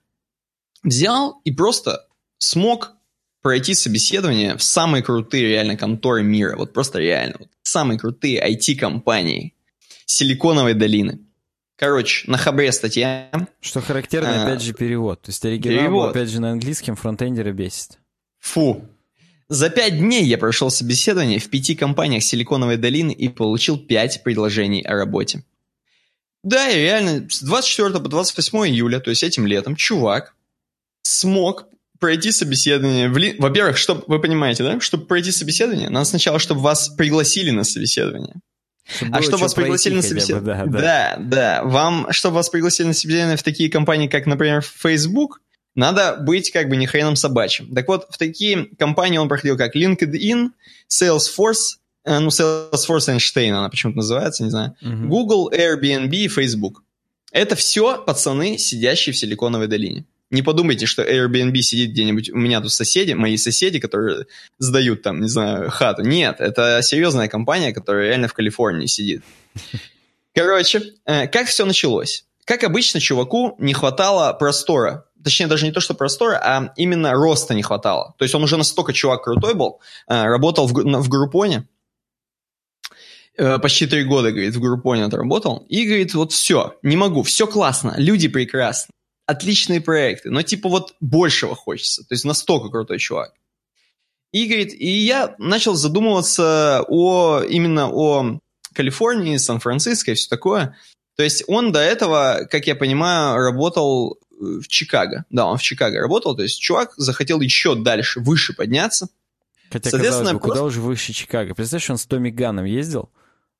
взял 0.83 1.41
и 1.43 1.51
просто 1.51 2.05
смог 2.37 2.92
пройти 3.43 3.75
собеседование 3.75 4.57
в 4.57 4.63
самые 4.63 5.03
крутые 5.03 5.47
реально 5.49 5.77
конторы 5.77 6.23
мира. 6.23 6.55
Вот 6.57 6.73
просто 6.73 6.97
реально. 6.97 7.35
Вот, 7.39 7.49
самые 7.61 7.99
крутые 7.99 8.41
IT-компании 8.41 9.53
Силиконовой 10.05 10.73
долины. 10.73 11.19
Короче, 11.75 12.29
на 12.31 12.37
хабре 12.37 12.71
статья. 12.71 13.29
Что 13.59 13.81
характерно, 13.81 14.43
а, 14.43 14.45
опять 14.45 14.61
же, 14.61 14.73
перевод. 14.73 15.21
То 15.21 15.29
есть 15.29 15.43
оригинал, 15.45 15.79
перевод. 15.79 16.09
опять 16.11 16.29
же, 16.29 16.39
на 16.39 16.51
английском 16.51 16.95
фронтендера 16.95 17.51
бесит. 17.51 17.99
Фу. 18.39 18.87
За 19.49 19.69
пять 19.69 19.97
дней 19.99 20.23
я 20.23 20.37
прошел 20.37 20.69
собеседование 20.69 21.39
в 21.39 21.49
пяти 21.49 21.75
компаниях 21.75 22.23
Силиконовой 22.23 22.77
долины 22.77 23.11
и 23.11 23.27
получил 23.27 23.77
пять 23.77 24.23
предложений 24.23 24.83
о 24.83 24.95
работе. 24.95 25.43
Да, 26.43 26.69
и 26.69 26.79
реально, 26.79 27.29
с 27.29 27.41
24 27.41 27.99
по 27.99 28.07
28 28.07 28.57
июля, 28.67 28.99
то 28.99 29.09
есть 29.09 29.23
этим 29.23 29.45
летом, 29.45 29.75
чувак 29.75 30.35
смог 31.01 31.67
пройти 32.03 32.33
собеседование, 32.33 33.07
вли... 33.07 33.37
во-первых, 33.39 33.77
чтобы, 33.77 34.03
вы 34.07 34.19
понимаете, 34.19 34.61
да, 34.61 34.81
чтобы 34.81 35.05
пройти 35.05 35.31
собеседование, 35.31 35.87
надо 35.87 36.03
сначала, 36.03 36.37
чтобы 36.37 36.59
вас 36.59 36.89
пригласили 36.89 37.49
на 37.49 37.63
собеседование. 37.63 38.41
Чтобы 38.85 39.17
а 39.17 39.21
чтобы 39.21 39.37
вас 39.37 39.53
пригласили 39.53 39.95
на 39.95 40.01
собеседование... 40.01 40.65
Да, 40.65 40.65
да. 40.65 40.81
да, 40.81 41.17
да. 41.17 41.63
Вам, 41.63 42.07
чтобы 42.11 42.35
вас 42.35 42.49
пригласили 42.49 42.87
на 42.87 42.93
собеседование 42.93 43.37
в 43.37 43.43
такие 43.43 43.69
компании, 43.69 44.09
как, 44.09 44.25
например, 44.25 44.61
Facebook, 44.61 45.39
надо 45.75 46.17
быть 46.17 46.51
как 46.51 46.67
бы 46.67 46.75
не 46.75 46.87
хреном 46.87 47.15
собачьим. 47.15 47.73
Так 47.73 47.87
вот, 47.87 48.07
в 48.09 48.17
такие 48.17 48.65
компании 48.77 49.17
он 49.17 49.29
проходил 49.29 49.55
как 49.55 49.73
LinkedIn, 49.73 50.49
Salesforce, 50.91 51.77
э, 52.03 52.19
ну, 52.19 52.27
Salesforce 52.27 53.15
Einstein 53.15 53.51
она 53.51 53.69
почему-то 53.69 53.99
называется, 53.99 54.43
не 54.43 54.49
знаю, 54.49 54.75
uh-huh. 54.81 55.07
Google, 55.07 55.49
Airbnb 55.53 56.27
Facebook. 56.27 56.83
Это 57.31 57.55
все 57.55 57.97
пацаны, 57.97 58.57
сидящие 58.57 59.13
в 59.13 59.17
Силиконовой 59.17 59.67
долине. 59.67 60.05
Не 60.33 60.41
подумайте, 60.41 60.87
что 60.87 61.03
Airbnb 61.03 61.55
сидит 61.61 61.91
где-нибудь 61.91 62.31
у 62.31 62.37
меня 62.37 62.59
тут 62.59 62.71
соседи, 62.71 63.13
мои 63.13 63.37
соседи, 63.37 63.77
которые 63.79 64.25
сдают 64.57 65.03
там, 65.03 65.21
не 65.21 65.27
знаю, 65.27 65.69
хату. 65.69 66.01
Нет, 66.01 66.37
это 66.39 66.79
серьезная 66.81 67.27
компания, 67.27 67.71
которая 67.71 68.07
реально 68.07 68.27
в 68.27 68.33
Калифорнии 68.33 68.87
сидит. 68.87 69.21
Короче, 70.33 70.95
э, 71.05 71.27
как 71.27 71.45
все 71.45 71.65
началось? 71.65 72.25
Как 72.45 72.63
обычно, 72.63 72.99
чуваку 72.99 73.55
не 73.59 73.75
хватало 73.75 74.33
простора. 74.33 75.05
Точнее, 75.23 75.45
даже 75.45 75.67
не 75.67 75.71
то, 75.71 75.79
что 75.79 75.93
простора, 75.93 76.41
а 76.43 76.73
именно 76.77 77.13
роста 77.13 77.53
не 77.53 77.61
хватало. 77.61 78.15
То 78.17 78.23
есть 78.23 78.33
он 78.33 78.41
уже 78.41 78.57
настолько 78.57 78.91
чувак 78.91 79.23
крутой 79.23 79.53
был, 79.53 79.81
э, 80.07 80.23
работал 80.23 80.65
в, 80.65 80.73
в 80.73 81.09
Группоне, 81.09 81.67
э, 83.37 83.59
почти 83.59 83.85
три 83.85 84.03
года, 84.03 84.31
говорит, 84.31 84.55
в 84.55 84.59
Группоне 84.59 85.05
отработал, 85.05 85.63
и 85.69 85.85
говорит, 85.85 86.15
вот 86.15 86.31
все, 86.31 86.75
не 86.81 86.97
могу, 86.97 87.21
все 87.21 87.45
классно, 87.45 87.93
люди 87.97 88.27
прекрасны 88.27 88.93
отличные 89.25 89.81
проекты, 89.81 90.29
но 90.29 90.41
типа 90.41 90.69
вот 90.69 90.95
большего 90.99 91.55
хочется. 91.55 92.03
То 92.03 92.13
есть 92.13 92.25
настолько 92.25 92.69
крутой 92.69 92.99
чувак. 92.99 93.33
И, 94.31 94.47
говорит, 94.47 94.73
и 94.73 94.87
я 94.87 95.35
начал 95.37 95.75
задумываться 95.75 96.83
о, 96.87 97.41
именно 97.47 97.89
о 97.89 98.39
Калифорнии, 98.73 99.37
Сан-Франциско 99.37 100.11
и 100.11 100.15
все 100.15 100.27
такое. 100.27 100.75
То 101.15 101.23
есть 101.23 101.43
он 101.47 101.71
до 101.71 101.79
этого, 101.79 102.47
как 102.49 102.65
я 102.65 102.75
понимаю, 102.75 103.37
работал 103.37 104.17
в 104.31 104.67
Чикаго. 104.67 105.25
Да, 105.29 105.45
он 105.45 105.57
в 105.57 105.61
Чикаго 105.61 105.99
работал, 105.99 106.35
то 106.35 106.43
есть 106.43 106.59
чувак 106.59 106.93
захотел 106.97 107.39
еще 107.41 107.75
дальше, 107.75 108.19
выше 108.19 108.53
подняться. 108.53 109.09
Хотя, 109.69 109.91
казалось 109.91 110.31
бы, 110.33 110.39
просто... 110.39 110.39
куда 110.39 110.63
уже 110.63 110.81
выше 110.81 111.13
Чикаго? 111.13 111.53
Представляешь, 111.55 111.89
он 111.89 111.97
с 111.97 112.05
Томми 112.05 112.29
Ганом 112.29 112.65
ездил, 112.65 113.09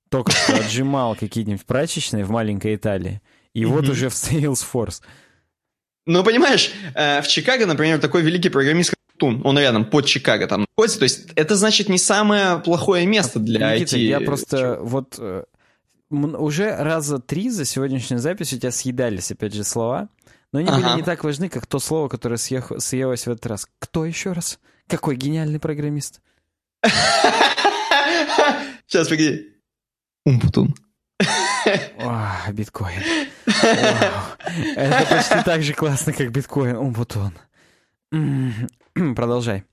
только 0.09 0.31
что 0.31 0.55
отжимал 0.55 1.15
какие-нибудь 1.15 1.65
прачечные 1.65 2.25
в 2.25 2.31
маленькой 2.31 2.75
Италии, 2.75 3.21
и 3.53 3.65
вот 3.65 3.87
уже 3.89 4.09
в 4.09 4.13
Salesforce. 4.13 5.01
Ну, 6.05 6.23
понимаешь, 6.23 6.71
э, 6.95 7.21
в 7.21 7.27
Чикаго, 7.27 7.65
например, 7.65 7.99
такой 7.99 8.21
великий 8.21 8.49
программист 8.49 8.93
Тун, 9.17 9.41
он 9.45 9.59
рядом, 9.59 9.85
под 9.85 10.05
Чикаго 10.05 10.47
там 10.47 10.61
находится, 10.61 10.99
то 10.99 11.03
есть 11.03 11.27
это 11.35 11.55
значит 11.55 11.87
не 11.87 11.97
самое 11.97 12.59
плохое 12.59 13.05
место 13.05 13.39
для 13.39 13.75
Никита, 13.75 13.95
IT. 13.95 13.99
я 13.99 14.19
просто 14.19 14.79
вот 14.81 15.15
э, 15.19 15.43
уже 16.09 16.75
раза 16.75 17.19
три 17.19 17.49
за 17.49 17.63
сегодняшнюю 17.65 18.19
запись 18.19 18.53
у 18.53 18.57
тебя 18.57 18.71
съедались, 18.71 19.31
опять 19.31 19.53
же, 19.53 19.63
слова, 19.63 20.09
но 20.51 20.59
они 20.59 20.69
ага. 20.69 20.79
были 20.81 20.95
не 20.97 21.03
так 21.03 21.23
важны, 21.23 21.47
как 21.47 21.67
то 21.67 21.79
слово, 21.79 22.09
которое 22.09 22.37
съех... 22.37 22.71
съелось 22.79 23.25
в 23.27 23.31
этот 23.31 23.45
раз. 23.45 23.67
Кто 23.79 24.03
еще 24.05 24.33
раз? 24.33 24.59
Какой 24.87 25.15
гениальный 25.15 25.59
программист? 25.59 26.21
Сейчас, 28.87 29.07
погоди. 29.07 29.47
Умпутун. 30.25 30.75
Биткоин. 32.51 33.29
Это 33.45 35.05
почти 35.09 35.43
так 35.45 35.63
же 35.63 35.73
классно, 35.73 36.13
как 36.13 36.31
биткоин. 36.31 36.77
Умпутун. 36.77 37.33
Продолжай. 39.15 39.63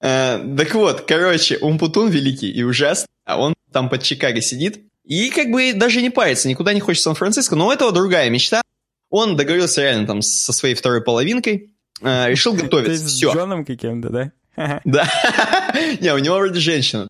Э, 0.00 0.38
так 0.56 0.74
вот, 0.74 1.02
короче, 1.02 1.58
Умпутун 1.58 2.10
великий 2.10 2.50
и 2.50 2.62
ужасный, 2.64 3.08
а 3.24 3.40
он 3.40 3.54
там 3.70 3.88
под 3.88 4.02
Чикаго 4.02 4.40
сидит, 4.40 4.80
и 5.04 5.30
как 5.30 5.50
бы 5.50 5.72
даже 5.72 6.02
не 6.02 6.10
парится, 6.10 6.48
никуда 6.48 6.74
не 6.74 6.80
хочет 6.80 7.00
в 7.00 7.04
Сан-Франциско, 7.04 7.54
но 7.54 7.68
у 7.68 7.70
этого 7.70 7.92
другая 7.92 8.28
мечта. 8.28 8.62
Он 9.10 9.36
договорился 9.36 9.82
реально 9.82 10.06
там 10.06 10.22
со 10.22 10.52
своей 10.52 10.74
второй 10.74 11.02
половинкой, 11.02 11.70
э, 12.00 12.30
решил 12.30 12.54
готовиться. 12.54 13.08
С 13.08 13.22
Джоном 13.22 13.64
каким-то, 13.64 14.10
да? 14.10 14.32
Да. 14.84 15.08
Не, 16.00 16.12
у 16.14 16.18
него 16.18 16.36
вроде 16.36 16.60
женщина. 16.60 17.08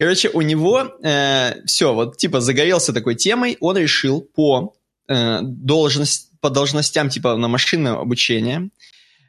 Короче, 0.00 0.30
у 0.30 0.40
него 0.40 0.96
э, 1.02 1.62
все, 1.66 1.92
вот 1.92 2.16
типа 2.16 2.40
загорелся 2.40 2.94
такой 2.94 3.16
темой, 3.16 3.58
он 3.60 3.76
решил 3.76 4.22
по, 4.22 4.74
э, 5.06 5.40
должность, 5.42 6.30
по 6.40 6.48
должностям 6.48 7.10
типа 7.10 7.36
на 7.36 7.48
машинное 7.48 7.92
обучение, 7.92 8.70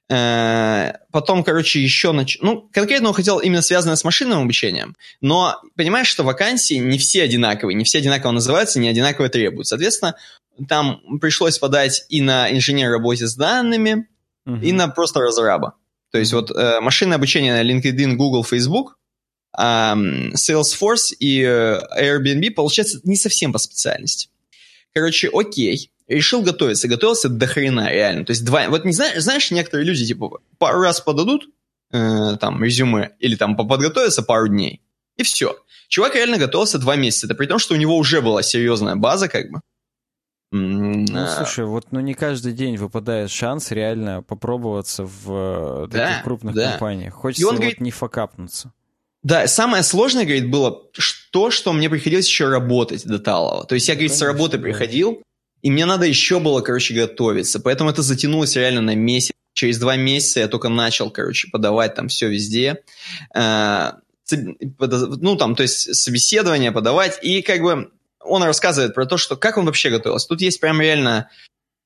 э, 0.10 0.94
потом, 1.12 1.44
короче, 1.44 1.84
еще... 1.84 2.14
Нач... 2.14 2.38
Ну, 2.40 2.70
конкретно 2.72 3.10
он 3.10 3.14
хотел 3.14 3.40
именно 3.40 3.62
связанное 3.62 3.98
с 3.98 4.06
машинным 4.06 4.44
обучением, 4.44 4.96
но 5.20 5.60
понимаешь, 5.76 6.08
что 6.08 6.24
вакансии 6.24 6.76
не 6.76 6.98
все 6.98 7.24
одинаковые, 7.24 7.76
не 7.76 7.84
все 7.84 7.98
одинаково 7.98 8.32
называются, 8.32 8.80
не 8.80 8.88
одинаково 8.88 9.28
требуют. 9.28 9.68
Соответственно, 9.68 10.16
там 10.70 11.02
пришлось 11.20 11.60
подать 11.60 12.06
и 12.08 12.22
на 12.22 12.50
инженер 12.50 12.92
работе 12.92 13.28
с 13.28 13.36
данными, 13.36 14.08
угу. 14.46 14.56
и 14.62 14.72
на 14.72 14.88
просто 14.88 15.20
разраба. 15.20 15.76
То 16.14 16.18
есть 16.18 16.32
вот 16.32 16.50
э, 16.50 16.80
машинное 16.80 17.18
обучение 17.18 17.62
на 17.62 17.70
LinkedIn, 17.70 18.14
Google, 18.14 18.46
Facebook, 18.46 18.96
Salesforce 19.58 21.14
и 21.20 21.42
э, 21.42 21.80
Airbnb, 22.00 22.52
получается, 22.52 23.00
не 23.04 23.16
совсем 23.16 23.52
по 23.52 23.60
специальности. 23.60 24.30
Короче, 24.94 25.30
окей, 25.34 25.92
решил 26.08 26.42
готовиться. 26.42 26.88
Готовился 26.88 27.30
до 27.30 27.48
хрена, 27.48 27.90
реально. 27.90 28.26
То 28.26 28.32
есть 28.32 28.46
два... 28.46 28.70
Вот 28.70 28.86
не 28.86 28.94
знаешь, 28.94 29.22
знаешь, 29.22 29.52
некоторые 29.52 29.86
люди, 29.86 30.06
типа, 30.06 30.40
пару 30.58 30.82
раз 30.82 31.02
подадут 31.02 31.50
э, 31.92 32.38
там 32.40 32.64
резюме 32.64 33.12
или 33.20 33.36
там 33.36 33.56
подготовятся 33.56 34.24
пару 34.24 34.48
дней, 34.48 34.82
и 35.18 35.24
все. 35.24 35.58
Чувак 35.88 36.16
реально 36.16 36.38
готовился 36.38 36.80
два 36.80 36.96
месяца. 36.96 37.28
Это 37.28 37.36
при 37.36 37.48
том, 37.48 37.60
что 37.60 37.74
у 37.74 37.78
него 37.78 37.98
уже 37.98 38.22
была 38.22 38.42
серьезная 38.44 38.96
база, 38.96 39.28
как 39.28 39.52
бы. 39.52 39.62
Ну, 40.54 41.06
а. 41.16 41.28
слушай, 41.28 41.66
вот 41.66 41.88
ну 41.92 42.02
не 42.02 42.14
каждый 42.14 42.52
день 42.52 42.76
выпадает 42.76 43.32
шанс 43.32 43.72
реально 43.72 44.22
попробоваться 44.22 45.06
в 45.06 45.86
э, 45.86 45.88
таких 45.90 46.18
да, 46.18 46.22
крупных 46.24 46.56
да. 46.56 46.72
компаниях. 46.72 47.14
Хочется 47.14 47.42
и 47.42 47.46
он 47.46 47.52
вот 47.52 47.60
говорит, 47.60 47.80
не 47.80 47.92
факапнуться. 47.92 48.74
Да, 49.24 49.48
самое 49.48 49.84
сложное, 49.84 50.24
говорит, 50.24 50.50
было 50.50 50.72
то, 51.32 51.52
что 51.52 51.74
мне 51.74 51.90
приходилось 51.90 52.28
еще 52.28 52.50
работать 52.50 53.06
до 53.06 53.20
талого. 53.20 53.66
То 53.66 53.76
есть 53.76 53.88
я, 53.88 53.94
говорит, 53.94 54.12
Конечно, 54.12 54.26
с 54.26 54.28
работы 54.28 54.58
да. 54.58 54.64
приходил, 54.64 55.22
и 55.62 55.70
мне 55.70 55.86
надо 55.86 56.06
еще 56.06 56.40
было, 56.40 56.62
короче, 56.62 56.96
готовиться. 56.96 57.60
Поэтому 57.60 57.92
это 57.92 58.02
затянулось 58.02 58.56
реально 58.56 58.82
на 58.82 58.96
месяц. 58.96 59.34
Через 59.54 59.78
два 59.78 59.96
месяца 59.96 60.40
я 60.40 60.48
только 60.48 60.70
начал, 60.70 61.12
короче, 61.12 61.50
подавать 61.52 61.94
там 61.94 62.08
все 62.08 62.30
везде. 62.30 62.84
Э, 63.36 63.92
ну, 64.32 65.36
там, 65.36 65.56
то 65.56 65.64
есть 65.64 65.94
собеседование 65.94 66.72
подавать. 66.72 67.20
И 67.22 67.42
как 67.42 67.62
бы 67.62 67.92
он 68.24 68.44
рассказывает 68.44 68.96
про 68.96 69.06
то, 69.06 69.18
что 69.18 69.36
как 69.36 69.58
он 69.58 69.66
вообще 69.66 69.90
готовился. 69.90 70.28
Тут 70.28 70.42
есть 70.42 70.60
прям 70.60 70.82
реально 70.82 71.30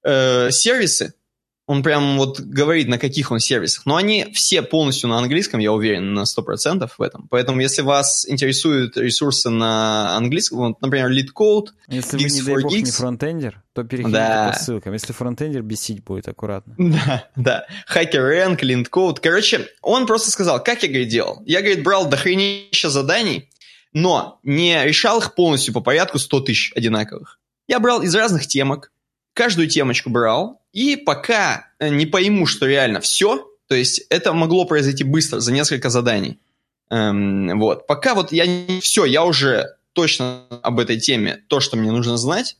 э, 0.03 0.52
сервисы, 0.52 1.16
он 1.67 1.81
прям 1.81 2.17
вот 2.17 2.39
говорит, 2.39 2.87
на 2.87 2.99
каких 2.99 3.31
он 3.31 3.39
сервисах. 3.39 3.85
Но 3.85 3.95
они 3.95 4.27
все 4.33 4.61
полностью 4.61 5.09
на 5.09 5.17
английском, 5.17 5.59
я 5.59 5.71
уверен, 5.71 6.13
на 6.13 6.23
100% 6.23 6.89
в 6.95 7.01
этом. 7.01 7.27
Поэтому, 7.29 7.59
если 7.59 7.81
вас 7.81 8.27
интересуют 8.29 8.97
ресурсы 8.97 9.49
на 9.49 10.15
английском, 10.15 10.59
вот, 10.59 10.81
например, 10.81 11.09
LeetCode, 11.11 11.67
Если 11.87 12.17
вы, 12.17 12.29
не 12.29 12.41
дай 12.41 12.61
бог, 12.61 12.71
не 12.71 12.85
фронтендер, 12.85 13.63
то 13.73 13.83
переходите 13.83 14.17
да. 14.17 14.51
по 14.51 14.59
ссылкам. 14.59 14.93
Если 14.93 15.11
фронтендер, 15.13 15.63
бесить 15.63 16.03
будет 16.03 16.27
аккуратно. 16.27 16.75
Да, 16.95 17.29
да. 17.35 17.65
HackerRank, 17.93 18.59
LeetCode. 18.59 19.17
Короче, 19.21 19.67
он 19.81 20.05
просто 20.05 20.31
сказал, 20.31 20.63
как 20.63 20.83
я, 20.83 20.89
говорит, 20.89 21.09
делал. 21.09 21.41
Я, 21.45 21.61
говорит, 21.61 21.83
брал 21.83 22.07
дохренища 22.07 22.89
заданий, 22.89 23.49
но 23.91 24.39
не 24.43 24.81
решал 24.83 25.17
их 25.19 25.33
полностью 25.35 25.73
по 25.73 25.81
порядку 25.81 26.19
100 26.19 26.39
тысяч 26.41 26.71
одинаковых. 26.75 27.39
Я 27.67 27.79
брал 27.79 28.01
из 28.01 28.13
разных 28.15 28.47
темок, 28.47 28.91
каждую 29.36 29.68
темочку 29.68 30.10
брал, 30.10 30.62
и 30.74 30.95
пока 30.95 31.68
э, 31.78 31.90
не 31.90 32.07
пойму, 32.07 32.48
что 32.48 32.66
реально 32.66 33.02
все, 33.02 33.48
то 33.68 33.76
есть 33.76 34.02
это 34.10 34.34
могло 34.34 34.66
произойти 34.66 35.03
быстро, 35.03 35.40
за 35.40 35.52
несколько 35.52 35.90
заданий. 35.90 36.40
Эм, 36.90 37.60
вот. 37.60 37.86
Пока 37.86 38.16
вот 38.16 38.32
я 38.32 38.45
не... 38.45 38.80
Все, 38.80 39.06
я 39.06 39.24
уже 39.24 39.76
точно 39.94 40.44
об 40.62 40.80
этой 40.80 40.99
теме, 40.99 41.44
то, 41.48 41.60
что 41.60 41.78
мне 41.78 41.91
нужно 41.91 42.18
знать, 42.18 42.57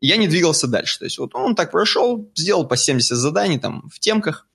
я 0.00 0.16
не 0.16 0.28
двигался 0.28 0.66
дальше. 0.66 0.98
То 0.98 1.04
есть 1.04 1.18
вот 1.18 1.34
он 1.34 1.54
так 1.54 1.70
прошел, 1.70 2.28
сделал 2.34 2.66
по 2.66 2.76
70 2.76 3.16
заданий 3.16 3.58
там 3.58 3.88
в 3.92 3.98
темках 3.98 4.46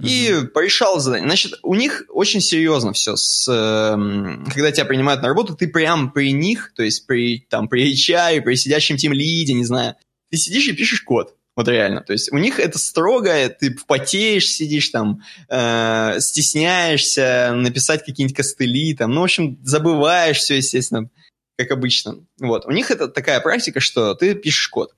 и 0.00 0.28
mm-hmm. 0.30 0.46
порешал 0.48 1.00
задание. 1.00 1.28
Значит, 1.28 1.58
у 1.62 1.74
них 1.74 2.04
очень 2.08 2.40
серьезно 2.40 2.92
все. 2.92 3.16
С, 3.16 3.48
э, 3.48 4.52
когда 4.52 4.70
тебя 4.72 4.84
принимают 4.84 5.22
на 5.22 5.28
работу, 5.28 5.54
ты 5.54 5.68
прям 5.68 6.12
при 6.12 6.32
них, 6.32 6.72
то 6.74 6.82
есть 6.82 7.06
при, 7.06 7.46
там, 7.48 7.68
при 7.68 7.92
HR, 7.92 8.42
при 8.42 8.54
сидящем 8.56 8.96
тем 8.96 9.12
лиде, 9.12 9.54
не 9.54 9.64
знаю, 9.64 9.96
ты 10.30 10.36
сидишь 10.36 10.68
и 10.68 10.72
пишешь 10.72 11.02
код. 11.02 11.36
Вот 11.56 11.68
реально. 11.68 12.02
То 12.02 12.12
есть 12.12 12.30
у 12.32 12.36
них 12.36 12.60
это 12.60 12.78
строго, 12.78 13.48
ты 13.48 13.74
потеешь, 13.86 14.48
сидишь 14.48 14.90
там, 14.90 15.22
э, 15.48 16.20
стесняешься 16.20 17.52
написать 17.54 18.04
какие-нибудь 18.04 18.36
костыли, 18.36 18.94
там, 18.94 19.12
ну, 19.12 19.22
в 19.22 19.24
общем, 19.24 19.58
забываешь 19.64 20.36
все, 20.36 20.56
естественно, 20.56 21.08
как 21.56 21.70
обычно. 21.70 22.18
Вот. 22.38 22.66
У 22.66 22.70
них 22.72 22.90
это 22.90 23.08
такая 23.08 23.40
практика, 23.40 23.80
что 23.80 24.14
ты 24.14 24.34
пишешь 24.34 24.68
код. 24.68 24.94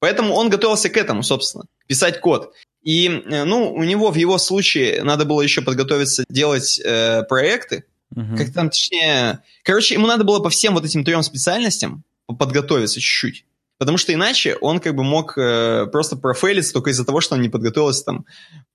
Поэтому 0.00 0.34
он 0.34 0.48
готовился 0.48 0.88
к 0.88 0.96
этому, 0.96 1.22
собственно, 1.22 1.64
писать 1.86 2.20
код. 2.20 2.54
И, 2.82 3.08
э, 3.08 3.44
ну, 3.44 3.74
у 3.74 3.84
него 3.84 4.10
в 4.10 4.14
его 4.14 4.38
случае 4.38 5.02
надо 5.02 5.26
было 5.26 5.42
еще 5.42 5.60
подготовиться 5.60 6.24
делать 6.30 6.80
э, 6.82 7.22
проекты, 7.24 7.84
uh-huh. 8.14 8.36
как 8.38 8.54
там, 8.54 8.70
точнее... 8.70 9.42
Короче, 9.62 9.94
ему 9.94 10.06
надо 10.06 10.24
было 10.24 10.38
по 10.38 10.48
всем 10.48 10.72
вот 10.72 10.86
этим 10.86 11.04
трем 11.04 11.22
специальностям 11.22 12.04
подготовиться 12.26 13.00
чуть-чуть. 13.00 13.44
Потому 13.78 13.96
что 13.96 14.12
иначе 14.12 14.56
он 14.56 14.80
как 14.80 14.96
бы 14.96 15.04
мог 15.04 15.38
э, 15.38 15.86
просто 15.86 16.16
профейлиться 16.16 16.72
только 16.72 16.90
из-за 16.90 17.04
того, 17.04 17.20
что 17.20 17.36
он 17.36 17.42
не 17.42 17.48
подготовился 17.48 18.04
там 18.04 18.26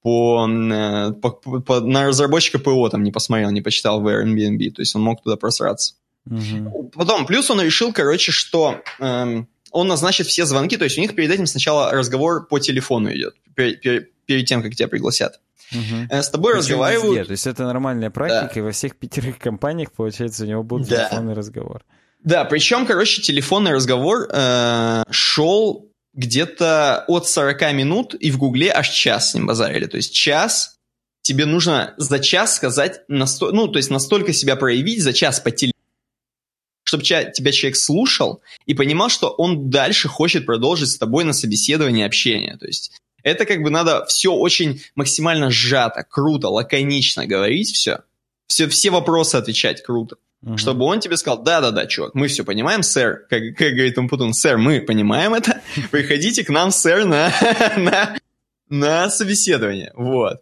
по, 0.02 0.48
э, 0.48 1.12
по, 1.22 1.32
по, 1.32 1.82
на 1.82 2.08
разработчика 2.08 2.58
ПО, 2.58 2.88
там 2.90 3.04
не 3.04 3.12
посмотрел, 3.12 3.52
не 3.52 3.62
почитал 3.62 4.02
в 4.02 4.08
Airbnb, 4.08 4.72
то 4.72 4.82
есть 4.82 4.96
он 4.96 5.02
мог 5.02 5.22
туда 5.22 5.36
просраться. 5.36 5.96
Угу. 6.26 6.92
Потом, 6.96 7.26
плюс 7.26 7.52
он 7.52 7.62
решил, 7.62 7.92
короче, 7.92 8.32
что 8.32 8.82
э, 9.00 9.44
он 9.72 9.88
назначит 9.88 10.28
все 10.28 10.46
звонки, 10.46 10.78
то 10.78 10.86
есть 10.86 10.98
у 10.98 11.02
них 11.02 11.14
перед 11.16 11.32
этим 11.32 11.48
сначала 11.48 11.92
разговор 11.92 12.48
по 12.48 12.60
телефону 12.60 13.14
идет, 13.14 13.36
перед, 13.56 13.82
перед, 13.82 14.14
перед 14.26 14.46
тем, 14.46 14.64
как 14.64 14.74
тебя 14.74 14.88
пригласят. 14.88 15.42
Угу. 15.74 16.16
С 16.16 16.30
тобой 16.30 16.54
Причем 16.54 16.60
разговаривают. 16.60 17.18
Везде. 17.18 17.26
То 17.26 17.32
есть 17.32 17.48
это 17.48 17.64
нормальная 17.64 18.10
практика, 18.10 18.52
да. 18.54 18.60
и 18.60 18.64
во 18.64 18.72
всех 18.72 18.96
пятерых 18.96 19.38
компаниях, 19.38 19.92
получается, 19.92 20.44
у 20.44 20.48
него 20.48 20.64
будет 20.64 20.88
да. 20.88 21.10
телефонный 21.10 21.34
разговор. 21.34 21.84
Да, 22.24 22.46
причем, 22.46 22.86
короче, 22.86 23.22
телефонный 23.22 23.74
разговор 23.74 24.30
э, 24.32 25.04
шел 25.12 25.90
где-то 26.14 27.04
от 27.08 27.28
40 27.28 27.74
минут, 27.74 28.14
и 28.14 28.32
в 28.32 28.38
Гугле 28.38 28.72
аж 28.72 28.90
час 28.90 29.32
с 29.32 29.34
ним 29.34 29.48
базарили. 29.48 29.88
То 29.88 29.98
есть 29.98 30.14
час 30.14 30.78
тебе 31.22 31.46
нужно 31.46 31.94
за 31.98 32.20
час 32.20 32.56
сказать, 32.56 33.02
насто... 33.08 33.52
ну, 33.52 33.68
то 33.68 33.78
есть 33.78 33.90
настолько 33.90 34.32
себя 34.32 34.56
проявить 34.56 35.02
за 35.02 35.12
час 35.12 35.40
по 35.40 35.52
телефону, 35.52 35.74
чтобы 36.84 37.04
тебя 37.04 37.52
человек 37.52 37.76
слушал 37.76 38.42
и 38.66 38.74
понимал, 38.74 39.10
что 39.10 39.30
он 39.30 39.70
дальше 39.70 40.08
хочет 40.08 40.46
продолжить 40.46 40.90
с 40.90 40.98
тобой 40.98 41.24
на 41.24 41.34
собеседование 41.34 42.06
общение. 42.06 42.58
То 42.58 42.68
есть 42.68 42.92
это 43.24 43.46
как 43.46 43.64
бы 43.64 43.70
надо 43.70 44.06
все 44.06 44.34
очень 44.34 44.82
максимально 44.96 45.50
сжато, 45.50 46.04
круто, 46.04 46.50
лаконично 46.50 47.26
говорить 47.26 47.72
все. 47.72 48.02
Все, 48.48 48.68
все 48.68 48.92
вопросы 48.92 49.36
отвечать 49.36 49.82
круто. 49.82 50.18
Угу. 50.44 50.58
Чтобы 50.58 50.86
он 50.86 51.00
тебе 51.00 51.16
сказал, 51.18 51.42
да-да-да, 51.42 51.86
чувак, 51.86 52.16
мы 52.16 52.28
все 52.28 52.44
понимаем, 52.44 52.84
сэр, 52.84 53.26
как, 53.30 53.42
как 53.58 53.74
говорит 53.74 53.98
Умпутун, 53.98 54.34
сэр, 54.34 54.58
мы 54.58 54.82
понимаем 54.82 55.34
это, 55.34 55.62
приходите 55.92 56.44
к 56.44 56.50
нам, 56.50 56.72
сэр, 56.72 57.06
на, 57.06 57.32
на 57.78 58.18
на 58.70 59.10
собеседование, 59.10 59.92
вот. 59.96 60.42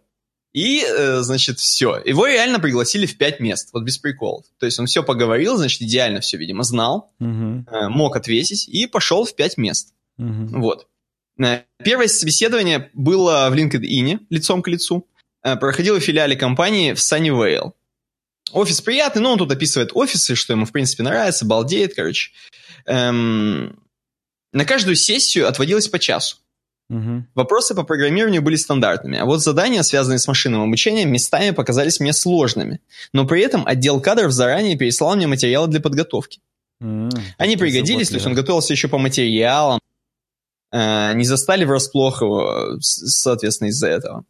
И, 0.52 0.84
э, 0.86 1.20
значит, 1.20 1.58
все. 1.58 2.02
Его 2.04 2.26
реально 2.26 2.60
пригласили 2.60 3.06
в 3.06 3.16
пять 3.16 3.40
мест, 3.40 3.70
вот 3.72 3.84
без 3.84 3.98
приколов. 3.98 4.44
То 4.58 4.66
есть 4.66 4.78
он 4.78 4.86
все 4.86 5.02
поговорил, 5.02 5.56
значит, 5.56 5.80
идеально 5.82 6.20
все, 6.20 6.36
видимо, 6.36 6.62
знал, 6.62 7.10
угу. 7.20 7.64
мог 7.88 8.16
ответить 8.16 8.68
и 8.68 8.86
пошел 8.86 9.24
в 9.24 9.34
пять 9.34 9.56
мест. 9.56 9.94
Угу. 10.18 10.60
Вот. 10.60 10.86
Первое 11.82 12.08
собеседование 12.08 12.90
было 12.92 13.48
в 13.50 13.54
LinkedIn, 13.54 14.26
лицом 14.28 14.62
к 14.62 14.68
лицу. 14.68 15.06
Проходило 15.42 15.98
в 15.98 16.02
филиале 16.02 16.36
компании 16.36 16.92
в 16.92 16.98
Sunnyvale. 16.98 17.72
Офис 18.52 18.80
приятный, 18.80 19.22
но 19.22 19.32
он 19.32 19.38
тут 19.38 19.50
описывает 19.50 19.90
офисы, 19.94 20.34
что 20.34 20.52
ему, 20.52 20.66
в 20.66 20.72
принципе, 20.72 21.02
нравится, 21.02 21.44
балдеет, 21.44 21.94
короче. 21.94 22.32
Эм, 22.86 23.78
на 24.52 24.64
каждую 24.64 24.96
сессию 24.96 25.48
отводилось 25.48 25.88
по 25.88 25.98
часу. 25.98 26.36
Угу. 26.90 27.24
Вопросы 27.34 27.74
по 27.74 27.84
программированию 27.84 28.42
были 28.42 28.56
стандартными, 28.56 29.18
а 29.18 29.24
вот 29.24 29.40
задания, 29.42 29.82
связанные 29.82 30.18
с 30.18 30.28
машинным 30.28 30.62
обучением, 30.62 31.10
местами 31.10 31.50
показались 31.50 32.00
мне 32.00 32.12
сложными. 32.12 32.80
Но 33.14 33.26
при 33.26 33.40
этом 33.40 33.66
отдел 33.66 34.00
кадров 34.00 34.32
заранее 34.32 34.76
переслал 34.76 35.16
мне 35.16 35.26
материалы 35.26 35.68
для 35.68 35.80
подготовки. 35.80 36.40
Mm, 36.82 37.10
Они 37.38 37.56
пригодились, 37.56 38.08
то 38.08 38.14
есть 38.14 38.26
он 38.26 38.34
готовился 38.34 38.74
еще 38.74 38.88
по 38.88 38.98
материалам, 38.98 39.80
э, 40.70 41.14
не 41.14 41.24
застали 41.24 41.64
врасплох 41.64 42.20
его, 42.20 42.76
соответственно, 42.80 43.68
из-за 43.68 43.88
этого. 43.88 44.24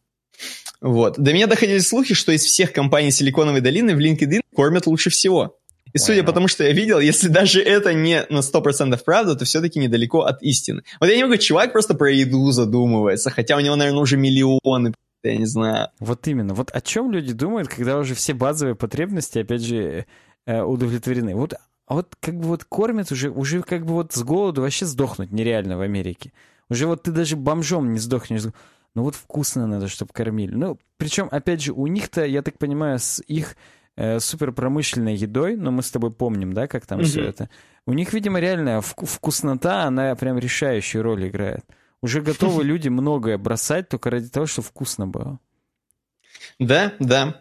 Вот. 0.83 1.19
До 1.19 1.33
меня 1.33 1.47
доходили 1.47 1.79
слухи, 1.79 2.13
что 2.13 2.33
из 2.33 2.43
всех 2.43 2.73
компаний 2.73 3.13
Силиконовой 3.13 3.61
долины 3.61 3.95
в 3.95 4.01
LinkedIn 4.01 4.41
кормят 4.55 4.87
лучше 4.87 5.11
всего. 5.11 5.57
И 5.93 5.99
судя 5.99 6.25
по 6.25 6.33
тому, 6.33 6.49
что 6.49 6.65
я 6.65 6.73
видел, 6.73 6.99
если 6.99 7.29
даже 7.29 7.63
это 7.63 7.93
не 7.95 8.25
на 8.31 8.39
100% 8.39 8.99
правда, 9.05 9.37
то 9.37 9.45
все-таки 9.45 9.79
недалеко 9.79 10.23
от 10.23 10.43
истины. 10.43 10.83
Вот 11.01 11.09
я 11.09 11.17
не 11.17 11.23
могу, 11.23 11.37
чувак 11.37 11.73
просто 11.73 11.95
про 11.95 12.11
еду 12.11 12.51
задумывается, 12.51 13.31
хотя 13.31 13.57
у 13.57 13.61
него, 13.61 13.77
наверное, 13.77 14.01
уже 14.01 14.17
миллионы, 14.17 14.95
я 15.23 15.37
не 15.37 15.47
знаю. 15.47 15.89
Вот 16.01 16.27
именно. 16.27 16.55
Вот 16.55 16.71
о 16.73 16.81
чем 16.81 17.13
люди 17.13 17.33
думают, 17.33 17.69
когда 17.69 17.99
уже 17.99 18.15
все 18.15 18.33
базовые 18.33 18.75
потребности, 18.75 19.39
опять 19.39 19.63
же, 19.63 20.07
э, 20.47 20.63
удовлетворены. 20.63 21.37
Вот, 21.37 21.55
а 21.87 21.95
вот 21.95 22.17
как 22.21 22.41
бы 22.41 22.49
вот 22.49 22.65
кормят 22.65 23.13
уже, 23.13 23.31
уже 23.31 23.63
как 23.63 23.85
бы 23.85 23.93
вот 23.93 24.15
с 24.15 24.23
голоду 24.23 24.63
вообще 24.63 24.87
сдохнуть 24.87 25.31
нереально 25.31 25.77
в 25.77 25.83
Америке. 25.83 26.33
Уже 26.71 26.87
вот 26.87 27.03
ты 27.03 27.13
даже 27.13 27.37
бомжом 27.37 27.93
не 27.93 27.99
сдохнешь. 27.99 28.45
Ну 28.95 29.03
вот 29.03 29.15
вкусно 29.15 29.67
надо, 29.67 29.89
чтобы 29.89 30.13
кормили. 30.13 30.55
Ну, 30.55 30.79
причем, 30.97 31.29
опять 31.31 31.63
же, 31.63 31.73
у 31.73 31.87
них-то, 31.87 32.25
я 32.25 32.43
так 32.43 32.59
понимаю, 32.59 32.99
с 32.99 33.23
их 33.27 33.57
э, 33.97 34.21
суперпромышленной 34.21 35.15
едой, 35.15 35.57
но 35.57 35.71
мы 35.71 35.83
с 35.83 35.91
тобой 35.91 36.13
помним, 36.13 36.53
да, 36.53 36.67
как 36.67 36.87
там 36.87 37.01
mm-hmm. 37.01 37.05
все 37.05 37.25
это. 37.25 37.51
У 37.87 37.95
них, 37.95 38.13
видимо, 38.13 38.39
реально 38.39 38.81
вкуснота, 38.81 39.85
она 39.85 40.15
прям 40.15 40.39
решающую 40.39 41.03
роль 41.03 41.29
играет. 41.29 41.65
Уже 42.03 42.21
готовы 42.21 42.65
люди 42.65 42.89
многое 42.89 43.39
бросать 43.39 43.89
только 43.89 44.11
ради 44.11 44.29
того, 44.29 44.47
чтобы 44.47 44.67
вкусно 44.69 45.07
было. 45.07 45.39
Да, 46.59 46.93
да. 46.99 47.41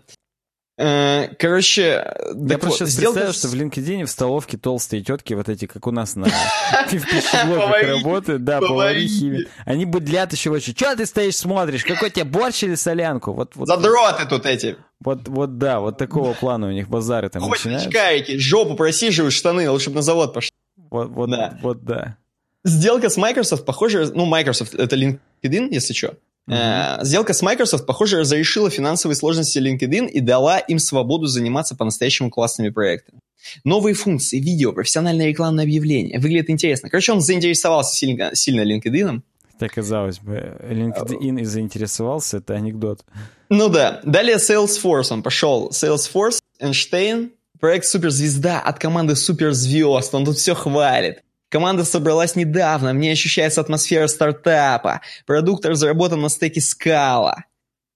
Э, 0.82 1.28
короче, 1.38 2.04
я 2.34 2.58
просто 2.58 2.88
сейчас 2.88 2.90
сделка... 2.90 3.20
представил, 3.20 3.34
что 3.34 3.48
в 3.50 3.54
LinkedIn 3.54 4.06
в 4.06 4.10
столовке 4.10 4.58
толстые 4.58 5.04
тетки, 5.04 5.36
вот 5.36 5.48
эти, 5.48 5.68
как 5.68 5.86
у 5.86 5.92
нас 5.92 6.16
на 6.16 6.26
пищеблоках 6.90 7.84
работают, 7.84 8.44
да, 8.44 8.60
поварихи. 8.60 9.48
Они 9.66 9.86
будлят 9.86 10.32
еще 10.34 10.50
очень. 10.50 10.74
Че 10.74 10.96
ты 10.96 11.06
стоишь, 11.06 11.36
смотришь? 11.36 11.84
Какой 11.84 12.10
тебе 12.10 12.24
борщ 12.24 12.64
или 12.64 12.74
солянку? 12.74 13.34
Вот, 13.34 13.56
вот, 13.56 13.68
Задроты 13.68 14.26
тут 14.28 14.48
эти. 14.48 14.76
Вот, 15.00 15.28
вот 15.28 15.60
да, 15.60 15.82
вот 15.82 16.00
такого 16.00 16.34
плана 16.34 16.68
у 16.68 16.72
них 16.72 16.90
базары 16.90 17.30
там 17.30 17.44
Хоть 17.44 17.64
начинаются. 17.64 18.40
жопу 18.40 18.76
просиживают 18.76 19.34
штаны, 19.34 19.70
лучше 19.70 19.92
бы 19.92 19.98
на 19.98 20.02
завод 20.02 20.34
пошли. 20.34 20.52
Вот, 20.90 21.10
вот, 21.10 21.30
да. 21.30 21.60
вот, 21.62 21.84
да. 21.84 22.18
Сделка 22.64 23.10
с 23.10 23.18
Microsoft, 23.18 23.66
похоже, 23.66 24.12
ну, 24.16 24.26
Microsoft, 24.26 24.74
это 24.74 24.96
LinkedIn, 24.96 25.68
если 25.72 25.94
что. 25.94 26.16
Mm-hmm. 26.50 27.04
Сделка 27.04 27.34
с 27.34 27.42
Microsoft, 27.42 27.86
похоже, 27.86 28.20
разрешила 28.20 28.70
финансовые 28.70 29.16
сложности 29.16 29.60
LinkedIn 29.60 30.08
и 30.10 30.20
дала 30.20 30.60
им 30.60 30.80
свободу 30.80 31.28
заниматься 31.28 31.76
по-настоящему 31.76 32.30
классными 32.30 32.70
проектами. 32.70 33.20
Новые 33.64 33.96
функции, 33.96 34.40
видео, 34.40 34.74
профессиональное 34.74 35.28
рекламное 35.28 35.64
объявление. 35.64 36.20
Выглядит 36.20 36.50
интересно. 36.50 36.90
Короче, 36.90 37.12
он 37.12 37.22
заинтересовался 37.22 37.96
сильно, 37.96 38.36
сильно 38.36 38.62
LinkedIn. 38.62 39.22
Так 39.60 39.74
казалось 39.74 40.20
бы, 40.20 40.58
LinkedIn 40.62 41.42
и 41.42 41.46
заинтересовался, 41.46 42.38
это 42.38 42.56
анекдот. 42.56 43.06
Ну 43.50 43.70
да. 43.70 44.02
Далее 44.04 44.38
Salesforce 44.38 45.12
он 45.12 45.24
пошел. 45.24 45.70
Salesforce, 45.70 46.40
Эйнштейн, 46.60 47.32
проект 47.60 47.86
суперзвезда 47.86 48.60
от 48.60 48.80
команды 48.80 49.16
суперзвезд. 49.16 50.16
Он 50.16 50.26
тут 50.26 50.38
все 50.38 50.56
хвалит. 50.56 51.22
Команда 51.52 51.84
собралась 51.84 52.38
недавно, 52.38 52.94
мне 52.94 53.12
ощущается 53.12 53.60
атмосфера 53.60 54.08
стартапа. 54.08 55.02
Продукт 55.26 55.66
разработан 55.66 56.22
на 56.22 56.30
стеке 56.30 56.62
скала. 56.62 57.44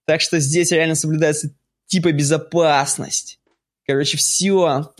Так 0.05 0.19
что 0.19 0.39
здесь 0.39 0.71
реально 0.71 0.95
соблюдается 0.95 1.51
типа 1.87 2.11
безопасность. 2.11 3.39
Короче, 3.87 4.17
все. 4.17 4.91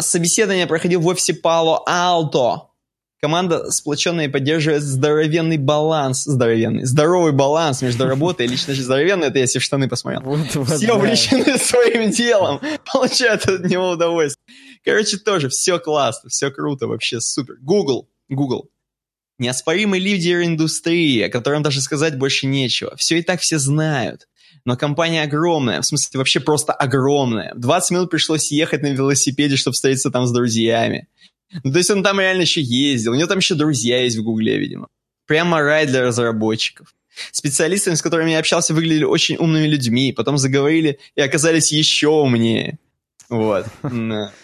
Собеседование 0.00 0.66
проходил 0.66 1.02
в 1.02 1.06
офисе 1.06 1.34
Пало 1.34 1.82
Алто. 1.86 2.70
Команда 3.20 3.70
сплоченная 3.70 4.24
и 4.24 4.28
поддерживает 4.28 4.82
здоровенный 4.82 5.58
баланс. 5.58 6.24
Здоровенный. 6.24 6.84
Здоровый 6.84 7.32
баланс 7.32 7.82
между 7.82 8.06
работой 8.06 8.46
и 8.46 8.48
лично 8.48 8.74
здоровенный. 8.74 9.28
Это 9.28 9.38
если 9.38 9.58
в 9.58 9.62
штаны 9.62 9.88
посмотрел. 9.88 10.22
Вот, 10.22 10.54
вот, 10.54 10.70
Все 10.70 10.94
увлечены 10.94 11.58
своим 11.58 12.10
делом. 12.10 12.60
Получают 12.90 13.46
от 13.46 13.64
него 13.66 13.90
удовольствие. 13.90 14.42
Короче, 14.84 15.16
тоже 15.18 15.48
все 15.48 15.78
классно, 15.78 16.28
все 16.28 16.50
круто, 16.50 16.86
вообще 16.86 17.20
супер. 17.20 17.56
Google, 17.60 18.08
Google. 18.28 18.70
Неоспоримый 19.38 20.00
лидер 20.00 20.42
индустрии, 20.42 21.22
о 21.22 21.28
котором 21.28 21.62
даже 21.62 21.80
сказать 21.80 22.18
больше 22.18 22.46
нечего. 22.46 22.96
Все 22.96 23.18
и 23.18 23.22
так 23.22 23.40
все 23.40 23.58
знают. 23.58 24.28
Но 24.64 24.76
компания 24.76 25.22
огромная, 25.22 25.80
в 25.80 25.86
смысле 25.86 26.18
вообще 26.18 26.40
просто 26.40 26.72
огромная. 26.72 27.52
20 27.54 27.90
минут 27.90 28.10
пришлось 28.10 28.52
ехать 28.52 28.82
на 28.82 28.88
велосипеде, 28.88 29.56
чтобы 29.56 29.74
встретиться 29.74 30.10
там 30.10 30.26
с 30.26 30.32
друзьями. 30.32 31.08
Ну, 31.64 31.72
то 31.72 31.78
есть 31.78 31.90
он 31.90 32.02
там 32.02 32.20
реально 32.20 32.42
еще 32.42 32.60
ездил. 32.60 33.12
У 33.12 33.14
него 33.14 33.26
там 33.26 33.38
еще 33.38 33.54
друзья 33.54 34.02
есть 34.02 34.16
в 34.16 34.22
Гугле, 34.22 34.58
видимо. 34.58 34.88
Прямо 35.26 35.60
рай 35.60 35.86
для 35.86 36.02
разработчиков. 36.02 36.94
Специалисты, 37.30 37.94
с 37.94 38.02
которыми 38.02 38.30
я 38.30 38.38
общался, 38.38 38.72
выглядели 38.74 39.04
очень 39.04 39.36
умными 39.36 39.66
людьми, 39.66 40.12
потом 40.12 40.38
заговорили 40.38 40.98
и 41.14 41.20
оказались 41.20 41.72
еще 41.72 42.08
умнее. 42.08 42.78
Вот. 43.28 43.66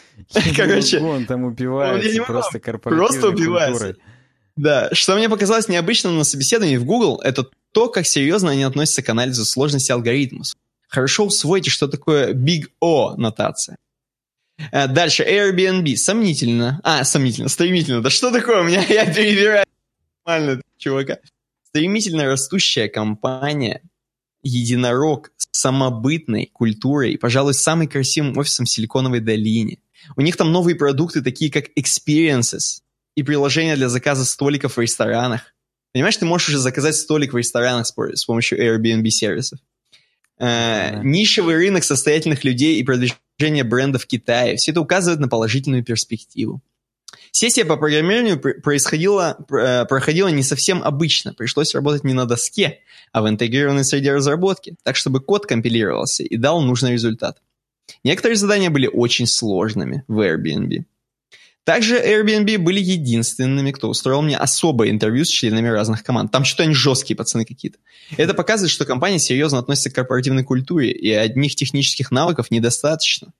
Короче, 0.56 1.00
он 1.00 1.26
там 1.26 1.44
упивается 1.44 2.22
просто 2.24 2.60
корпоративной 2.60 3.08
Просто 3.08 3.28
упивается. 3.28 3.96
Да, 4.56 4.88
что 4.92 5.14
мне 5.14 5.28
показалось 5.28 5.68
необычным 5.68 6.18
на 6.18 6.24
собеседовании 6.24 6.78
в 6.78 6.84
Google, 6.84 7.20
это 7.22 7.46
то, 7.72 7.88
как 7.88 8.06
серьезно 8.06 8.50
они 8.50 8.64
относятся 8.64 9.02
к 9.02 9.08
анализу 9.08 9.44
сложности 9.44 9.92
алгоритмов. 9.92 10.48
Хорошо 10.88 11.26
усвойте, 11.26 11.70
что 11.70 11.86
такое 11.86 12.32
Big 12.32 12.64
O 12.82 13.14
нотация. 13.16 13.76
Э, 14.72 14.88
дальше, 14.88 15.22
Airbnb. 15.22 15.96
Сомнительно. 15.96 16.80
А, 16.82 17.04
сомнительно, 17.04 17.48
стремительно. 17.48 18.02
Да 18.02 18.10
что 18.10 18.30
такое? 18.30 18.62
У 18.62 18.64
меня 18.64 18.84
я 18.88 19.12
перебираю 19.12 19.64
нормально, 20.24 20.60
чувака. 20.78 21.18
Стремительно 21.68 22.24
растущая 22.24 22.88
компания, 22.88 23.82
единорог 24.42 25.30
с 25.36 25.48
самобытной 25.52 26.50
культурой, 26.52 27.18
пожалуй, 27.18 27.54
самый 27.54 27.86
красивым 27.86 28.36
офисом 28.38 28.66
в 28.66 28.70
Силиконовой 28.70 29.20
долине. 29.20 29.78
У 30.16 30.20
них 30.20 30.36
там 30.36 30.52
новые 30.52 30.76
продукты, 30.76 31.22
такие 31.22 31.50
как 31.50 31.66
Experiences 31.78 32.80
и 33.16 33.22
приложения 33.22 33.76
для 33.76 33.88
заказа 33.88 34.24
столиков 34.24 34.76
в 34.76 34.80
ресторанах. 34.80 35.54
Понимаешь, 35.92 36.16
ты 36.16 36.26
можешь 36.26 36.50
уже 36.50 36.58
заказать 36.58 36.96
столик 36.96 37.32
в 37.32 37.36
ресторанах 37.36 37.86
с 37.86 38.24
помощью 38.24 38.58
Airbnb 38.58 39.08
сервисов. 39.08 39.58
Э, 40.38 41.00
нишевый 41.02 41.56
рынок 41.56 41.82
состоятельных 41.82 42.44
людей 42.44 42.78
и 42.78 42.84
продвижение 42.84 43.64
бренда 43.64 43.98
в 43.98 44.06
Китае. 44.06 44.56
Все 44.56 44.70
это 44.70 44.80
указывает 44.80 45.20
на 45.20 45.28
положительную 45.28 45.84
перспективу. 45.84 46.62
Сессия 47.32 47.64
по 47.64 47.76
программированию 47.76 48.40
происходила, 48.40 49.36
э, 49.50 49.84
проходила 49.86 50.28
не 50.28 50.42
совсем 50.42 50.82
обычно. 50.82 51.34
Пришлось 51.34 51.74
работать 51.74 52.04
не 52.04 52.14
на 52.14 52.26
доске, 52.26 52.80
а 53.12 53.22
в 53.22 53.28
интегрированной 53.28 53.84
среде 53.84 54.12
разработки, 54.12 54.76
так 54.82 54.96
чтобы 54.96 55.20
код 55.20 55.46
компилировался 55.46 56.22
и 56.22 56.36
дал 56.36 56.60
нужный 56.60 56.92
результат. 56.92 57.38
Некоторые 58.04 58.36
задания 58.36 58.70
были 58.70 58.86
очень 58.86 59.26
сложными 59.26 60.04
в 60.08 60.20
Airbnb. 60.20 60.84
Также 61.64 61.98
Airbnb 61.98 62.56
были 62.56 62.80
единственными, 62.80 63.72
кто 63.72 63.90
устроил 63.90 64.22
мне 64.22 64.38
особое 64.38 64.88
интервью 64.88 65.26
с 65.26 65.28
членами 65.28 65.68
разных 65.68 66.02
команд. 66.02 66.32
Там 66.32 66.44
что-то 66.44 66.62
они 66.62 66.72
жесткие 66.72 67.14
пацаны 67.14 67.44
какие-то. 67.44 67.78
Это 68.16 68.32
показывает, 68.32 68.70
что 68.70 68.86
компания 68.86 69.18
серьезно 69.18 69.58
относится 69.58 69.90
к 69.90 69.94
корпоративной 69.94 70.44
культуре, 70.44 70.90
и 70.90 71.12
одних 71.12 71.56
технических 71.56 72.10
навыков 72.10 72.50
недостаточно. 72.50 73.34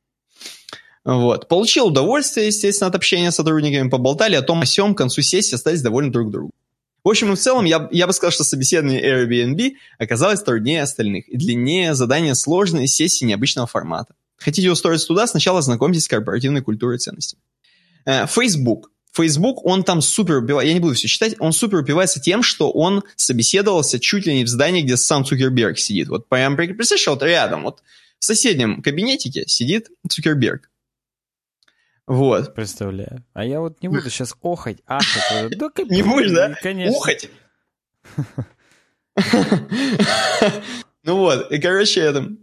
Вот. 1.07 1.49
Получил 1.49 1.87
удовольствие, 1.87 2.49
естественно, 2.49 2.89
от 2.89 2.95
общения 2.95 3.31
с 3.31 3.37
сотрудниками, 3.37 3.89
поболтали 3.89 4.35
о 4.35 4.43
том 4.43 4.61
о 4.61 4.67
сём, 4.67 4.95
к 4.95 4.99
концу 4.99 5.23
сессии 5.23 5.55
остались 5.55 5.81
довольны 5.81 6.11
друг 6.11 6.31
другу. 6.31 6.51
В 7.03 7.09
общем 7.09 7.33
и 7.33 7.35
в 7.35 7.39
целом, 7.39 7.65
я, 7.65 7.89
я 7.93 8.07
бы 8.07 8.13
сказал, 8.13 8.33
что 8.33 8.45
собеседование 8.45 9.01
Airbnb 9.03 9.77
оказалось 9.99 10.43
труднее 10.43 10.83
остальных 10.83 11.27
и 11.31 11.39
длиннее 11.39 11.95
задания 11.95 12.35
сложные 12.35 12.89
сессии 12.89 13.25
необычного 13.25 13.67
формата. 13.67 14.15
Хотите 14.39 14.71
устроиться 14.71 15.09
туда, 15.09 15.27
сначала 15.27 15.61
знакомьтесь 15.63 16.05
с 16.05 16.09
корпоративной 16.09 16.63
культурой 16.63 16.97
и 16.97 16.99
ценностями. 16.99 17.43
Э, 18.05 18.27
Facebook. 18.27 18.91
Facebook, 19.13 19.65
он 19.65 19.83
там 19.83 20.01
супер 20.01 20.37
убивает, 20.37 20.69
я 20.69 20.75
не 20.75 20.81
буду 20.81 20.95
все 20.95 21.09
читать, 21.09 21.35
он 21.41 21.53
супер 21.53 21.79
убивается 21.79 22.21
тем, 22.21 22.43
что 22.43 22.71
он 22.71 23.03
собеседовался 23.17 23.99
чуть 23.99 24.27
ли 24.27 24.35
не 24.35 24.45
в 24.45 24.49
здании, 24.49 24.83
где 24.83 24.97
сам 24.97 25.25
Цукерберг 25.25 25.79
сидит. 25.79 26.09
Вот 26.09 26.29
прям, 26.29 26.57
представляешь, 26.57 27.07
вот 27.09 27.23
рядом, 27.23 27.65
вот 27.65 27.83
в 28.19 28.25
соседнем 28.25 28.81
кабинетике 28.83 29.45
сидит 29.49 29.89
Цукерберг. 30.09 30.71
Вот. 32.07 32.55
Представляю. 32.55 33.25
А 33.35 33.45
я 33.45 33.61
вот 33.61 33.83
не 33.83 33.89
буду 33.89 34.09
сейчас 34.09 34.35
охать, 34.43 34.79
ахать. 34.87 35.59
Да, 35.59 35.71
не 35.91 36.03
будешь, 36.03 36.31
да? 36.33 36.55
Конечно. 36.63 36.97
Охать. 36.97 37.29
Ну 41.05 41.17
вот, 41.17 41.51
и, 41.51 41.59
короче, 41.59 42.01
это... 42.01 42.37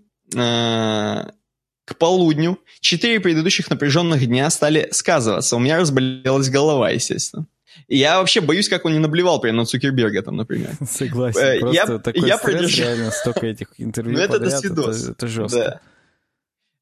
К 1.85 1.95
полудню 1.95 2.59
четыре 2.79 3.19
предыдущих 3.19 3.69
напряженных 3.69 4.25
дня 4.25 4.49
стали 4.49 4.89
сказываться. 4.91 5.55
У 5.55 5.59
меня 5.59 5.77
разболелась 5.77 6.49
голова, 6.49 6.89
естественно. 6.89 7.47
Я 7.87 8.19
вообще 8.19 8.41
боюсь, 8.41 8.69
как 8.69 8.85
он 8.85 8.93
не 8.93 8.99
наблевал 8.99 9.39
прямо 9.39 9.59
на 9.59 9.65
Цукерберга 9.65 10.21
там, 10.23 10.35
например. 10.35 10.71
Согласен. 10.89 11.39
Э, 11.39 11.59
просто 11.59 11.93
я, 11.93 11.99
такой 11.99 12.27
я 12.27 12.37
стресс, 12.37 12.53
продерж... 12.53 12.79
реально 12.79 13.11
столько 13.11 13.45
этих 13.45 13.67
интервью 13.77 14.17
Ну 14.17 14.23
это 14.23 14.39
подряд, 14.39 14.65
это, 14.65 15.11
это 15.11 15.27
жестко. 15.27 15.59
Да. 15.59 15.81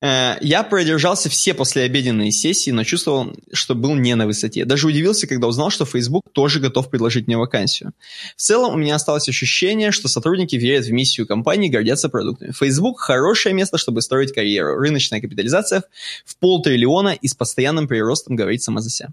Э, 0.03 0.35
я 0.41 0.63
продержался 0.63 1.30
все 1.30 1.53
послеобеденные 1.53 2.31
сессии, 2.31 2.71
но 2.71 2.84
чувствовал, 2.84 3.34
что 3.53 3.73
был 3.73 3.95
не 3.95 4.15
на 4.15 4.25
высоте. 4.25 4.65
Даже 4.65 4.88
удивился, 4.88 5.27
когда 5.27 5.47
узнал, 5.47 5.69
что 5.69 5.85
Facebook 5.85 6.23
тоже 6.34 6.59
готов 6.59 6.89
предложить 6.89 7.27
мне 7.27 7.38
вакансию. 7.38 7.93
В 8.35 8.41
целом 8.41 8.73
у 8.73 8.77
меня 8.77 8.95
осталось 8.95 9.30
ощущение, 9.30 9.91
что 9.91 10.09
сотрудники 10.09 10.57
верят 10.57 10.85
в 10.85 10.91
миссию 10.91 11.25
компании 11.25 11.69
и 11.69 11.71
гордятся 11.71 12.09
продуктами. 12.09 12.51
Facebook– 12.51 12.99
хорошее 12.99 13.55
место, 13.55 13.77
чтобы 13.77 14.01
строить 14.01 14.34
карьеру. 14.34 14.77
Рыночная 14.77 15.21
капитализация 15.21 15.84
в 16.25 16.35
полтриллиона 16.35 17.13
и 17.13 17.27
с 17.30 17.34
постоянным 17.34 17.88
приростом 17.88 18.35
говорит 18.35 18.61
сама 18.61 18.81
за 18.81 18.89
себя. 18.89 19.09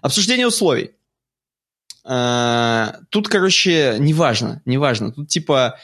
Обсуждение 0.00 0.46
условий. 0.46 0.92
Э, 2.04 2.92
тут, 3.08 3.28
короче, 3.28 3.96
неважно, 3.98 4.62
неважно. 4.64 5.10
Тут 5.10 5.28
типа 5.28 5.80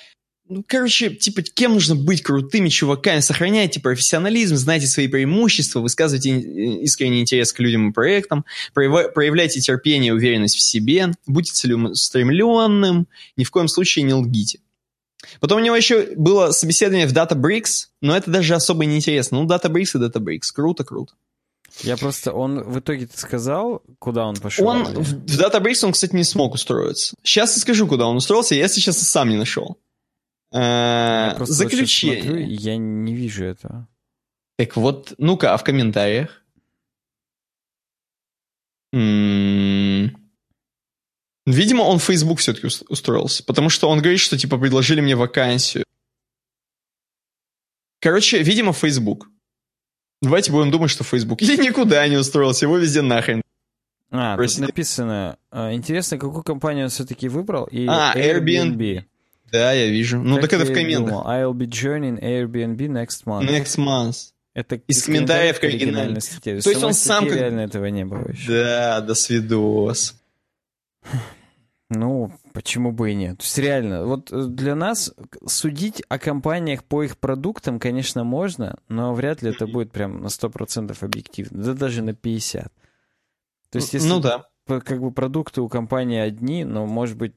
ну, 0.51 0.65
короче, 0.67 1.11
типа, 1.11 1.43
кем 1.43 1.75
нужно 1.75 1.95
быть 1.95 2.23
крутыми 2.23 2.69
чуваками? 2.69 3.21
Сохраняйте 3.21 3.79
профессионализм, 3.79 4.57
знайте 4.57 4.89
свои 4.89 5.07
преимущества, 5.07 5.79
высказывайте 5.79 6.41
искренний 6.83 7.21
интерес 7.21 7.53
к 7.53 7.61
людям 7.61 7.91
и 7.91 7.93
проектам, 7.93 8.45
проявляйте 8.75 9.61
терпение 9.61 10.09
и 10.09 10.13
уверенность 10.13 10.57
в 10.57 10.61
себе, 10.61 11.13
будьте 11.27 11.53
целеустремленным, 11.53 13.07
ни 13.37 13.45
в 13.45 13.51
коем 13.53 13.69
случае 13.69 14.05
не 14.05 14.13
лгите. 14.13 14.59
Потом 15.39 15.61
у 15.61 15.65
него 15.65 15.77
еще 15.77 16.15
было 16.17 16.51
собеседование 16.51 17.07
в 17.07 17.13
Databricks, 17.13 17.87
но 18.01 18.17
это 18.17 18.31
даже 18.31 18.55
особо 18.55 18.85
не 18.87 18.97
интересно. 18.97 19.41
Ну, 19.41 19.47
Databricks 19.47 19.91
и 19.95 19.99
Databricks. 19.99 20.51
Круто, 20.53 20.83
круто. 20.83 21.15
Я 21.83 21.97
просто, 21.97 22.33
он 22.33 22.63
в 22.65 22.81
итоге 22.81 23.07
ты 23.07 23.17
сказал, 23.17 23.83
куда 24.01 24.27
он 24.27 24.35
пошел? 24.35 24.67
Он 24.67 24.83
в 24.85 25.15
Databricks 25.27 25.85
он, 25.85 25.93
кстати, 25.93 26.17
не 26.17 26.25
смог 26.25 26.55
устроиться. 26.55 27.15
Сейчас 27.23 27.55
я 27.55 27.61
скажу, 27.61 27.87
куда 27.87 28.07
он 28.07 28.17
устроился, 28.17 28.57
я 28.57 28.67
сейчас 28.67 28.99
сам 28.99 29.29
не 29.31 29.37
нашел. 29.37 29.79
Э, 30.53 31.37
заключение. 31.45 32.23
Смотрю, 32.23 32.47
я 32.47 32.77
не 32.77 33.15
вижу 33.15 33.45
этого. 33.45 33.89
Так 34.59 34.77
вот, 34.77 35.15
ну-ка, 35.19 35.55
а 35.55 35.57
в 35.57 35.65
комментариях? 35.65 36.45
М-м-м. 38.93 40.17
Видимо, 41.47 41.83
он 41.83 41.99
в 41.99 42.05
Facebook 42.05 42.39
все-таки 42.39 42.69
устроился, 42.89 43.43
потому 43.45 43.71
что 43.71 43.89
он 43.89 44.01
говорит, 44.01 44.21
что 44.21 44.37
типа 44.37 44.59
предложили 44.59 45.01
мне 45.01 45.17
вакансию. 45.17 45.85
Короче, 48.01 48.43
видимо, 48.43 48.73
Facebook. 48.73 49.29
Давайте 50.23 50.53
будем 50.53 50.71
думать, 50.71 50.91
что 50.91 51.05
Facebook. 51.05 51.43
Или 51.43 51.57
никуда 51.57 52.07
не 52.09 52.17
устроился, 52.17 52.67
его 52.67 52.77
везде 52.77 53.03
нахрен. 53.03 53.43
А, 54.11 54.37
тут 54.37 54.59
написано, 54.59 55.39
а, 55.51 55.73
интересно, 55.73 56.19
какую 56.19 56.43
компанию 56.43 56.85
он 56.85 56.91
все-таки 56.91 57.29
выбрал? 57.29 57.67
И 57.67 57.87
а, 57.87 58.13
Airbnb. 58.17 58.77
Airbnb. 58.77 59.05
Да, 59.53 59.73
я 59.73 59.87
вижу. 59.89 60.21
Ну, 60.21 60.41
так 60.41 60.53
это 60.53 60.65
в 60.65 60.73
комментах. 60.73 61.27
I'll 61.27 61.53
be 61.53 61.67
joining 61.67 62.21
Airbnb 62.21 62.77
next 62.77 63.25
month. 63.27 63.49
Next 63.49 63.79
month. 63.79 64.33
Это 64.55 64.77
из 64.77 65.05
комментариев 65.05 65.61
к 65.61 65.65
оригинальной 65.65 66.21
статье. 66.21 66.61
То 66.61 66.71
есть 66.71 66.83
он 66.83 66.95
сам... 66.95 67.27
Как... 67.27 67.37
Реально 67.37 67.61
этого 67.61 67.87
не 67.87 68.05
было 68.05 68.29
еще. 68.29 68.49
Да, 68.49 69.01
до 69.01 69.15
свидос. 69.15 70.17
Ну, 71.89 72.33
почему 72.53 72.93
бы 72.93 73.11
и 73.11 73.15
нет? 73.15 73.39
То 73.39 73.45
есть 73.45 73.59
реально, 73.59 74.07
вот 74.07 74.31
э, 74.31 74.45
для 74.45 74.77
нас 74.77 75.13
судить 75.45 76.03
о 76.09 76.21
компаниях 76.21 76.85
по 76.85 77.03
их 77.03 77.19
продуктам, 77.19 77.81
конечно, 77.81 78.23
можно, 78.23 78.79
но 78.89 79.13
вряд 79.13 79.43
ли 79.43 79.51
это 79.51 79.67
будет 79.67 79.91
прям 79.91 80.23
на 80.23 80.29
100% 80.29 80.97
объективно, 81.01 81.65
да 81.65 81.75
даже 81.75 82.03
на 82.03 82.11
50%. 82.11 82.69
То 83.71 83.77
есть 83.77 83.93
если 83.93 84.09
ну, 84.09 84.21
да. 84.21 84.47
как 84.67 85.01
бы 85.01 85.13
продукты 85.13 85.63
у 85.63 85.69
компании 85.69 86.21
одни, 86.21 86.65
но, 86.65 86.87
может 86.87 87.17
быть, 87.17 87.35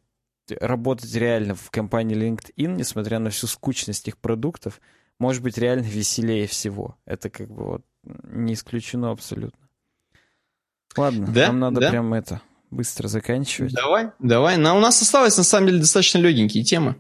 работать 0.59 1.13
реально 1.15 1.55
в 1.55 1.71
компании 1.71 2.17
LinkedIn, 2.17 2.75
несмотря 2.75 3.19
на 3.19 3.29
всю 3.29 3.47
скучность 3.47 4.07
их 4.07 4.17
продуктов, 4.17 4.81
может 5.19 5.43
быть 5.43 5.57
реально 5.57 5.83
веселее 5.83 6.47
всего. 6.47 6.97
Это 7.05 7.29
как 7.29 7.49
бы 7.49 7.63
вот 7.63 7.81
не 8.03 8.53
исключено 8.53 9.11
абсолютно. 9.11 9.67
Ладно, 10.97 11.27
да? 11.27 11.47
нам 11.47 11.59
надо 11.59 11.81
да? 11.81 11.89
прям 11.89 12.13
это 12.13 12.41
быстро 12.69 13.07
заканчивать. 13.07 13.73
Давай, 13.73 14.11
давай. 14.19 14.57
Но 14.57 14.75
у 14.75 14.79
нас 14.79 15.01
осталось 15.01 15.37
на 15.37 15.43
самом 15.43 15.67
деле 15.67 15.79
достаточно 15.79 16.19
легенькие 16.19 16.63
темы. 16.63 16.95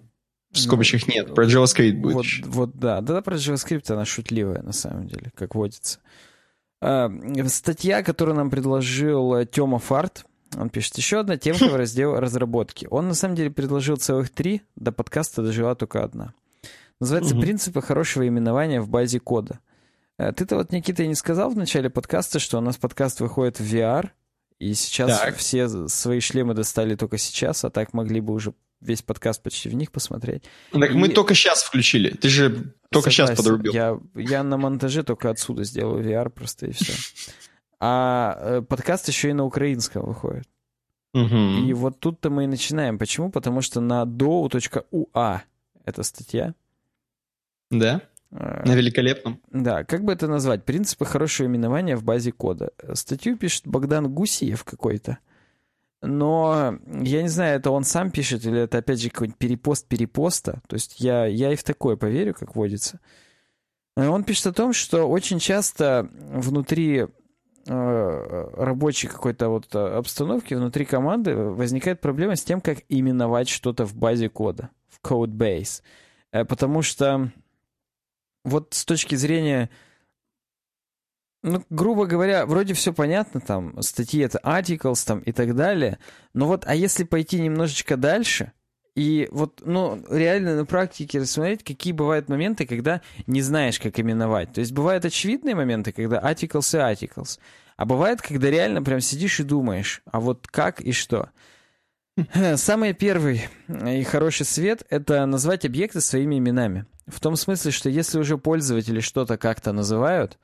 В 0.51 0.57
ну, 0.57 0.61
скобочках 0.61 1.07
ну, 1.07 1.13
нет, 1.13 1.33
про 1.33 1.45
JavaScript 1.47 1.93
будет. 1.93 2.15
Вот, 2.15 2.25
вот 2.45 2.75
да, 2.75 3.01
да, 3.01 3.21
про 3.21 3.35
JavaScript 3.35 3.91
она 3.91 4.05
шутливая 4.05 4.61
на 4.61 4.71
самом 4.71 5.07
деле, 5.07 5.31
как 5.35 5.55
водится. 5.55 5.99
А, 6.79 7.09
статья, 7.47 8.03
которую 8.03 8.35
нам 8.35 8.49
предложил 8.49 9.45
Тёма 9.45 9.79
Фарт, 9.79 10.25
он 10.57 10.69
пишет, 10.69 10.97
еще 10.97 11.19
одна 11.19 11.37
темка 11.37 11.65
в 11.65 11.75
раздел 11.75 12.19
разработки. 12.19 12.87
Он 12.89 13.07
на 13.07 13.13
самом 13.13 13.35
деле 13.35 13.49
предложил 13.49 13.97
целых 13.97 14.29
три, 14.29 14.61
до 14.75 14.91
подкаста 14.91 15.41
дожила 15.41 15.75
только 15.75 16.03
одна. 16.03 16.33
Называется 16.99 17.35
«Принципы 17.35 17.81
хорошего 17.81 18.27
именования 18.27 18.81
в 18.81 18.89
базе 18.89 19.19
кода». 19.19 19.59
Э, 20.17 20.31
ты-то 20.31 20.55
вот, 20.55 20.71
Никита, 20.71 21.05
не 21.05 21.15
сказал 21.15 21.49
в 21.49 21.57
начале 21.57 21.89
подкаста, 21.89 22.39
что 22.39 22.57
у 22.57 22.61
нас 22.61 22.77
подкаст 22.77 23.19
выходит 23.19 23.59
в 23.59 23.63
VR, 23.63 24.09
и 24.59 24.73
сейчас 24.73 25.19
так. 25.19 25.35
все 25.35 25.67
свои 25.87 26.19
шлемы 26.19 26.53
достали 26.53 26.95
только 26.95 27.17
сейчас, 27.17 27.65
а 27.65 27.69
так 27.69 27.93
могли 27.93 28.21
бы 28.21 28.33
уже 28.33 28.53
весь 28.79 29.01
подкаст 29.01 29.41
почти 29.41 29.69
в 29.69 29.73
них 29.73 29.91
посмотреть. 29.91 30.43
Так 30.71 30.91
и... 30.91 30.93
мы 30.93 31.09
только 31.09 31.33
сейчас 31.33 31.63
включили. 31.63 32.11
Ты 32.11 32.29
же 32.29 32.73
только 32.89 33.09
Согласен. 33.09 33.35
сейчас 33.35 33.37
подрубил. 33.37 33.73
Я, 33.73 33.99
я 34.15 34.43
на 34.43 34.57
монтаже 34.57 35.03
только 35.03 35.29
отсюда 35.29 35.63
сделаю 35.63 36.03
VR 36.03 36.29
просто 36.29 36.67
и 36.67 36.71
все. 36.71 36.93
А 37.85 38.37
э, 38.39 38.61
подкаст 38.61 39.09
еще 39.09 39.31
и 39.31 39.33
на 39.33 39.43
украинском 39.43 40.05
выходит. 40.05 40.47
Угу. 41.13 41.67
И 41.67 41.73
вот 41.73 41.99
тут-то 41.99 42.29
мы 42.29 42.45
и 42.45 42.47
начинаем. 42.47 42.97
Почему? 42.97 43.29
Потому 43.29 43.59
что 43.59 43.81
на 43.81 44.03
do.ua 44.03 45.41
эта 45.83 46.03
статья. 46.03 46.55
Да? 47.69 47.99
Э, 48.31 48.63
на 48.65 48.73
великолепном. 48.75 49.41
Да, 49.51 49.83
как 49.83 50.05
бы 50.05 50.13
это 50.13 50.29
назвать? 50.29 50.63
Принципы 50.63 51.03
хорошего 51.03 51.47
именования 51.47 51.97
в 51.97 52.05
базе 52.05 52.31
кода. 52.31 52.71
Статью 52.93 53.37
пишет 53.37 53.67
Богдан 53.67 54.13
Гусиев 54.13 54.63
какой-то. 54.63 55.17
Но 56.01 56.79
я 56.87 57.21
не 57.21 57.27
знаю, 57.27 57.57
это 57.57 57.69
он 57.69 57.83
сам 57.83 58.11
пишет 58.11 58.45
или 58.45 58.61
это 58.61 58.77
опять 58.77 59.01
же 59.01 59.09
какой-нибудь 59.09 59.37
перепост 59.37 59.87
перепоста. 59.89 60.61
То 60.67 60.75
есть 60.75 61.01
я, 61.01 61.25
я 61.25 61.51
и 61.51 61.57
в 61.57 61.65
такое 61.65 61.97
поверю, 61.97 62.33
как 62.33 62.55
водится. 62.55 63.01
Э, 63.97 64.07
он 64.07 64.23
пишет 64.23 64.47
о 64.47 64.53
том, 64.53 64.71
что 64.71 65.03
очень 65.03 65.39
часто 65.39 66.09
внутри 66.13 67.07
рабочей 67.65 69.07
какой-то 69.07 69.49
вот 69.49 69.73
э, 69.73 69.79
обстановки 69.79 70.53
внутри 70.53 70.85
команды 70.85 71.35
возникает 71.35 72.01
проблема 72.01 72.35
с 72.35 72.43
тем, 72.43 72.59
как 72.59 72.79
именовать 72.89 73.47
что-то 73.47 73.85
в 73.85 73.95
базе 73.95 74.29
кода, 74.29 74.69
в 74.89 74.99
codebase. 75.01 75.81
Э, 76.31 76.43
потому 76.43 76.81
что 76.81 77.31
вот 78.43 78.73
с 78.73 78.83
точки 78.83 79.15
зрения, 79.15 79.69
ну, 81.41 81.63
грубо 81.69 82.05
говоря, 82.05 82.45
вроде 82.45 82.73
все 82.73 82.91
понятно, 82.91 83.39
там, 83.39 83.81
статьи 83.81 84.21
это 84.21 84.39
articles 84.43 85.05
там 85.05 85.19
и 85.19 85.31
так 85.31 85.55
далее, 85.55 85.99
но 86.33 86.47
вот, 86.47 86.65
а 86.65 86.75
если 86.75 87.05
пойти 87.05 87.39
немножечко 87.39 87.95
дальше, 87.95 88.51
и 88.95 89.27
вот, 89.31 89.61
ну, 89.65 90.03
реально 90.09 90.55
на 90.55 90.65
практике 90.65 91.19
рассмотреть, 91.19 91.63
какие 91.63 91.93
бывают 91.93 92.29
моменты, 92.29 92.67
когда 92.67 93.01
не 93.25 93.41
знаешь, 93.41 93.79
как 93.79 93.99
именовать. 93.99 94.53
То 94.53 94.59
есть 94.59 94.71
бывают 94.71 95.03
очевидные 95.03 95.55
моменты, 95.55 95.91
когда 95.91 96.19
articles 96.19 96.77
и 96.77 96.93
articles. 96.93 97.39
А 97.75 97.85
бывает, 97.85 98.21
когда 98.21 98.51
реально 98.51 98.83
прям 98.83 98.99
сидишь 98.99 99.39
и 99.39 99.43
думаешь, 99.43 100.03
а 100.05 100.19
вот 100.19 100.47
как 100.47 100.79
и 100.79 100.91
что. 100.91 101.29
Самый 102.55 102.93
первый 102.93 103.47
и 103.67 104.03
хороший 104.03 104.45
свет— 104.45 104.83
это 104.89 105.25
назвать 105.25 105.65
объекты 105.65 105.99
своими 105.99 106.37
именами. 106.37 106.85
В 107.07 107.19
том 107.19 107.35
смысле, 107.35 107.71
что 107.71 107.89
если 107.89 108.19
уже 108.19 108.37
пользователи 108.37 108.99
что-то 108.99 109.37
как-то 109.37 109.73
называют, 109.73 110.37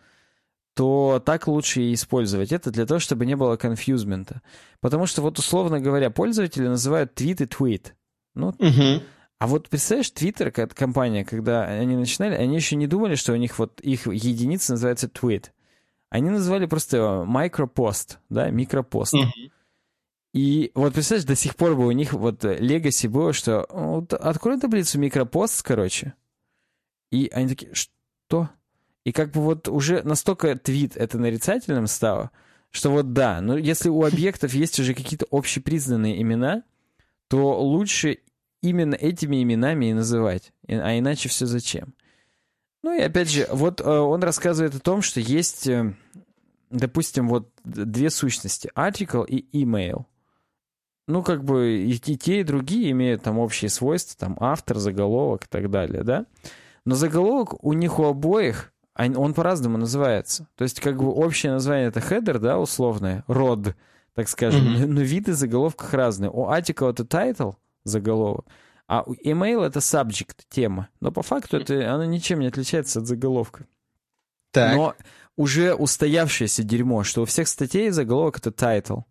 то 0.73 1.21
так 1.23 1.47
лучше 1.47 1.81
и 1.81 1.93
использовать 1.93 2.51
это 2.51 2.71
для 2.71 2.87
того, 2.87 2.99
чтобы 2.99 3.27
не 3.27 3.35
было 3.35 3.57
конфьюзмента. 3.57 4.41
Потому 4.81 5.05
что 5.05 5.21
вот 5.21 5.37
условно 5.37 5.79
говоря, 5.79 6.09
пользователи 6.09 6.67
называют 6.67 7.13
твит 7.13 7.41
и 7.41 7.45
твит. 7.45 7.95
Ну, 8.39 8.47
угу. 8.47 9.03
А 9.39 9.47
вот 9.47 9.69
представляешь, 9.69 10.11
Twitter, 10.11 10.51
как 10.51 10.73
компания, 10.75 11.23
когда 11.23 11.63
они 11.63 11.95
начинали, 11.95 12.35
они 12.35 12.55
еще 12.55 12.75
не 12.75 12.87
думали, 12.87 13.15
что 13.15 13.33
у 13.33 13.37
них 13.37 13.57
вот 13.57 13.79
их 13.79 14.07
единица 14.07 14.73
называется 14.73 15.07
tweet. 15.07 15.47
Они 16.09 16.29
называли 16.29 16.65
просто 16.65 17.25
микропост, 17.27 18.19
да, 18.29 18.49
микропост. 18.49 19.13
Mm-hmm. 19.13 19.51
И 20.33 20.71
вот, 20.75 20.93
представляешь, 20.93 21.25
до 21.25 21.35
сих 21.35 21.55
пор 21.55 21.75
бы 21.75 21.87
у 21.87 21.91
них 21.91 22.13
вот 22.13 22.43
легаси 22.43 23.07
было, 23.07 23.31
что 23.31 23.65
вот, 23.69 24.13
открой 24.13 24.59
таблицу 24.59 24.99
микропост, 24.99 25.63
короче. 25.63 26.13
И 27.11 27.29
они 27.33 27.49
такие, 27.49 27.73
что? 27.73 28.49
И 29.05 29.11
как 29.11 29.31
бы 29.31 29.41
вот 29.41 29.67
уже 29.67 30.03
настолько 30.03 30.55
твит 30.57 30.97
это 30.97 31.17
нарицательным 31.17 31.87
стало, 31.87 32.31
что 32.69 32.91
вот 32.91 33.13
да, 33.13 33.41
но 33.41 33.57
если 33.57 33.89
у 33.89 34.03
объектов 34.03 34.53
есть 34.53 34.79
уже 34.79 34.93
какие-то 34.93 35.25
общепризнанные 35.31 36.21
имена, 36.21 36.63
то 37.27 37.59
лучше 37.59 38.19
именно 38.61 38.95
этими 38.95 39.41
именами 39.41 39.87
и 39.87 39.93
называть. 39.93 40.51
А 40.67 40.97
иначе 40.97 41.29
все 41.29 41.45
зачем? 41.45 41.93
Ну 42.81 42.97
и 42.97 43.01
опять 43.01 43.29
же, 43.29 43.47
вот 43.51 43.81
э, 43.81 43.83
он 43.83 44.23
рассказывает 44.23 44.75
о 44.75 44.79
том, 44.79 45.01
что 45.01 45.19
есть, 45.19 45.67
э, 45.67 45.93
допустим, 46.69 47.27
вот 47.27 47.51
две 47.63 48.09
сущности, 48.09 48.71
article 48.75 49.25
и 49.27 49.45
email. 49.63 50.05
Ну, 51.07 51.23
как 51.23 51.43
бы 51.43 51.79
и, 51.79 51.97
те, 51.97 52.41
и 52.41 52.43
другие 52.43 52.91
имеют 52.91 53.23
там 53.23 53.39
общие 53.39 53.69
свойства, 53.69 54.27
там 54.27 54.37
автор, 54.39 54.77
заголовок 54.77 55.45
и 55.45 55.47
так 55.49 55.69
далее, 55.69 56.03
да? 56.03 56.25
Но 56.85 56.95
заголовок 56.95 57.63
у 57.63 57.73
них 57.73 57.99
у 57.99 58.05
обоих, 58.05 58.71
он 58.95 59.33
по-разному 59.33 59.77
называется. 59.77 60.47
То 60.55 60.63
есть, 60.63 60.79
как 60.79 60.97
бы 60.97 61.09
общее 61.09 61.51
название 61.51 61.87
это 61.87 61.99
header, 61.99 62.37
да, 62.37 62.59
условное, 62.59 63.23
род, 63.27 63.75
так 64.13 64.29
скажем, 64.29 64.61
mm-hmm. 64.61 64.85
но 64.85 65.01
виды 65.01 65.33
заголовках 65.33 65.93
разные. 65.93 66.29
У 66.29 66.45
article 66.45 66.91
это 66.91 67.03
title, 67.03 67.55
заголовок, 67.83 68.45
а 68.87 69.03
email 69.23 69.63
это 69.63 69.79
subject, 69.79 70.37
тема. 70.49 70.89
Но 70.99 71.11
по 71.11 71.21
факту 71.21 71.57
это, 71.57 71.93
оно 71.93 72.05
ничем 72.05 72.39
не 72.39 72.47
отличается 72.47 72.99
от 72.99 73.07
заголовка. 73.07 73.65
Так. 74.51 74.75
Но 74.75 74.95
уже 75.35 75.73
устоявшееся 75.75 76.63
дерьмо, 76.63 77.03
что 77.03 77.21
у 77.21 77.25
всех 77.25 77.47
статей 77.47 77.91
заголовок 77.91 78.39
это 78.39 78.49
title. 78.49 79.03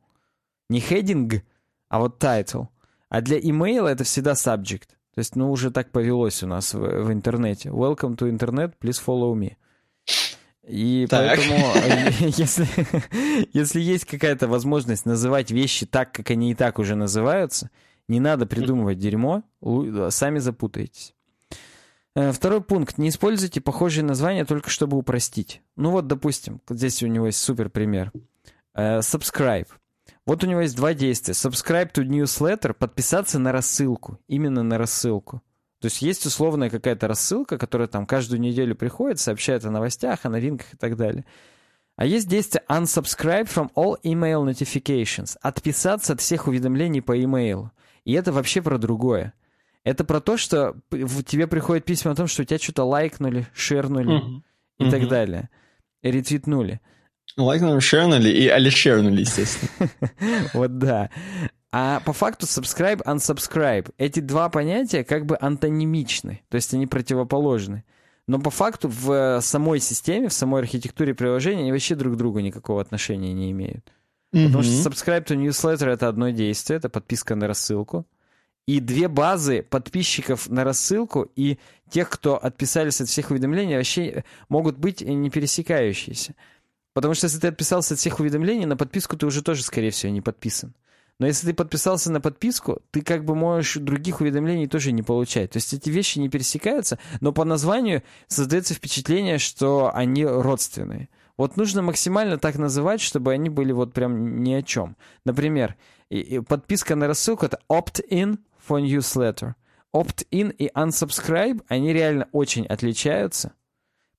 Не 0.68 0.80
heading, 0.80 1.42
а 1.88 2.00
вот 2.00 2.22
title. 2.22 2.68
А 3.08 3.20
для 3.20 3.38
email 3.38 3.86
это 3.86 4.04
всегда 4.04 4.32
subject. 4.32 4.88
То 5.14 5.20
есть, 5.20 5.36
ну, 5.36 5.50
уже 5.50 5.70
так 5.70 5.90
повелось 5.90 6.42
у 6.42 6.46
нас 6.46 6.74
в, 6.74 6.80
в 6.80 7.12
интернете. 7.12 7.70
Welcome 7.70 8.16
to 8.16 8.30
internet, 8.30 8.74
please 8.80 9.00
follow 9.04 9.34
me. 9.34 9.56
И 10.68 11.06
так. 11.08 11.38
поэтому, 11.38 11.72
э, 11.76 12.10
если, 12.36 12.66
если 13.52 13.80
есть 13.80 14.04
какая-то 14.04 14.48
возможность 14.48 15.06
называть 15.06 15.50
вещи 15.50 15.86
так, 15.86 16.12
как 16.12 16.30
они 16.30 16.50
и 16.50 16.54
так 16.54 16.78
уже 16.78 16.94
называются, 16.94 17.70
не 18.08 18.20
надо 18.20 18.46
придумывать 18.46 18.98
дерьмо, 18.98 19.42
сами 20.10 20.38
запутаетесь. 20.38 21.14
Э, 22.18 22.32
второй 22.32 22.60
пункт. 22.62 22.98
Не 22.98 23.10
используйте 23.10 23.60
похожие 23.60 24.04
названия 24.04 24.44
только 24.44 24.70
чтобы 24.70 24.96
упростить. 24.96 25.62
Ну 25.76 25.92
вот, 25.92 26.08
допустим, 26.08 26.60
здесь 26.68 27.02
у 27.04 27.06
него 27.06 27.26
есть 27.26 27.38
супер 27.38 27.70
пример. 27.70 28.10
Э, 28.74 28.98
subscribe. 28.98 29.68
Вот 30.26 30.42
у 30.42 30.46
него 30.48 30.62
есть 30.62 30.74
два 30.74 30.94
действия. 30.94 31.34
Subscribe 31.34 31.92
to 31.92 32.04
newsletter, 32.04 32.72
подписаться 32.72 33.38
на 33.38 33.52
рассылку. 33.52 34.18
Именно 34.26 34.64
на 34.64 34.78
рассылку. 34.78 35.42
То 35.80 35.86
есть 35.86 36.02
есть 36.02 36.26
условная 36.26 36.70
какая-то 36.70 37.06
рассылка, 37.06 37.56
которая 37.56 37.86
там 37.86 38.04
каждую 38.04 38.40
неделю 38.40 38.74
приходит, 38.74 39.20
сообщает 39.20 39.64
о 39.64 39.70
новостях, 39.70 40.24
о 40.24 40.28
новинках 40.28 40.74
и 40.74 40.76
так 40.76 40.96
далее. 40.96 41.24
А 41.94 42.04
есть 42.04 42.28
действие 42.28 42.64
unsubscribe 42.68 43.46
from 43.46 43.70
all 43.76 43.96
email 44.02 44.44
notifications. 44.44 45.36
Отписаться 45.40 46.14
от 46.14 46.20
всех 46.20 46.48
уведомлений 46.48 47.00
по 47.00 47.16
email. 47.16 47.70
И 48.08 48.12
это 48.14 48.32
вообще 48.32 48.62
про 48.62 48.78
другое. 48.78 49.34
Это 49.84 50.02
про 50.02 50.20
то, 50.20 50.38
что 50.38 50.76
тебе 51.26 51.46
приходят 51.46 51.84
письма 51.84 52.12
о 52.12 52.14
том, 52.14 52.26
что 52.26 52.40
у 52.40 52.44
тебя 52.46 52.58
что-то 52.58 52.84
лайкнули, 52.84 53.46
шернули 53.52 54.16
uh-huh. 54.16 54.42
и 54.78 54.84
uh-huh. 54.84 54.90
так 54.90 55.08
далее. 55.08 55.50
И 56.00 56.10
ретвитнули. 56.10 56.80
Лайкнули, 57.36 57.80
шернули 57.80 58.30
и 58.30 58.48
алишернули, 58.48 59.20
естественно. 59.20 59.90
Вот 60.54 60.78
да. 60.78 61.10
А 61.70 62.00
по 62.00 62.14
факту 62.14 62.46
subscribe, 62.46 63.04
unsubscribe. 63.04 63.92
Эти 63.98 64.20
два 64.20 64.48
понятия 64.48 65.04
как 65.04 65.26
бы 65.26 65.36
антонимичны, 65.38 66.40
то 66.48 66.54
есть 66.54 66.72
они 66.72 66.86
противоположны. 66.86 67.84
Но 68.26 68.38
по 68.40 68.48
факту 68.48 68.88
в 68.88 69.42
самой 69.42 69.80
системе, 69.80 70.28
в 70.28 70.32
самой 70.32 70.62
архитектуре 70.62 71.12
приложения 71.14 71.60
они 71.60 71.72
вообще 71.72 71.94
друг 71.94 72.14
к 72.14 72.16
другу 72.16 72.40
никакого 72.40 72.80
отношения 72.80 73.34
не 73.34 73.50
имеют. 73.50 73.92
Mm-hmm. 74.32 74.46
Потому 74.46 74.62
что 74.62 74.90
subscribe 74.90 75.24
to 75.24 75.36
newsletter— 75.36 75.86
это 75.88 76.08
одно 76.08 76.30
действие, 76.30 76.78
это 76.78 76.88
подписка 76.88 77.34
на 77.34 77.46
рассылку. 77.46 78.06
И 78.66 78.80
две 78.80 79.08
базы 79.08 79.62
подписчиков 79.62 80.48
на 80.50 80.62
рассылку 80.62 81.30
и 81.36 81.58
тех, 81.88 82.10
кто 82.10 82.36
отписались 82.36 83.00
от 83.00 83.08
всех 83.08 83.30
уведомлений, 83.30 83.76
вообще 83.76 84.24
могут 84.50 84.76
быть 84.76 85.00
не 85.00 85.30
пересекающиеся. 85.30 86.34
Потому 86.92 87.14
что 87.14 87.26
если 87.26 87.38
ты 87.38 87.48
отписался 87.48 87.94
от 87.94 88.00
всех 88.00 88.20
уведомлений, 88.20 88.66
на 88.66 88.76
подписку 88.76 89.16
ты 89.16 89.24
уже 89.24 89.42
тоже, 89.42 89.62
скорее 89.62 89.90
всего, 89.90 90.12
не 90.12 90.20
подписан. 90.20 90.74
Но 91.18 91.26
если 91.26 91.48
ты 91.48 91.54
подписался 91.54 92.12
на 92.12 92.20
подписку, 92.20 92.82
ты 92.90 93.02
как 93.02 93.24
бы 93.24 93.34
можешь 93.34 93.76
других 93.76 94.20
уведомлений 94.20 94.68
тоже 94.68 94.92
не 94.92 95.02
получать. 95.02 95.50
То 95.52 95.56
есть 95.56 95.72
эти 95.72 95.90
вещи 95.90 96.18
не 96.18 96.28
пересекаются, 96.28 96.98
но 97.20 97.32
по 97.32 97.44
названию 97.44 98.02
создается 98.28 98.74
впечатление, 98.74 99.38
что 99.38 99.90
они 99.94 100.24
родственные. 100.24 101.08
Вот 101.38 101.56
нужно 101.56 101.82
максимально 101.82 102.36
так 102.36 102.56
называть, 102.56 103.00
чтобы 103.00 103.32
они 103.32 103.48
были 103.48 103.72
вот 103.72 103.94
прям 103.94 104.42
ни 104.42 104.52
о 104.52 104.62
чем. 104.62 104.96
Например, 105.24 105.76
подписка 106.48 106.96
на 106.96 107.06
рассылку— 107.06 107.46
это 107.46 107.60
opt-in 107.70 108.38
for 108.68 108.82
newsletter. 108.82 109.54
Opt-in 109.94 110.50
и 110.50 110.68
unsubscribe, 110.74 111.62
они 111.68 111.92
реально 111.92 112.28
очень 112.32 112.66
отличаются. 112.66 113.52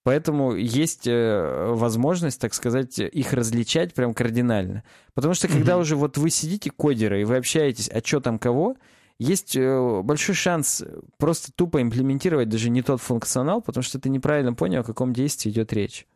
Поэтому 0.03 0.55
есть 0.55 1.07
э, 1.07 1.73
возможность, 1.73 2.39
так 2.39 2.53
сказать, 2.53 2.97
их 2.97 3.33
различать 3.33 3.93
прям 3.93 4.13
кардинально. 4.13 4.83
Потому 5.13 5.33
что 5.33 5.49
когда 5.49 5.73
mm-hmm. 5.73 5.81
уже 5.81 5.95
вот 5.97 6.17
вы 6.17 6.29
сидите 6.29 6.71
кодеры 6.71 7.21
и 7.21 7.25
вы 7.25 7.35
общаетесь, 7.35 7.89
а 7.89 7.99
что 8.03 8.21
там 8.21 8.39
кого, 8.39 8.77
есть 9.19 9.57
э, 9.57 10.01
большой 10.01 10.35
шанс 10.35 10.83
просто 11.17 11.51
тупо 11.51 11.81
имплементировать 11.81 12.47
даже 12.47 12.69
не 12.69 12.81
тот 12.81 13.01
функционал, 13.01 13.61
потому 13.61 13.83
что 13.83 13.99
ты 13.99 14.09
неправильно 14.09 14.53
понял, 14.53 14.81
о 14.81 14.85
каком 14.85 15.13
действии 15.13 15.51
идет 15.51 15.73
речь. 15.73 16.07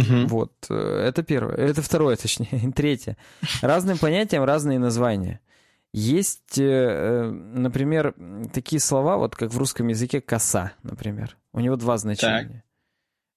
Угу. 0.00 0.26
Вот, 0.28 0.52
э, 0.70 0.74
это 1.08 1.22
первое. 1.22 1.56
Это 1.56 1.82
второе, 1.82 2.16
точнее. 2.22 2.72
Третье. 2.74 3.16
Разным 3.62 3.98
понятиям 3.98 4.44
разные 4.44 4.78
названия. 4.78 5.40
Есть, 5.92 6.58
э, 6.58 6.64
э, 6.64 7.30
например, 7.30 8.14
такие 8.52 8.80
слова, 8.80 9.16
вот 9.16 9.34
как 9.36 9.50
в 9.50 9.58
русском 9.58 9.88
языке 9.88 10.20
коса, 10.20 10.72
например. 10.82 11.36
У 11.52 11.60
него 11.60 11.76
два 11.76 11.96
значения. 11.96 12.64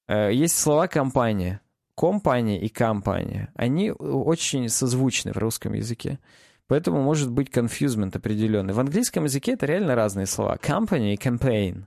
Так. 0.08 0.34
Есть 0.34 0.58
слова 0.58 0.88
компания. 0.88 1.62
Компания 1.96 2.60
и 2.60 2.68
компания. 2.68 3.52
Они 3.54 3.92
очень 3.92 4.68
созвучны 4.70 5.34
в 5.34 5.38
русском 5.38 5.74
языке. 5.74 6.20
Поэтому 6.68 7.02
может 7.02 7.32
быть 7.32 7.50
confusement 7.50 8.16
определенный. 8.16 8.74
В 8.74 8.80
английском 8.80 9.26
языке 9.26 9.54
это 9.54 9.66
реально 9.66 9.96
разные 9.96 10.26
слова. 10.26 10.58
Company 10.62 11.14
и 11.14 11.18
campaign. 11.18 11.86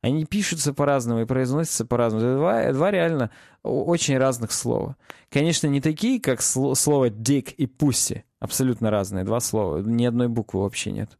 Они 0.00 0.24
пишутся 0.24 0.72
по-разному 0.72 1.22
и 1.22 1.26
произносятся 1.26 1.84
по-разному. 1.84 2.24
Это 2.24 2.36
два, 2.36 2.72
два 2.72 2.90
реально 2.90 3.30
очень 3.62 4.16
разных 4.16 4.52
слова. 4.52 4.96
Конечно, 5.28 5.66
не 5.66 5.80
такие, 5.80 6.20
как 6.20 6.40
слово 6.40 7.10
dick 7.10 7.52
и 7.56 7.66
pussy. 7.66 8.22
Абсолютно 8.38 8.90
разные 8.90 9.24
два 9.24 9.40
слова. 9.40 9.78
Ни 9.78 10.04
одной 10.04 10.28
буквы 10.28 10.60
вообще 10.60 10.92
нет. 10.92 11.18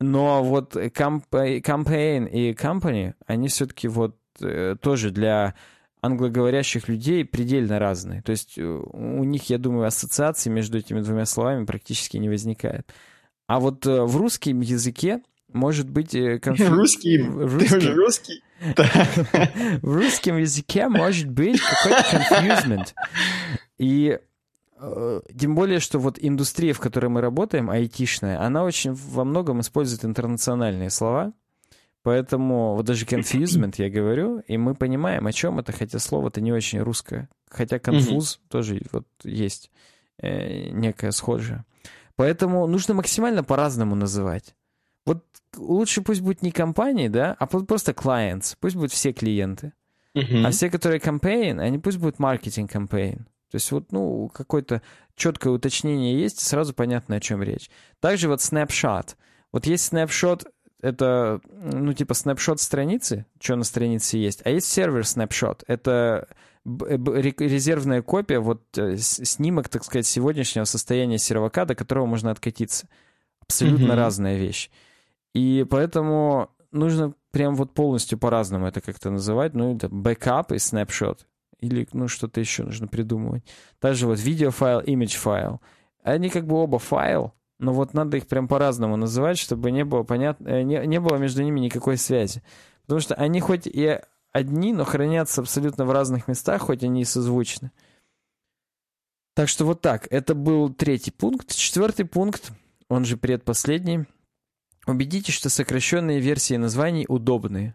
Но 0.00 0.42
вот 0.42 0.74
campaign 0.74 2.28
и 2.28 2.52
company, 2.52 3.14
они 3.26 3.48
все-таки 3.48 3.86
вот 3.86 4.16
э, 4.40 4.74
тоже 4.80 5.10
для 5.10 5.54
англоговорящих 6.02 6.88
людей 6.88 7.24
предельно 7.24 7.78
разные. 7.78 8.20
То 8.22 8.32
есть 8.32 8.58
э, 8.58 8.62
у 8.62 9.24
них, 9.24 9.48
я 9.50 9.58
думаю, 9.58 9.86
ассоциации 9.86 10.50
между 10.50 10.78
этими 10.78 11.00
двумя 11.00 11.24
словами 11.26 11.64
практически 11.64 12.16
не 12.16 12.28
возникает. 12.28 12.92
А 13.46 13.60
вот 13.60 13.86
э, 13.86 14.02
в 14.02 14.16
русском 14.16 14.60
языке 14.60 15.22
может 15.54 15.88
быть 15.88 16.14
э, 16.14 16.38
конфликт... 16.42 16.72
Русский. 16.72 17.22
Русский. 17.22 17.68
Ты 17.68 17.76
уже 17.78 17.94
русский? 17.94 18.42
В 19.82 19.94
русском 19.94 20.36
языке 20.38 20.88
может 20.88 21.30
быть 21.30 21.60
какой-то 21.60 22.04
confusement. 22.12 22.92
И 23.78 24.18
э, 24.78 25.20
тем 25.38 25.54
более, 25.54 25.80
что 25.80 25.98
вот 25.98 26.18
индустрия, 26.20 26.72
в 26.72 26.80
которой 26.80 27.06
мы 27.06 27.20
работаем, 27.20 27.70
айтишная, 27.70 28.40
она 28.42 28.64
очень 28.64 28.92
во 28.92 29.24
многом 29.24 29.60
использует 29.60 30.04
интернациональные 30.04 30.90
слова. 30.90 31.32
Поэтому 32.02 32.74
вот 32.74 32.84
даже 32.84 33.06
confusement 33.06 33.74
я 33.78 33.88
говорю, 33.88 34.40
и 34.40 34.58
мы 34.58 34.74
понимаем, 34.74 35.26
о 35.26 35.32
чем 35.32 35.58
это, 35.58 35.72
хотя 35.72 35.98
слово-то 35.98 36.42
не 36.42 36.52
очень 36.52 36.80
русское. 36.80 37.30
Хотя 37.48 37.78
конфуз 37.78 38.40
тоже 38.48 38.82
вот 38.92 39.06
есть 39.22 39.70
э, 40.18 40.68
некое 40.68 41.12
схожее. 41.12 41.64
Поэтому 42.16 42.66
нужно 42.66 42.94
максимально 42.94 43.42
по-разному 43.42 43.94
называть. 43.94 44.54
Вот 45.06 45.24
лучше 45.56 46.02
пусть 46.02 46.20
будет 46.20 46.42
не 46.42 46.50
компании, 46.50 47.08
да, 47.08 47.36
а 47.38 47.46
просто 47.46 47.92
clients, 47.92 48.56
пусть 48.58 48.76
будут 48.76 48.92
все 48.92 49.12
клиенты. 49.12 49.72
Uh-huh. 50.16 50.46
А 50.46 50.50
все, 50.50 50.70
которые 50.70 51.00
campaign, 51.00 51.60
они 51.60 51.78
пусть 51.78 51.98
будут 51.98 52.18
marketing 52.18 52.70
campaign. 52.70 53.24
То 53.50 53.56
есть 53.56 53.70
вот, 53.72 53.92
ну, 53.92 54.30
какое-то 54.32 54.82
четкое 55.14 55.52
уточнение 55.52 56.20
есть, 56.20 56.40
сразу 56.40 56.74
понятно, 56.74 57.16
о 57.16 57.20
чем 57.20 57.42
речь. 57.42 57.70
Также 58.00 58.28
вот 58.28 58.40
snapshot. 58.40 59.16
Вот 59.52 59.66
есть 59.66 59.92
snapshot, 59.92 60.46
это, 60.80 61.40
ну, 61.50 61.92
типа 61.92 62.12
snapshot 62.12 62.58
страницы, 62.58 63.26
что 63.40 63.56
на 63.56 63.64
странице 63.64 64.16
есть, 64.16 64.42
а 64.44 64.50
есть 64.50 64.66
сервер 64.66 65.02
snapshot. 65.02 65.62
Это 65.66 66.28
резервная 66.64 68.02
копия, 68.02 68.38
вот 68.38 68.62
снимок, 68.72 69.68
так 69.68 69.84
сказать, 69.84 70.06
сегодняшнего 70.06 70.64
состояния 70.64 71.18
сервака, 71.18 71.64
до 71.64 71.74
которого 71.74 72.06
можно 72.06 72.30
откатиться. 72.30 72.88
Абсолютно 73.40 73.92
mm-hmm. 73.92 73.96
разная 73.96 74.36
вещь. 74.36 74.70
И 75.34 75.66
поэтому 75.68 76.50
нужно 76.70 77.14
прям 77.30 77.56
вот 77.56 77.74
полностью 77.74 78.18
по-разному 78.18 78.66
это 78.66 78.80
как-то 78.80 79.10
называть. 79.10 79.54
Ну, 79.54 79.76
это 79.76 79.88
бэкап 79.88 80.52
и 80.52 80.58
snapshot. 80.58 81.26
Или, 81.58 81.88
ну, 81.92 82.08
что-то 82.08 82.40
еще 82.40 82.62
нужно 82.62 82.86
придумывать. 82.86 83.44
Также 83.80 84.06
вот 84.06 84.18
видеофайл, 84.20 84.80
image 84.80 85.16
файл. 85.16 85.60
Они 86.02 86.28
как 86.28 86.46
бы 86.46 86.56
оба 86.56 86.78
файл, 86.78 87.32
но 87.58 87.72
вот 87.72 87.94
надо 87.94 88.16
их 88.18 88.26
прям 88.26 88.46
по-разному 88.46 88.96
называть, 88.96 89.38
чтобы 89.38 89.70
не 89.70 89.84
было 89.84 90.02
понятно, 90.02 90.48
э, 90.48 90.62
не, 90.62 90.86
не 90.86 91.00
было 91.00 91.16
между 91.16 91.42
ними 91.42 91.60
никакой 91.60 91.96
связи. 91.96 92.42
Потому 92.82 93.00
что 93.00 93.14
они 93.14 93.40
хоть 93.40 93.66
и 93.66 94.00
одни, 94.32 94.72
но 94.72 94.84
хранятся 94.84 95.40
абсолютно 95.40 95.86
в 95.86 95.92
разных 95.92 96.28
местах, 96.28 96.62
хоть 96.62 96.82
они 96.82 97.02
и 97.02 97.06
созвучны. 97.06 97.70
Так 99.34 99.48
что 99.48 99.64
вот 99.64 99.80
так. 99.80 100.06
Это 100.10 100.34
был 100.34 100.72
третий 100.72 101.10
пункт. 101.10 101.54
Четвертый 101.54 102.04
пункт, 102.04 102.52
он 102.88 103.04
же 103.04 103.16
предпоследний. 103.16 104.06
Убедитесь, 104.86 105.34
что 105.34 105.48
сокращенные 105.48 106.20
версии 106.20 106.54
названий 106.54 107.06
удобные. 107.08 107.74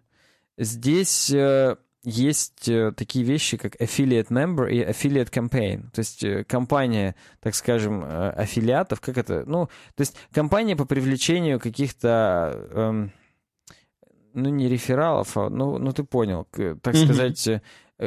Здесь 0.58 1.32
э, 1.32 1.76
есть 2.04 2.70
э, 2.70 2.94
такие 2.96 3.26
вещи, 3.26 3.58
как 3.58 3.76
affiliate 3.76 4.30
member 4.30 4.70
и 4.72 4.80
affiliate 4.82 5.32
campaign. 5.32 5.90
То 5.92 6.00
есть 6.00 6.24
э, 6.24 6.44
компания, 6.46 7.16
так 7.42 7.56
скажем, 7.56 8.04
э, 8.04 8.30
аффилиатов, 8.32 9.02
как 9.02 9.18
это? 9.18 9.44
Ну, 9.46 9.68
то 9.96 10.02
есть 10.02 10.16
компания 10.32 10.76
по 10.76 10.86
привлечению 10.86 11.60
каких-то, 11.60 12.68
эм, 12.72 13.12
ну, 14.34 14.50
не 14.50 14.70
рефералов, 14.70 15.36
а, 15.38 15.50
ну, 15.50 15.78
ну 15.78 15.92
ты 15.92 16.04
понял, 16.04 16.48
так 16.52 16.96
mm-hmm. 16.96 17.06
сказать, 17.06 17.62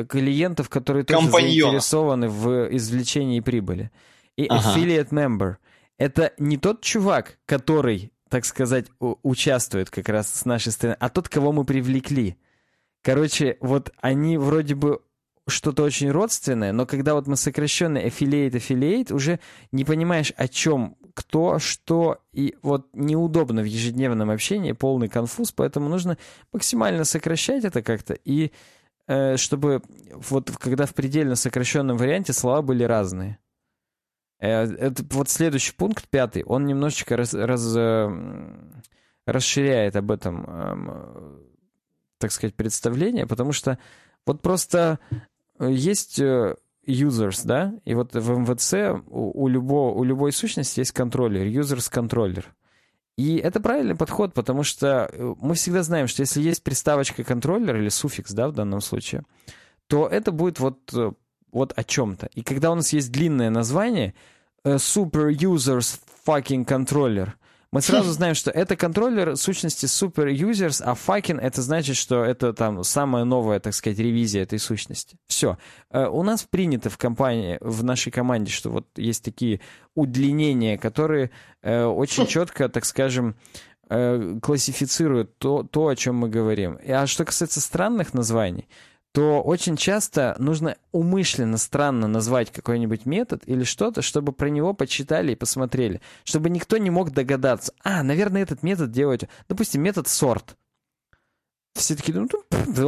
клиентов, 0.09 0.71
которые 0.71 1.05
тоже 1.05 1.31
заинтересованы 1.31 2.29
в 2.29 2.75
извлечении 2.75 3.41
прибыли. 3.41 3.91
И 4.37 4.47
ага. 4.47 4.75
affiliate 4.75 5.11
member— 5.11 5.57
это 5.99 6.33
не 6.39 6.57
тот 6.57 6.81
чувак, 6.81 7.39
который, 7.45 8.11
так 8.33 8.47
сказать, 8.47 8.87
участвует 8.99 9.91
как 9.91 10.09
раз 10.09 10.35
с 10.35 10.47
нашей 10.47 10.73
стороны, 10.73 10.97
а 10.99 11.11
тот, 11.11 11.29
кого 11.29 11.53
мы 11.53 11.67
привлекли. 11.67 12.39
Короче, 13.03 13.59
вот 13.61 13.93
они 14.01 14.39
вроде 14.39 14.75
бы 14.75 15.03
что-то 15.47 15.83
очень 15.83 16.11
родственное, 16.11 16.73
но 16.73 16.87
когда 16.87 17.13
вот 17.13 17.27
мы 17.27 17.37
сокращенный 17.37 18.07
affiliate, 18.07 18.53
affiliate, 18.53 19.13
уже 19.13 19.39
не 19.71 19.85
понимаешь, 19.85 20.33
о 20.35 20.49
чем, 20.49 20.97
кто, 21.13 21.59
что, 21.59 22.23
и 22.33 22.57
вот 22.63 22.87
неудобно 22.95 23.61
в 23.61 23.67
ежедневном 23.67 24.31
общении, 24.31 24.73
полный 24.73 25.11
конфуз, 25.11 25.53
поэтому 25.53 25.91
нужно 25.91 26.17
максимально 26.55 27.05
сокращать 27.05 27.67
это 27.67 27.83
как-то, 27.83 28.15
и 28.15 28.51
э, 29.09 29.37
чтобы 29.37 29.83
вот 30.15 30.51
когда 30.53 30.87
в 30.87 30.95
предельно 30.95 31.37
сокращенном 31.37 31.99
варианте 31.99 32.33
слова 32.33 32.63
были 32.63 32.85
разные. 32.85 33.39
Э, 34.43 34.65
это 34.65 35.05
вот 35.11 35.29
следующий 35.29 35.73
пункт, 35.73 36.09
пятый, 36.09 36.43
он 36.45 36.67
немножечко 36.67 37.17
раз, 37.17 37.33
раз, 37.33 37.75
э, 37.77 38.11
расширяет 39.25 39.95
об 39.95 40.11
этом 40.11 40.45
э, 40.49 41.39
так 42.19 42.33
сказать, 42.33 42.55
представление, 42.55 43.27
потому 43.27 43.53
что 43.53 43.79
вот 44.27 44.43
просто 44.43 44.99
э, 45.59 45.71
есть 45.71 46.21
users, 46.21 47.43
да, 47.45 47.75
и 47.85 47.95
вот 47.95 48.15
в 48.15 48.39
МВЦ 48.39 49.01
у, 49.07 49.45
у, 49.45 49.49
любого, 49.49 49.95
у 49.97 50.03
любой 50.03 50.33
сущности 50.33 50.81
есть 50.81 50.93
контроллер, 50.93 51.47
users-контроллер. 51.47 52.53
И 53.17 53.37
это 53.37 53.61
правильный 53.61 53.95
подход, 53.95 54.35
потому 54.35 54.65
что 54.65 55.09
мы 55.41 55.55
всегда 55.55 55.85
знаем, 55.85 56.09
что 56.09 56.23
если 56.23 56.41
есть 56.41 56.65
приставочка 56.65 57.23
контроллер 57.23 57.77
или 57.77 57.91
суффикс, 57.91 58.33
да, 58.33 58.49
в 58.49 58.53
данном 58.53 58.81
случае, 58.81 59.23
то 59.87 60.09
это 60.09 60.33
будет 60.33 60.59
вот, 60.59 60.93
вот 61.53 61.73
о 61.77 61.85
чем-то. 61.85 62.29
И 62.35 62.43
когда 62.43 62.73
у 62.73 62.75
нас 62.75 62.93
есть 62.93 63.13
длинное 63.13 63.51
название, 63.51 64.15
super 64.65 65.31
users 65.31 66.01
fucking 66.27 66.67
controller, 66.67 67.33
мы 67.73 67.81
сразу 67.81 68.13
знаем, 68.13 68.35
что 68.35 68.51
это 68.51 68.77
контроллер 68.77 69.35
сущности 69.35 69.87
super 69.87 70.31
users, 70.31 70.83
а 70.85 70.93
fucking 70.93 71.41
это 71.41 71.63
значит, 71.63 71.97
что 71.97 72.23
это 72.23 72.53
там 72.53 72.85
самая 72.85 73.25
новая, 73.25 73.61
так 73.61 73.73
сказать, 73.73 73.99
ревизия 73.99 74.43
этой 74.43 74.59
сущности. 74.59 75.17
Все. 75.27 75.57
Э, 75.91 76.07
у 76.07 76.23
нас 76.23 76.43
принято 76.43 76.91
в 76.91 76.99
компании, 76.99 77.57
в 77.63 77.83
нашей 77.83 78.13
команде, 78.13 78.53
что 78.53 78.69
вот 78.69 78.87
есть 78.97 79.25
такие 79.25 79.61
удлинения, 79.95 80.77
которые 80.77 81.31
э, 81.63 81.85
очень 81.85 82.27
четко, 82.29 82.69
так 82.69 82.85
скажем, 82.85 83.37
э, 83.89 84.39
классифицируют 84.43 85.39
то, 85.39 85.63
то, 85.63 85.89
о 85.89 85.97
чем 85.97 86.17
мы 86.17 86.29
говорим. 86.29 86.79
А 86.87 87.07
что 87.07 87.25
касается 87.25 87.63
странных 87.63 88.13
названий, 88.13 88.69
то 89.13 89.43
очень 89.43 89.77
часто 89.77 90.35
нужно 90.39 90.77
умышленно 90.91 91.59
странно 91.59 92.09
назвать 92.09 92.51
какой-нибудь 92.51 93.05
метод 93.05 93.43
или 93.47 93.63
что-то, 93.63 94.01
чтобы 94.01 94.33
про 94.33 94.49
него 94.49 94.73
почитали 94.73 95.33
и 95.33 95.37
посмотрели. 95.37 96.01
Чтобы 96.25 96.49
никто 96.49 96.79
не 96.79 96.89
мог 96.89 97.13
догадаться. 97.13 97.75
А, 97.85 98.03
наверное, 98.03 98.43
этот 98.43 98.63
метод 98.63 98.91
делать... 98.91 99.25
Допустим, 99.49 99.83
метод 99.83 100.09
сорт. 100.09 100.57
Все 101.75 101.95
таки 101.95 102.13
ну, 102.13 102.29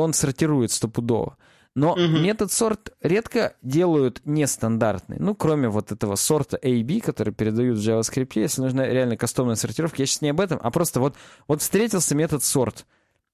он 0.00 0.14
сортирует 0.14 0.72
стопудово. 0.72 1.36
Но 1.74 1.92
угу. 1.92 2.00
метод 2.00 2.52
сорт 2.52 2.94
редко 3.02 3.54
делают 3.60 4.22
нестандартный. 4.24 5.16
Ну, 5.18 5.34
кроме 5.34 5.68
вот 5.68 5.92
этого 5.92 6.14
сорта 6.14 6.56
A 6.62 6.82
B, 6.84 7.00
который 7.00 7.34
передают 7.34 7.78
в 7.78 7.82
JavaScript, 7.82 8.30
если 8.36 8.62
нужна 8.62 8.86
реально 8.86 9.18
кастомная 9.18 9.56
сортировка. 9.56 10.00
Я 10.00 10.06
сейчас 10.06 10.22
не 10.22 10.30
об 10.30 10.40
этом, 10.40 10.58
а 10.62 10.70
просто 10.70 11.00
вот, 11.00 11.16
вот 11.48 11.60
встретился 11.60 12.14
метод 12.14 12.42
сорт. 12.42 12.86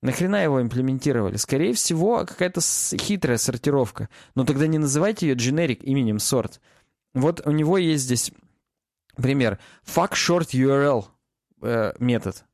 Нахрена 0.03 0.43
его 0.43 0.63
имплементировали? 0.63 1.37
Скорее 1.37 1.75
всего, 1.75 2.25
какая-то 2.25 2.61
хитрая 2.61 3.37
сортировка. 3.37 4.09
Но 4.35 4.45
тогда 4.45 4.67
не 4.67 4.79
называйте 4.79 5.29
ее 5.29 5.35
generic 5.35 5.83
именем 5.83 6.19
сорт. 6.19 6.61
Вот 7.13 7.47
у 7.47 7.51
него 7.51 7.77
есть 7.77 8.05
здесь 8.05 8.33
пример. 9.17 9.59
Fuck 9.85 10.13
short 10.13 10.51
URL 10.53 11.05
э, 11.63 11.93
метод. 11.99 12.45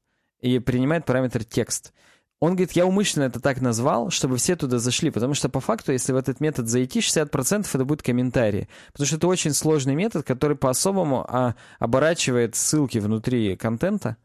И 0.41 0.59
принимает 0.59 1.05
параметр 1.05 1.45
текст. 1.45 1.93
Он 2.39 2.51
говорит, 2.51 2.73
я 2.73 2.85
умышленно 2.85 3.25
это 3.25 3.41
так 3.41 3.63
назвал, 3.63 4.11
чтобы 4.11 4.37
все 4.37 4.57
туда 4.57 4.79
зашли, 4.79 5.11
потому 5.11 5.33
что 5.33 5.49
по 5.49 5.61
факту, 5.61 5.93
если 5.93 6.13
в 6.13 6.17
этот 6.17 6.39
метод 6.41 6.69
зайти, 6.69 6.99
60% 6.99 7.67
это 7.73 7.85
будут 7.85 8.03
комментарии. 8.03 8.69
Потому 8.93 9.07
что 9.07 9.17
это 9.17 9.27
очень 9.27 9.55
сложный 9.55 9.95
метод, 9.95 10.27
который 10.27 10.57
по-особому 10.57 11.25
а, 11.29 11.55
оборачивает 11.79 12.55
ссылки 12.55 12.99
внутри 12.99 13.57
контента. 13.57 14.19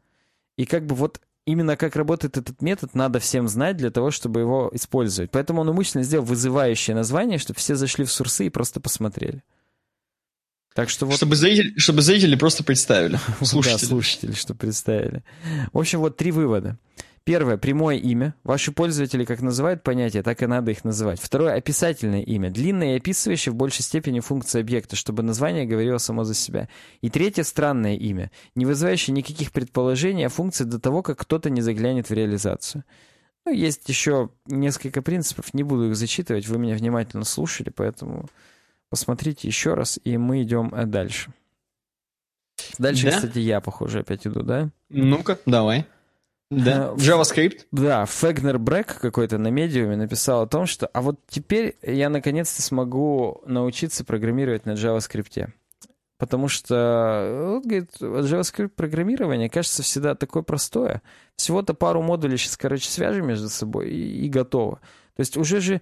И 0.58 0.66
как 0.66 0.86
бы 0.86 0.96
вот 0.96 1.22
именно 1.46 1.76
как 1.76 1.96
работает 1.96 2.38
этот 2.38 2.62
метод, 2.62 2.94
надо 2.96 3.20
всем 3.20 3.48
знать 3.48 3.78
для 3.78 3.92
того, 3.92 4.12
чтобы 4.12 4.42
его 4.42 4.70
использовать. 4.74 5.32
Поэтому 5.32 5.62
он 5.62 5.70
умышленно 5.70 6.04
сделал 6.04 6.26
вызывающее 6.26 6.96
название, 6.96 7.38
чтобы 7.38 7.60
все 7.60 7.76
зашли 7.76 8.06
в 8.06 8.12
сурсы 8.12 8.48
и 8.48 8.50
просто 8.50 8.80
посмотрели. 8.80 9.44
Так 10.74 10.90
что 10.90 11.06
вот... 11.06 11.16
Чтобы 11.16 11.36
зрители, 11.36 11.78
чтобы 11.78 12.02
зрители 12.02 12.36
просто 12.36 12.64
представили. 12.64 13.20
Слушатели. 13.42 13.78
Да, 13.82 13.88
слушатели, 13.88 14.32
что 14.32 14.56
представили. 14.56 15.24
В 15.74 15.80
общем, 15.80 16.00
вот 16.00 16.16
три 16.16 16.32
вывода. 16.32 16.78
Первое— 17.24 17.58
прямое 17.58 17.98
имя. 17.98 18.34
Ваши 18.44 18.72
пользователи 18.72 19.26
как 19.26 19.42
называют 19.42 19.84
понятия, 19.84 20.24
так 20.24 20.42
и 20.42 20.48
надо 20.48 20.72
их 20.72 20.84
называть. 20.84 21.22
Второе— 21.22 21.54
описательное 21.56 22.24
имя. 22.24 22.50
Длинное 22.50 22.94
и 22.94 22.98
описывающее 22.98 23.54
в 23.54 23.56
большей 23.56 23.84
степени 23.84 24.20
функции 24.22 24.60
объекта, 24.60 24.96
чтобы 24.96 25.22
название 25.22 25.66
говорило 25.66 26.00
само 26.00 26.24
за 26.24 26.34
себя. 26.34 26.68
И 27.02 27.10
третье— 27.10 27.44
странное 27.44 27.96
имя, 27.96 28.32
не 28.56 28.66
вызывающее 28.66 29.14
никаких 29.14 29.52
предположений 29.52 30.26
о 30.26 30.30
функции 30.30 30.64
до 30.64 30.80
того, 30.80 31.04
как 31.04 31.20
кто-то 31.20 31.52
не 31.52 31.62
заглянет 31.62 32.10
в 32.10 32.14
реализацию. 32.14 32.84
Ну, 33.46 33.52
есть 33.52 33.88
еще 33.88 34.30
несколько 34.48 35.04
принципов, 35.04 35.54
не 35.54 35.64
буду 35.64 35.90
их 35.90 35.96
зачитывать, 35.96 36.48
вы 36.48 36.58
меня 36.58 36.76
внимательно 36.76 37.24
слушали, 37.24 37.70
поэтому 37.70 38.30
посмотрите 38.90 39.48
еще 39.48 39.74
раз, 39.74 40.00
и 40.04 40.18
мы 40.18 40.44
идем 40.44 40.74
э, 40.74 40.86
дальше. 40.86 41.32
Дальше, 42.78 43.06
да? 43.06 43.12
кстати, 43.12 43.40
я, 43.40 43.60
похоже, 43.62 44.00
опять 44.00 44.28
иду, 44.28 44.44
да? 44.44 44.70
Ну-ка, 44.90 45.40
давай. 45.46 45.86
Да, 46.52 46.92
в 46.92 46.98
JavaScript. 46.98 47.62
Да, 47.72 48.06
Фегнер 48.06 48.60
Брэк 48.60 49.00
какой-то 49.00 49.38
на 49.38 49.48
медиуме 49.48 49.96
написал 49.96 50.42
о 50.42 50.48
том, 50.48 50.66
что 50.66 50.86
а 50.88 51.02
вот 51.02 51.18
теперь 51.30 51.78
я 51.82 52.10
наконец-то 52.10 52.62
смогу 52.62 53.42
научиться 53.46 54.04
программировать 54.04 54.66
на 54.66 54.72
JavaScript. 54.72 55.48
Потому 56.18 56.50
что, 56.50 57.54
вот, 57.54 57.66
говорит, 57.66 57.92
JavaScript 58.00 58.68
программирование 58.68 59.50
кажется 59.50 59.82
всегда 59.82 60.14
такое 60.14 60.44
простое. 60.44 61.02
Всего-то 61.38 61.74
пару 61.74 62.02
модулей 62.02 62.38
сейчас, 62.38 62.58
короче, 62.58 62.90
свяжем 62.90 63.28
между 63.28 63.48
собой 63.48 63.90
и, 63.90 64.26
и 64.26 64.30
готово. 64.30 64.82
То 65.16 65.20
есть 65.22 65.38
уже 65.38 65.62
же 65.62 65.82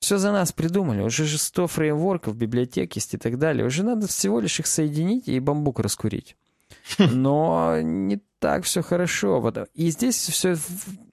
все 0.00 0.16
за 0.16 0.32
нас 0.32 0.52
придумали, 0.52 1.02
уже 1.02 1.26
же 1.26 1.36
100 1.36 1.66
фреймворков, 1.66 2.34
библиотек 2.34 2.94
есть 2.94 3.12
и 3.12 3.18
так 3.18 3.38
далее. 3.38 3.66
Уже 3.66 3.84
надо 3.84 4.08
всего 4.08 4.40
лишь 4.40 4.58
их 4.58 4.66
соединить 4.66 5.28
и 5.28 5.38
бамбук 5.38 5.80
раскурить. 5.80 6.34
Но 6.98 7.78
не 7.82 8.20
так 8.42 8.64
все 8.64 8.82
хорошо. 8.82 9.54
И 9.72 9.90
здесь 9.90 10.16
все... 10.16 10.56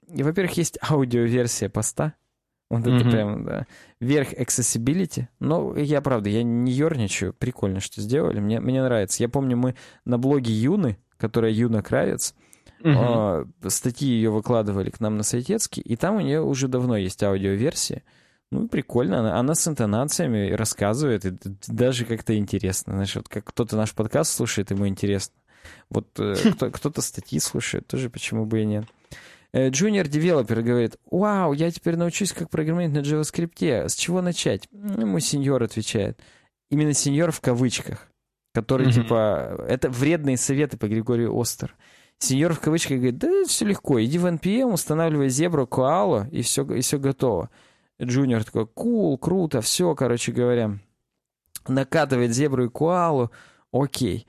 Во-первых, 0.08 0.56
есть 0.56 0.80
аудиоверсия 0.82 1.68
поста. 1.68 2.14
Вот 2.68 2.80
это 2.80 2.90
mm-hmm. 2.90 3.10
прям, 3.10 3.44
да. 3.44 3.66
Верх 4.00 4.32
accessibility. 4.32 5.28
Но 5.38 5.76
я, 5.76 6.00
правда, 6.00 6.28
я 6.28 6.42
не 6.42 6.72
ерничаю. 6.72 7.32
Прикольно, 7.32 7.78
что 7.78 8.00
сделали. 8.00 8.40
Мне, 8.40 8.58
мне 8.58 8.82
нравится. 8.82 9.22
Я 9.22 9.28
помню, 9.28 9.56
мы 9.56 9.76
на 10.04 10.18
блоге 10.18 10.52
Юны, 10.52 10.98
которая 11.18 11.52
Юна 11.52 11.82
Кравец, 11.82 12.34
mm-hmm. 12.82 13.68
статьи 13.68 14.08
ее 14.08 14.30
выкладывали 14.30 14.90
к 14.90 14.98
нам 14.98 15.16
на 15.16 15.22
Сайтецкий, 15.22 15.82
и 15.82 15.94
там 15.94 16.16
у 16.16 16.20
нее 16.20 16.42
уже 16.42 16.66
давно 16.66 16.96
есть 16.96 17.22
аудиоверсия. 17.22 18.02
Ну, 18.50 18.66
прикольно. 18.66 19.20
Она, 19.20 19.38
она 19.38 19.54
с 19.54 19.68
интонациями 19.68 20.50
рассказывает, 20.50 21.24
и 21.24 21.38
даже 21.68 22.04
как-то 22.04 22.36
интересно. 22.36 22.94
Знаешь, 22.94 23.14
вот 23.14 23.28
как 23.28 23.44
кто-то 23.44 23.76
наш 23.76 23.94
подкаст 23.94 24.34
слушает, 24.34 24.72
ему 24.72 24.88
интересно. 24.88 25.34
Вот 25.88 26.08
э, 26.18 26.34
кто, 26.54 26.70
кто-то 26.70 27.02
статьи 27.02 27.38
слушает, 27.38 27.86
тоже 27.86 28.10
почему 28.10 28.46
бы 28.46 28.62
и 28.62 28.64
нет. 28.64 28.84
Junior 29.52 30.04
э, 30.04 30.08
девелопер 30.08 30.62
говорит, 30.62 30.96
вау, 31.10 31.52
я 31.52 31.70
теперь 31.70 31.96
научусь, 31.96 32.32
как 32.32 32.50
программировать 32.50 32.94
на 32.94 33.00
JavaScript. 33.00 33.88
С 33.88 33.94
чего 33.94 34.22
начать? 34.22 34.68
Ему 34.72 35.18
senior 35.18 35.62
отвечает. 35.62 36.20
Именно 36.70 36.94
senior 36.94 37.32
в 37.32 37.40
кавычках, 37.40 38.06
который, 38.54 38.88
mm-hmm. 38.88 39.02
типа, 39.02 39.64
это 39.68 39.90
вредные 39.90 40.36
советы 40.36 40.76
по 40.76 40.86
Григорию 40.86 41.38
Остер. 41.38 41.74
Senior 42.18 42.52
в 42.52 42.60
кавычках 42.60 42.98
говорит, 42.98 43.18
да 43.18 43.44
все 43.46 43.64
легко, 43.64 44.00
иди 44.02 44.18
в 44.18 44.26
NPM, 44.26 44.72
устанавливай 44.72 45.30
зебру, 45.30 45.66
коалу, 45.66 46.26
и 46.30 46.42
все, 46.42 46.64
и 46.64 46.80
все 46.82 46.98
готово. 46.98 47.50
Junior 48.00 48.44
такой, 48.44 48.66
cool, 48.66 49.16
круто, 49.18 49.60
все, 49.62 49.94
короче 49.94 50.30
говоря. 50.30 50.78
Накатывает 51.66 52.32
зебру 52.32 52.66
и 52.66 52.68
коалу, 52.68 53.30
окей. 53.72 54.26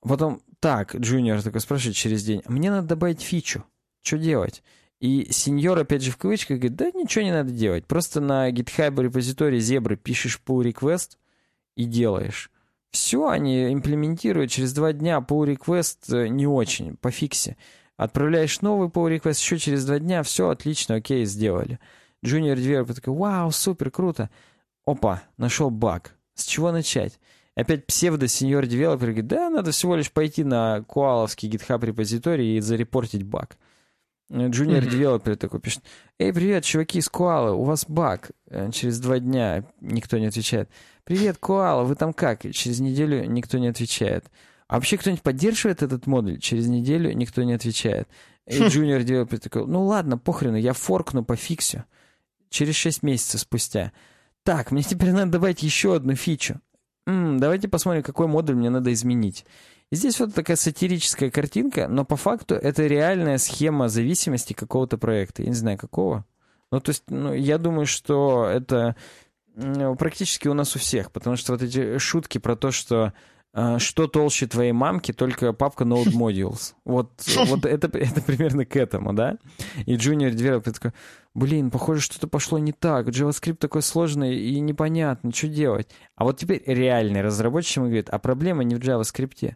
Потом, 0.00 0.40
так, 0.64 0.96
Junior 0.96 1.42
такой 1.42 1.60
спрашивает 1.60 1.94
через 1.94 2.24
день, 2.24 2.40
мне 2.46 2.70
надо 2.70 2.88
добавить 2.88 3.20
фичу, 3.20 3.66
что 4.00 4.16
делать? 4.16 4.62
И 4.98 5.30
senior, 5.30 5.78
опять 5.78 6.00
же, 6.00 6.10
в 6.10 6.16
кавычках, 6.16 6.56
говорит, 6.56 6.76
да 6.76 6.90
ничего 6.92 7.22
не 7.22 7.32
надо 7.32 7.50
делать, 7.50 7.84
просто 7.84 8.22
на 8.22 8.50
GitHub 8.50 9.02
репозитории 9.02 9.58
зебры 9.58 9.98
пишешь 9.98 10.40
pull 10.42 10.64
request 10.64 11.18
и 11.76 11.84
делаешь. 11.84 12.50
Все 12.92 13.28
они 13.28 13.74
имплементируют 13.74 14.50
через 14.50 14.72
два 14.72 14.94
дня, 14.94 15.18
pull 15.18 15.54
request 15.54 15.98
э, 16.16 16.28
не 16.28 16.46
очень, 16.46 16.96
пофикси. 16.96 17.58
Отправляешь 17.98 18.62
новый 18.62 18.88
pull 18.88 19.14
request 19.14 19.40
еще 19.40 19.58
через 19.58 19.84
два 19.84 19.98
дня, 19.98 20.22
все 20.22 20.48
отлично, 20.48 20.94
окей, 20.94 21.26
сделали. 21.26 21.78
Junior 22.24 22.54
Developer 22.54 22.94
такой, 22.94 23.12
вау, 23.12 23.50
супер, 23.50 23.90
круто. 23.90 24.30
Опа, 24.86 25.24
нашел 25.36 25.68
баг. 25.68 26.14
С 26.32 26.46
чего 26.46 26.72
начать? 26.72 27.20
Опять 27.56 27.86
псевдо- 27.86 28.29
senior 28.29 28.66
developer 28.66 29.08
говорит, 29.08 29.26
да, 29.28 29.48
надо 29.48 29.70
всего 29.70 29.94
лишь 29.94 30.10
пойти 30.10 30.42
на 30.42 30.82
коаловский 30.82 31.48
GitHub 31.48 31.84
репозиторий 31.84 32.56
и 32.56 32.60
зарепортить 32.60 33.22
баг. 33.22 33.56
Junior 34.30 34.88
developer 34.88 35.36
такой 35.36 35.60
пишет, 35.60 35.84
эй, 36.18 36.32
привет, 36.32 36.64
чуваки 36.64 36.98
из 36.98 37.08
Коала, 37.08 37.52
у 37.52 37.62
вас 37.64 37.84
баг. 37.86 38.30
Э, 38.48 38.70
через 38.72 38.98
два 38.98 39.18
дня 39.18 39.64
никто 39.80 40.18
не 40.18 40.26
отвечает. 40.26 40.70
Привет, 41.04 41.36
Коала, 41.38 41.84
вы 41.84 41.94
там 41.94 42.12
как? 42.12 42.42
Через 42.52 42.80
неделю 42.80 43.24
никто 43.26 43.58
не 43.58 43.68
отвечает. 43.68 44.24
А 44.66 44.76
вообще 44.76 44.96
кто-нибудь 44.96 45.22
поддерживает 45.22 45.82
этот 45.82 46.06
модуль? 46.06 46.40
Через 46.40 46.66
неделю 46.66 47.12
никто 47.12 47.42
не 47.42 47.52
отвечает. 47.52 48.08
И 48.46 48.58
Junior 48.58 49.02
developer 49.04 49.38
такой, 49.38 49.66
ну 49.66 49.84
ладно, 49.84 50.18
похрену, 50.18 50.56
я 50.56 50.72
форкну, 50.72 51.22
пофиксю 51.22 51.84
через 52.54 52.76
6 52.76 53.02
месяцев 53.02 53.40
спустя. 53.40 53.92
Так, 54.44 54.70
мне 54.70 54.82
теперь 54.82 55.12
надо 55.12 55.32
добавить 55.32 55.62
еще 55.62 55.96
одну 55.96 56.14
фичу. 56.14 56.60
М-м, 57.06 57.38
давайте 57.38 57.68
посмотрим, 57.68 58.02
какой 58.02 58.26
модуль 58.26 58.56
мне 58.56 58.70
надо 58.70 58.92
изменить. 58.92 59.44
И 59.90 59.96
здесь 59.96 60.18
вот 60.18 60.34
такая 60.34 60.56
сатирическая 60.56 61.30
картинка, 61.30 61.86
но 61.88 62.04
по 62.04 62.16
факту 62.16 62.54
это 62.54 62.86
реальная 62.86 63.38
схема 63.38 63.88
зависимости 63.88 64.54
какого-то 64.54 64.96
проекта. 64.98 65.42
Я 65.42 65.48
не 65.48 65.54
знаю, 65.54 65.78
какого. 65.78 66.24
Ну, 66.72 66.80
то 66.80 66.90
есть, 66.90 67.04
ну, 67.08 67.32
я 67.34 67.58
думаю, 67.58 67.86
что 67.86 68.46
это 68.46 68.96
практически 69.98 70.48
у 70.48 70.54
нас 70.54 70.74
у 70.74 70.78
всех, 70.78 71.12
потому 71.12 71.36
что 71.36 71.52
вот 71.52 71.62
эти 71.62 71.98
шутки 71.98 72.38
про 72.38 72.56
то, 72.56 72.72
что 72.72 73.12
что 73.78 74.08
толще 74.08 74.46
твоей 74.46 74.72
мамки, 74.72 75.12
только 75.12 75.52
папка 75.52 75.84
Node 75.84 76.12
Modules. 76.12 76.74
Вот, 76.84 77.10
вот 77.46 77.64
это, 77.64 77.86
это 77.98 78.20
примерно 78.20 78.64
к 78.64 78.76
этому, 78.76 79.12
да? 79.12 79.38
И 79.86 79.94
Junior 79.94 80.32
Developer 80.32 80.72
такой, 80.72 80.92
блин, 81.34 81.70
похоже, 81.70 82.00
что-то 82.00 82.26
пошло 82.26 82.58
не 82.58 82.72
так, 82.72 83.08
JavaScript 83.08 83.56
такой 83.56 83.82
сложный 83.82 84.36
и 84.36 84.58
непонятно, 84.60 85.32
что 85.32 85.48
делать. 85.48 85.88
А 86.16 86.24
вот 86.24 86.38
теперь 86.38 86.62
реальный 86.66 87.22
разработчик 87.22 87.76
ему 87.76 87.86
говорит, 87.86 88.08
а 88.10 88.18
проблема 88.18 88.64
не 88.64 88.74
в 88.74 88.80
JavaScript. 88.80 89.54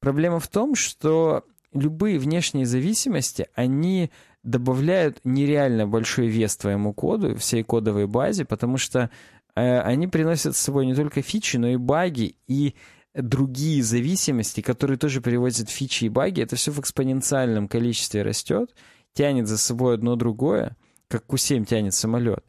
Проблема 0.00 0.40
в 0.40 0.48
том, 0.48 0.74
что 0.74 1.44
любые 1.74 2.18
внешние 2.18 2.66
зависимости, 2.66 3.48
они 3.54 4.10
добавляют 4.42 5.20
нереально 5.24 5.86
большой 5.86 6.28
вес 6.28 6.56
твоему 6.56 6.92
коду, 6.92 7.36
всей 7.36 7.62
кодовой 7.62 8.06
базе, 8.06 8.44
потому 8.44 8.76
что 8.78 9.10
э, 9.54 9.80
они 9.80 10.06
приносят 10.06 10.56
с 10.56 10.60
собой 10.60 10.86
не 10.86 10.94
только 10.94 11.22
фичи, 11.22 11.56
но 11.56 11.68
и 11.68 11.76
баги, 11.76 12.36
и 12.46 12.74
другие 13.14 13.82
зависимости, 13.82 14.60
которые 14.60 14.98
тоже 14.98 15.20
приводят 15.20 15.70
фичи 15.70 16.04
и 16.04 16.08
баги. 16.08 16.42
Это 16.42 16.56
все 16.56 16.70
в 16.70 16.80
экспоненциальном 16.80 17.68
количестве 17.68 18.22
растет, 18.22 18.74
тянет 19.14 19.46
за 19.48 19.58
собой 19.58 19.94
одно 19.94 20.16
другое 20.16 20.76
как 21.08 21.24
Q7 21.28 21.64
тянет 21.64 21.94
самолет. 21.94 22.44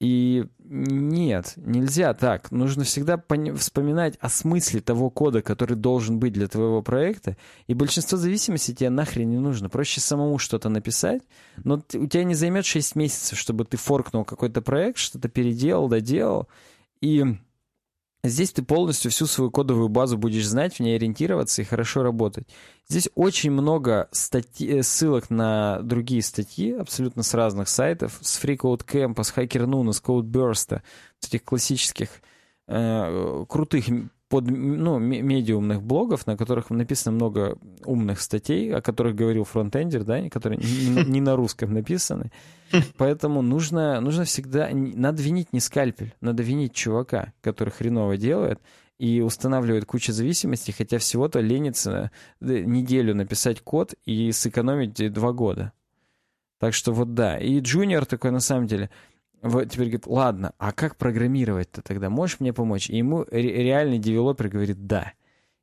И 0.00 0.44
нет, 0.58 1.54
нельзя 1.56 2.12
так. 2.12 2.50
Нужно 2.50 2.84
всегда 2.84 3.22
вспоминать 3.56 4.16
о 4.20 4.28
смысле 4.28 4.80
того 4.80 5.08
кода, 5.08 5.40
который 5.40 5.76
должен 5.76 6.18
быть 6.18 6.34
для 6.34 6.48
твоего 6.48 6.82
проекта. 6.82 7.36
И 7.68 7.74
большинство 7.74 8.18
зависимостей 8.18 8.74
тебе 8.74 8.90
нахрен 8.90 9.30
не 9.30 9.38
нужно. 9.38 9.70
Проще 9.70 10.00
самому 10.00 10.38
что-то 10.38 10.68
написать, 10.68 11.22
но 11.62 11.82
у 11.94 12.06
тебя 12.06 12.24
не 12.24 12.34
займет 12.34 12.66
6 12.66 12.96
месяцев, 12.96 13.38
чтобы 13.38 13.64
ты 13.64 13.76
форкнул 13.76 14.24
какой-то 14.24 14.60
проект, 14.60 14.98
что-то 14.98 15.28
переделал, 15.28 15.88
доделал. 15.88 16.48
И 17.00 17.24
Здесь 18.24 18.52
ты 18.52 18.62
полностью 18.62 19.10
всю 19.10 19.26
свою 19.26 19.50
кодовую 19.50 19.90
базу 19.90 20.16
будешь 20.16 20.48
знать, 20.48 20.76
в 20.76 20.80
ней 20.80 20.96
ориентироваться 20.96 21.60
и 21.60 21.66
хорошо 21.66 22.02
работать. 22.02 22.48
Здесь 22.88 23.10
очень 23.14 23.50
много 23.50 24.08
статьи, 24.12 24.78
э, 24.78 24.82
ссылок 24.82 25.28
на 25.28 25.80
другие 25.82 26.22
статьи, 26.22 26.72
абсолютно 26.72 27.22
с 27.22 27.34
разных 27.34 27.68
сайтов, 27.68 28.16
с 28.22 28.42
FreeCodeCamp, 28.42 29.22
с 29.22 29.30
HackerNoon, 29.30 29.92
с 29.92 30.00
CodeBurst, 30.00 30.80
с 31.18 31.28
этих 31.28 31.44
классических 31.44 32.08
э, 32.66 33.44
крутых 33.46 33.88
под, 34.28 34.46
ну, 34.48 34.98
медиумных 34.98 35.82
блогов, 35.82 36.26
на 36.26 36.36
которых 36.36 36.70
написано 36.70 37.14
много 37.14 37.58
умных 37.84 38.20
статей, 38.20 38.74
о 38.74 38.80
которых 38.80 39.14
говорил 39.14 39.44
фронтендер, 39.44 40.04
да, 40.04 40.28
которые 40.30 40.58
не, 40.58 41.20
на 41.20 41.36
русском 41.36 41.72
написаны. 41.72 42.32
Поэтому 42.96 43.42
нужно, 43.42 44.00
нужно 44.00 44.24
всегда... 44.24 44.68
Надо 44.72 45.22
винить 45.22 45.52
не 45.52 45.60
скальпель, 45.60 46.14
надо 46.20 46.42
винить 46.42 46.74
чувака, 46.74 47.32
который 47.42 47.70
хреново 47.70 48.16
делает 48.16 48.60
и 48.98 49.20
устанавливает 49.20 49.84
кучу 49.84 50.12
зависимостей, 50.12 50.72
хотя 50.72 50.98
всего-то 50.98 51.40
ленится 51.40 52.10
неделю 52.40 53.14
написать 53.14 53.60
код 53.60 53.94
и 54.04 54.32
сэкономить 54.32 55.12
два 55.12 55.32
года. 55.32 55.72
Так 56.58 56.74
что 56.74 56.92
вот 56.92 57.14
да. 57.14 57.38
И 57.38 57.60
Junior 57.60 58.06
такой 58.06 58.30
на 58.30 58.40
самом 58.40 58.66
деле 58.66 58.90
вот 59.44 59.64
теперь 59.66 59.88
говорит, 59.88 60.06
ладно, 60.06 60.54
а 60.56 60.72
как 60.72 60.96
программировать-то 60.96 61.82
тогда? 61.82 62.08
Можешь 62.08 62.40
мне 62.40 62.54
помочь? 62.54 62.88
И 62.88 62.96
ему 62.96 63.26
реальный 63.30 63.98
девелопер 63.98 64.48
говорит, 64.48 64.86
да. 64.86 65.12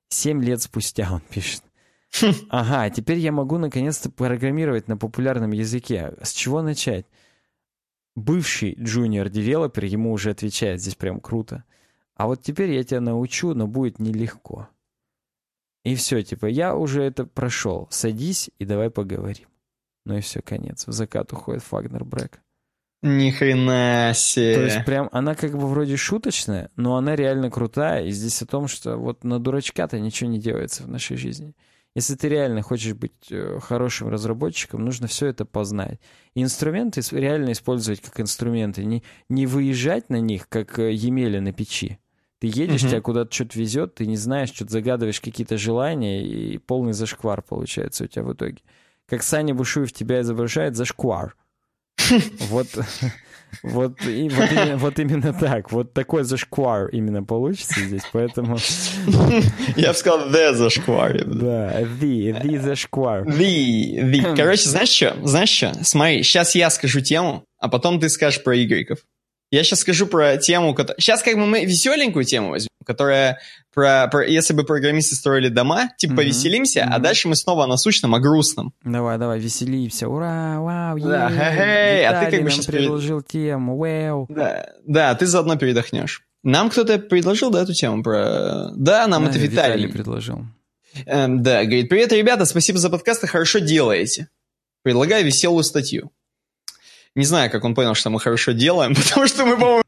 Семь 0.08 0.44
лет 0.44 0.62
спустя 0.62 1.12
он 1.12 1.22
пишет. 1.22 1.64
Ага, 2.50 2.90
теперь 2.92 3.18
я 3.18 3.32
могу 3.32 3.58
наконец-то 3.58 4.12
программировать 4.12 4.88
на 4.88 4.98
популярном 4.98 5.52
языке. 5.52 6.14
С 6.22 6.32
чего 6.32 6.62
начать? 6.62 7.08
Бывший 8.16 8.76
junior 8.76 9.20
developer 9.20 9.86
ему 9.86 10.12
уже 10.12 10.30
отвечает, 10.30 10.80
здесь 10.80 10.96
прям 10.96 11.20
круто. 11.20 11.64
А 12.14 12.28
вот 12.28 12.44
теперь 12.44 12.72
я 12.74 12.84
тебя 12.84 13.02
научу, 13.02 13.56
но 13.56 13.66
будет 13.66 13.98
нелегко. 13.98 14.70
И 15.84 15.96
все, 15.96 16.22
типа, 16.22 16.46
я 16.46 16.76
уже 16.76 17.02
это 17.02 17.26
прошел. 17.26 17.88
Садись 17.90 18.52
и 18.60 18.66
давай 18.66 18.92
поговорим. 18.92 19.48
Ну 20.06 20.18
и 20.18 20.22
все, 20.22 20.44
конец. 20.44 20.86
В 20.86 20.92
закат 20.92 21.34
уходит 21.34 21.64
Фагнер 21.64 22.04
Брэк. 22.04 22.42
Ни 23.02 23.32
хрена 23.32 24.12
себе. 24.14 24.56
То 24.56 24.64
есть 24.64 24.86
прям 24.86 25.10
она 25.12 25.34
как 25.34 25.58
бы 25.58 25.68
вроде 25.68 25.98
шуточная, 25.98 26.70
но 26.76 26.98
она 26.98 27.16
реально 27.16 27.50
крутая. 27.50 28.06
И 28.06 28.12
здесь 28.12 28.42
о 28.44 28.46
том, 28.46 28.68
что 28.68 28.98
вот 28.98 29.24
на 29.24 29.40
дурачка-то 29.40 30.00
ничего 30.00 30.30
не 30.30 30.40
делается 30.40 30.84
в 30.84 30.88
нашей 30.88 31.18
жизни. 31.18 31.56
Если 31.96 32.16
ты 32.16 32.30
реально 32.30 32.62
хочешь 32.62 32.94
быть 32.94 33.32
э, 33.32 33.60
хорошим 33.60 34.10
разработчиком, 34.10 34.86
нужно 34.86 35.08
все 35.08 35.28
это 35.28 35.46
познать. 35.46 36.00
И 36.36 36.44
инструменты 36.44 37.02
реально 37.12 37.52
использовать 37.52 38.02
как 38.02 38.20
инструменты. 38.20 38.86
Не, 38.86 39.04
не 39.28 39.46
выезжать 39.46 40.10
на 40.10 40.22
них, 40.22 40.48
как 40.48 40.80
э, 40.80 40.94
Емеля 40.94 41.42
на 41.42 41.52
печи. 41.52 42.00
Ты 42.40 42.48
едешь, 42.48 42.84
uh-huh. 42.84 42.90
тебя 42.90 43.02
куда-то 43.02 43.34
что-то 43.34 43.60
везет, 43.60 43.96
ты 43.96 44.06
не 44.06 44.16
знаешь, 44.16 44.50
что-то 44.50 44.72
загадываешь 44.72 45.22
какие-то 45.22 45.58
желания, 45.58 46.24
и 46.26 46.58
полный 46.58 46.94
зашквар 46.94 47.42
получается 47.42 48.06
у 48.06 48.08
тебя 48.08 48.24
в 48.24 48.34
итоге. 48.34 48.60
Как 49.08 49.22
Саня 49.22 49.54
Бушуев 49.54 49.92
тебя 49.92 50.22
изображает, 50.22 50.76
зашквар. 50.76 51.36
Вот, 52.50 52.68
вот, 53.64 54.02
и, 54.06 54.30
вот, 54.30 54.52
именно, 54.52 54.78
вот 54.78 55.00
именно 55.00 55.34
так. 55.34 55.72
Вот 55.72 55.94
такой 55.94 56.24
зашквар 56.24 56.88
именно 56.88 57.24
получится 57.24 57.80
здесь, 57.82 58.04
поэтому... 58.12 58.58
Я 59.76 59.90
бы 59.90 59.94
сказал 59.94 60.30
the 60.30 60.54
зашквар. 60.54 61.24
Да, 61.26 61.82
the, 61.82 62.42
the 62.42 62.60
зашквар. 62.60 63.28
The, 63.28 64.12
the. 64.12 64.36
Короче, 64.36 64.70
знаешь 64.70 64.90
что? 64.90 65.16
Знаешь 65.24 65.50
что? 65.50 65.74
Смотри, 65.84 66.24
сейчас 66.24 66.56
я 66.56 66.70
скажу 66.70 67.02
тему, 67.02 67.46
а 67.60 67.68
потом 67.68 68.00
ты 68.00 68.10
скажешь 68.10 68.44
про 68.44 68.62
игреков. 68.62 69.00
Я 69.52 69.66
сейчас 69.66 69.82
скажу 69.82 70.08
про 70.08 70.38
тему, 70.38 70.74
которая... 70.74 71.00
Сейчас 71.00 71.22
как 71.22 71.36
бы 71.36 71.46
мы 71.46 71.66
веселенькую 71.66 72.24
тему 72.24 72.52
возьмем. 72.52 72.70
которая 72.86 73.40
про, 73.74 74.08
про 74.08 74.26
если 74.26 74.54
бы 74.54 74.64
программисты 74.64 75.16
строили 75.16 75.50
дома, 75.50 75.90
типа 75.98 76.14
mm-hmm. 76.14 76.16
повеселимся, 76.16 76.80
mm-hmm. 76.80 76.94
а 76.94 77.00
дальше 77.00 77.28
мы 77.28 77.36
снова 77.36 77.66
о 77.66 77.68
насущном, 77.68 78.16
о 78.16 78.20
грустном. 78.20 78.74
Давай, 78.84 79.18
давай, 79.18 79.40
веселимся, 79.40 80.08
ура, 80.08 80.60
вау, 80.62 81.00
да, 81.00 81.30
хе-хей, 81.30 82.06
а 82.06 82.24
ты 82.24 82.32
как 82.32 82.44
бы 82.44 82.50
сейчас 82.50 82.66
предложил 82.66 83.22
тему, 83.22 83.78
вау. 83.78 84.26
Да, 84.30 84.70
да, 84.86 85.16
ты 85.16 85.26
заодно 85.26 85.58
передохнешь. 85.58 86.24
Нам 86.44 86.70
кто-то 86.70 86.98
предложил, 86.98 87.52
да, 87.52 87.62
эту 87.62 87.74
тему 87.74 88.04
про... 88.04 88.72
Да, 88.76 89.06
нам 89.08 89.26
да, 89.26 89.30
это 89.30 89.40
Виталий. 89.40 89.76
Виталий 89.76 89.94
предложил. 89.94 90.46
Эм, 91.06 91.44
да, 91.44 91.64
говорит, 91.64 91.90
привет, 91.90 92.12
ребята, 92.14 92.46
спасибо 92.46 92.80
за 92.80 92.90
подкаст, 92.90 93.28
хорошо 93.28 93.60
делаете. 93.60 94.30
Предлагаю 94.82 95.26
веселую 95.26 95.64
статью. 95.64 96.12
Не 97.16 97.26
знаю, 97.26 97.52
как 97.52 97.64
он 97.66 97.76
понял, 97.76 97.94
что 97.94 98.10
мы 98.10 98.20
хорошо 98.20 98.54
делаем, 98.54 98.96
потому 99.10 99.28
что 99.28 99.46
мы, 99.46 99.58
по-моему, 99.58 99.84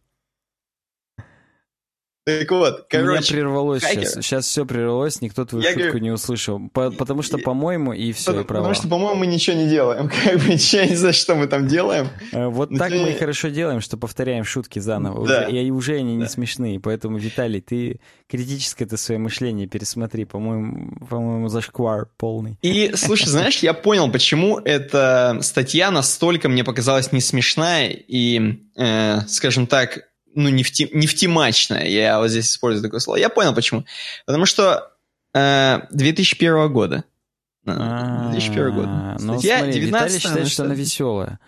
так 2.26 2.50
вот, 2.52 2.86
короче. 2.90 3.08
У 3.08 3.12
меня 3.12 3.22
прервалось 3.22 3.84
хакер. 3.84 4.06
сейчас. 4.06 4.26
Сейчас 4.26 4.46
все 4.46 4.66
прервалось, 4.66 5.20
никто 5.20 5.44
твою 5.44 5.64
я 5.66 5.72
шутку 5.72 5.88
говорю, 5.88 6.04
не 6.04 6.12
услышал. 6.12 6.70
По 6.70 6.90
потому 6.90 7.22
что, 7.22 7.38
по-моему, 7.38 7.92
и 7.92 8.14
все, 8.14 8.28
потому, 8.28 8.44
и 8.44 8.48
права. 8.48 8.62
Потому 8.62 8.76
что, 8.76 8.88
по-моему, 8.88 9.20
мы 9.20 9.28
ничего 9.28 9.58
не 9.58 9.68
делаем. 9.68 10.10
Как 10.24 10.38
бы, 10.40 10.54
я 10.54 10.86
не 10.86 10.96
знаю, 10.96 11.14
что 11.14 11.36
мы 11.36 11.48
там 11.48 11.68
делаем. 11.68 12.08
Э, 12.32 12.48
вот 12.48 12.72
Но 12.72 12.80
так 12.80 12.92
мы 12.92 13.12
и 13.12 13.14
хорошо 13.14 13.50
делаем, 13.50 13.82
что 13.82 13.98
повторяем 13.98 14.46
шутки 14.46 14.80
заново. 14.80 15.28
Да. 15.28 15.48
Уже, 15.48 15.62
и 15.62 15.72
уже 15.72 15.98
они 15.98 16.18
да. 16.18 16.24
не 16.24 16.30
смешные. 16.30 16.80
Поэтому, 16.80 17.18
Виталий, 17.18 17.60
ты 17.60 18.00
критическое 18.30 18.86
это 18.86 18.96
свое 18.96 19.20
мышление 19.20 19.68
пересмотри. 19.68 20.24
По-моему, 20.24 20.96
по-моему, 21.10 21.50
зашквар 21.50 22.08
полный. 22.18 22.58
И, 22.62 22.94
слушай, 22.96 23.28
знаешь, 23.28 23.60
я 23.60 23.74
понял, 23.74 24.10
почему 24.10 24.60
эта 24.60 25.40
статья 25.42 25.92
настолько 25.92 26.48
мне 26.48 26.64
показалась 26.64 27.12
не 27.12 27.20
смешная 27.20 27.90
и, 27.90 28.62
э, 28.78 29.20
скажем 29.28 29.68
так, 29.68 30.13
ну, 30.36 30.50
нефти, 30.50 30.90
нефтемачная, 30.94 31.88
я 31.88 32.20
вот 32.20 32.30
здесь 32.30 32.52
использую 32.52 32.84
такое 32.84 33.00
слово. 33.00 33.18
Я 33.18 33.30
понял, 33.30 33.54
почему. 33.54 33.86
Потому 34.26 34.46
что 34.46 34.92
э, 35.34 35.82
2001 35.92 36.72
года. 36.72 37.04
2001 37.66 38.76
год. 38.76 38.88
Ну, 39.20 39.40
смотри, 39.40 39.80
Виталий 39.80 40.20
считает, 40.20 40.48
что 40.48 40.64
она 40.64 40.76
веселая. 40.76 41.40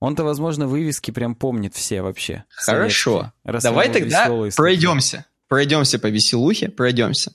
Он-то, 0.00 0.24
возможно, 0.24 0.66
вывески 0.66 1.10
прям 1.10 1.34
помнит 1.34 1.74
все 1.74 2.02
вообще. 2.02 2.44
Хорошо. 2.50 3.32
Давай 3.44 3.90
тогда 3.90 4.28
пройдемся. 4.56 5.26
Пройдемся 5.48 5.98
по 5.98 6.08
веселухе, 6.08 6.68
пройдемся. 6.68 7.32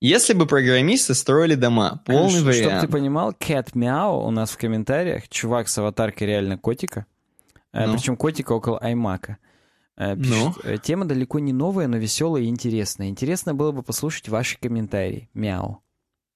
Если 0.00 0.34
бы 0.34 0.46
программисты 0.46 1.14
строили 1.14 1.54
дома, 1.54 2.02
полный 2.04 2.40
Ш- 2.40 2.44
вариант. 2.44 2.72
Чтобы 2.72 2.80
ты 2.80 2.88
понимал, 2.88 3.32
Cat 3.32 3.72
Meow 3.72 4.26
у 4.26 4.30
нас 4.30 4.50
в 4.50 4.58
комментариях, 4.58 5.28
чувак 5.28 5.68
с 5.68 5.78
аватаркой 5.78 6.26
реально 6.26 6.58
котика, 6.58 7.06
э, 7.72 7.86
ну. 7.86 7.94
причем 7.94 8.16
котика 8.16 8.52
около 8.52 8.78
Аймака. 8.78 9.38
Э, 9.96 10.16
пишет, 10.16 10.32
ну? 10.32 10.54
«Э, 10.64 10.76
тема 10.82 11.04
далеко 11.04 11.38
не 11.38 11.52
новая, 11.52 11.86
но 11.86 11.96
веселая 11.96 12.42
и 12.42 12.46
интересная. 12.46 13.08
Интересно 13.08 13.54
было 13.54 13.72
бы 13.72 13.82
послушать 13.82 14.28
ваши 14.28 14.58
комментарии. 14.58 15.28
Мяу. 15.34 15.82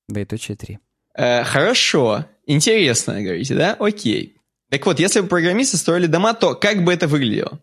Двоеточие 0.09 0.57
3. 0.57 0.79
Э, 1.15 1.45
хорошо. 1.45 2.27
Интересно, 2.47 3.21
говорите, 3.23 3.55
да? 3.55 3.77
Окей. 3.79 4.37
Так 4.71 4.87
вот, 4.87 5.01
если 5.01 5.21
бы 5.21 5.29
программисты 5.29 5.77
строили 5.77 6.07
дома, 6.07 6.35
то 6.35 6.55
как 6.55 6.85
бы 6.85 6.93
это 6.93 7.09
выглядело? 7.09 7.61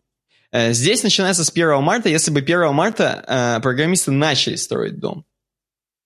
Э, 0.52 0.74
здесь 0.74 1.04
начинается 1.04 1.46
с 1.46 1.50
1 1.50 1.82
марта. 1.82 2.10
Если 2.10 2.32
бы 2.32 2.40
1 2.40 2.74
марта 2.74 3.24
э, 3.28 3.62
программисты 3.62 4.12
начали 4.12 4.56
строить 4.56 5.00
дом. 5.00 5.26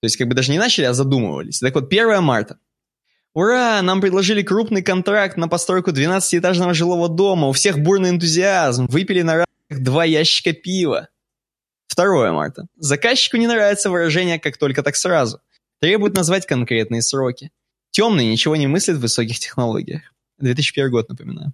То 0.02 0.06
есть 0.06 0.18
как 0.18 0.28
бы 0.28 0.36
даже 0.36 0.52
не 0.52 0.60
начали, 0.60 0.86
а 0.86 0.94
задумывались. 0.94 1.60
Так 1.60 1.76
вот, 1.76 1.91
1 1.91 2.24
марта. 2.24 2.60
Ура! 3.34 3.82
Нам 3.82 4.02
предложили 4.02 4.41
крупный 4.41 4.82
контракт 4.82 5.38
на 5.38 5.48
постройку 5.48 5.91
12-этажного 5.91 6.74
жилого 6.74 7.10
дома. 7.10 7.48
У 7.48 7.52
всех 7.52 7.80
бурный 7.80 8.10
энтузиазм. 8.10 8.88
Выпили 8.88 9.22
на 9.22 9.45
два 9.70 10.06
ящика 10.06 10.54
пива. 10.54 11.10
2 11.96 12.32
марта. 12.32 12.68
Заказчику 12.78 13.38
не 13.38 13.48
нравится 13.48 13.90
выражение 13.90 14.40
«как 14.40 14.58
только, 14.58 14.84
так 14.84 14.96
сразу». 14.96 15.41
Требует 15.82 16.14
назвать 16.14 16.46
конкретные 16.46 17.02
сроки. 17.02 17.52
Темный 17.91 18.26
ничего 18.26 18.56
не 18.56 18.68
мыслит 18.68 18.98
в 18.98 19.02
высоких 19.02 19.40
технологиях. 19.40 20.02
2001 20.40 20.91
год, 20.91 21.10
напоминаю. 21.10 21.54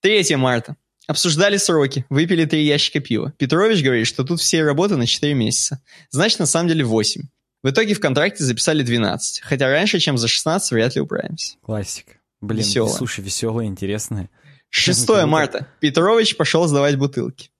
3 0.00 0.36
марта. 0.36 0.76
Обсуждали 1.06 1.56
сроки, 1.56 2.04
выпили 2.10 2.44
три 2.44 2.64
ящика 2.64 3.00
пива. 3.00 3.32
Петрович 3.38 3.82
говорит, 3.82 4.06
что 4.06 4.24
тут 4.24 4.40
все 4.40 4.62
работы 4.62 4.96
на 4.96 5.06
4 5.06 5.32
месяца. 5.32 5.82
Значит, 6.10 6.38
на 6.38 6.46
самом 6.46 6.68
деле 6.68 6.84
8. 6.84 7.22
В 7.62 7.70
итоге 7.70 7.94
в 7.94 8.00
контракте 8.00 8.44
записали 8.44 8.82
12. 8.82 9.40
Хотя 9.40 9.68
раньше, 9.68 10.00
чем 10.00 10.18
за 10.18 10.28
16, 10.28 10.70
вряд 10.72 10.94
ли 10.94 11.00
управимся. 11.00 11.56
Классика. 11.62 12.12
Блин, 12.40 12.62
Веселая. 12.62 12.94
слушай, 12.94 13.24
веселая, 13.24 13.66
интересная. 13.66 14.30
6 14.70 15.08
марта. 15.26 15.66
Петрович 15.80 16.36
пошел 16.36 16.66
сдавать 16.66 16.96
бутылки. 16.96 17.50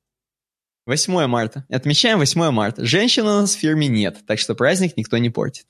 8 0.86 1.26
марта. 1.26 1.66
Отмечаем 1.68 2.18
8 2.18 2.50
марта. 2.50 2.84
Женщин 2.84 3.22
у 3.26 3.40
нас 3.40 3.54
в 3.54 3.58
фирме 3.58 3.88
нет, 3.88 4.18
так 4.26 4.38
что 4.38 4.54
праздник 4.54 4.96
никто 4.96 5.18
не 5.18 5.30
портит. 5.30 5.66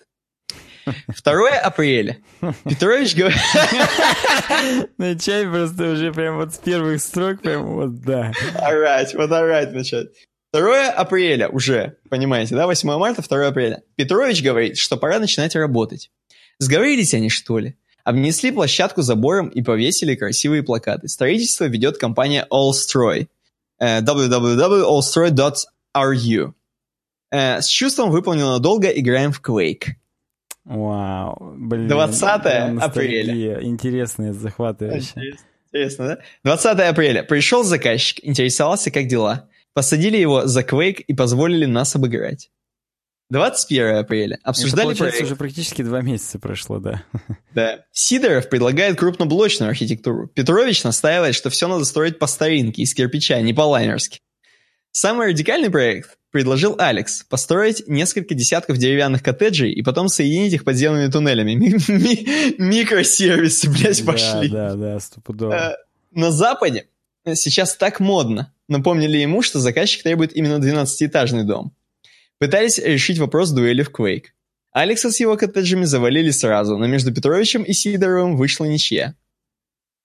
2 1.25 1.51
апреля. 1.59 2.19
Петрович 2.65 3.15
говорит... 3.15 3.39
Начать 4.99 5.49
просто 5.49 5.93
уже 5.93 6.13
прям 6.13 6.37
вот 6.37 6.55
с 6.55 6.59
первых 6.59 7.01
строк, 7.01 7.43
прям 7.43 7.75
вот 7.75 8.01
да. 8.01 8.33
Орать, 8.55 9.15
вот 9.15 9.31
орать 9.33 9.73
начать. 9.73 10.09
2 10.53 10.91
апреля 10.91 11.49
уже, 11.49 11.97
понимаете, 12.09 12.55
да? 12.55 12.67
8 12.67 12.89
марта, 12.99 13.23
2 13.23 13.49
апреля. 13.49 13.83
Петрович 13.97 14.43
говорит, 14.43 14.79
что 14.79 14.97
пора 14.97 15.19
начинать 15.19 15.55
работать. 15.57 16.11
Сговорились 16.59 17.15
они, 17.15 17.29
что 17.29 17.59
ли? 17.59 17.77
Обнесли 18.09 18.51
площадку 18.53 19.03
забором 19.03 19.49
и 19.49 19.61
повесили 19.61 20.15
красивые 20.15 20.63
плакаты. 20.63 21.09
Строительство 21.09 21.67
ведет 21.67 21.99
компания 21.99 22.47
Allstroy. 22.51 23.29
Uh, 23.83 24.01
www.allstroy.ru 24.01 26.53
uh, 27.35 27.61
С 27.61 27.67
чувством 27.67 28.11
выполнено 28.11 28.59
долго, 28.61 28.89
играем 28.89 29.31
в 29.31 29.43
Quake. 29.47 29.89
Вау, 30.65 31.55
блин. 31.59 31.89
20 31.89 32.23
апреля. 32.81 33.63
Интересно, 33.63 34.33
захватывающе. 34.33 35.37
Интересно, 35.71 36.07
да? 36.07 36.19
20 36.45 36.81
апреля. 36.81 37.23
Пришел 37.25 37.63
заказчик, 37.63 38.25
интересовался, 38.25 38.91
как 38.91 39.07
дела. 39.07 39.51
Посадили 39.75 40.17
его 40.17 40.47
за 40.47 40.63
Quake 40.63 41.05
и 41.07 41.13
позволили 41.13 41.67
нас 41.67 41.95
обыграть. 41.95 42.51
21 43.31 43.97
апреля. 43.97 44.39
Обсуждали 44.43 44.93
Это, 44.93 44.99
проект. 44.99 45.23
уже 45.23 45.37
практически 45.37 45.83
два 45.83 46.01
месяца 46.01 46.39
прошло, 46.39 46.79
да. 46.79 47.03
Да. 47.55 47.85
Сидоров 47.93 48.49
предлагает 48.49 48.99
крупноблочную 48.99 49.71
архитектуру. 49.71 50.29
Петрович 50.29 50.85
настаивает, 50.85 51.35
что 51.35 51.51
все 51.51 51.69
надо 51.69 51.85
строить 51.85 52.19
по 52.19 52.27
старинке, 52.27 52.83
из 52.83 52.95
кирпича, 52.95 53.35
а 53.35 53.43
не 53.43 53.53
по-лайнерски. 53.53 54.21
Самый 54.93 55.29
радикальный 55.29 55.71
проект 55.71 56.19
предложил 56.31 56.77
Алекс– 56.79 57.23
построить 57.29 57.87
несколько 57.87 58.35
десятков 58.35 58.79
деревянных 58.79 59.23
коттеджей 59.23 59.73
и 59.73 59.83
потом 59.83 60.09
соединить 60.09 60.53
их 60.53 60.65
подземными 60.65 61.11
туннелями. 61.11 61.55
Микросервисы, 62.59 63.71
блядь, 63.71 64.05
пошли. 64.05 64.49
Да, 64.49 64.71
да, 64.71 64.95
да, 64.95 65.01
стопудово. 65.01 65.53
Э, 65.53 65.77
на 66.13 66.31
Западе 66.31 66.87
сейчас 67.35 67.77
так 67.77 68.01
модно. 68.01 68.53
Напомнили 68.69 69.19
ему, 69.19 69.43
что 69.43 69.61
заказчик 69.61 70.03
требует 70.03 70.37
именно 70.37 70.63
12-этажный 70.63 71.45
дом. 71.45 71.73
Пытались 72.39 72.79
решить 72.79 73.19
вопрос 73.19 73.51
дуэли 73.51 73.83
в 73.83 73.91
Quake. 73.91 74.27
Алекса 74.73 75.11
с 75.11 75.19
его 75.19 75.37
коттеджами 75.37 75.85
завалили 75.85 76.31
сразу, 76.31 76.77
но 76.79 76.87
между 76.87 77.13
Петровичем 77.13 77.63
и 77.65 77.73
Сидоровым 77.73 78.37
вышла 78.37 78.65
ничья. 78.65 79.17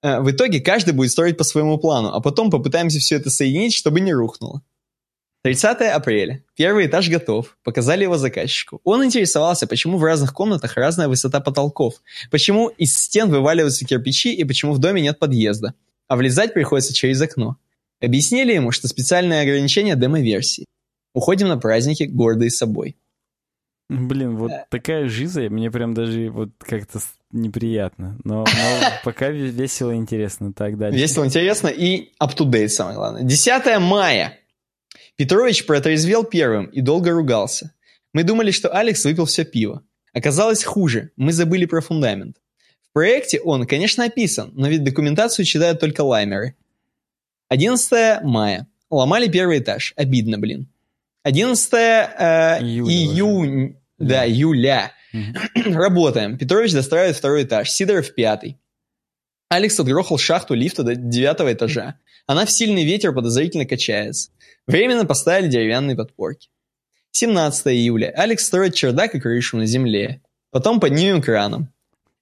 Э, 0.01 0.19
в 0.19 0.31
итоге 0.31 0.59
каждый 0.59 0.93
будет 0.93 1.11
строить 1.11 1.37
по 1.37 1.43
своему 1.43 1.77
плану, 1.77 2.09
а 2.09 2.19
потом 2.21 2.49
попытаемся 2.49 2.99
все 2.99 3.17
это 3.17 3.29
соединить, 3.29 3.73
чтобы 3.75 3.99
не 3.99 4.13
рухнуло. 4.13 4.63
30 5.43 5.81
апреля. 5.81 6.43
Первый 6.55 6.87
этаж 6.87 7.09
готов. 7.09 7.57
Показали 7.63 8.03
его 8.03 8.17
заказчику. 8.17 8.79
Он 8.85 9.03
интересовался, 9.03 9.67
почему 9.67 9.97
в 9.97 10.03
разных 10.03 10.33
комнатах 10.33 10.77
разная 10.77 11.09
высота 11.09 11.41
потолков, 11.41 12.01
почему 12.31 12.69
из 12.69 12.97
стен 12.97 13.29
вываливаются 13.29 13.85
кирпичи 13.85 14.33
и 14.33 14.43
почему 14.45 14.73
в 14.73 14.79
доме 14.79 15.01
нет 15.01 15.19
подъезда, 15.19 15.73
а 16.07 16.15
влезать 16.15 16.53
приходится 16.53 16.93
через 16.93 17.21
окно. 17.21 17.57
Объяснили 18.01 18.53
ему, 18.53 18.71
что 18.71 18.87
специальное 18.87 19.41
ограничение 19.41 19.95
демо-версии. 19.95 20.65
Уходим 21.13 21.47
на 21.47 21.57
праздники, 21.57 22.03
гордые 22.03 22.49
собой. 22.49 22.97
Блин, 23.89 24.37
вот 24.37 24.51
такая 24.69 25.07
жиза, 25.07 25.41
мне 25.49 25.69
прям 25.69 25.93
даже 25.93 26.29
вот 26.29 26.49
как-то 26.59 26.99
неприятно. 27.31 28.17
Но, 28.23 28.45
но 28.45 28.89
пока 29.03 29.29
весело 29.29 29.91
и 29.91 29.95
интересно. 29.95 30.53
Так, 30.53 30.77
дальше. 30.77 30.97
Весело, 30.97 31.25
интересно 31.25 31.67
и 31.67 32.11
up-to-date, 32.19 32.69
самое 32.69 32.95
главное. 32.95 33.23
10 33.23 33.79
мая. 33.79 34.39
Петрович 35.15 35.65
протрезвел 35.65 36.23
первым 36.23 36.65
и 36.67 36.81
долго 36.81 37.11
ругался. 37.11 37.73
Мы 38.13 38.23
думали, 38.23 38.51
что 38.51 38.69
Алекс 38.69 39.03
выпил 39.05 39.25
все 39.25 39.43
пиво. 39.43 39.83
Оказалось 40.13 40.63
хуже, 40.63 41.11
мы 41.15 41.33
забыли 41.33 41.65
про 41.65 41.81
фундамент. 41.81 42.37
В 42.89 42.93
проекте 42.93 43.39
он, 43.39 43.65
конечно, 43.65 44.05
описан, 44.05 44.51
но 44.53 44.67
ведь 44.67 44.83
документацию 44.83 45.45
читают 45.45 45.79
только 45.79 46.01
лаймеры. 46.01 46.55
11 47.49 48.23
мая. 48.23 48.67
Ломали 48.89 49.27
первый 49.27 49.59
этаж. 49.59 49.93
Обидно, 49.95 50.37
блин. 50.37 50.67
11 51.23 51.73
э, 51.73 52.59
июня, 52.61 53.75
да, 53.97 54.27
июля. 54.27 54.91
Угу. 55.13 55.73
Работаем. 55.73 56.37
Петрович 56.37 56.73
достраивает 56.73 57.15
второй 57.15 57.43
этаж, 57.43 57.69
Сидоров 57.69 58.13
пятый. 58.13 58.59
Алекс 59.49 59.79
отгрохал 59.79 60.17
шахту 60.17 60.53
лифта 60.53 60.83
до 60.83 60.95
девятого 60.95 61.53
этажа. 61.53 61.99
Она 62.25 62.45
в 62.45 62.51
сильный 62.51 62.83
ветер 62.83 63.13
подозрительно 63.13 63.65
качается. 63.65 64.31
Временно 64.65 65.05
поставили 65.05 65.47
деревянные 65.49 65.95
подпорки. 65.95 66.49
17 67.11 67.67
июля. 67.67 68.11
Алекс 68.15 68.43
строит 68.43 68.73
чердак 68.73 69.13
и 69.13 69.19
крышу 69.19 69.57
на 69.57 69.65
земле. 69.65 70.21
Потом 70.49 70.79
поднимем 70.79 71.21
краном. 71.21 71.71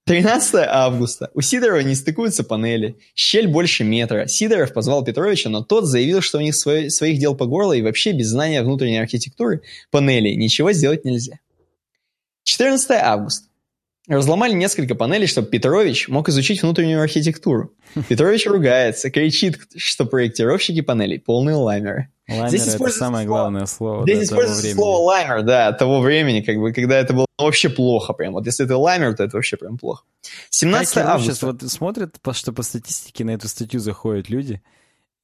13 0.05 0.65
августа. 0.67 1.29
У 1.33 1.41
Сидорова 1.41 1.81
не 1.81 1.93
стыкуются 1.95 2.43
панели. 2.43 2.97
Щель 3.13 3.47
больше 3.47 3.83
метра. 3.83 4.27
Сидоров 4.27 4.73
позвал 4.73 5.03
Петровича, 5.03 5.49
но 5.49 5.63
тот 5.63 5.85
заявил, 5.85 6.21
что 6.21 6.39
у 6.39 6.41
них 6.41 6.55
свой, 6.55 6.89
своих 6.89 7.19
дел 7.19 7.35
по 7.35 7.45
горло 7.45 7.73
и 7.73 7.81
вообще 7.81 8.11
без 8.11 8.29
знания 8.29 8.63
внутренней 8.63 8.99
архитектуры 8.99 9.61
панелей 9.91 10.35
ничего 10.35 10.71
сделать 10.71 11.05
нельзя. 11.05 11.39
14 12.43 12.91
августа. 12.91 13.50
Разломали 14.11 14.51
несколько 14.51 14.93
панелей, 14.93 15.25
чтобы 15.25 15.47
Петрович 15.47 16.09
мог 16.09 16.27
изучить 16.27 16.61
внутреннюю 16.61 17.01
архитектуру. 17.01 17.71
Петрович 18.09 18.45
ругается, 18.45 19.09
кричит, 19.09 19.57
что 19.77 20.03
проектировщики 20.03 20.81
панелей 20.81 21.17
полные 21.17 21.55
лаймеры. 21.55 22.09
Лаймер 22.27 22.49
Здесь 22.49 22.67
это 22.67 22.89
самое 22.89 23.25
слово, 23.25 23.39
главное 23.39 23.65
слово. 23.67 24.03
Здесь 24.03 24.23
используется 24.23 24.63
времени. 24.63 24.75
слово 24.75 24.97
лаймер, 24.97 25.43
да, 25.43 25.71
того 25.71 26.01
времени, 26.01 26.41
как 26.41 26.57
бы, 26.57 26.73
когда 26.73 26.99
это 26.99 27.13
было 27.13 27.25
вообще 27.37 27.69
плохо 27.69 28.11
прям. 28.11 28.33
Вот 28.33 28.45
если 28.45 28.65
это 28.65 28.75
лаймер, 28.75 29.15
то 29.15 29.23
это 29.23 29.37
вообще 29.37 29.55
прям 29.55 29.77
плохо. 29.77 30.03
17 30.49 30.93
Хакеры 30.93 31.09
августа. 31.09 31.33
сейчас 31.33 31.43
вот 31.43 31.71
смотрят, 31.71 32.15
что 32.33 32.51
по 32.51 32.63
статистике 32.63 33.23
на 33.23 33.31
эту 33.31 33.47
статью 33.47 33.79
заходят 33.79 34.29
люди 34.29 34.61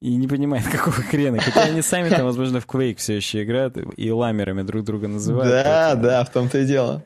и 0.00 0.14
не 0.16 0.28
понимают, 0.28 0.66
какого 0.72 0.96
хрена. 0.96 1.40
Хотя 1.40 1.64
они 1.64 1.82
сами 1.82 2.08
там, 2.08 2.24
возможно, 2.24 2.62
в 2.62 2.66
Quake 2.66 2.96
все 2.96 3.16
еще 3.16 3.42
играют 3.42 3.76
и 3.98 4.10
ламерами 4.10 4.62
друг 4.62 4.84
друга 4.84 5.08
называют. 5.08 5.52
Да, 5.52 5.94
да, 5.94 6.24
в 6.24 6.32
том-то 6.32 6.60
и 6.60 6.64
дело. 6.64 7.04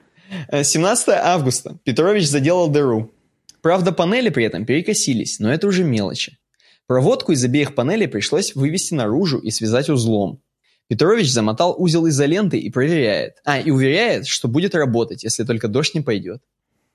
17 0.50 1.08
э, 1.08 1.12
августа. 1.12 1.78
Петрович 1.84 2.26
заделал 2.26 2.68
дыру. 2.68 3.12
Правда, 3.60 3.92
панели 3.92 4.28
при 4.28 4.44
этом 4.44 4.66
перекосились, 4.66 5.38
но 5.38 5.52
это 5.52 5.66
уже 5.66 5.84
мелочи. 5.84 6.38
Проводку 6.86 7.32
из 7.32 7.44
обеих 7.44 7.74
панелей 7.74 8.08
пришлось 8.08 8.54
вывести 8.54 8.94
наружу 8.94 9.38
и 9.38 9.50
связать 9.50 9.88
узлом. 9.88 10.42
Петрович 10.88 11.30
замотал 11.30 11.74
узел 11.78 12.08
изоленты 12.08 12.58
и 12.58 12.70
проверяет. 12.70 13.36
А, 13.44 13.58
и 13.58 13.70
уверяет, 13.70 14.26
что 14.26 14.48
будет 14.48 14.74
работать, 14.74 15.24
если 15.24 15.44
только 15.44 15.68
дождь 15.68 15.94
не 15.94 16.00
пойдет. 16.00 16.42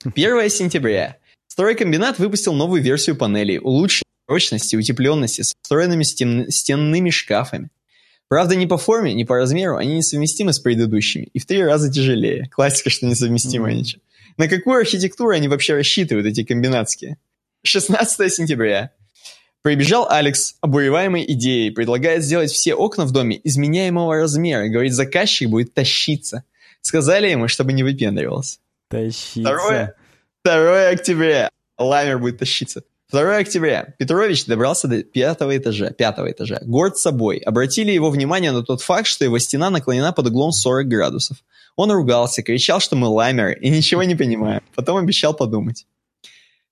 1 0.03 0.49
сентября. 0.49 1.18
Стройкомбинат 1.47 2.19
выпустил 2.19 2.53
новую 2.53 2.84
версию 2.84 3.15
панелей, 3.15 3.57
улучшенной 3.57 4.03
прочности, 4.27 4.76
утепленности, 4.76 5.41
с 5.41 5.53
встроенными 5.59 6.03
стен... 6.03 6.51
стенными 6.51 7.09
шкафами. 7.09 7.69
Правда, 8.29 8.55
ни 8.55 8.65
по 8.65 8.77
форме, 8.77 9.13
ни 9.13 9.23
по 9.23 9.37
размеру 9.37 9.77
они 9.77 9.97
несовместимы 9.97 10.51
с 10.51 10.59
предыдущими 10.59 11.29
и 11.33 11.39
в 11.39 11.45
три 11.45 11.63
раза 11.63 11.91
тяжелее. 11.91 12.49
Классика, 12.49 12.89
что 12.89 13.05
несовместимы 13.05 13.71
mm-hmm. 13.71 13.75
ничего. 13.75 14.01
На 14.37 14.47
какую 14.47 14.79
архитектуру 14.79 15.31
они 15.31 15.47
вообще 15.47 15.75
рассчитывают, 15.75 16.27
эти 16.27 16.43
комбинатские? 16.43 17.17
16 17.63 18.33
сентября. 18.33 18.91
Прибежал 19.61 20.07
Алекс, 20.09 20.55
обуреваемый 20.61 21.25
идеей, 21.33 21.71
предлагает 21.71 22.23
сделать 22.23 22.51
все 22.51 22.73
окна 22.73 23.05
в 23.05 23.11
доме 23.11 23.39
изменяемого 23.43 24.15
размера. 24.15 24.67
Говорит, 24.67 24.93
заказчик 24.93 25.49
будет 25.49 25.73
тащиться. 25.73 26.43
Сказали 26.81 27.29
ему, 27.29 27.47
чтобы 27.47 27.73
не 27.73 27.83
выпендривался. 27.83 28.59
Тащиться. 28.89 29.41
2, 29.41 29.93
2 30.45 30.89
октября. 30.89 31.49
Ламер 31.77 32.19
будет 32.19 32.39
тащиться. 32.39 32.83
2 33.09 33.38
октября. 33.38 33.93
Петрович 33.97 34.45
добрался 34.45 34.89
до 34.89 35.01
пятого 35.01 35.55
этажа. 35.55 35.91
Пятого 35.91 36.29
этажа. 36.29 36.59
Горд 36.65 36.97
собой. 36.97 37.38
Обратили 37.38 37.91
его 37.91 38.09
внимание 38.09 38.51
на 38.51 38.63
тот 38.63 38.81
факт, 38.81 39.07
что 39.07 39.23
его 39.23 39.39
стена 39.39 39.69
наклонена 39.69 40.11
под 40.11 40.27
углом 40.27 40.51
40 40.51 40.88
градусов. 40.89 41.38
Он 41.77 41.89
ругался, 41.89 42.43
кричал, 42.43 42.81
что 42.81 42.97
мы 42.97 43.07
ламеры 43.07 43.57
и 43.61 43.69
ничего 43.69 44.03
не 44.03 44.15
понимаем. 44.15 44.61
Потом 44.75 44.97
обещал 44.97 45.34
подумать. 45.34 45.88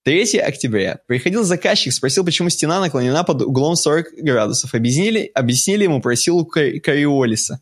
3 0.03 0.40
октября. 0.40 0.99
Приходил 1.07 1.45
заказчик, 1.45 1.94
спросил, 1.94 2.26
почему 2.26 2.49
стена 2.49 2.82
наклонена 2.82 3.24
под 3.24 3.44
углом 3.44 3.78
40 3.78 4.16
градусов. 4.18 4.74
Объяснили, 4.74 5.32
объяснили 5.34 5.84
ему 5.84 6.02
про 6.02 6.18
силу 6.18 6.45
Кориолиса. 6.45 7.62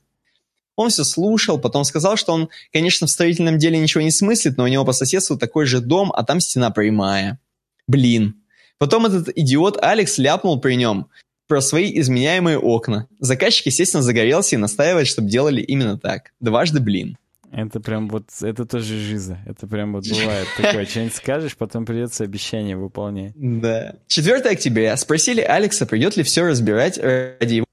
Он 0.75 0.89
все 0.89 1.03
слушал, 1.03 1.59
потом 1.59 1.83
сказал, 1.83 2.17
что 2.17 2.33
он, 2.33 2.49
конечно, 2.71 3.05
в 3.05 3.11
строительном 3.11 3.59
деле 3.59 3.77
ничего 3.77 4.01
не 4.01 4.09
смыслит, 4.09 4.57
но 4.57 4.63
у 4.63 4.67
него 4.67 4.83
по 4.83 4.93
соседству 4.93 5.37
такой 5.37 5.67
же 5.67 5.79
дом, 5.79 6.11
а 6.11 6.23
там 6.23 6.39
стена 6.39 6.71
прямая. 6.71 7.39
Блин. 7.87 8.42
Потом 8.77 9.05
этот 9.05 9.29
идиот 9.35 9.81
Алекс 9.81 10.17
ляпнул 10.17 10.59
при 10.59 10.75
нем 10.75 11.07
про 11.47 11.61
свои 11.61 11.99
изменяемые 11.99 12.57
окна. 12.57 13.07
Заказчик, 13.19 13.67
естественно, 13.67 14.01
загорелся 14.03 14.55
и 14.55 14.59
настаивает, 14.59 15.07
чтобы 15.07 15.29
делали 15.29 15.61
именно 15.61 15.97
так. 15.97 16.31
Дважды 16.39 16.79
блин. 16.79 17.17
Это 17.51 17.79
прям 17.79 18.09
вот, 18.09 18.25
это 18.41 18.65
тоже 18.65 18.97
жиза. 18.97 19.37
Это 19.45 19.67
прям 19.67 19.93
вот 19.93 20.07
бывает 20.07 20.47
такое. 20.57 20.87
Что-нибудь 20.87 21.13
скажешь, 21.13 21.55
потом 21.55 21.85
придется 21.85 22.23
обещание 22.23 22.75
выполнять. 22.75 23.33
Да. 23.35 23.97
4 24.07 24.37
октября. 24.39 24.97
Спросили 24.97 25.41
Алекса, 25.41 25.85
придет 25.85 26.17
ли 26.17 26.23
все 26.23 26.43
разбирать 26.43 26.97
ради 26.97 27.55
его... 27.55 27.67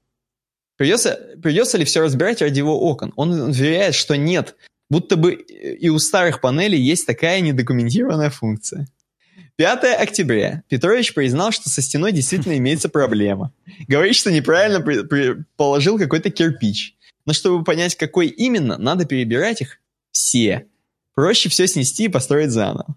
Придется, 0.77 1.19
придется 1.41 1.79
ли 1.79 1.85
все 1.85 2.01
разбирать 2.01 2.43
ради 2.43 2.59
его 2.59 2.79
окон. 2.79 3.11
Он 3.15 3.31
уверяет, 3.31 3.95
что 3.95 4.15
нет. 4.15 4.55
Будто 4.91 5.15
бы 5.15 5.33
и 5.33 5.89
у 5.89 5.97
старых 5.97 6.41
панелей 6.41 6.79
есть 6.79 7.07
такая 7.07 7.39
недокументированная 7.41 8.29
функция. 8.29 8.87
5 9.61 9.83
октября. 10.01 10.63
Петрович 10.69 11.13
признал, 11.13 11.51
что 11.51 11.69
со 11.69 11.83
стеной 11.83 12.13
действительно 12.13 12.57
имеется 12.57 12.89
проблема. 12.89 13.53
Говорит, 13.87 14.15
что 14.15 14.31
неправильно 14.31 14.81
при, 14.81 15.03
при, 15.03 15.45
положил 15.55 15.99
какой-то 15.99 16.31
кирпич. 16.31 16.95
Но 17.27 17.33
чтобы 17.33 17.63
понять, 17.63 17.93
какой 17.93 18.25
именно, 18.25 18.79
надо 18.79 19.05
перебирать 19.05 19.61
их 19.61 19.77
все. 20.11 20.65
Проще 21.13 21.49
все 21.49 21.67
снести 21.67 22.05
и 22.05 22.07
построить 22.07 22.49
заново. 22.49 22.95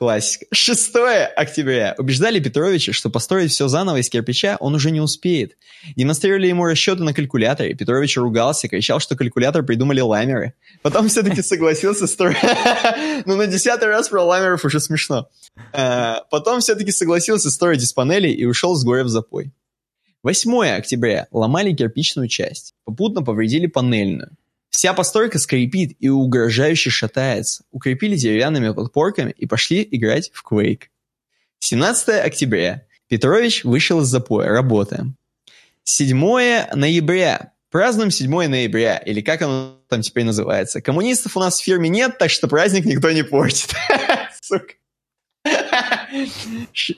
Классика. 0.00 0.46
6 0.50 0.96
октября. 1.36 1.94
Убеждали 1.98 2.40
Петровича, 2.40 2.94
что 2.94 3.10
построить 3.10 3.50
все 3.50 3.68
заново 3.68 3.98
из 3.98 4.08
кирпича 4.08 4.56
он 4.58 4.74
уже 4.74 4.92
не 4.92 5.00
успеет. 5.02 5.58
Демонстрировали 5.94 6.46
ему 6.46 6.64
расчеты 6.64 7.02
на 7.02 7.12
калькуляторе. 7.12 7.74
Петрович 7.74 8.16
ругался, 8.16 8.66
кричал, 8.66 8.98
что 9.00 9.14
калькулятор 9.14 9.62
придумали 9.62 10.00
ламеры. 10.00 10.54
Потом 10.80 11.08
все-таки 11.08 11.42
согласился 11.42 12.06
строить... 12.06 12.38
Ну, 13.26 13.36
на 13.36 13.46
десятый 13.46 13.88
раз 13.88 14.08
про 14.08 14.24
ламеров 14.24 14.64
уже 14.64 14.80
смешно. 14.80 15.28
Э, 15.74 16.14
потом 16.30 16.60
все-таки 16.60 16.92
согласился 16.92 17.50
строить 17.50 17.82
из 17.82 17.92
панелей 17.92 18.32
и 18.32 18.46
ушел 18.46 18.76
с 18.76 18.82
горя 18.82 19.04
в 19.04 19.08
запой. 19.08 19.52
8 20.22 20.78
октября. 20.78 21.26
Ломали 21.30 21.74
кирпичную 21.74 22.28
часть. 22.28 22.72
Попутно 22.86 23.22
повредили 23.22 23.66
панельную. 23.66 24.30
Вся 24.70 24.94
постройка 24.94 25.38
скрипит 25.38 25.96
и 25.98 26.08
угрожающе 26.08 26.90
шатается. 26.90 27.64
Укрепили 27.72 28.16
деревянными 28.16 28.72
подпорками 28.72 29.34
и 29.36 29.46
пошли 29.46 29.86
играть 29.90 30.30
в 30.32 30.44
Quake. 30.48 30.84
17 31.58 32.24
октября. 32.24 32.86
Петрович 33.08 33.64
вышел 33.64 34.00
из 34.00 34.06
запоя. 34.06 34.48
Работаем. 34.48 35.16
7 35.84 36.16
ноября. 36.74 37.52
Празднуем 37.70 38.10
7 38.10 38.30
ноября, 38.30 38.96
или 38.98 39.20
как 39.20 39.42
оно 39.42 39.76
там 39.88 40.02
теперь 40.02 40.24
называется. 40.24 40.80
Коммунистов 40.80 41.36
у 41.36 41.40
нас 41.40 41.60
в 41.60 41.64
фирме 41.64 41.88
нет, 41.88 42.18
так 42.18 42.30
что 42.30 42.48
праздник 42.48 42.84
никто 42.84 43.10
не 43.10 43.22
портит. 43.22 43.70
Сука. 44.40 44.74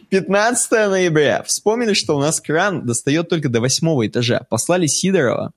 15 0.08 0.70
ноября. 0.70 1.42
Вспомнили, 1.42 1.94
что 1.94 2.16
у 2.16 2.20
нас 2.20 2.40
кран 2.40 2.86
достает 2.86 3.28
только 3.28 3.48
до 3.48 3.60
восьмого 3.60 4.06
этажа. 4.06 4.46
Послали 4.48 4.86
Сидорова 4.86 5.52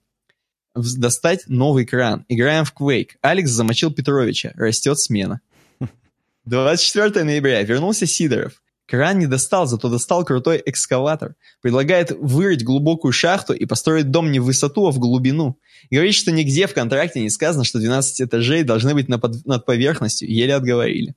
достать 0.76 1.44
новый 1.48 1.86
кран. 1.86 2.26
Играем 2.28 2.66
в 2.66 2.74
Quake. 2.74 3.12
Алекс 3.22 3.50
замочил 3.50 3.92
Петровича. 3.92 4.52
Растет 4.56 5.00
смена. 5.00 5.42
24 6.46 7.24
ноября. 7.24 7.62
Вернулся 7.64 8.06
Сидоров. 8.06 8.62
Кран 8.88 9.18
не 9.18 9.26
достал, 9.26 9.66
зато 9.66 9.90
достал 9.90 10.24
крутой 10.24 10.62
экскаватор. 10.64 11.36
Предлагает 11.62 12.12
вырыть 12.12 12.64
глубокую 12.64 13.12
шахту 13.14 13.54
и 13.54 13.66
построить 13.66 14.12
дом 14.12 14.32
не 14.32 14.40
в 14.40 14.46
высоту, 14.46 14.88
а 14.88 14.92
в 14.92 15.00
глубину. 15.00 15.58
Говорит, 15.90 16.14
что 16.14 16.32
нигде 16.32 16.68
в 16.68 16.74
контракте 16.74 17.20
не 17.22 17.30
сказано, 17.30 17.64
что 17.64 17.80
12 17.80 18.22
этажей 18.22 18.64
должны 18.64 18.94
быть 18.94 19.08
над 19.08 19.66
поверхностью. 19.66 20.30
Еле 20.32 20.54
отговорили. 20.54 21.16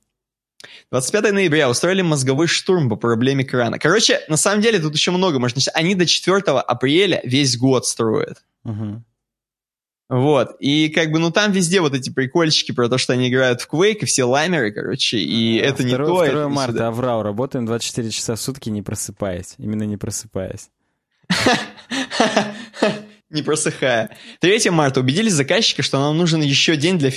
25 0.91 1.31
ноября 1.31 1.69
устроили 1.69 2.01
мозговой 2.01 2.47
штурм 2.47 2.89
по 2.89 2.95
проблеме 2.95 3.43
крана. 3.43 3.77
Короче, 3.77 4.21
на 4.27 4.37
самом 4.37 4.61
деле 4.61 4.79
тут 4.79 4.95
еще 4.95 5.11
много 5.11 5.37
можно. 5.39 5.61
Они 5.73 5.93
до 5.93 6.05
4 6.05 6.37
апреля 6.59 7.21
весь 7.23 7.57
год 7.57 7.85
строят. 7.85 8.43
Угу. 8.65 9.03
Вот, 10.09 10.55
и 10.59 10.89
как 10.89 11.11
бы, 11.11 11.19
ну 11.19 11.31
там 11.31 11.51
везде 11.51 11.81
вот 11.81 11.93
эти 11.93 12.09
прикольчики 12.09 12.71
про 12.71 12.89
то, 12.89 12.97
что 12.97 13.13
они 13.13 13.29
играют 13.29 13.61
в 13.61 13.71
Quake, 13.71 13.99
и 13.99 14.05
все 14.05 14.23
лаймеры, 14.23 14.71
короче, 14.71 15.19
и 15.19 15.59
а, 15.59 15.65
это 15.65 15.83
2, 15.83 15.85
не 15.85 15.97
то. 15.97 16.05
2 16.05 16.27
это 16.27 16.49
марта, 16.49 16.71
сюда. 16.73 16.87
Аврал, 16.87 17.21
работаем 17.21 17.67
24 17.67 18.09
часа 18.09 18.33
в 18.35 18.41
сутки, 18.41 18.69
не 18.69 18.81
просыпаясь, 18.81 19.53
именно 19.59 19.83
не 19.83 19.97
просыпаясь. 19.97 20.69
Не 23.29 23.43
просыхая. 23.43 24.17
3 24.39 24.71
марта 24.71 25.01
убедились 25.01 25.33
заказчика, 25.33 25.83
что 25.83 25.99
нам 25.99 26.17
нужен 26.17 26.41
еще 26.41 26.75
день 26.75 26.97
для 26.97 27.11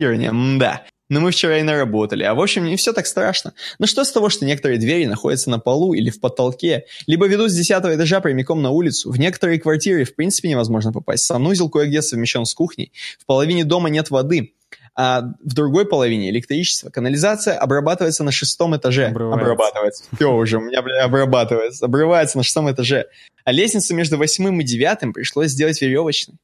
финансирования. 0.00 0.58
Да. 0.58 0.84
Но 1.14 1.20
мы 1.20 1.30
вчера 1.30 1.58
и 1.58 1.62
наработали. 1.62 2.24
А 2.24 2.34
в 2.34 2.40
общем, 2.40 2.64
не 2.64 2.74
все 2.74 2.92
так 2.92 3.06
страшно. 3.06 3.52
Но 3.78 3.86
что 3.86 4.02
с 4.02 4.10
того, 4.10 4.30
что 4.30 4.44
некоторые 4.44 4.80
двери 4.80 5.06
находятся 5.06 5.48
на 5.48 5.60
полу 5.60 5.94
или 5.94 6.10
в 6.10 6.18
потолке, 6.18 6.86
либо 7.06 7.28
ведут 7.28 7.52
с 7.52 7.54
десятого 7.54 7.94
этажа 7.94 8.20
прямиком 8.20 8.62
на 8.62 8.70
улицу. 8.70 9.12
В 9.12 9.16
некоторые 9.16 9.60
квартиры 9.60 10.02
в 10.02 10.16
принципе 10.16 10.48
невозможно 10.48 10.92
попасть. 10.92 11.24
Санузел 11.24 11.70
кое-где 11.70 12.02
совмещен 12.02 12.44
с 12.44 12.52
кухней. 12.52 12.90
В 13.20 13.26
половине 13.26 13.64
дома 13.64 13.90
нет 13.90 14.10
воды 14.10 14.54
а 14.96 15.22
в 15.22 15.54
другой 15.54 15.86
половине 15.86 16.30
электричество. 16.30 16.90
Канализация 16.90 17.56
обрабатывается 17.56 18.24
на 18.24 18.32
шестом 18.32 18.76
этаже. 18.76 19.06
Обрывается. 19.06 19.40
обрабатывается. 19.40 20.04
Все 20.14 20.32
уже, 20.32 20.58
у 20.58 20.60
меня, 20.62 20.82
бля, 20.82 21.04
обрабатывается. 21.04 21.84
Обрывается 21.84 22.38
на 22.38 22.44
шестом 22.44 22.70
этаже. 22.70 23.06
А 23.44 23.52
лестницу 23.52 23.94
между 23.94 24.18
восьмым 24.18 24.60
и 24.60 24.64
девятым 24.64 25.12
пришлось 25.12 25.50
сделать 25.50 25.80
веревочной. 25.80 26.36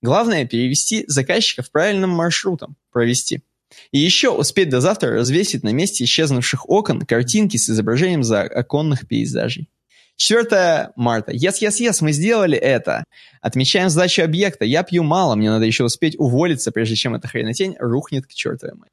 Главное 0.00 0.46
перевести 0.46 1.04
заказчиков 1.06 1.70
правильным 1.70 2.10
маршрутом, 2.10 2.76
провести. 2.92 3.42
И 3.90 3.98
еще 3.98 4.30
успеть 4.30 4.70
до 4.70 4.80
завтра 4.80 5.14
развесить 5.14 5.62
на 5.62 5.72
месте 5.72 6.04
исчезнувших 6.04 6.68
окон 6.68 7.02
картинки 7.02 7.56
с 7.56 7.68
изображением 7.68 8.22
за 8.22 8.42
оконных 8.42 9.06
пейзажей. 9.06 9.68
4 10.16 10.90
марта. 10.96 11.32
Yes, 11.32 11.62
yes, 11.62 11.80
yes, 11.80 11.98
мы 12.00 12.12
сделали 12.12 12.58
это. 12.58 13.04
Отмечаем 13.40 13.88
сдачу 13.88 14.22
объекта. 14.22 14.64
Я 14.64 14.82
пью 14.82 15.04
мало, 15.04 15.36
мне 15.36 15.48
надо 15.48 15.64
еще 15.64 15.84
успеть 15.84 16.18
уволиться, 16.18 16.72
прежде 16.72 16.96
чем 16.96 17.14
эта 17.14 17.28
хренотень 17.28 17.76
рухнет 17.78 18.26
к 18.26 18.32
чертовой. 18.32 18.88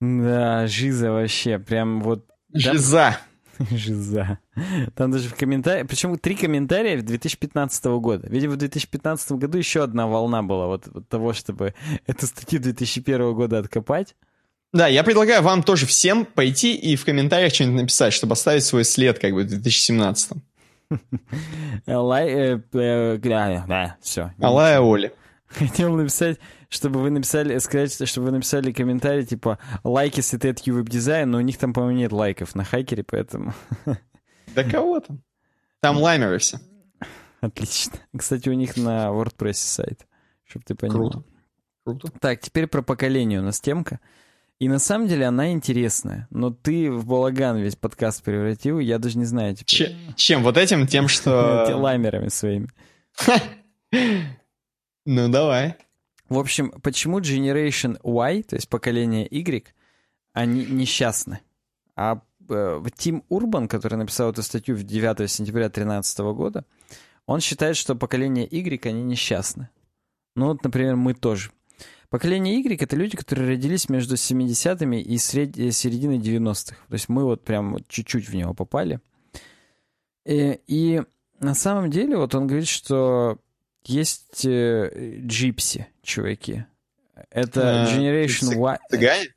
Да, 0.00 0.66
жиза 0.66 1.10
вообще, 1.10 1.58
прям 1.58 2.00
вот... 2.02 2.28
Жиза. 2.52 3.18
Жиза. 3.70 4.38
Там 4.94 5.10
даже 5.10 5.28
в 5.28 5.34
комментариях... 5.34 5.86
Причем 5.88 6.18
три 6.18 6.34
комментария 6.34 7.00
2015 7.00 7.84
года. 7.84 8.28
Видимо, 8.28 8.54
в 8.54 8.56
2015 8.56 9.32
году 9.32 9.58
еще 9.58 9.82
одна 9.82 10.06
волна 10.06 10.42
была 10.42 10.66
вот, 10.66 10.84
вот 10.86 11.08
того, 11.08 11.32
чтобы 11.32 11.74
эту 12.06 12.26
статью 12.26 12.60
2001 12.60 13.34
года 13.34 13.58
откопать. 13.58 14.14
Да, 14.72 14.88
я 14.88 15.04
предлагаю 15.04 15.42
вам 15.42 15.62
тоже 15.62 15.86
всем 15.86 16.24
пойти 16.24 16.74
и 16.74 16.96
в 16.96 17.04
комментариях 17.04 17.54
что-нибудь 17.54 17.82
написать, 17.82 18.12
чтобы 18.12 18.32
оставить 18.32 18.64
свой 18.64 18.84
след 18.84 19.18
как 19.18 19.32
бы 19.32 19.42
в 19.42 19.46
2017. 19.46 20.32
Лай... 21.86 22.28
Э, 22.28 22.60
э, 22.72 23.18
да, 23.68 23.96
все. 24.00 24.32
Алая 24.40 24.80
Оля. 24.80 25.12
Хотел 25.46 25.94
написать, 25.94 26.38
чтобы 26.68 27.00
вы 27.00 27.10
написали, 27.10 27.58
сказать, 27.58 28.08
чтобы 28.08 28.26
вы 28.26 28.32
написали 28.32 28.72
комментарий, 28.72 29.24
типа, 29.24 29.58
лайки 29.84 30.20
с 30.20 30.34
этой 30.34 30.52
веб-дизайн, 30.72 31.30
но 31.30 31.38
у 31.38 31.42
них 31.42 31.56
там, 31.58 31.72
по-моему, 31.72 31.98
нет 32.00 32.12
лайков 32.12 32.54
на 32.54 32.64
хакере, 32.64 33.04
поэтому... 33.04 33.54
Да 34.54 34.64
кого 34.64 35.00
там? 35.00 35.22
Там 35.80 35.98
лаймеры 35.98 36.38
все. 36.38 36.58
Отлично. 37.40 37.98
Кстати, 38.16 38.48
у 38.48 38.54
них 38.54 38.76
на 38.76 39.08
WordPress 39.08 39.54
сайт, 39.54 40.06
чтобы 40.44 40.64
ты 40.64 40.74
понимал. 40.74 41.10
Круто. 41.10 41.24
Круто. 41.84 42.12
Так, 42.18 42.40
теперь 42.40 42.66
про 42.66 42.82
поколение 42.82 43.40
у 43.40 43.42
нас 43.42 43.60
темка. 43.60 44.00
И 44.58 44.68
на 44.68 44.78
самом 44.78 45.08
деле 45.08 45.26
она 45.26 45.52
интересная. 45.52 46.26
Но 46.30 46.50
ты 46.50 46.90
в 46.90 47.06
балаган 47.06 47.58
весь 47.58 47.76
подкаст 47.76 48.22
превратил, 48.22 48.78
я 48.78 48.98
даже 48.98 49.18
не 49.18 49.24
знаю. 49.24 49.54
Типа... 49.54 49.68
Ч- 49.68 49.96
чем? 50.16 50.42
Вот 50.42 50.56
этим? 50.56 50.86
Тем, 50.86 51.08
что... 51.08 51.76
Лаймерами 51.76 52.28
своими. 52.28 52.68
Ну, 55.04 55.28
давай. 55.28 55.76
В 56.28 56.38
общем, 56.38 56.70
почему 56.82 57.20
Generation 57.20 57.98
Y, 58.02 58.42
то 58.44 58.56
есть 58.56 58.68
поколение 58.68 59.26
Y, 59.30 59.74
они 60.32 60.64
несчастны? 60.64 61.40
А 61.94 62.22
Тим 62.96 63.24
Урбан, 63.28 63.68
который 63.68 63.96
написал 63.96 64.30
эту 64.30 64.42
статью 64.42 64.76
в 64.76 64.82
9 64.82 65.30
сентября 65.30 65.68
2013 65.68 66.18
года, 66.18 66.64
он 67.26 67.40
считает, 67.40 67.76
что 67.76 67.94
поколение 67.94 68.46
Y, 68.46 68.86
они 68.86 69.02
несчастны. 69.02 69.68
Ну 70.36 70.48
вот, 70.48 70.62
например, 70.64 70.96
мы 70.96 71.14
тоже. 71.14 71.50
Поколение 72.10 72.60
Y— 72.60 72.80
это 72.80 72.96
люди, 72.96 73.16
которые 73.16 73.48
родились 73.48 73.88
между 73.88 74.14
70-ми 74.14 75.00
и 75.00 75.18
сред... 75.18 75.56
серединой 75.74 76.18
90-х. 76.18 76.76
То 76.88 76.94
есть 76.94 77.08
мы 77.08 77.24
вот 77.24 77.42
прям 77.42 77.78
чуть-чуть 77.88 78.28
в 78.28 78.34
него 78.34 78.54
попали. 78.54 79.00
И, 80.24 80.32
э, 80.32 80.58
и 80.66 81.02
на 81.40 81.54
самом 81.54 81.90
деле 81.90 82.16
вот 82.16 82.34
он 82.34 82.46
говорит, 82.46 82.68
что 82.68 83.38
есть 83.84 84.44
э, 84.44 85.18
джипси, 85.26 85.88
чуваки. 86.02 86.64
Это 87.30 87.84
а, 87.84 87.86
Generation 87.86 88.54
Y. 88.54 88.78
Цыгане? 88.90 89.34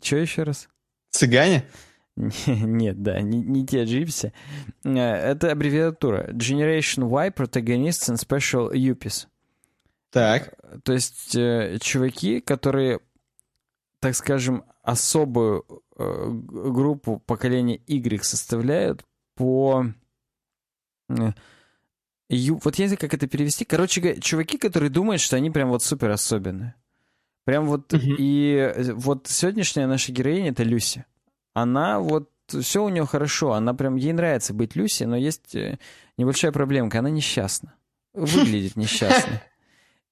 Че 0.00 0.18
еще 0.18 0.42
раз? 0.42 0.68
Цыгане? 1.14 1.64
Нет, 2.16 3.02
да, 3.02 3.20
не, 3.20 3.38
не 3.38 3.64
те 3.64 3.84
джипси. 3.84 4.32
Э, 4.84 4.90
это 4.90 5.52
аббревиатура. 5.52 6.30
Generation 6.32 7.08
Y 7.08 7.30
Protagonists 7.30 8.10
and 8.10 8.16
Special 8.16 8.72
UPIs. 8.72 9.28
Так. 10.10 10.54
То 10.82 10.92
есть 10.92 11.36
э, 11.36 11.78
чуваки, 11.80 12.40
которые, 12.40 13.00
так 14.00 14.16
скажем, 14.16 14.64
особую 14.82 15.64
э, 15.96 16.28
группу 16.30 17.20
поколения 17.20 17.80
Y 17.86 18.24
составляют 18.24 19.04
по... 19.36 19.86
Э, 21.08 21.32
ю, 22.28 22.60
вот 22.62 22.74
я 22.76 22.84
не 22.84 22.88
знаю, 22.88 22.98
как 22.98 23.14
это 23.14 23.28
перевести. 23.28 23.64
Короче, 23.64 24.20
чуваки, 24.20 24.58
которые 24.58 24.90
думают, 24.90 25.20
что 25.20 25.36
они 25.36 25.50
прям 25.50 25.68
вот 25.68 25.84
супер 25.84 26.10
особенные. 26.10 26.74
Прям 27.44 27.66
вот... 27.66 27.92
Mm-hmm. 27.92 28.14
И 28.18 28.72
э, 28.74 28.92
вот 28.94 29.26
сегодняшняя 29.26 29.86
наша 29.86 30.12
героиня— 30.12 30.50
это 30.50 30.62
Люси. 30.62 31.04
Она 31.52 32.00
вот... 32.00 32.30
Все 32.48 32.84
у 32.84 32.88
нее 32.88 33.06
хорошо, 33.06 33.52
она 33.52 33.72
прям... 33.74 33.96
Ей 33.96 34.12
нравится 34.12 34.52
быть 34.52 34.76
Люси, 34.76 35.04
но 35.04 35.16
есть 35.16 35.54
э, 35.54 35.78
небольшая 36.18 36.52
проблемка. 36.52 36.98
Она 36.98 37.10
несчастна. 37.10 37.74
Выглядит 38.12 38.76
несчастной. 38.76 39.40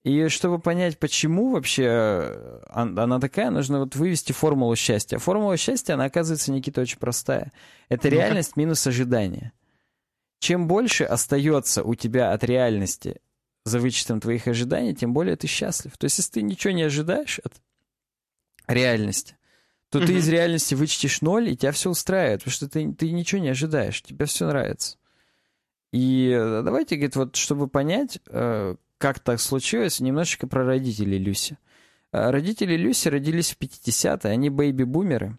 И 0.04 0.28
чтобы 0.28 0.58
понять, 0.58 0.98
почему 0.98 1.52
вообще 1.52 1.84
э, 1.84 2.60
она 2.70 3.20
такая, 3.20 3.50
нужно 3.50 3.80
вот 3.80 3.94
вывести 3.94 4.32
формулу 4.32 4.74
счастья. 4.74 5.18
Формула 5.18 5.56
счастья, 5.56 5.94
она 5.94 6.06
оказывается, 6.06 6.50
Никита, 6.50 6.80
очень 6.80 6.98
простая. 6.98 7.52
Это 7.88 8.08
реальность 8.08 8.56
минус 8.56 8.84
ожидания. 8.86 9.52
Чем 10.40 10.66
больше 10.66 11.04
остается 11.04 11.84
у 11.84 11.94
тебя 11.94 12.32
от 12.32 12.42
реальности 12.42 13.20
за 13.64 13.78
вычетом 13.78 14.20
твоих 14.20 14.48
ожиданий, 14.48 14.94
тем 14.94 15.12
более 15.12 15.36
ты 15.36 15.46
счастлив. 15.46 15.96
То 15.96 16.04
есть, 16.04 16.18
если 16.18 16.32
ты 16.32 16.42
ничего 16.42 16.72
не 16.72 16.82
ожидаешь 16.82 17.40
от 17.44 17.54
реальности, 18.66 19.36
то 19.90 19.98
mm-hmm. 19.98 20.06
ты 20.06 20.14
из 20.14 20.28
реальности 20.28 20.74
вычтешь 20.74 21.20
ноль, 21.20 21.50
и 21.50 21.56
тебя 21.56 21.72
все 21.72 21.90
устраивает, 21.90 22.40
потому 22.40 22.52
что 22.52 22.68
ты, 22.68 22.92
ты 22.92 23.12
ничего 23.12 23.40
не 23.40 23.50
ожидаешь, 23.50 24.02
тебе 24.02 24.26
все 24.26 24.46
нравится. 24.46 24.96
И 25.92 26.30
э, 26.34 26.62
давайте, 26.64 26.96
говорит, 26.96 27.16
вот 27.16 27.36
чтобы 27.36 27.68
понять, 27.68 28.18
э, 28.26 28.76
как 28.98 29.20
так 29.20 29.40
случилось, 29.40 30.00
немножечко 30.00 30.46
про 30.46 30.64
родителей 30.64 31.18
Люси. 31.18 31.58
Э, 32.10 32.30
родители 32.30 32.76
Люси 32.76 33.08
родились 33.08 33.50
в 33.52 33.58
50-е, 33.58 34.32
они 34.32 34.48
бэйби-бумеры, 34.48 35.36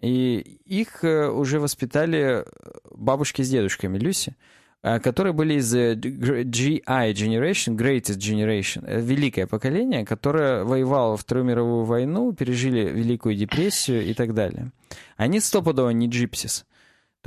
и 0.00 0.60
их 0.64 1.02
уже 1.02 1.58
воспитали 1.58 2.44
бабушки 2.90 3.42
с 3.42 3.50
дедушками 3.50 3.98
Люси, 3.98 4.36
которые 5.02 5.32
были 5.32 5.54
из 5.54 5.74
GI 5.74 7.12
Generation, 7.12 7.76
Greatest 7.76 8.18
Generation, 8.18 9.00
великое 9.00 9.46
поколение, 9.46 10.04
которое 10.04 10.64
воевало 10.64 11.12
во 11.12 11.16
Вторую 11.16 11.46
мировую 11.46 11.84
войну, 11.84 12.32
пережили 12.32 12.88
Великую 12.88 13.34
депрессию 13.34 14.04
и 14.06 14.14
так 14.14 14.32
далее. 14.32 14.70
Они 15.16 15.40
стопудово 15.40 15.90
не 15.90 16.06
джипсис. 16.08 16.64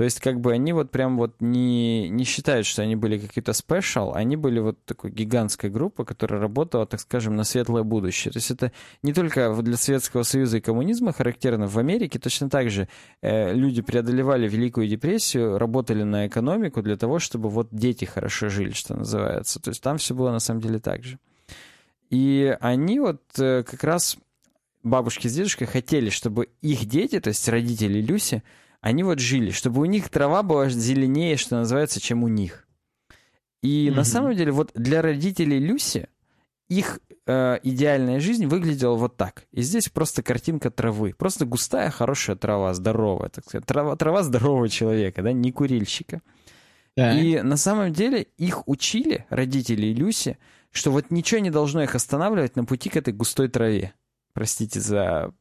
То 0.00 0.04
есть, 0.04 0.18
как 0.20 0.40
бы 0.40 0.54
они 0.54 0.72
вот 0.72 0.90
прям 0.90 1.18
вот 1.18 1.34
не, 1.40 2.08
не 2.08 2.24
считают, 2.24 2.66
что 2.66 2.80
они 2.80 2.96
были 2.96 3.18
какие-то 3.18 3.52
спешл, 3.52 4.14
они 4.14 4.34
были 4.34 4.58
вот 4.58 4.82
такой 4.86 5.10
гигантской 5.10 5.68
группой, 5.68 6.06
которая 6.06 6.40
работала, 6.40 6.86
так 6.86 7.00
скажем, 7.00 7.36
на 7.36 7.44
светлое 7.44 7.82
будущее. 7.82 8.32
То 8.32 8.38
есть 8.38 8.50
это 8.50 8.72
не 9.02 9.12
только 9.12 9.54
для 9.60 9.76
Советского 9.76 10.22
Союза 10.22 10.56
и 10.56 10.62
коммунизма 10.62 11.12
характерно, 11.12 11.66
в 11.66 11.76
Америке 11.76 12.18
точно 12.18 12.48
так 12.48 12.70
же 12.70 12.88
э, 13.20 13.52
люди 13.52 13.82
преодолевали 13.82 14.48
Великую 14.48 14.88
депрессию, 14.88 15.58
работали 15.58 16.02
на 16.02 16.28
экономику 16.28 16.80
для 16.80 16.96
того, 16.96 17.18
чтобы 17.18 17.50
вот 17.50 17.68
дети 17.70 18.06
хорошо 18.06 18.48
жили, 18.48 18.72
что 18.72 18.96
называется. 18.96 19.60
То 19.60 19.68
есть 19.68 19.82
там 19.82 19.98
все 19.98 20.14
было 20.14 20.32
на 20.32 20.40
самом 20.40 20.62
деле 20.62 20.78
так 20.78 21.04
же. 21.04 21.18
И 22.08 22.56
они 22.62 23.00
вот 23.00 23.20
э, 23.38 23.64
как 23.64 23.84
раз, 23.84 24.16
бабушки 24.82 25.28
с 25.28 25.34
дедушкой, 25.34 25.66
хотели, 25.66 26.08
чтобы 26.08 26.48
их 26.62 26.86
дети, 26.86 27.20
то 27.20 27.28
есть 27.28 27.46
родители 27.50 28.00
Люси, 28.00 28.42
они 28.80 29.02
вот 29.02 29.18
жили, 29.18 29.50
чтобы 29.50 29.80
у 29.80 29.84
них 29.84 30.08
трава 30.08 30.42
была 30.42 30.68
зеленее, 30.68 31.36
что 31.36 31.56
называется, 31.56 32.00
чем 32.00 32.24
у 32.24 32.28
них. 32.28 32.66
И 33.62 33.88
mm-hmm. 33.88 33.94
на 33.94 34.04
самом 34.04 34.34
деле 34.34 34.52
вот 34.52 34.70
для 34.74 35.02
родителей 35.02 35.58
Люси 35.58 36.08
их 36.68 37.00
э, 37.26 37.58
идеальная 37.62 38.20
жизнь 38.20 38.46
выглядела 38.46 38.94
вот 38.94 39.16
так. 39.16 39.44
И 39.50 39.60
здесь 39.60 39.88
просто 39.88 40.22
картинка 40.22 40.70
травы. 40.70 41.14
Просто 41.16 41.44
густая, 41.44 41.90
хорошая 41.90 42.36
трава, 42.36 42.72
здоровая, 42.74 43.28
так 43.28 43.44
сказать. 43.44 43.66
Трава, 43.66 43.96
трава 43.96 44.22
здорового 44.22 44.68
человека, 44.68 45.22
да, 45.22 45.32
не 45.32 45.52
курильщика. 45.52 46.22
Да. 46.96 47.18
И 47.18 47.42
на 47.42 47.56
самом 47.56 47.92
деле 47.92 48.28
их 48.36 48.66
учили, 48.68 49.26
родители 49.30 49.88
Люси, 49.88 50.38
что 50.70 50.90
вот 50.90 51.10
ничего 51.10 51.40
не 51.40 51.50
должно 51.50 51.82
их 51.82 51.94
останавливать 51.94 52.56
на 52.56 52.64
пути 52.64 52.88
к 52.88 52.96
этой 52.96 53.12
густой 53.12 53.48
траве. 53.48 53.92
Простите 54.32 54.80
за 54.80 55.34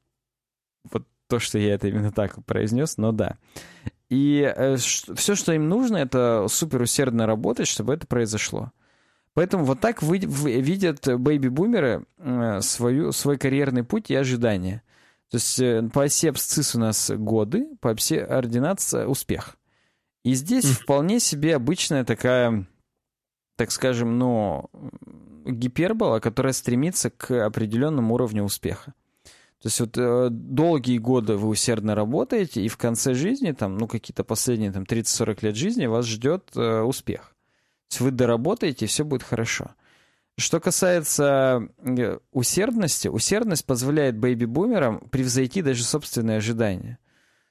вот 0.92 1.08
то, 1.30 1.40
что 1.40 1.58
я 1.60 1.76
это 1.76 1.88
именно 1.88 2.12
так 2.12 2.44
произнес, 2.46 2.98
но 2.98 3.12
да. 3.12 3.38
И 4.10 4.42
э, 4.42 4.76
все, 4.78 5.36
что 5.36 5.54
им 5.54 5.70
нужно, 5.70 5.98
это 5.98 6.48
супер 6.50 6.82
усердно 6.82 7.28
работать, 7.28 7.68
чтобы 7.68 7.94
это 7.94 8.08
произошло. 8.08 8.72
Поэтому 9.36 9.64
вот 9.64 9.80
так 9.80 10.02
вы, 10.02 10.20
вы, 10.26 10.60
видят 10.60 11.08
бэйби-бумеры 11.08 12.06
э, 12.18 12.62
свою, 12.62 13.12
свой 13.12 13.38
карьерный 13.38 13.84
путь 13.84 14.10
и 14.10 14.16
ожидания. 14.16 14.82
То 15.30 15.36
есть 15.38 15.60
э, 15.60 15.88
по 15.94 16.04
оси 16.04 16.28
абсцисс 16.28 16.76
у 16.76 16.80
нас 16.80 17.12
годы, 17.12 17.68
по 17.80 17.92
оси 17.92 18.16
ординация 18.18 19.06
успех. 19.06 19.56
И 20.24 20.34
здесь 20.34 20.66
вполне 20.66 21.20
себе 21.20 21.56
обычная 21.56 22.04
такая, 22.04 22.68
так 23.56 23.72
скажем, 23.72 24.18
ну, 24.18 24.70
гипербола, 25.46 26.20
которая 26.20 26.54
стремится 26.54 27.12
к 27.12 27.46
определенному 27.46 28.16
уровню 28.16 28.44
успеха. 28.44 28.94
То 29.62 29.68
есть 29.68 29.80
вот 29.82 29.98
э, 29.98 30.30
долгие 30.32 31.00
годы 31.00 31.36
вы 31.36 31.50
усердно 31.50 31.94
работаете, 31.94 32.62
и 32.62 32.70
в 32.70 32.78
конце 32.78 33.14
жизни, 33.14 33.52
там, 33.52 33.78
ну, 33.78 33.88
какие-то 33.88 34.24
последние 34.24 34.72
там 34.72 34.84
30-40 34.84 35.40
лет 35.42 35.56
жизни 35.56 35.86
вас 35.86 36.06
ждет 36.06 36.52
э, 36.56 36.82
успех. 36.82 37.36
То 37.90 37.94
есть 37.94 38.02
вы 38.02 38.12
доработаете, 38.12 38.86
и 38.86 38.88
все 38.88 39.04
будет 39.04 39.24
хорошо. 39.24 39.72
Что 40.38 40.62
касается 40.62 41.68
э, 41.80 42.20
усердности, 42.32 43.10
усердность 43.10 43.66
позволяет 43.66 44.16
бэйби-бумерам 44.18 45.10
превзойти 45.10 45.62
даже 45.62 45.84
собственные 45.84 46.38
ожидания. 46.38 46.98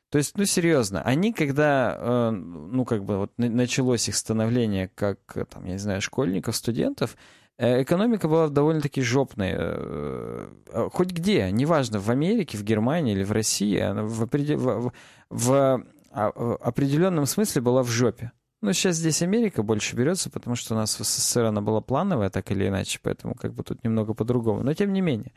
То 0.08 0.16
есть, 0.16 0.38
ну, 0.38 0.46
серьезно, 0.46 1.02
они, 1.02 1.34
когда, 1.34 1.94
э, 1.98 2.30
ну, 2.30 2.86
как 2.86 3.04
бы 3.04 3.18
вот 3.18 3.32
началось 3.36 4.08
их 4.08 4.16
становление 4.16 4.88
как, 4.94 5.18
там, 5.50 5.66
я 5.66 5.72
не 5.72 5.78
знаю, 5.78 6.00
школьников, 6.00 6.56
студентов, 6.56 7.14
э, 7.14 7.37
экономика 7.58 8.28
была 8.28 8.48
довольно-таки 8.48 9.02
жопной. 9.02 9.54
А 9.56 10.88
хоть 10.92 11.10
где, 11.10 11.50
неважно, 11.50 11.98
в 11.98 12.10
Америке, 12.10 12.56
в 12.56 12.64
Германии 12.64 13.14
или 13.14 13.24
в 13.24 13.32
России, 13.32 13.78
она 13.78 14.04
в, 14.04 14.22
определ... 14.22 14.58
в, 14.58 14.92
в 15.30 15.84
а, 16.10 16.28
определенном 16.60 17.26
смысле 17.26 17.62
была 17.62 17.82
в 17.82 17.88
жопе. 17.88 18.32
Ну, 18.60 18.72
сейчас 18.72 18.96
здесь 18.96 19.22
Америка 19.22 19.62
больше 19.62 19.94
берется, 19.94 20.30
потому 20.30 20.56
что 20.56 20.74
у 20.74 20.76
нас 20.76 20.98
в 20.98 21.04
СССР 21.04 21.44
она 21.44 21.60
была 21.60 21.80
плановая, 21.80 22.28
так 22.30 22.50
или 22.50 22.66
иначе, 22.66 22.98
поэтому 23.02 23.34
как 23.34 23.54
бы 23.54 23.62
тут 23.62 23.84
немного 23.84 24.14
по-другому. 24.14 24.62
Но 24.62 24.74
тем 24.74 24.92
не 24.92 25.00
менее. 25.00 25.32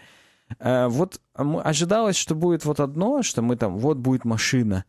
Э, 0.60 0.88
вот 0.88 1.22
ожидалось, 1.36 2.16
что 2.16 2.34
будет 2.34 2.66
вот 2.66 2.80
одно, 2.80 3.22
что 3.22 3.42
мы 3.42 3.58
там, 3.58 3.78
вот 3.78 3.98
будет 3.98 4.26
машина, 4.26 4.86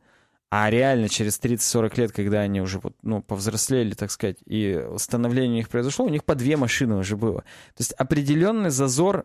а 0.54 0.68
реально 0.68 1.08
через 1.08 1.40
30-40 1.40 1.98
лет, 1.98 2.12
когда 2.12 2.40
они 2.40 2.60
уже 2.60 2.78
вот, 2.78 2.94
ну, 3.00 3.22
повзрослели, 3.22 3.94
так 3.94 4.10
сказать, 4.10 4.36
и 4.44 4.86
становление 4.98 5.52
у 5.52 5.56
них 5.56 5.70
произошло, 5.70 6.04
у 6.04 6.10
них 6.10 6.24
по 6.24 6.34
две 6.34 6.58
машины 6.58 6.96
уже 6.96 7.16
было. 7.16 7.40
То 7.40 7.78
есть 7.78 7.92
определенный 7.92 8.68
зазор 8.68 9.24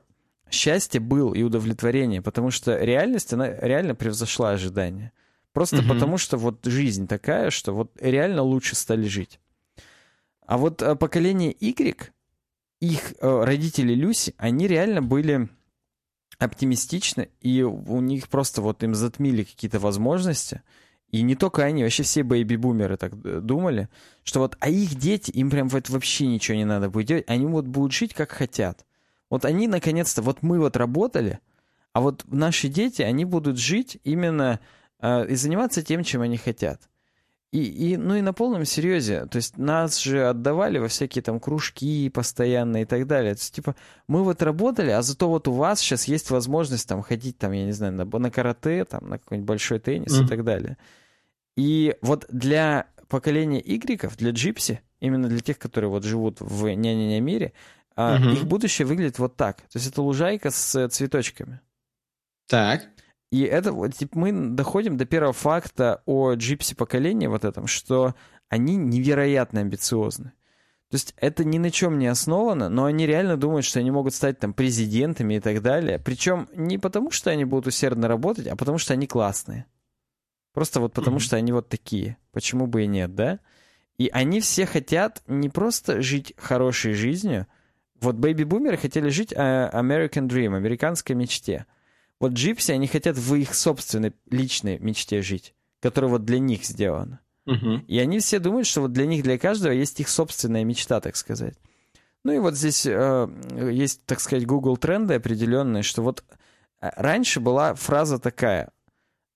счастья 0.50 1.02
был 1.02 1.34
и 1.34 1.44
удовлетворения, 1.44 2.22
потому 2.22 2.50
что 2.50 2.78
реальность, 2.78 3.34
она 3.34 3.50
реально 3.50 3.94
превзошла 3.94 4.52
ожидания. 4.52 5.12
Просто 5.52 5.80
угу. 5.80 5.90
потому, 5.90 6.18
что 6.18 6.38
вот 6.38 6.64
жизнь 6.64 7.10
такая, 7.10 7.50
что 7.50 7.74
вот 7.74 7.92
реально 8.00 8.44
лучше 8.44 8.78
стали 8.78 9.06
жить. 9.06 9.42
А 10.46 10.58
вот 10.58 10.82
э, 10.82 10.96
поколение 10.96 11.54
Y, 11.60 12.10
их 12.80 13.16
э, 13.20 13.44
родители 13.44 13.94
Люси, 13.94 14.34
они 14.38 14.66
реально 14.66 15.02
были 15.02 15.50
оптимистичны, 16.40 17.28
и 17.42 17.64
у 17.64 18.00
них 18.00 18.30
просто 18.30 18.62
вот 18.62 18.82
им 18.84 18.96
затмили 18.96 19.44
какие-то 19.44 19.80
возможности. 19.80 20.62
И 21.12 21.22
не 21.22 21.36
только 21.36 21.64
они, 21.64 21.84
вообще 21.84 22.04
все 22.04 22.24
бэйби-бумеры 22.24 22.98
так 22.98 23.14
э, 23.24 23.40
думали, 23.42 23.88
что 24.24 24.40
вот, 24.40 24.58
а 24.60 24.70
их 24.70 24.96
дети, 24.96 25.32
им 25.32 25.50
прям 25.50 25.70
вот 25.70 25.90
вообще 25.90 26.28
ничего 26.28 26.58
не 26.58 26.66
надо 26.66 26.90
будет 26.90 27.08
делать, 27.08 27.26
они 27.28 27.46
вот 27.46 27.66
будут 27.66 27.94
жить 27.94 28.14
как 28.14 28.32
хотят. 28.32 28.86
Вот 29.30 29.46
они 29.46 29.68
наконец-то, 29.68 30.22
вот 30.22 30.42
мы 30.42 30.60
вот 30.60 30.76
работали, 30.76 31.40
а 31.94 32.02
вот 32.02 32.26
наши 32.28 32.68
дети, 32.68 33.02
они 33.02 33.26
будут 33.26 33.58
жить 33.58 34.00
именно 34.04 34.60
а, 35.00 35.24
и 35.24 35.36
заниматься 35.36 35.82
тем, 35.82 36.04
чем 36.04 36.22
они 36.22 36.38
хотят. 36.38 36.82
И, 37.52 37.64
и, 37.64 37.98
ну 37.98 38.16
и 38.16 38.22
на 38.22 38.34
полном 38.34 38.66
серьезе, 38.66 39.26
то 39.26 39.38
есть 39.38 39.58
нас 39.58 40.00
же 40.00 40.28
отдавали 40.28 40.80
во 40.80 40.90
всякие 40.90 41.22
там 41.22 41.40
кружки 41.40 42.10
постоянно 42.10 42.82
и 42.82 42.86
так 42.86 43.08
далее. 43.08 43.36
То 43.36 43.40
есть, 43.40 43.56
типа, 43.56 43.76
мы 44.08 44.24
вот 44.24 44.42
работали, 44.42 44.90
а 44.92 45.02
зато 45.02 45.30
вот 45.30 45.48
у 45.48 45.54
вас 45.54 45.80
сейчас 45.80 46.10
есть 46.10 46.30
возможность 46.30 46.90
там 46.90 47.02
ходить 47.02 47.38
там, 47.38 47.54
я 47.54 47.64
не 47.64 47.72
знаю, 47.72 47.94
на, 47.94 48.04
на 48.06 48.32
карате, 48.32 48.84
там, 48.84 49.08
на 49.08 49.18
какой-нибудь 49.18 49.48
большой 49.48 49.80
теннис 49.80 50.12
mm-hmm. 50.12 50.26
и 50.26 50.28
так 50.28 50.44
далее. 50.44 50.78
И 51.56 51.96
вот 52.02 52.26
для 52.30 52.88
поколения 53.08 53.62
Y, 53.62 54.18
для 54.18 54.32
джипси, 54.32 54.82
именно 55.00 55.30
для 55.30 55.40
тех, 55.40 55.58
которые 55.58 55.90
вот 55.90 56.04
живут 56.04 56.42
в 56.42 56.66
ня-ня-ня 56.68 57.22
мире, 57.22 57.54
mm-hmm. 57.96 58.34
их 58.34 58.44
будущее 58.46 58.86
выглядит 58.86 59.20
вот 59.20 59.38
так. 59.38 59.62
То 59.62 59.78
есть 59.78 59.88
это 59.88 60.02
лужайка 60.02 60.52
с 60.52 60.90
цветочками. 60.90 61.62
Так. 62.48 62.90
И 63.32 63.42
это 63.42 63.74
вот, 63.74 63.94
типа, 63.94 64.18
мы 64.18 64.32
доходим 64.32 64.98
до 64.98 65.06
первого 65.06 65.34
факта 65.34 66.02
о 66.06 66.34
джипси 66.34 66.76
поколении 66.76 67.28
вот 67.28 67.44
этом, 67.44 67.68
что 67.68 68.16
они 68.50 68.76
невероятно 68.76 69.62
амбициозны. 69.62 70.32
То 70.90 70.96
есть 70.96 71.14
это 71.18 71.44
ни 71.44 71.58
на 71.58 71.70
чем 71.70 72.00
не 72.00 72.08
основано, 72.08 72.70
но 72.70 72.86
они 72.86 73.06
реально 73.06 73.36
думают, 73.36 73.66
что 73.66 73.80
они 73.80 73.92
могут 73.92 74.14
стать 74.14 74.40
там 74.40 74.54
президентами 74.54 75.34
и 75.34 75.40
так 75.42 75.62
далее. 75.62 76.00
Причем 76.00 76.48
не 76.54 76.78
потому, 76.78 77.12
что 77.12 77.30
они 77.30 77.44
будут 77.44 77.68
усердно 77.68 78.08
работать, 78.08 78.48
а 78.48 78.56
потому, 78.56 78.78
что 78.78 78.94
они 78.94 79.06
классные. 79.06 79.66
Просто 80.54 80.80
вот 80.80 80.94
потому, 80.94 81.18
mm-hmm. 81.18 81.20
что 81.20 81.36
они 81.36 81.52
вот 81.52 81.68
такие. 81.68 82.18
Почему 82.32 82.68
бы 82.68 82.84
и 82.84 82.88
нет, 82.88 83.14
да? 83.16 83.40
И 83.98 84.10
они 84.14 84.40
все 84.40 84.66
хотят 84.66 85.22
не 85.28 85.50
просто 85.50 86.02
жить 86.02 86.34
хорошей 86.38 86.94
жизнью. 86.94 87.48
Вот 88.00 88.16
бэйби-бумеры 88.16 88.78
хотели 88.78 89.10
жить 89.10 89.34
uh, 89.34 89.72
American 89.74 90.28
Dream, 90.28 90.56
американской 90.56 91.16
мечте. 91.16 91.66
Вот 92.20 92.34
джипси, 92.34 92.72
они 92.72 92.88
хотят 92.88 93.18
в 93.18 93.36
их 93.36 93.54
собственной 93.54 94.14
личной 94.30 94.80
мечте 94.80 95.22
жить, 95.22 95.54
которая 95.82 96.12
вот 96.12 96.26
для 96.26 96.40
них 96.40 96.66
сделана. 96.66 97.20
Угу. 97.46 97.86
И 97.88 98.00
они 98.00 98.20
все 98.20 98.40
думают, 98.40 98.68
что 98.68 98.82
вот 98.82 98.92
для 98.92 99.06
них, 99.06 99.24
для 99.24 99.38
каждого 99.38 99.72
есть 99.72 100.00
их 100.00 100.10
собственная 100.10 100.64
мечта, 100.64 101.00
так 101.00 101.16
сказать. 101.16 101.56
Ну 102.24 102.34
и 102.34 102.40
вот 102.40 102.56
здесь 102.56 102.86
э, 102.86 103.28
есть, 103.72 104.04
так 104.06 104.20
сказать, 104.20 104.46
Google 104.46 104.76
тренды 104.78 105.14
определенные, 105.14 105.84
что 105.84 106.02
вот 106.02 106.26
э, 106.82 106.90
раньше 106.96 107.40
была 107.40 107.74
фраза 107.76 108.20
такая 108.20 108.72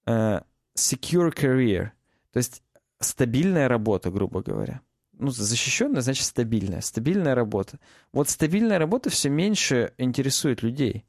э, 0.05 0.41
secure 0.75 1.33
career, 1.33 1.91
то 2.33 2.37
есть 2.37 2.63
стабильная 2.99 3.67
работа, 3.67 4.09
грубо 4.11 4.41
говоря. 4.41 4.81
Ну, 5.13 5.29
защищенная, 5.29 6.01
значит, 6.01 6.25
стабильная. 6.25 6.81
Стабильная 6.81 7.35
работа. 7.35 7.79
Вот 8.11 8.27
стабильная 8.27 8.79
работа 8.79 9.09
все 9.09 9.29
меньше 9.29 9.93
интересует 9.97 10.63
людей. 10.63 11.05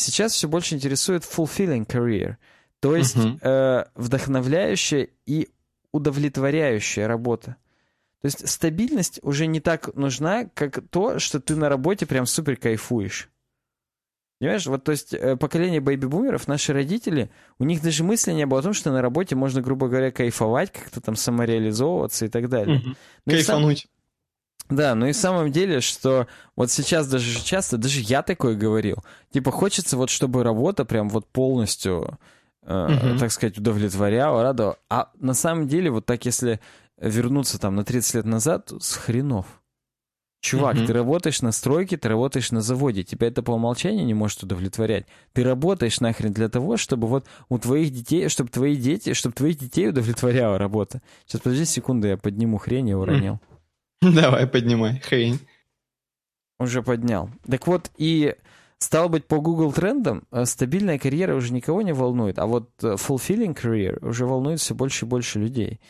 Сейчас 0.00 0.32
все 0.32 0.48
больше 0.48 0.74
интересует 0.74 1.22
fulfilling 1.22 1.86
career, 1.86 2.36
то 2.80 2.96
есть 2.96 3.16
uh-huh. 3.16 3.38
э, 3.42 3.84
вдохновляющая 3.94 5.08
и 5.26 5.48
удовлетворяющая 5.92 7.06
работа. 7.06 7.56
То 8.22 8.26
есть 8.26 8.48
стабильность 8.48 9.18
уже 9.22 9.46
не 9.46 9.60
так 9.60 9.94
нужна, 9.94 10.44
как 10.54 10.80
то, 10.90 11.18
что 11.18 11.40
ты 11.40 11.56
на 11.56 11.68
работе 11.68 12.06
прям 12.06 12.26
супер 12.26 12.56
кайфуешь. 12.56 13.30
Понимаешь, 14.38 14.66
вот 14.66 14.84
то 14.84 14.92
есть 14.92 15.12
э, 15.12 15.36
поколение 15.36 15.80
бэйби-бумеров, 15.80 16.48
наши 16.48 16.72
родители, 16.72 17.30
у 17.58 17.64
них 17.64 17.82
даже 17.82 18.04
мысли 18.04 18.32
не 18.32 18.46
было 18.46 18.60
о 18.60 18.62
том, 18.62 18.72
что 18.72 18.90
на 18.90 19.02
работе 19.02 19.36
можно, 19.36 19.60
грубо 19.60 19.88
говоря, 19.88 20.10
кайфовать, 20.10 20.72
как-то 20.72 21.02
там 21.02 21.14
самореализовываться 21.14 22.24
и 22.24 22.28
так 22.28 22.48
далее. 22.48 22.78
Угу. 22.78 22.88
Ну, 23.26 23.32
Кайфануть. 23.32 23.86
Да, 24.70 24.94
ну 24.94 25.06
и 25.06 25.12
в 25.12 25.16
самом 25.16 25.50
деле, 25.50 25.80
что 25.80 26.26
вот 26.56 26.70
сейчас 26.70 27.08
даже 27.08 27.42
часто, 27.42 27.76
даже 27.76 28.00
я 28.00 28.22
такое 28.22 28.54
говорил, 28.54 29.04
типа 29.32 29.50
хочется 29.50 29.96
вот, 29.96 30.10
чтобы 30.10 30.44
работа 30.44 30.84
прям 30.84 31.08
вот 31.08 31.26
полностью, 31.26 32.18
э, 32.62 32.86
угу. 32.86 33.18
так 33.18 33.32
сказать, 33.32 33.58
удовлетворяла, 33.58 34.42
радовала. 34.42 34.78
А 34.88 35.10
на 35.18 35.34
самом 35.34 35.66
деле, 35.66 35.90
вот 35.90 36.06
так 36.06 36.24
если 36.24 36.60
вернуться 37.00 37.58
там 37.58 37.74
на 37.74 37.84
30 37.84 38.14
лет 38.14 38.24
назад, 38.26 38.72
с 38.78 38.94
хренов. 38.94 39.46
Чувак, 40.42 40.76
угу. 40.76 40.86
ты 40.86 40.92
работаешь 40.94 41.42
на 41.42 41.52
стройке, 41.52 41.98
ты 41.98 42.08
работаешь 42.08 42.50
на 42.50 42.62
заводе, 42.62 43.02
тебя 43.02 43.26
это 43.26 43.42
по 43.42 43.50
умолчанию 43.50 44.06
не 44.06 44.14
может 44.14 44.42
удовлетворять. 44.42 45.06
Ты 45.34 45.44
работаешь 45.44 46.00
нахрен 46.00 46.32
для 46.32 46.48
того, 46.48 46.78
чтобы 46.78 47.08
вот 47.08 47.26
у 47.50 47.58
твоих 47.58 47.92
детей, 47.92 48.28
чтобы 48.28 48.48
твои 48.48 48.74
дети, 48.76 49.12
чтобы 49.12 49.34
твоих 49.34 49.58
детей 49.58 49.90
удовлетворяла 49.90 50.56
работа. 50.56 51.02
Сейчас, 51.26 51.42
подожди 51.42 51.66
секунду, 51.66 52.06
я 52.06 52.16
подниму 52.16 52.56
хрень, 52.56 52.88
я 52.88 52.98
уронил. 52.98 53.38
Давай, 54.14 54.46
поднимай, 54.46 54.98
хрень. 55.00 55.40
Уже 56.58 56.82
поднял. 56.82 57.30
Так 57.48 57.66
вот, 57.66 57.90
и 57.96 58.34
стало 58.78 59.08
быть, 59.08 59.26
по 59.26 59.40
Google 59.40 59.72
трендам 59.72 60.24
э, 60.30 60.44
стабильная 60.46 60.98
карьера 60.98 61.34
уже 61.34 61.52
никого 61.52 61.82
не 61.82 61.92
волнует, 61.92 62.38
а 62.38 62.46
вот 62.46 62.70
э, 62.82 62.94
fulfilling 62.94 63.54
career 63.54 64.04
уже 64.06 64.26
волнует 64.26 64.60
все 64.60 64.74
больше 64.74 65.04
и 65.04 65.08
больше 65.08 65.38
людей. 65.38 65.80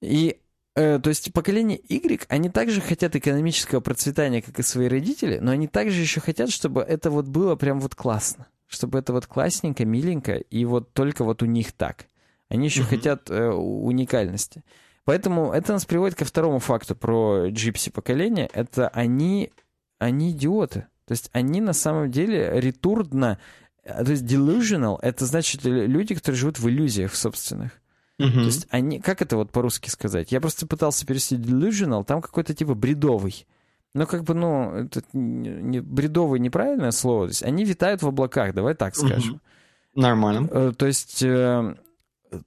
И 0.00 0.40
э, 0.74 0.98
то 0.98 1.08
есть 1.08 1.32
поколение 1.32 1.80
Y, 1.88 2.26
они 2.28 2.50
также 2.50 2.80
хотят 2.80 3.14
экономического 3.14 3.80
процветания, 3.80 4.42
как 4.42 4.58
и 4.58 4.62
свои 4.62 4.88
родители, 4.88 5.38
но 5.38 5.52
они 5.52 5.68
также 5.68 6.00
еще 6.00 6.20
хотят, 6.20 6.50
чтобы 6.50 6.82
это 6.82 7.10
вот 7.10 7.26
было 7.26 7.54
прям 7.54 7.80
вот 7.80 7.94
классно. 7.94 8.48
Чтобы 8.66 8.98
это 8.98 9.12
вот 9.12 9.26
классненько, 9.26 9.84
миленько, 9.84 10.34
и 10.34 10.64
вот 10.64 10.92
только 10.94 11.24
вот 11.24 11.42
у 11.42 11.46
них 11.46 11.72
так. 11.72 12.06
Они 12.48 12.66
еще 12.66 12.82
uh-huh. 12.82 12.86
хотят 12.86 13.30
э, 13.30 13.50
уникальности. 13.50 14.64
Поэтому 15.04 15.52
это 15.52 15.72
нас 15.72 15.84
приводит 15.84 16.16
ко 16.16 16.24
второму 16.24 16.58
факту 16.58 16.94
про 16.94 17.48
джипси 17.48 17.90
поколение. 17.90 18.48
Это 18.52 18.88
они, 18.88 19.50
они 19.98 20.30
идиоты. 20.30 20.86
То 21.06 21.12
есть 21.12 21.28
они 21.32 21.60
на 21.60 21.72
самом 21.72 22.10
деле 22.10 22.60
ретурдно, 22.60 23.38
то 23.84 24.10
есть 24.10 24.22
delusional, 24.22 24.98
это 25.02 25.26
значит 25.26 25.64
люди, 25.64 26.14
которые 26.14 26.38
живут 26.38 26.58
в 26.58 26.68
иллюзиях 26.68 27.14
собственных. 27.14 27.72
Uh-huh. 28.20 28.32
То 28.32 28.40
есть 28.40 28.66
они, 28.70 29.00
как 29.00 29.20
это 29.20 29.36
вот 29.36 29.50
по-русски 29.50 29.88
сказать? 29.90 30.30
Я 30.30 30.40
просто 30.40 30.66
пытался 30.66 31.04
перевести 31.04 31.36
delusional, 31.36 32.04
там 32.04 32.22
какой-то 32.22 32.54
типа 32.54 32.74
бредовый. 32.74 33.46
Но 33.94 34.06
как 34.06 34.22
бы, 34.22 34.34
ну, 34.34 34.72
это 34.74 35.02
не, 35.12 35.80
бредовый 35.80 36.38
неправильное 36.40 36.92
слово. 36.92 37.26
То 37.26 37.30
есть 37.30 37.42
они 37.42 37.64
витают 37.64 38.02
в 38.02 38.06
облаках, 38.06 38.54
давай 38.54 38.74
так 38.74 38.94
скажем. 38.94 39.34
Uh-huh. 39.34 40.00
Нормально. 40.00 40.48
Э, 40.50 40.72
то 40.76 40.86
есть, 40.86 41.22
э, 41.22 41.74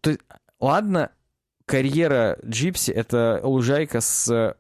то 0.02 0.10
есть, 0.10 0.22
ладно, 0.60 1.11
карьера 1.66 2.38
Джипси— 2.46 2.92
это 2.92 3.40
лужайка 3.44 4.02
с, 4.02 4.56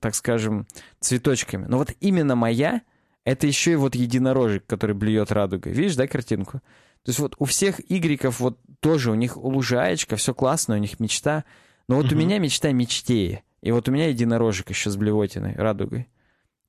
так 0.00 0.14
скажем, 0.14 0.66
цветочками. 1.00 1.66
Но 1.66 1.78
вот 1.78 1.92
именно 2.00 2.36
моя— 2.36 2.82
это 3.24 3.46
еще 3.46 3.72
и 3.72 3.76
вот 3.76 3.94
единорожек, 3.94 4.66
который 4.66 4.94
блюет 4.94 5.32
радугой. 5.32 5.72
Видишь, 5.72 5.96
да, 5.96 6.06
картинку? 6.06 6.60
То 7.04 7.08
есть 7.08 7.18
вот 7.18 7.34
у 7.38 7.44
всех 7.44 7.80
игреков 7.90 8.40
вот 8.40 8.58
тоже 8.80 9.10
у 9.10 9.14
них 9.14 9.36
лужаечка, 9.36 10.16
все 10.16 10.34
классно, 10.34 10.76
у 10.76 10.78
них 10.78 11.00
мечта. 11.00 11.44
Но 11.88 11.96
вот 11.96 12.06
угу. 12.06 12.14
у 12.14 12.18
меня 12.18 12.38
мечта 12.38 12.70
мечтее. 12.72 13.42
И 13.60 13.70
вот 13.70 13.88
у 13.88 13.92
меня 13.92 14.08
единорожек 14.08 14.70
еще 14.70 14.90
с 14.90 14.96
блевотиной, 14.96 15.54
радугой. 15.54 16.08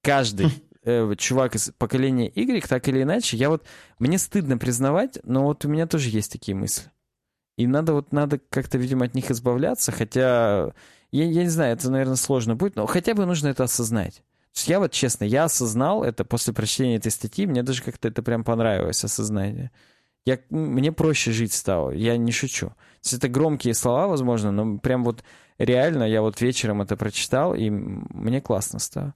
каждый 0.01 0.47
э, 0.83 1.15
чувак 1.17 1.55
из 1.55 1.71
поколения 1.77 2.31
Y, 2.33 2.67
так 2.67 2.87
или 2.87 3.01
иначе, 3.01 3.37
я 3.37 3.49
вот, 3.49 3.63
мне 3.99 4.17
стыдно 4.17 4.57
признавать, 4.57 5.19
но 5.23 5.43
вот 5.43 5.65
у 5.65 5.69
меня 5.69 5.87
тоже 5.87 6.09
есть 6.09 6.31
такие 6.31 6.55
мысли. 6.55 6.91
И 7.57 7.67
надо 7.67 7.93
вот, 7.93 8.11
надо 8.11 8.39
как-то, 8.49 8.77
видимо, 8.77 9.05
от 9.05 9.13
них 9.13 9.29
избавляться, 9.29 9.91
хотя, 9.91 10.73
я, 11.11 11.25
я 11.25 11.43
не 11.43 11.49
знаю, 11.49 11.73
это, 11.73 11.91
наверное, 11.91 12.15
сложно 12.15 12.55
будет, 12.55 12.75
но 12.75 12.85
хотя 12.87 13.13
бы 13.13 13.25
нужно 13.25 13.49
это 13.49 13.63
осознать. 13.63 14.23
Я 14.65 14.79
вот, 14.79 14.91
честно, 14.91 15.23
я 15.25 15.45
осознал 15.45 16.03
это 16.03 16.25
после 16.25 16.53
прочтения 16.53 16.97
этой 16.97 17.11
статьи, 17.11 17.45
мне 17.45 17.63
даже 17.63 17.83
как-то 17.83 18.07
это 18.07 18.21
прям 18.23 18.43
понравилось, 18.43 19.03
осознание. 19.03 19.71
Я, 20.25 20.39
мне 20.49 20.91
проще 20.91 21.31
жить 21.31 21.53
стало, 21.53 21.91
я 21.91 22.17
не 22.17 22.31
шучу. 22.31 22.67
То 22.67 22.75
есть 23.03 23.13
это 23.13 23.27
громкие 23.27 23.73
слова, 23.73 24.07
возможно, 24.07 24.51
но 24.51 24.77
прям 24.77 25.03
вот 25.03 25.23
реально 25.57 26.03
я 26.03 26.21
вот 26.21 26.39
вечером 26.39 26.81
это 26.81 26.95
прочитал, 26.95 27.53
и 27.53 27.69
мне 27.69 28.41
классно 28.41 28.79
стало. 28.79 29.13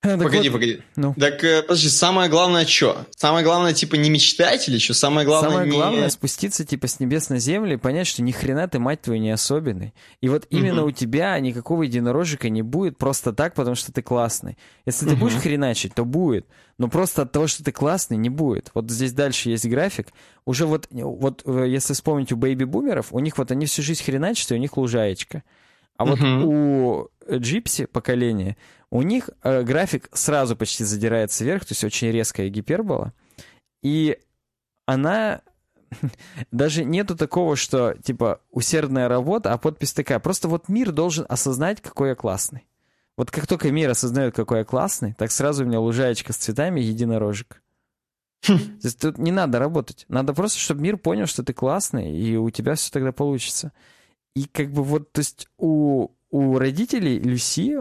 Так 0.00 0.16
погоди, 0.16 0.48
вот, 0.48 0.54
погоди. 0.54 0.80
Ну. 0.94 1.12
Так, 1.18 1.42
э, 1.42 1.62
подожди, 1.62 1.88
самое 1.88 2.30
главное 2.30 2.64
что? 2.64 3.04
Самое 3.16 3.44
главное, 3.44 3.74
типа, 3.74 3.96
не 3.96 4.10
мечтать 4.10 4.68
или 4.68 4.78
что? 4.78 4.94
Самое 4.94 5.26
главное 5.26 5.50
Самое 5.50 5.70
не... 5.70 5.76
главное 5.76 6.08
спуститься, 6.08 6.64
типа, 6.64 6.86
с 6.86 7.00
небес 7.00 7.30
на 7.30 7.40
землю 7.40 7.74
и 7.74 7.78
понять, 7.78 8.06
что 8.06 8.22
ни 8.22 8.30
хрена 8.30 8.68
ты, 8.68 8.78
мать 8.78 9.02
твою, 9.02 9.20
не 9.20 9.30
особенный. 9.30 9.92
И 10.20 10.28
вот 10.28 10.46
именно 10.50 10.82
угу. 10.82 10.90
у 10.90 10.92
тебя 10.92 11.36
никакого 11.40 11.82
единорожика 11.82 12.48
не 12.48 12.62
будет 12.62 12.96
просто 12.96 13.32
так, 13.32 13.54
потому 13.54 13.74
что 13.74 13.90
ты 13.90 14.02
классный. 14.02 14.56
Если 14.86 15.04
угу. 15.04 15.14
ты 15.14 15.20
будешь 15.20 15.40
хреначить, 15.40 15.94
то 15.94 16.04
будет. 16.04 16.46
Но 16.78 16.86
просто 16.86 17.22
от 17.22 17.32
того, 17.32 17.48
что 17.48 17.64
ты 17.64 17.72
классный, 17.72 18.18
не 18.18 18.28
будет. 18.28 18.70
Вот 18.74 18.88
здесь 18.88 19.12
дальше 19.12 19.50
есть 19.50 19.66
график. 19.66 20.08
Уже 20.44 20.66
вот, 20.66 20.86
вот 20.92 21.42
э, 21.44 21.64
если 21.68 21.94
вспомнить 21.94 22.30
у 22.30 22.36
бэйби-бумеров, 22.36 23.08
у 23.10 23.18
них 23.18 23.36
вот 23.36 23.50
они 23.50 23.66
всю 23.66 23.82
жизнь 23.82 24.04
хреначат, 24.04 24.52
и 24.52 24.54
у 24.54 24.58
них 24.58 24.76
лужаечка. 24.76 25.42
А 25.96 26.04
вот 26.04 26.20
у 26.22 27.08
джипси 27.30 27.86
поколения, 27.86 28.56
у 28.90 29.02
них 29.02 29.30
э, 29.42 29.62
график 29.62 30.08
сразу 30.12 30.56
почти 30.56 30.84
задирается 30.84 31.44
вверх, 31.44 31.64
то 31.64 31.72
есть 31.72 31.84
очень 31.84 32.10
резкая 32.10 32.48
гипербола. 32.48 33.12
И 33.82 34.18
она... 34.86 35.42
Даже 36.50 36.84
нету 36.84 37.16
такого, 37.16 37.56
что, 37.56 37.94
типа, 37.94 38.40
усердная 38.50 39.08
работа, 39.08 39.52
а 39.52 39.58
подпись 39.58 39.92
такая. 39.92 40.18
Просто 40.18 40.48
вот 40.48 40.68
мир 40.68 40.92
должен 40.92 41.26
осознать, 41.28 41.80
какой 41.80 42.10
я 42.10 42.14
классный. 42.14 42.66
Вот 43.16 43.30
как 43.30 43.46
только 43.46 43.72
мир 43.72 43.90
осознает, 43.90 44.34
какой 44.34 44.58
я 44.58 44.64
классный, 44.64 45.12
так 45.14 45.32
сразу 45.32 45.64
у 45.64 45.66
меня 45.66 45.80
лужаечка 45.80 46.32
с 46.32 46.36
цветами 46.36 46.80
и 46.80 46.84
единорожек. 46.84 47.62
То 48.42 48.52
есть 48.82 49.00
тут 49.00 49.18
не 49.18 49.32
надо 49.32 49.58
работать. 49.58 50.04
Надо 50.08 50.32
просто, 50.32 50.58
чтобы 50.58 50.82
мир 50.82 50.96
понял, 50.96 51.26
что 51.26 51.42
ты 51.42 51.52
классный, 51.52 52.16
и 52.16 52.36
у 52.36 52.48
тебя 52.50 52.76
все 52.76 52.92
тогда 52.92 53.10
получится. 53.12 53.72
И 54.36 54.44
как 54.44 54.70
бы 54.70 54.84
вот, 54.84 55.10
то 55.12 55.18
есть 55.18 55.48
у, 55.58 56.10
у 56.30 56.58
родителей 56.58 57.18
Люси, 57.18 57.78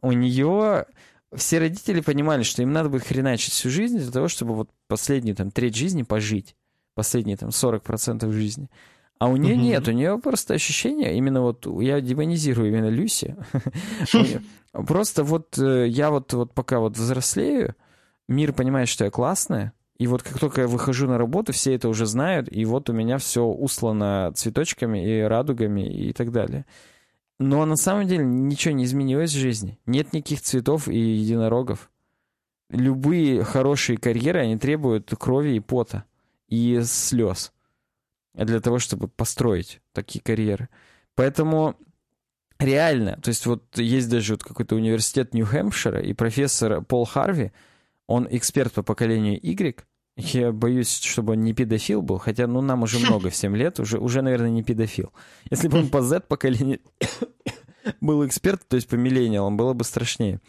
у 0.00 0.12
нее 0.12 0.86
все 1.34 1.58
родители 1.58 2.00
понимали, 2.00 2.42
что 2.42 2.62
им 2.62 2.72
надо 2.72 2.88
бы 2.88 3.00
хреначить 3.00 3.52
всю 3.52 3.70
жизнь 3.70 3.98
для 3.98 4.10
того, 4.10 4.28
чтобы 4.28 4.54
вот 4.54 4.70
последнюю 4.86 5.36
там 5.36 5.50
треть 5.50 5.76
жизни 5.76 6.02
пожить, 6.02 6.56
последние 6.94 7.36
там 7.36 7.50
40% 7.50 8.30
жизни. 8.32 8.70
А 9.18 9.28
у 9.28 9.36
нее 9.36 9.54
угу. 9.54 9.62
нет, 9.62 9.88
у 9.88 9.92
нее 9.92 10.18
просто 10.18 10.54
ощущение, 10.54 11.16
именно 11.16 11.42
вот 11.42 11.66
я 11.82 12.00
демонизирую 12.00 12.68
именно 12.68 12.88
Люси. 12.88 13.36
Просто 14.72 15.24
вот 15.24 15.58
э, 15.58 15.88
я 15.88 16.10
вот, 16.10 16.32
вот 16.34 16.54
пока 16.54 16.78
вот 16.78 16.96
взрослею, 16.96 17.74
мир 18.28 18.52
понимает, 18.52 18.88
что 18.88 19.04
я 19.04 19.10
классная, 19.10 19.72
и 19.98 20.06
вот 20.06 20.22
как 20.22 20.38
только 20.38 20.62
я 20.62 20.68
выхожу 20.68 21.08
на 21.08 21.18
работу, 21.18 21.52
все 21.52 21.74
это 21.74 21.88
уже 21.88 22.06
знают, 22.06 22.48
и 22.50 22.64
вот 22.64 22.88
у 22.88 22.92
меня 22.92 23.18
все 23.18 23.42
услано 23.42 24.30
цветочками 24.34 25.04
и 25.04 25.22
радугами 25.22 25.80
и 25.80 26.12
так 26.12 26.30
далее. 26.30 26.64
Но 27.38 27.64
на 27.64 27.76
самом 27.76 28.06
деле 28.06 28.24
ничего 28.24 28.74
не 28.74 28.84
изменилось 28.84 29.32
в 29.32 29.38
жизни. 29.38 29.78
Нет 29.86 30.12
никаких 30.12 30.40
цветов 30.40 30.88
и 30.88 30.98
единорогов. 30.98 31.90
Любые 32.70 33.44
хорошие 33.44 33.96
карьеры, 33.96 34.40
они 34.40 34.58
требуют 34.58 35.12
крови 35.18 35.56
и 35.56 35.60
пота, 35.60 36.04
и 36.48 36.80
слез 36.82 37.52
для 38.34 38.60
того, 38.60 38.78
чтобы 38.78 39.08
построить 39.08 39.80
такие 39.92 40.20
карьеры. 40.20 40.68
Поэтому 41.14 41.76
реально, 42.58 43.18
то 43.22 43.28
есть 43.28 43.46
вот 43.46 43.78
есть 43.78 44.10
даже 44.10 44.34
вот 44.34 44.44
какой-то 44.44 44.76
университет 44.76 45.32
Нью-Хэмпшира, 45.32 46.02
и 46.02 46.12
профессор 46.12 46.82
Пол 46.82 47.04
Харви, 47.04 47.52
он 48.06 48.26
эксперт 48.30 48.72
по 48.72 48.82
поколению 48.82 49.38
Y. 49.40 49.84
Я 50.20 50.50
боюсь, 50.50 50.98
чтобы 50.98 51.34
он 51.34 51.42
не 51.42 51.54
педофил 51.54 52.02
был, 52.02 52.18
хотя, 52.18 52.48
ну, 52.48 52.60
нам 52.60 52.82
уже 52.82 52.98
много, 53.06 53.30
в 53.30 53.36
7 53.36 53.56
лет, 53.56 53.78
уже, 53.78 53.98
уже, 53.98 54.20
наверное, 54.20 54.50
не 54.50 54.64
педофил. 54.64 55.12
Если 55.48 55.68
бы 55.68 55.78
он 55.78 55.88
по 55.88 56.02
Z 56.02 56.20
поколению 56.20 56.80
был 58.00 58.26
эксперт, 58.26 58.66
то 58.66 58.74
есть 58.74 58.88
по 58.88 58.96
миллениалам, 58.96 59.56
было 59.56 59.74
бы 59.74 59.84
страшнее. 59.84 60.40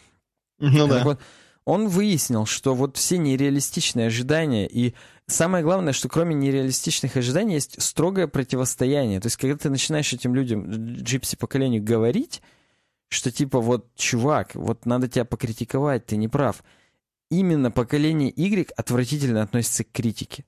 Ну 0.58 0.88
да. 0.88 1.04
Вот, 1.04 1.20
он 1.64 1.86
выяснил, 1.86 2.46
что 2.46 2.74
вот 2.74 2.96
все 2.96 3.16
нереалистичные 3.16 4.08
ожидания 4.08 4.66
и 4.66 4.94
самое 5.28 5.62
главное, 5.62 5.92
что 5.92 6.08
кроме 6.08 6.34
нереалистичных 6.34 7.16
ожиданий 7.16 7.54
есть 7.54 7.80
строгое 7.80 8.26
противостояние. 8.26 9.20
То 9.20 9.26
есть 9.26 9.36
когда 9.36 9.56
ты 9.56 9.70
начинаешь 9.70 10.12
этим 10.12 10.34
людям, 10.34 10.68
джипси 10.68 11.36
поколению, 11.36 11.82
говорить, 11.82 12.42
что 13.08 13.30
типа 13.30 13.60
вот, 13.60 13.86
чувак, 13.94 14.54
вот 14.54 14.84
надо 14.84 15.06
тебя 15.06 15.24
покритиковать, 15.24 16.06
ты 16.06 16.16
не 16.16 16.26
прав– 16.26 16.64
именно 17.30 17.70
поколение 17.70 18.32
Y 18.34 18.70
отвратительно 18.76 19.42
относится 19.42 19.84
к 19.84 19.92
критике. 19.92 20.44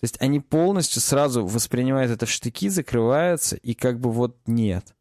То 0.00 0.04
есть 0.04 0.20
они 0.20 0.40
полностью 0.40 1.00
сразу 1.00 1.46
воспринимают 1.46 2.10
это 2.10 2.26
в 2.26 2.30
штыки, 2.30 2.68
закрываются, 2.68 3.56
и 3.56 3.74
как 3.74 4.00
бы 4.00 4.10
вот 4.10 4.36
нет. 4.46 4.94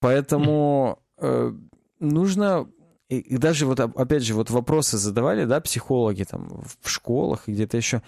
Поэтому 0.00 1.02
э, 1.18 1.52
нужно... 2.00 2.68
И 3.08 3.36
даже 3.36 3.66
вот, 3.66 3.78
опять 3.78 4.24
же, 4.24 4.34
вот 4.34 4.50
вопросы 4.50 4.98
задавали, 4.98 5.44
да, 5.44 5.60
психологи 5.60 6.24
там 6.24 6.64
в 6.80 6.90
школах 6.90 7.48
и 7.48 7.52
где-то 7.52 7.76
еще. 7.76 8.02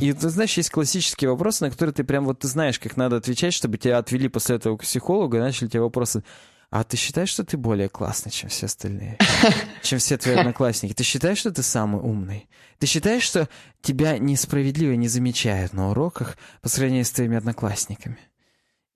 И 0.00 0.12
ты 0.12 0.30
знаешь, 0.30 0.56
есть 0.56 0.70
классические 0.70 1.30
вопросы, 1.30 1.64
на 1.64 1.70
которые 1.70 1.92
ты 1.92 2.04
прям 2.04 2.24
вот 2.24 2.38
ты 2.38 2.48
знаешь, 2.48 2.78
как 2.78 2.96
надо 2.96 3.16
отвечать, 3.16 3.52
чтобы 3.52 3.76
тебя 3.76 3.98
отвели 3.98 4.28
после 4.28 4.56
этого 4.56 4.76
к 4.76 4.82
психологу 4.82 5.36
и 5.36 5.40
начали 5.40 5.68
тебе 5.68 5.82
вопросы 5.82 6.22
а 6.70 6.84
ты 6.84 6.96
считаешь, 6.96 7.30
что 7.30 7.44
ты 7.44 7.56
более 7.56 7.88
классный, 7.88 8.30
чем 8.30 8.48
все 8.48 8.66
остальные? 8.66 9.18
Чем 9.82 9.98
все 9.98 10.16
твои 10.16 10.36
одноклассники? 10.36 10.92
Ты 10.92 11.02
считаешь, 11.02 11.38
что 11.38 11.50
ты 11.50 11.64
самый 11.64 12.00
умный? 12.00 12.48
Ты 12.78 12.86
считаешь, 12.86 13.24
что 13.24 13.48
тебя 13.82 14.18
несправедливо 14.18 14.92
не 14.92 15.08
замечают 15.08 15.72
на 15.72 15.90
уроках 15.90 16.38
по 16.62 16.68
сравнению 16.68 17.04
с 17.04 17.10
твоими 17.10 17.36
одноклассниками? 17.36 18.18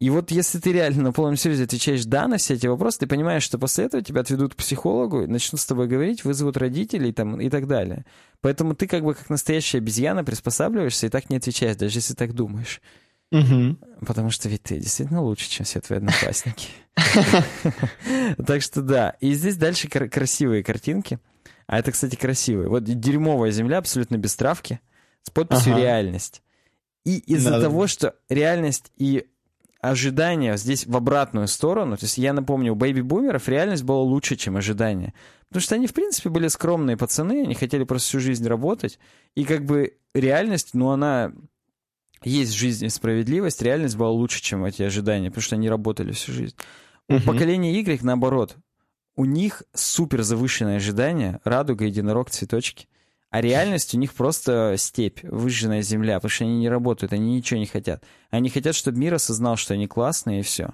И 0.00 0.10
вот 0.10 0.30
если 0.30 0.58
ты 0.58 0.72
реально 0.72 1.02
на 1.02 1.12
полном 1.12 1.36
серьезе 1.36 1.64
отвечаешь 1.64 2.04
«да» 2.04 2.28
на 2.28 2.36
все 2.36 2.54
эти 2.54 2.66
вопросы, 2.66 3.00
ты 3.00 3.06
понимаешь, 3.06 3.42
что 3.42 3.58
после 3.58 3.86
этого 3.86 4.02
тебя 4.02 4.20
отведут 4.20 4.54
к 4.54 4.58
психологу, 4.58 5.26
начнут 5.26 5.60
с 5.60 5.66
тобой 5.66 5.88
говорить, 5.88 6.24
вызовут 6.24 6.56
родителей 6.56 7.12
там, 7.12 7.40
и 7.40 7.48
так 7.48 7.66
далее. 7.66 8.04
Поэтому 8.40 8.74
ты 8.74 8.86
как 8.86 9.02
бы 9.02 9.14
как 9.14 9.30
настоящая 9.30 9.78
обезьяна 9.78 10.22
приспосабливаешься 10.22 11.06
и 11.06 11.10
так 11.10 11.30
не 11.30 11.36
отвечаешь, 11.36 11.76
даже 11.76 11.98
если 11.98 12.14
так 12.14 12.34
думаешь. 12.34 12.80
Угу. 13.34 14.06
Потому 14.06 14.30
что 14.30 14.48
ведь 14.48 14.62
ты 14.62 14.78
действительно 14.78 15.22
лучше, 15.22 15.50
чем 15.50 15.66
все 15.66 15.80
твои 15.80 15.98
одноклассники. 15.98 16.68
Так 18.46 18.62
что 18.62 18.82
да. 18.82 19.16
И 19.20 19.34
здесь 19.34 19.56
дальше 19.56 19.88
красивые 19.88 20.62
картинки. 20.62 21.18
А 21.66 21.78
это, 21.78 21.90
кстати, 21.90 22.14
красивые. 22.14 22.68
Вот 22.68 22.84
дерьмовая 22.84 23.50
земля 23.50 23.78
абсолютно 23.78 24.16
без 24.16 24.36
травки 24.36 24.80
с 25.22 25.30
подписью 25.30 25.76
«Реальность». 25.76 26.42
И 27.04 27.18
из-за 27.18 27.60
того, 27.60 27.86
что 27.86 28.14
реальность 28.28 28.92
и 28.96 29.26
ожидания 29.80 30.56
здесь 30.56 30.86
в 30.86 30.96
обратную 30.96 31.48
сторону, 31.48 31.96
то 31.96 32.04
есть 32.04 32.16
я 32.16 32.32
напомню, 32.32 32.72
у 32.72 32.76
бэйби-бумеров 32.76 33.48
реальность 33.48 33.82
была 33.82 34.00
лучше, 34.00 34.36
чем 34.36 34.56
ожидания. 34.56 35.12
Потому 35.48 35.62
что 35.62 35.74
они, 35.74 35.86
в 35.86 35.92
принципе, 35.92 36.30
были 36.30 36.48
скромные 36.48 36.96
пацаны, 36.96 37.42
они 37.42 37.54
хотели 37.54 37.84
просто 37.84 38.08
всю 38.08 38.20
жизнь 38.20 38.46
работать. 38.46 38.98
И 39.34 39.44
как 39.44 39.64
бы 39.64 39.96
реальность, 40.14 40.70
ну, 40.72 40.90
она 40.90 41.32
есть 42.24 42.52
в 42.52 42.58
жизни 42.58 42.88
справедливость, 42.88 43.62
реальность 43.62 43.96
была 43.96 44.10
лучше, 44.10 44.42
чем 44.42 44.64
эти 44.64 44.82
ожидания, 44.82 45.30
потому 45.30 45.42
что 45.42 45.56
они 45.56 45.68
работали 45.68 46.12
всю 46.12 46.32
жизнь. 46.32 46.56
У 47.08 47.14
uh 47.14 47.24
поколения 47.24 47.72
Y, 47.74 48.02
наоборот, 48.02 48.56
у 49.16 49.24
них 49.24 49.62
супер 49.72 50.22
завышенные 50.22 50.78
ожидания, 50.78 51.40
радуга, 51.44 51.84
единорог, 51.84 52.30
цветочки. 52.30 52.88
А 53.30 53.40
реальность 53.40 53.94
у 53.94 53.98
них 53.98 54.14
просто 54.14 54.76
степь, 54.78 55.24
выжженная 55.24 55.82
земля, 55.82 56.16
потому 56.16 56.30
что 56.30 56.44
они 56.44 56.58
не 56.58 56.68
работают, 56.68 57.12
они 57.12 57.34
ничего 57.34 57.58
не 57.58 57.66
хотят. 57.66 58.04
Они 58.30 58.48
хотят, 58.48 58.76
чтобы 58.76 58.98
мир 58.98 59.14
осознал, 59.14 59.56
что 59.56 59.74
они 59.74 59.88
классные, 59.88 60.40
и 60.40 60.42
все. 60.42 60.70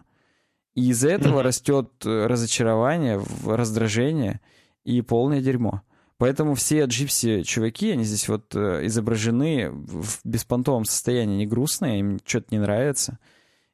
И 0.74 0.90
из-за 0.90 1.08
этого 1.08 1.42
растет 1.42 1.90
э, 2.04 2.26
разочарование, 2.26 3.22
раздражение 3.44 4.40
и 4.84 5.00
полное 5.00 5.40
дерьмо. 5.40 5.82
Поэтому 6.20 6.54
все 6.54 6.84
джипси 6.84 7.44
чуваки, 7.44 7.92
они 7.92 8.04
здесь 8.04 8.28
вот 8.28 8.54
э, 8.54 8.84
изображены 8.84 9.70
в 9.70 10.20
беспонтовом 10.22 10.84
состоянии, 10.84 11.36
они 11.36 11.46
грустные, 11.46 12.00
им 12.00 12.20
что-то 12.22 12.48
не 12.50 12.58
нравится. 12.58 13.18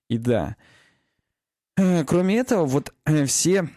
И 0.08 0.16
да. 0.16 0.54
Э, 1.76 2.04
кроме 2.04 2.38
этого, 2.38 2.64
вот 2.64 2.94
э, 3.04 3.24
все 3.24 3.68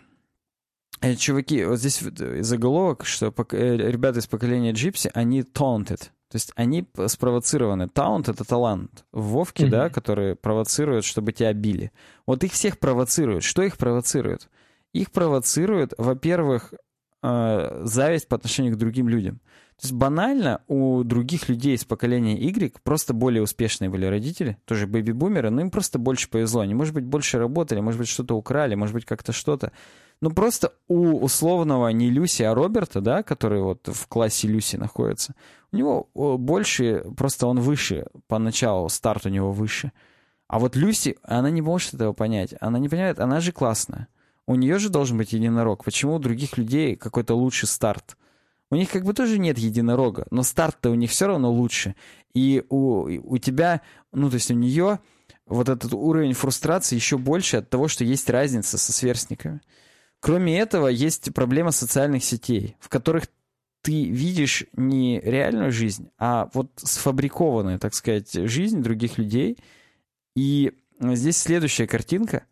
чуваки, 1.18 1.66
вот 1.66 1.80
здесь 1.80 2.00
заголовок, 2.46 3.08
что 3.08 3.34
ребята 3.50 4.20
из 4.20 4.28
поколения 4.28 4.72
джипси, 4.72 5.10
они 5.16 5.42
taunted. 5.42 6.02
То 6.30 6.36
есть 6.36 6.52
они 6.56 6.86
спровоцированы. 7.08 7.90
Таунт— 7.90 8.30
это 8.30 8.44
талант. 8.44 9.04
В 9.12 9.30
Вовке, 9.30 9.66
mm-hmm. 9.66 9.70
да, 9.70 9.90
которые 9.90 10.36
провоцируют, 10.36 11.06
чтобы 11.06 11.32
тебя 11.32 11.54
били. 11.54 11.92
Вот 12.28 12.44
их 12.44 12.52
всех 12.52 12.78
провоцируют. 12.78 13.44
Что 13.44 13.64
их 13.64 13.78
провоцирует? 13.78 14.48
Их 14.94 15.10
провоцирует, 15.10 15.96
во-первых, 15.98 16.76
э, 17.22 17.82
зависть 17.84 18.28
по 18.28 18.36
отношению 18.36 18.74
к 18.76 18.78
другим 18.78 19.10
людям. 19.10 19.40
То 19.80 19.86
есть 19.86 19.94
банально 19.94 20.62
у 20.68 21.04
других 21.04 21.48
людей 21.48 21.76
из 21.76 21.86
поколения 21.86 22.38
Y 22.38 22.78
просто 22.84 23.14
более 23.14 23.42
успешные 23.42 23.90
были 23.90 24.06
родители, 24.06 24.58
тоже 24.66 24.88
бэби-бумеры, 24.88 25.50
но 25.52 25.62
им 25.62 25.72
просто 25.72 25.98
больше 26.00 26.30
повезло. 26.30 26.62
Они, 26.62 26.74
может 26.74 26.94
быть, 26.94 27.06
больше 27.06 27.40
работали, 27.40 27.80
может 27.80 27.98
быть, 27.98 28.10
что-то 28.10 28.36
украли, 28.36 28.76
может 28.76 28.94
быть, 28.94 29.06
как-то 29.06 29.32
что-то. 29.32 29.72
Ну, 30.20 30.32
просто 30.32 30.74
у 30.90 31.24
условного 31.24 31.88
не 31.90 32.10
Люси, 32.10 32.44
а 32.44 32.54
Роберта, 32.54 33.00
да, 33.00 33.24
который 33.24 33.62
вот 33.62 33.88
в 33.88 34.08
классе 34.08 34.50
Люси 34.50 34.76
находится, 34.76 35.34
у 35.72 35.78
него 35.78 36.10
больше, 36.38 37.06
просто 37.16 37.48
он 37.48 37.62
выше 37.62 38.08
поначалу, 38.28 38.90
старт 38.90 39.26
у 39.28 39.30
него 39.30 39.54
выше. 39.54 39.94
А 40.50 40.60
вот 40.60 40.76
Люси, 40.76 41.16
она 41.24 41.52
не 41.52 41.62
может 41.62 41.94
этого 41.94 42.12
понять. 42.12 42.54
Она 42.60 42.80
не 42.80 42.90
понимает, 42.90 43.20
она 43.20 43.40
же 43.40 43.52
классная. 43.54 44.08
У 44.50 44.56
нее 44.56 44.80
же 44.80 44.90
должен 44.90 45.16
быть 45.16 45.32
единорог. 45.32 45.84
Почему 45.84 46.16
у 46.16 46.20
других 46.20 46.58
людей 46.58 46.96
какой-то 46.96 47.36
лучший 47.36 47.68
старт? 47.68 48.18
У 48.72 48.76
них 48.76 48.90
как 48.90 49.04
бы 49.04 49.14
тоже 49.14 49.38
нет 49.38 49.60
единорога, 49.60 50.26
но 50.32 50.42
старт-то 50.42 50.90
у 50.90 50.96
них 50.96 51.12
все 51.12 51.28
равно 51.28 51.52
лучше. 51.52 51.94
И 52.34 52.64
у, 52.70 53.04
у 53.04 53.38
тебя, 53.38 53.82
ну, 54.12 54.28
то 54.28 54.34
есть 54.34 54.50
у 54.50 54.56
нее 54.56 55.02
вот 55.46 55.70
этот 55.70 55.94
уровень 55.94 56.34
фрустрации 56.34 56.96
еще 56.96 57.20
больше 57.20 57.58
от 57.58 57.70
того, 57.70 57.88
что 57.88 58.04
есть 58.04 58.28
разница 58.28 58.80
со 58.80 58.92
сверстниками. 58.92 59.62
Кроме 60.20 60.58
этого, 60.58 60.88
есть 60.88 61.32
проблема 61.32 61.70
социальных 61.70 62.24
сетей, 62.24 62.76
в 62.80 62.90
которых 62.90 63.28
ты 63.84 64.06
видишь 64.06 64.66
не 64.74 65.20
реальную 65.20 65.72
жизнь, 65.72 66.10
а 66.18 66.50
вот 66.56 66.72
сфабрикованную, 66.78 67.78
так 67.78 67.94
сказать, 67.94 68.34
жизнь 68.34 68.82
других 68.82 69.20
людей. 69.20 69.60
И 70.36 70.74
здесь 71.00 71.38
следующая 71.38 71.86
картинка. 71.86 72.46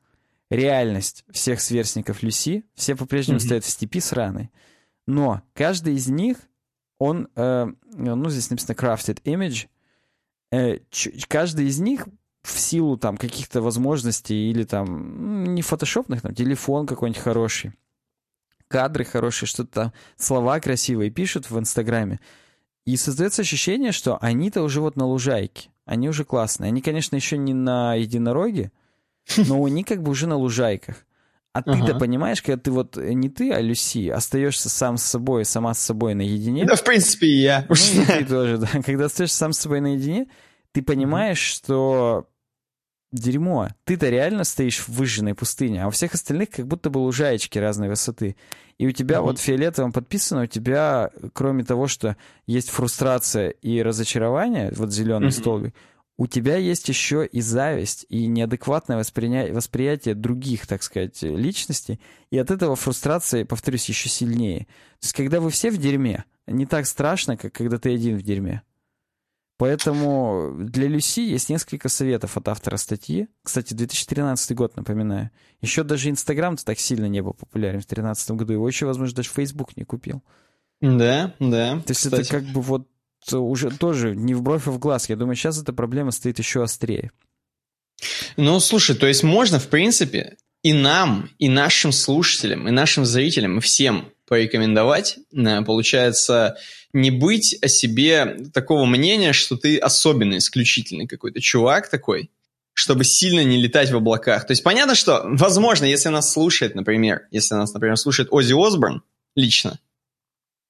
Реальность 0.50 1.26
всех 1.32 1.60
сверстников 1.60 2.24
Люси. 2.24 2.64
Все 2.74 2.96
по-прежнему 2.96 3.40
mm-hmm. 3.40 3.46
стоят 3.46 3.66
в 3.66 3.70
степи 3.70 4.00
с 4.00 4.14
раной. 4.14 4.50
Но 5.06 5.42
каждый 5.54 5.96
из 5.96 6.08
них, 6.08 6.38
он, 7.00 7.30
э, 7.36 7.68
ну, 7.94 8.30
здесь 8.30 8.50
написано 8.50 8.76
crafted 8.76 9.22
image, 9.24 9.68
э, 10.52 10.80
каждый 11.28 11.68
из 11.68 11.80
них 11.80 12.08
в 12.44 12.60
силу 12.60 12.98
там 12.98 13.18
каких-то 13.18 13.62
возможностей 13.62 14.50
или 14.50 14.64
там 14.64 15.54
не 15.54 15.62
фотошопных, 15.62 16.22
там 16.22 16.34
телефон 16.34 16.88
какой-нибудь 16.88 17.22
хороший, 17.22 17.74
кадры 18.68 19.04
хорошие, 19.04 19.48
что-то 19.48 19.72
там, 19.72 19.94
слова 20.16 20.60
красивые 20.60 21.12
пишут 21.12 21.50
в 21.50 21.60
Инстаграме. 21.60 22.20
И 22.86 22.96
создается 22.96 23.42
ощущение, 23.42 23.92
что 23.92 24.18
они-то 24.22 24.64
уже 24.64 24.80
вот 24.80 24.96
на 24.96 25.06
лужайке. 25.06 25.70
Они 25.86 26.08
уже 26.08 26.24
классные. 26.24 26.70
Они, 26.70 26.82
конечно, 26.82 27.18
еще 27.18 27.38
не 27.38 27.54
на 27.54 27.96
единороге, 27.96 28.72
но 29.36 29.64
они 29.64 29.84
как 29.84 30.02
бы 30.02 30.12
уже 30.12 30.28
на 30.28 30.36
лужайках. 30.36 30.96
А 31.54 31.64
ты-то 31.64 31.96
понимаешь, 31.98 32.42
когда 32.42 32.62
ты 32.62 32.72
вот 32.72 32.98
э, 32.98 33.14
не 33.14 33.30
ты, 33.30 33.52
а 33.52 33.60
Люси, 33.62 34.10
остаешься 34.10 34.70
сам 34.70 34.98
с 34.98 35.04
собой, 35.04 35.44
сама 35.44 35.74
с 35.74 35.80
собой 35.80 36.14
наедине. 36.14 36.66
Да, 36.66 36.76
в 36.76 36.84
принципе, 36.84 37.28
я. 37.28 37.66
Ну, 37.68 37.74
и 37.76 38.06
ты 38.06 38.26
тоже, 38.26 38.58
да. 38.60 38.68
Когда 38.86 39.06
остаешься 39.06 39.38
сам 39.38 39.54
с 39.54 39.60
собой 39.60 39.82
наедине, 39.82 40.28
ты 40.72 40.84
понимаешь, 40.84 41.40
что 41.40 42.28
дерьмо. 43.12 43.70
Ты-то 43.86 44.10
реально 44.10 44.44
стоишь 44.44 44.80
в 44.80 44.90
выжженной 44.90 45.34
пустыне, 45.34 45.84
а 45.84 45.88
у 45.88 45.92
всех 45.92 46.14
остальных 46.14 46.50
как 46.52 46.68
будто 46.68 46.90
бы 46.90 47.00
лужаечки 47.00 47.58
разной 47.58 47.90
высоты. 47.90 48.36
И 48.78 48.86
у 48.86 48.92
тебя 48.92 49.18
mm-hmm. 49.18 49.22
вот 49.22 49.40
фиолетовым 49.40 49.92
подписано, 49.92 50.44
у 50.44 50.48
тебя, 50.48 51.10
кроме 51.34 51.64
того, 51.64 51.88
что 51.88 52.18
есть 52.46 52.70
фрустрация 52.70 53.50
и 53.50 53.82
разочарование, 53.82 54.72
вот 54.76 54.92
зеленый 54.92 55.30
mm-hmm. 55.30 55.40
столбик, 55.40 55.76
у 56.18 56.26
тебя 56.26 56.58
есть 56.58 56.90
еще 56.90 57.26
и 57.26 57.42
зависть, 57.42 58.06
и 58.10 58.26
неадекватное 58.26 58.98
восприятие, 58.98 59.54
восприятие 59.54 60.16
других, 60.16 60.66
так 60.66 60.82
сказать, 60.82 61.22
личностей, 61.22 62.00
и 62.32 62.38
от 62.38 62.50
этого 62.50 62.76
фрустрация, 62.76 63.46
повторюсь, 63.46 63.88
еще 63.88 64.10
сильнее. 64.10 64.62
То 65.00 65.06
есть, 65.06 65.14
когда 65.14 65.40
вы 65.40 65.52
все 65.52 65.70
в 65.70 65.78
дерьме, 65.78 66.26
не 66.48 66.66
так 66.66 66.88
страшно, 66.88 67.38
как 67.38 67.54
когда 67.54 67.78
ты 67.78 67.94
один 67.94 68.18
в 68.18 68.24
дерьме. 68.24 68.64
Поэтому 69.58 70.54
для 70.60 70.88
Люси 70.88 71.22
есть 71.22 71.50
несколько 71.50 71.90
советов 71.90 72.38
от 72.38 72.48
автора 72.48 72.78
статьи. 72.78 73.28
Кстати, 73.42 73.74
2013 73.74 74.56
год, 74.56 74.76
напоминаю. 74.76 75.32
Еще 75.62 75.84
даже 75.84 76.10
Инстаграм 76.10 76.56
так 76.58 76.78
сильно 76.78 77.08
не 77.08 77.22
был 77.22 77.34
популярен 77.34 77.80
в 77.80 77.88
2013 77.88 78.32
году. 78.32 78.54
Его 78.54 78.68
еще, 78.68 78.86
возможно, 78.86 79.16
даже 79.16 79.30
Facebook 79.30 79.76
не 79.76 79.84
купил. 79.84 80.24
Да, 80.80 81.34
да. 81.40 81.80
То 81.80 81.90
есть 81.90 82.02
кстати. 82.02 82.22
это 82.22 82.30
как 82.30 82.44
бы 82.46 82.62
вот 82.62 82.88
уже 83.32 83.70
тоже 83.72 84.16
не 84.16 84.34
в 84.34 84.42
бровь, 84.42 84.68
а 84.68 84.72
в 84.72 84.80
глаз. 84.80 85.10
Я 85.10 85.16
думаю, 85.16 85.36
сейчас 85.36 85.62
эта 85.62 85.74
проблема 85.74 86.12
стоит 86.12 86.40
еще 86.40 86.64
острее. 86.64 87.12
Ну, 88.36 88.60
слушай, 88.60 88.96
то 88.96 89.08
есть 89.08 89.24
можно, 89.24 89.60
в 89.60 89.68
принципе, 89.68 90.38
и 90.64 90.74
нам, 90.74 91.30
и 91.40 91.50
нашим 91.50 91.92
слушателям, 91.92 92.68
и 92.68 92.72
нашим 92.72 93.06
зрителям, 93.06 93.58
и 93.58 93.62
всем 93.62 94.12
порекомендовать, 94.28 95.18
э, 95.34 95.62
получается, 95.64 96.58
не 96.94 97.12
быть 97.12 97.58
о 97.62 97.68
себе 97.68 98.38
такого 98.54 98.86
мнения, 98.86 99.34
что 99.34 99.56
ты 99.56 99.78
особенный, 99.78 100.38
исключительный 100.38 101.08
какой-то 101.08 101.40
чувак 101.40 101.90
такой, 101.90 102.30
чтобы 102.74 103.04
сильно 103.04 103.44
не 103.44 103.58
летать 103.58 103.92
в 103.92 103.96
облаках. 103.96 104.46
То 104.46 104.52
есть 104.52 104.64
понятно, 104.64 104.96
что, 104.96 105.24
возможно, 105.26 105.86
если 105.86 106.10
нас 106.10 106.32
слушает, 106.32 106.76
например, 106.76 107.28
если 107.32 107.56
нас, 107.56 107.74
например, 107.74 107.98
слушает 107.98 108.30
Оззи 108.32 108.54
Осборн 108.54 109.04
лично, 109.36 109.80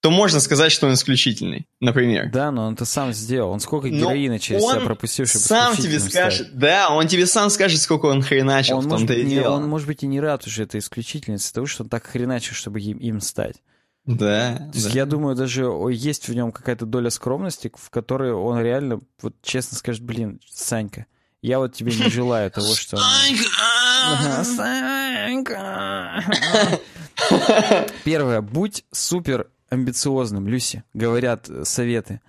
то 0.02 0.12
можно 0.12 0.40
сказать, 0.40 0.72
что 0.72 0.88
он 0.88 0.94
исключительный, 0.94 1.68
например. 1.80 2.30
Да, 2.32 2.52
но 2.52 2.68
он 2.68 2.76
это 2.76 2.86
сам 2.86 3.14
сделал. 3.14 3.52
Он 3.52 3.60
сколько 3.60 3.90
героина 3.90 4.40
через 4.40 4.62
себя 4.62 4.82
пропустил, 4.82 5.26
чтобы 5.26 5.46
сам 5.46 5.76
тебе 5.76 6.00
скажет, 6.00 6.48
стать. 6.48 6.58
да, 6.58 6.90
он 6.90 7.08
тебе 7.08 7.26
сам 7.26 7.50
скажет, 7.50 7.82
сколько 7.82 8.06
он 8.06 8.22
хреначил 8.22 8.78
он 8.78 8.86
в 8.86 8.90
том-то 8.90 9.14
и 9.14 9.24
не, 9.24 9.36
дело. 9.36 9.56
Он, 9.56 9.68
может 9.68 9.88
быть, 9.88 10.04
и 10.04 10.08
не 10.08 10.20
рад 10.20 10.46
уже 10.46 10.64
этой 10.64 10.80
исключительности 10.80 11.52
того, 11.52 11.66
что 11.66 11.84
он 11.84 11.90
так 11.90 12.06
хреначил, 12.06 12.54
чтобы 12.54 12.80
им, 12.80 12.98
им 12.98 13.22
стать. 13.22 13.58
Да. 14.06 14.58
То 14.72 14.72
есть 14.76 14.94
да. 14.94 15.00
я 15.00 15.06
думаю, 15.06 15.36
даже 15.36 15.64
есть 15.92 16.30
в 16.30 16.34
нем 16.34 16.52
какая-то 16.52 16.86
доля 16.86 17.10
скромности, 17.10 17.72
в 17.76 17.90
которой 17.90 18.32
он 18.32 18.62
реально, 18.62 19.02
вот 19.22 19.36
честно 19.42 19.78
скажет, 19.78 20.04
блин, 20.04 20.40
Санька, 20.50 21.08
я 21.42 21.60
вот 21.60 21.74
тебе 21.74 21.92
не 21.94 22.10
желаю 22.10 22.50
того, 22.52 22.74
что... 22.74 22.98
Санька! 22.98 24.44
Санька! 24.44 26.24
Первое, 28.06 28.42
будь 28.42 28.86
супер 28.92 29.50
амбициозным, 29.70 30.48
Люси, 30.48 30.84
говорят 30.94 31.50
э, 31.50 31.66
советы. 31.66 32.22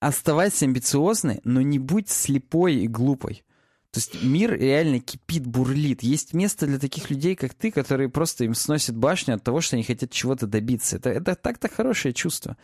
Оставайся 0.00 0.66
амбициозной, 0.66 1.40
но 1.44 1.62
не 1.62 1.78
будь 1.78 2.10
слепой 2.10 2.76
и 2.76 2.88
глупой. 2.88 3.44
То 3.90 4.00
есть 4.00 4.24
мир 4.24 4.58
реально 4.58 4.98
кипит, 4.98 5.46
бурлит. 5.46 6.02
Есть 6.02 6.34
место 6.34 6.66
для 6.66 6.80
таких 6.80 7.10
людей, 7.10 7.36
как 7.36 7.54
ты, 7.54 7.70
которые 7.70 8.08
просто 8.08 8.44
им 8.44 8.54
сносят 8.54 8.96
башню 8.96 9.36
от 9.36 9.44
того, 9.44 9.60
что 9.60 9.76
они 9.76 9.84
хотят 9.84 10.10
чего-то 10.10 10.48
добиться. 10.48 10.96
Это, 10.96 11.10
это 11.10 11.36
так-то 11.36 11.68
хорошее 11.68 12.12
чувство. 12.12 12.56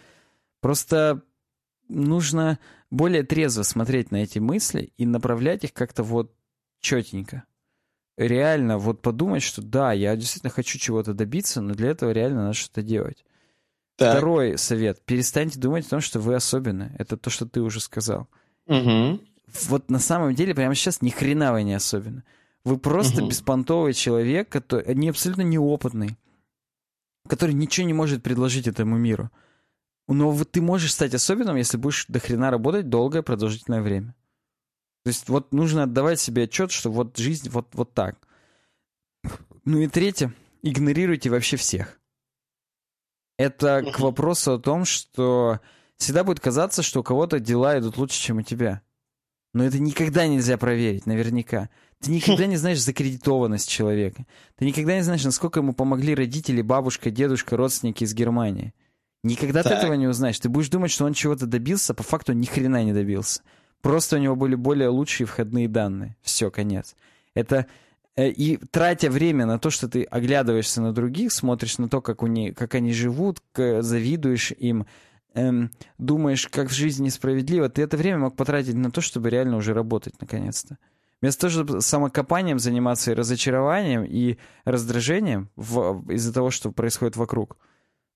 Просто 0.60 1.22
нужно 1.88 2.58
более 2.90 3.22
трезво 3.22 3.62
смотреть 3.62 4.10
на 4.10 4.16
эти 4.16 4.40
мысли 4.40 4.92
и 4.96 5.06
направлять 5.06 5.62
их 5.62 5.72
как-то 5.72 6.02
вот 6.02 6.34
четенько. 6.80 7.44
Реально 8.16 8.78
вот 8.78 9.00
подумать, 9.00 9.44
что 9.44 9.62
да, 9.62 9.92
я 9.92 10.16
действительно 10.16 10.50
хочу 10.50 10.78
чего-то 10.78 11.14
добиться, 11.14 11.60
но 11.60 11.74
для 11.74 11.90
этого 11.90 12.10
реально 12.10 12.42
надо 12.42 12.54
что-то 12.54 12.82
делать. 12.82 13.24
Так. 14.00 14.16
Второй 14.16 14.56
совет. 14.56 15.04
Перестаньте 15.04 15.60
думать 15.60 15.86
о 15.86 15.90
том, 15.90 16.00
что 16.00 16.20
вы 16.20 16.34
особенны. 16.34 16.96
Это 16.98 17.18
то, 17.18 17.28
что 17.28 17.44
ты 17.44 17.60
уже 17.60 17.80
сказал. 17.80 18.28
Угу. 18.66 19.20
Вот 19.68 19.90
на 19.90 19.98
самом 19.98 20.34
деле 20.34 20.54
прямо 20.54 20.74
сейчас 20.74 21.02
ни 21.02 21.10
хрена 21.10 21.52
вы 21.52 21.64
не 21.64 21.74
особенно. 21.74 22.24
Вы 22.64 22.78
просто 22.78 23.20
угу. 23.20 23.28
беспонтовый 23.28 23.92
человек, 23.92 24.48
который 24.48 24.94
не 24.94 25.10
абсолютно 25.10 25.42
неопытный, 25.42 26.16
который 27.28 27.52
ничего 27.52 27.86
не 27.86 27.92
может 27.92 28.22
предложить 28.22 28.66
этому 28.66 28.96
миру. 28.96 29.30
Но 30.08 30.30
вот 30.30 30.50
ты 30.50 30.62
можешь 30.62 30.94
стать 30.94 31.12
особенным, 31.12 31.56
если 31.56 31.76
будешь 31.76 32.06
до 32.08 32.20
хрена 32.20 32.50
работать 32.50 32.88
долгое 32.88 33.20
продолжительное 33.20 33.82
время. 33.82 34.14
То 35.04 35.08
есть 35.08 35.28
вот 35.28 35.52
нужно 35.52 35.82
отдавать 35.82 36.18
себе 36.18 36.44
отчет, 36.44 36.70
что 36.72 36.90
вот 36.90 37.18
жизнь 37.18 37.50
вот, 37.50 37.68
вот 37.74 37.92
так. 37.92 38.16
Ну 39.66 39.80
и 39.80 39.88
третье. 39.88 40.32
Игнорируйте 40.62 41.28
вообще 41.28 41.58
всех. 41.58 41.99
Это 43.40 43.82
к 43.90 44.00
вопросу 44.00 44.52
о 44.52 44.58
том, 44.58 44.84
что 44.84 45.60
всегда 45.96 46.24
будет 46.24 46.40
казаться, 46.40 46.82
что 46.82 47.00
у 47.00 47.02
кого-то 47.02 47.40
дела 47.40 47.78
идут 47.78 47.96
лучше, 47.96 48.20
чем 48.20 48.36
у 48.36 48.42
тебя. 48.42 48.82
Но 49.54 49.64
это 49.64 49.78
никогда 49.78 50.26
нельзя 50.26 50.58
проверить, 50.58 51.06
наверняка. 51.06 51.70
Ты 52.00 52.10
никогда 52.10 52.44
не 52.44 52.58
знаешь 52.58 52.82
закредитованность 52.82 53.66
человека. 53.66 54.26
Ты 54.56 54.66
никогда 54.66 54.94
не 54.94 55.00
знаешь, 55.00 55.24
насколько 55.24 55.60
ему 55.60 55.72
помогли 55.72 56.14
родители, 56.14 56.60
бабушка, 56.60 57.10
дедушка, 57.10 57.56
родственники 57.56 58.04
из 58.04 58.12
Германии. 58.12 58.74
Никогда 59.22 59.62
так. 59.62 59.72
ты 59.72 59.78
этого 59.78 59.94
не 59.94 60.06
узнаешь. 60.06 60.38
Ты 60.38 60.50
будешь 60.50 60.68
думать, 60.68 60.90
что 60.90 61.06
он 61.06 61.14
чего-то 61.14 61.46
добился, 61.46 61.94
а 61.94 61.96
по 61.96 62.02
факту 62.02 62.34
ни 62.34 62.44
хрена 62.44 62.84
не 62.84 62.92
добился. 62.92 63.40
Просто 63.80 64.16
у 64.16 64.18
него 64.18 64.36
были 64.36 64.54
более 64.54 64.88
лучшие 64.88 65.26
входные 65.26 65.66
данные. 65.66 66.14
Все, 66.20 66.50
конец. 66.50 66.94
Это 67.32 67.64
и 68.28 68.56
тратя 68.70 69.10
время 69.10 69.46
на 69.46 69.58
то, 69.58 69.70
что 69.70 69.88
ты 69.88 70.04
оглядываешься 70.04 70.82
на 70.82 70.92
других, 70.92 71.32
смотришь 71.32 71.78
на 71.78 71.88
то, 71.88 72.00
как, 72.00 72.22
у 72.22 72.26
них, 72.26 72.54
как 72.56 72.74
они 72.74 72.92
живут, 72.92 73.42
завидуешь 73.54 74.52
им, 74.52 74.86
эм, 75.34 75.70
думаешь, 75.98 76.48
как 76.48 76.68
в 76.68 76.74
жизни 76.74 77.06
несправедливо, 77.06 77.68
ты 77.68 77.82
это 77.82 77.96
время 77.96 78.18
мог 78.18 78.36
потратить 78.36 78.74
на 78.74 78.90
то, 78.90 79.00
чтобы 79.00 79.30
реально 79.30 79.56
уже 79.56 79.74
работать 79.74 80.14
наконец-то. 80.20 80.78
Вместо 81.20 81.42
того, 81.42 81.50
чтобы 81.50 81.80
самокопанием 81.82 82.58
заниматься 82.58 83.12
и 83.12 83.14
разочарованием, 83.14 84.04
и 84.04 84.38
раздражением 84.64 85.50
из-за 85.56 86.32
того, 86.32 86.50
что 86.50 86.72
происходит 86.72 87.16
вокруг, 87.16 87.56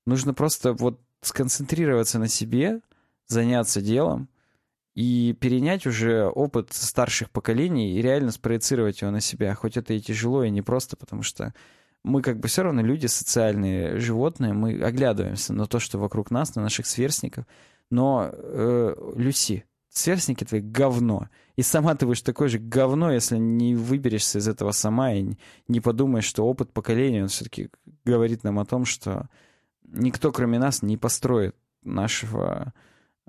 Нужно 0.06 0.34
просто 0.34 0.74
вот 0.74 1.00
сконцентрироваться 1.22 2.18
на 2.18 2.28
себе, 2.28 2.80
заняться 3.26 3.80
делом 3.80 4.28
и 4.94 5.36
перенять 5.40 5.86
уже 5.86 6.26
опыт 6.26 6.72
старших 6.72 7.30
поколений 7.30 7.94
и 7.94 8.02
реально 8.02 8.30
спроецировать 8.30 9.00
его 9.00 9.10
на 9.10 9.20
себя. 9.20 9.54
Хоть 9.54 9.76
это 9.76 9.92
и 9.92 10.00
тяжело, 10.00 10.44
и 10.44 10.50
непросто, 10.50 10.96
потому 10.96 11.22
что 11.22 11.52
мы 12.04 12.22
как 12.22 12.38
бы 12.38 12.48
все 12.48 12.62
равно 12.62 12.82
люди 12.82 13.06
социальные 13.06 13.98
животные, 13.98 14.52
мы 14.52 14.80
оглядываемся 14.82 15.52
на 15.52 15.66
то, 15.66 15.80
что 15.80 15.98
вокруг 15.98 16.30
нас, 16.30 16.54
на 16.54 16.62
наших 16.62 16.86
сверстников. 16.86 17.46
Но, 17.90 18.30
э, 18.32 18.94
Люси, 19.16 19.64
сверстники 19.88 20.44
твои 20.44 20.60
говно. 20.60 21.28
И 21.56 21.62
сама 21.62 21.94
ты 21.94 22.06
будешь 22.06 22.22
такое 22.22 22.48
же 22.48 22.58
говно, 22.58 23.10
если 23.12 23.38
не 23.38 23.74
выберешься 23.74 24.38
из 24.38 24.48
этого 24.48 24.72
сама 24.72 25.12
и 25.12 25.36
не 25.66 25.80
подумаешь, 25.80 26.24
что 26.24 26.46
опыт 26.46 26.72
поколения, 26.72 27.22
он 27.22 27.28
все-таки 27.28 27.70
говорит 28.04 28.44
нам 28.44 28.58
о 28.58 28.66
том, 28.66 28.84
что 28.84 29.28
никто, 29.84 30.30
кроме 30.30 30.58
нас, 30.58 30.82
не 30.82 30.96
построит 30.96 31.56
нашего 31.84 32.74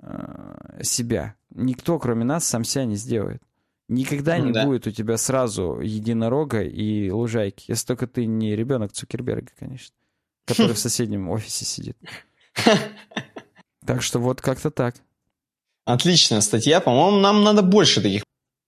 э, 0.00 0.80
себя. 0.82 1.34
Никто, 1.56 1.98
кроме 1.98 2.24
нас, 2.24 2.46
сам 2.46 2.64
себя 2.64 2.84
не 2.84 2.96
сделает. 2.96 3.42
Никогда 3.88 4.38
не 4.38 4.52
да. 4.52 4.64
будет 4.64 4.86
у 4.86 4.90
тебя 4.90 5.16
сразу 5.16 5.80
единорога 5.80 6.62
и 6.62 7.08
лужайки. 7.10 7.64
Если 7.68 7.86
только 7.86 8.06
ты 8.06 8.26
не 8.26 8.54
ребенок 8.54 8.92
Цукерберга, 8.92 9.50
конечно, 9.58 9.94
который 10.44 10.74
в 10.74 10.78
соседнем 10.86 11.28
офисе 11.30 11.64
сидит. 11.64 11.96
Так 13.84 14.02
что 14.02 14.18
вот 14.18 14.40
как-то 14.40 14.72
так. 14.72 14.96
Отличная 15.84 16.40
статья. 16.40 16.80
По-моему, 16.80 17.20
нам 17.20 17.44
надо 17.44 17.62
больше 17.62 18.02
таких 18.02 18.24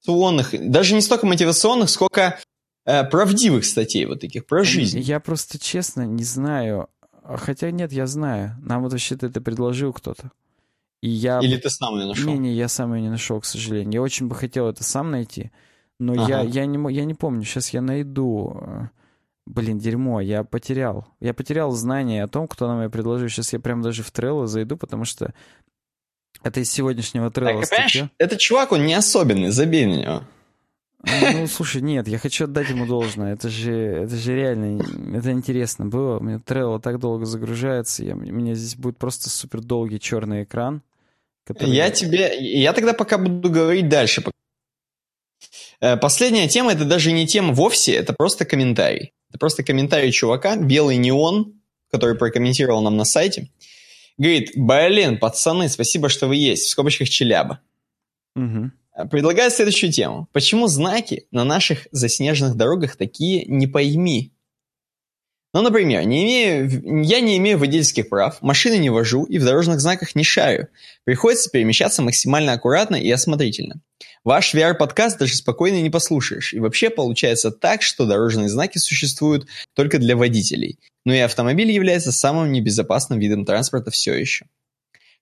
мотивационных, 0.06 0.70
даже 0.70 0.94
не 0.94 1.00
столько 1.00 1.26
мотивационных, 1.26 1.90
сколько 1.90 2.38
э, 2.84 3.02
правдивых 3.02 3.64
статей 3.64 4.06
вот 4.06 4.20
таких 4.20 4.46
про 4.46 4.62
жизнь. 4.62 5.00
Я 5.00 5.18
просто 5.18 5.58
честно 5.58 6.02
не 6.02 6.22
знаю. 6.22 6.88
Хотя 7.24 7.72
нет, 7.72 7.92
я 7.92 8.06
знаю. 8.06 8.56
Нам 8.62 8.82
вот 8.84 8.92
вообще-то 8.92 9.26
это 9.26 9.40
предложил 9.40 9.92
кто-то. 9.92 10.30
И 11.00 11.08
я... 11.08 11.40
Или 11.40 11.56
ты 11.56 11.70
сам 11.70 11.98
ее 11.98 12.06
нашел? 12.06 12.26
Не-не, 12.26 12.52
я 12.54 12.68
сам 12.68 12.94
ее 12.94 13.02
не 13.02 13.10
нашел, 13.10 13.40
к 13.40 13.44
сожалению. 13.44 13.92
Я 13.92 14.02
очень 14.02 14.26
бы 14.26 14.34
хотел 14.34 14.68
это 14.68 14.82
сам 14.82 15.10
найти, 15.10 15.50
но 15.98 16.12
ага. 16.12 16.26
я, 16.28 16.40
я, 16.42 16.66
не, 16.66 16.92
я 16.92 17.04
не 17.04 17.14
помню. 17.14 17.44
Сейчас 17.44 17.70
я 17.70 17.80
найду. 17.80 18.90
Блин, 19.46 19.78
дерьмо, 19.78 20.20
я 20.20 20.44
потерял. 20.44 21.06
Я 21.20 21.32
потерял 21.32 21.70
знание 21.72 22.24
о 22.24 22.28
том, 22.28 22.48
кто 22.48 22.66
нам 22.66 22.82
ее 22.82 22.90
предложил. 22.90 23.28
Сейчас 23.28 23.52
я 23.52 23.60
прям 23.60 23.80
даже 23.80 24.02
в 24.02 24.12
Trello 24.12 24.46
зайду, 24.46 24.76
потому 24.76 25.04
что 25.04 25.32
это 26.42 26.60
из 26.60 26.70
сегодняшнего 26.70 27.30
Trello 27.30 27.64
так, 27.66 28.10
Этот 28.18 28.38
чувак, 28.38 28.72
он 28.72 28.84
не 28.84 28.94
особенный, 28.94 29.50
забей 29.50 29.86
на 29.86 29.94
него. 29.94 30.22
Ну, 31.04 31.46
слушай, 31.46 31.80
нет, 31.80 32.08
я 32.08 32.18
хочу 32.18 32.44
отдать 32.44 32.70
ему 32.70 32.84
должное. 32.86 33.32
Это 33.32 33.48
же, 33.48 33.72
это 33.72 34.16
же 34.16 34.34
реально, 34.34 34.82
это 35.14 35.30
интересно 35.30 35.86
было. 35.86 36.18
У 36.18 36.22
меня 36.22 36.36
Trello 36.38 36.80
так 36.80 36.98
долго 36.98 37.24
загружается, 37.24 38.04
я, 38.04 38.14
у 38.14 38.18
меня 38.18 38.54
здесь 38.54 38.76
будет 38.76 38.98
просто 38.98 39.30
супер 39.30 39.60
долгий 39.60 40.00
черный 40.00 40.42
экран. 40.42 40.82
Который... 41.48 41.74
Я 41.74 41.90
тебе, 41.90 42.36
я 42.38 42.74
тогда 42.74 42.92
пока 42.92 43.16
буду 43.16 43.50
говорить 43.50 43.88
дальше. 43.88 44.22
Э, 45.80 45.96
последняя 45.96 46.46
тема, 46.46 46.72
это 46.72 46.84
даже 46.84 47.10
не 47.10 47.26
тема 47.26 47.54
вовсе, 47.54 47.94
это 47.94 48.12
просто 48.12 48.44
комментарий. 48.44 49.14
Это 49.30 49.38
просто 49.38 49.62
комментарий 49.62 50.12
чувака, 50.12 50.56
белый 50.56 50.98
неон, 50.98 51.54
который 51.90 52.18
прокомментировал 52.18 52.82
нам 52.82 52.98
на 52.98 53.06
сайте. 53.06 53.48
Говорит, 54.18 54.50
блин, 54.56 55.18
пацаны, 55.18 55.70
спасибо, 55.70 56.10
что 56.10 56.26
вы 56.26 56.36
есть. 56.36 56.66
В 56.66 56.68
скобочках 56.68 57.08
Челяба. 57.08 57.60
Угу. 58.36 59.08
Предлагаю 59.10 59.50
следующую 59.50 59.90
тему. 59.90 60.28
Почему 60.32 60.66
знаки 60.66 61.26
на 61.30 61.44
наших 61.44 61.88
заснеженных 61.92 62.56
дорогах 62.56 62.96
такие 62.96 63.46
«не 63.46 63.66
пойми»? 63.66 64.34
Ну, 65.54 65.62
например, 65.62 66.04
не 66.04 66.24
имею, 66.24 67.02
я 67.04 67.20
не 67.20 67.38
имею 67.38 67.58
водительских 67.58 68.10
прав, 68.10 68.42
машины 68.42 68.76
не 68.76 68.90
вожу 68.90 69.24
и 69.24 69.38
в 69.38 69.44
дорожных 69.44 69.80
знаках 69.80 70.14
не 70.14 70.22
шарю. 70.22 70.68
Приходится 71.04 71.48
перемещаться 71.48 72.02
максимально 72.02 72.52
аккуратно 72.52 72.96
и 72.96 73.10
осмотрительно. 73.10 73.80
Ваш 74.24 74.54
VR-подкаст 74.54 75.18
даже 75.18 75.34
спокойно 75.36 75.80
не 75.80 75.88
послушаешь. 75.88 76.52
И 76.52 76.60
вообще 76.60 76.90
получается 76.90 77.50
так, 77.50 77.80
что 77.80 78.04
дорожные 78.04 78.50
знаки 78.50 78.76
существуют 78.76 79.48
только 79.74 79.98
для 79.98 80.16
водителей. 80.16 80.78
Но 81.06 81.14
и 81.14 81.18
автомобиль 81.18 81.70
является 81.70 82.12
самым 82.12 82.52
небезопасным 82.52 83.18
видом 83.18 83.46
транспорта 83.46 83.90
все 83.90 84.12
еще. 84.12 84.46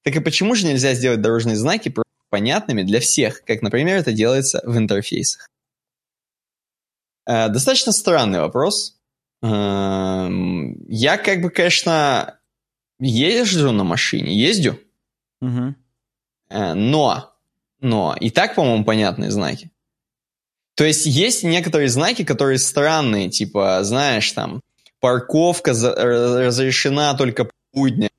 Так 0.02 0.16
и 0.16 0.20
почему 0.20 0.56
же 0.56 0.66
нельзя 0.66 0.94
сделать 0.94 1.20
дорожные 1.20 1.56
знаки 1.56 1.94
понятными 2.30 2.82
для 2.82 2.98
всех, 2.98 3.44
как, 3.44 3.62
например, 3.62 3.96
это 3.96 4.12
делается 4.12 4.60
в 4.64 4.76
интерфейсах? 4.76 5.46
Э, 7.26 7.48
достаточно 7.48 7.92
странный 7.92 8.40
вопрос. 8.40 8.95
Э, 9.42 10.28
я 10.88 11.18
как 11.18 11.40
бы, 11.42 11.50
конечно, 11.50 12.38
езжу 12.98 13.72
на 13.72 13.84
машине, 13.84 14.34
ездю, 14.34 14.80
угу. 15.40 15.74
э, 16.48 16.74
но 16.74 17.36
но 17.80 18.16
и 18.18 18.30
так, 18.30 18.54
по-моему, 18.54 18.84
понятные 18.84 19.30
знаки. 19.30 19.70
То 20.74 20.84
есть 20.84 21.06
есть 21.06 21.42
некоторые 21.42 21.88
знаки, 21.88 22.24
которые 22.24 22.58
странные, 22.58 23.30
типа, 23.30 23.80
знаешь, 23.82 24.30
там, 24.32 24.60
парковка 25.00 25.70
разрешена 25.72 27.14
только 27.14 27.44
по 27.44 27.52
будням, 27.72 28.10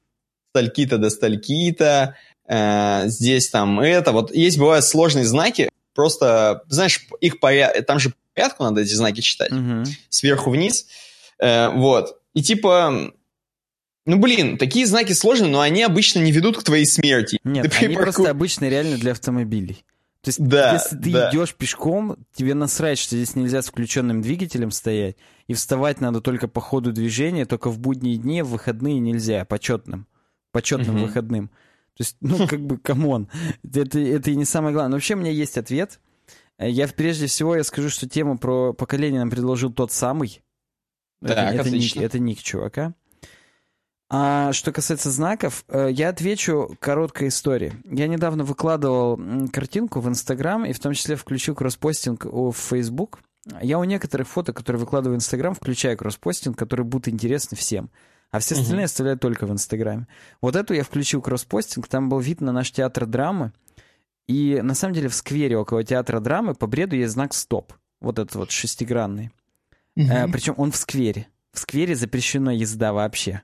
стальки-то 0.52 0.98
до 0.98 1.10
стальки-то, 1.10 2.16
э, 2.48 3.04
здесь 3.08 3.50
там 3.50 3.80
это. 3.80 4.12
Вот 4.12 4.34
есть, 4.34 4.58
бывают 4.58 4.86
сложные 4.86 5.26
знаки, 5.26 5.70
просто, 5.94 6.64
знаешь, 6.68 7.06
их 7.20 7.40
поряд... 7.40 7.86
там 7.86 8.00
же 8.00 8.10
по 8.10 8.16
порядку 8.34 8.64
надо 8.64 8.82
эти 8.82 8.94
знаки 8.94 9.22
читать, 9.22 9.52
угу. 9.52 9.84
сверху 10.10 10.50
вниз. 10.50 10.88
Э, 11.40 11.70
вот. 11.70 12.22
И 12.34 12.42
типа, 12.42 13.14
ну, 14.06 14.20
блин, 14.20 14.58
такие 14.58 14.86
знаки 14.86 15.14
сложные, 15.14 15.52
но 15.52 15.60
они 15.60 15.84
обычно 15.84 16.20
не 16.20 16.32
ведут 16.32 16.58
к 16.58 16.64
твоей 16.64 16.86
смерти. 16.86 17.40
Нет, 17.44 17.72
ты 17.72 17.86
они 17.86 17.96
парку... 17.96 18.12
просто 18.12 18.32
обычные 18.32 18.70
реально 18.70 18.98
для 18.98 19.12
автомобилей. 19.12 19.84
То 20.22 20.30
есть, 20.30 20.40
да, 20.40 20.74
если 20.74 20.98
ты 20.98 21.12
да. 21.12 21.30
идешь 21.30 21.54
пешком, 21.54 22.18
тебе 22.34 22.54
насрать, 22.54 23.00
что 23.00 23.16
здесь 23.16 23.36
нельзя 23.36 23.62
с 23.62 23.68
включенным 23.68 24.22
двигателем 24.22 24.72
стоять, 24.72 25.16
и 25.48 25.54
вставать 25.54 26.02
надо 26.02 26.22
только 26.22 26.48
по 26.48 26.60
ходу 26.60 26.92
движения, 26.92 27.46
только 27.46 27.70
в 27.70 27.80
будние 27.80 28.18
дни, 28.18 28.42
в 28.42 28.50
выходные 28.50 29.00
нельзя, 29.00 29.46
почетным. 29.46 30.08
Почетным 30.52 30.96
угу. 30.98 31.06
выходным. 31.06 31.50
То 31.98 32.04
есть, 32.04 32.18
ну, 32.22 32.48
как 32.48 32.62
бы, 32.62 32.78
come 32.78 33.07
on. 33.07 33.30
Это, 33.64 34.00
это 34.00 34.32
и 34.32 34.36
не 34.36 34.46
самое 34.46 34.74
главное. 34.74 34.92
Но 34.92 34.96
вообще 34.98 35.16
у 35.16 35.18
меня 35.18 35.32
есть 35.32 35.58
ответ. 35.58 36.00
Я 36.60 36.88
прежде 36.88 37.28
всего 37.28 37.56
я 37.56 37.64
скажу, 37.64 37.90
что 37.90 38.08
тему 38.08 38.38
про 38.38 38.74
поколение 38.74 39.20
нам 39.20 39.30
предложил 39.30 39.72
тот 39.72 39.92
самый. 39.92 40.42
Так, 41.22 41.54
это, 41.54 41.62
отлично. 41.62 42.00
Это 42.00 42.04
ник, 42.04 42.06
это 42.06 42.20
ник 42.20 42.44
чувака. 42.44 42.94
А 44.10 44.54
что 44.54 44.72
касается 44.72 45.12
знаков, 45.12 45.66
э, 45.68 45.90
я 45.92 46.10
отвечу 46.10 46.78
короткой 46.80 47.28
историей. 47.28 47.74
Я 47.84 48.08
недавно 48.08 48.46
выкладывал 48.46 49.20
картинку 49.52 50.00
в 50.00 50.08
Инстаграм 50.08 50.66
и 50.66 50.72
в 50.72 50.80
том 50.80 50.94
числе 50.94 51.18
включил 51.18 51.56
кросспостинг 51.56 52.24
в 52.26 52.54
Фейсбук. 52.54 53.20
Я 53.62 53.80
у 53.80 53.84
некоторых 53.84 54.28
фото, 54.28 54.54
которые 54.54 54.80
выкладываю 54.80 55.16
в 55.16 55.20
Инстаграм, 55.20 55.54
включаю 55.54 55.98
кросспостинг, 55.98 56.58
которые 56.58 56.86
будут 56.86 57.10
интересны 57.10 57.58
всем. 57.58 57.90
А 58.32 58.40
все 58.40 58.56
остальные 58.56 58.84
uh-huh. 58.84 58.86
оставляю 58.86 59.18
только 59.18 59.46
в 59.46 59.52
Инстаграме. 59.52 60.08
Вот 60.42 60.56
эту 60.56 60.74
я 60.74 60.84
включил 60.84 61.22
кросспостинг, 61.22 61.88
там 61.88 62.10
был 62.10 62.20
вид 62.20 62.42
на 62.42 62.52
наш 62.52 62.72
театр 62.72 63.06
драмы. 63.06 63.54
И 64.28 64.60
на 64.62 64.74
самом 64.74 64.94
деле 64.94 65.08
в 65.08 65.16
сквере 65.16 65.58
около 65.58 65.84
театра 65.84 66.20
драмы 66.20 66.54
по 66.54 66.68
бреду 66.68 66.96
есть 66.96 67.14
знак 67.14 67.34
«Стоп». 67.34 67.74
Вот 68.02 68.20
этот 68.20 68.36
вот 68.36 68.52
шестигранный. 68.52 69.32
Uh-huh. 69.98 70.28
Э, 70.28 70.32
причем 70.32 70.54
он 70.58 70.72
в 70.72 70.78
сквере. 70.78 71.28
В 71.52 71.60
сквере 71.60 71.96
запрещена 71.96 72.52
езда 72.52 72.94
вообще. 72.94 73.42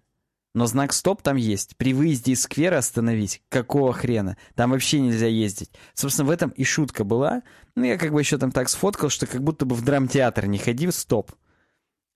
Но 0.53 0.67
знак 0.67 0.93
«Стоп» 0.93 1.23
там 1.23 1.35
есть. 1.35 1.75
При 1.77 1.93
выезде 1.93 2.33
из 2.33 2.43
сквера 2.43 2.77
остановить. 2.77 3.41
Какого 3.49 3.91
хрена? 3.91 4.37
Там 4.53 4.69
вообще 4.69 4.99
нельзя 4.99 5.25
ездить. 5.25 5.71
Собственно, 5.95 6.27
в 6.27 6.31
этом 6.31 6.51
и 6.51 6.63
шутка 6.63 7.03
была. 7.03 7.41
Ну, 7.75 7.85
я 7.85 7.97
как 7.97 8.11
бы 8.11 8.21
еще 8.21 8.37
там 8.37 8.51
так 8.51 8.69
сфоткал, 8.69 9.09
что 9.09 9.25
как 9.25 9.43
будто 9.43 9.65
бы 9.65 9.75
в 9.75 9.83
драмтеатр 9.83 10.45
не 10.45 10.59
ходи, 10.59 10.91
стоп. 10.91 11.31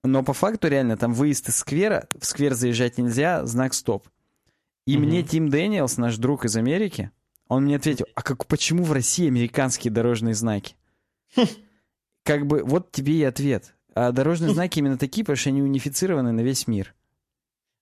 Но 0.04 0.22
по 0.24 0.34
факту 0.34 0.68
реально 0.68 0.98
там 0.98 1.14
выезд 1.14 1.50
из 1.50 1.58
сквера, 1.58 2.08
в 2.18 2.26
сквер 2.26 2.54
заезжать 2.54 3.00
нельзя, 3.00 3.44
знак 3.48 3.74
«Стоп». 3.74 4.08
И 4.86 4.96
угу. 4.96 5.06
мне 5.06 5.24
Тим 5.24 5.50
Дэниелс, 5.50 5.98
наш 5.98 6.18
друг 6.18 6.46
из 6.46 6.56
Америки, 6.56 7.12
он 7.48 7.64
мне 7.64 7.76
ответил, 7.76 8.06
а 8.14 8.22
как, 8.22 8.46
почему 8.46 8.84
в 8.84 8.92
России 8.92 9.28
американские 9.28 9.92
дорожные 9.92 10.36
знаки? 10.36 10.76
Хм. 11.36 11.48
Как 12.24 12.46
бы 12.46 12.62
вот 12.64 12.92
тебе 12.92 13.16
и 13.16 13.24
ответ. 13.24 13.74
А 14.00 14.12
дорожные 14.12 14.54
знаки 14.54 14.78
именно 14.78 14.98
такие, 14.98 15.24
потому 15.24 15.38
что 15.38 15.50
они 15.50 15.64
унифицированы 15.64 16.32
на 16.32 16.42
весь 16.42 16.68
мир. 16.68 16.94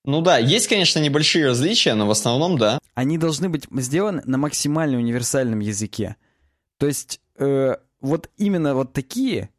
Ну 0.06 0.22
да, 0.22 0.38
есть, 0.38 0.68
конечно, 0.70 1.00
небольшие 1.00 1.48
различия, 1.48 1.94
но 1.94 2.08
в 2.08 2.12
основном 2.12 2.58
да. 2.58 2.80
Они 2.94 3.18
должны 3.18 3.50
быть 3.50 3.66
сделаны 3.70 4.22
на 4.26 4.38
максимально 4.38 4.98
универсальном 4.98 5.60
языке. 5.60 6.16
То 6.78 6.88
есть 6.88 7.20
э, 7.38 7.76
вот 8.00 8.30
именно 8.38 8.76
вот 8.76 8.94
такие, 8.94 9.50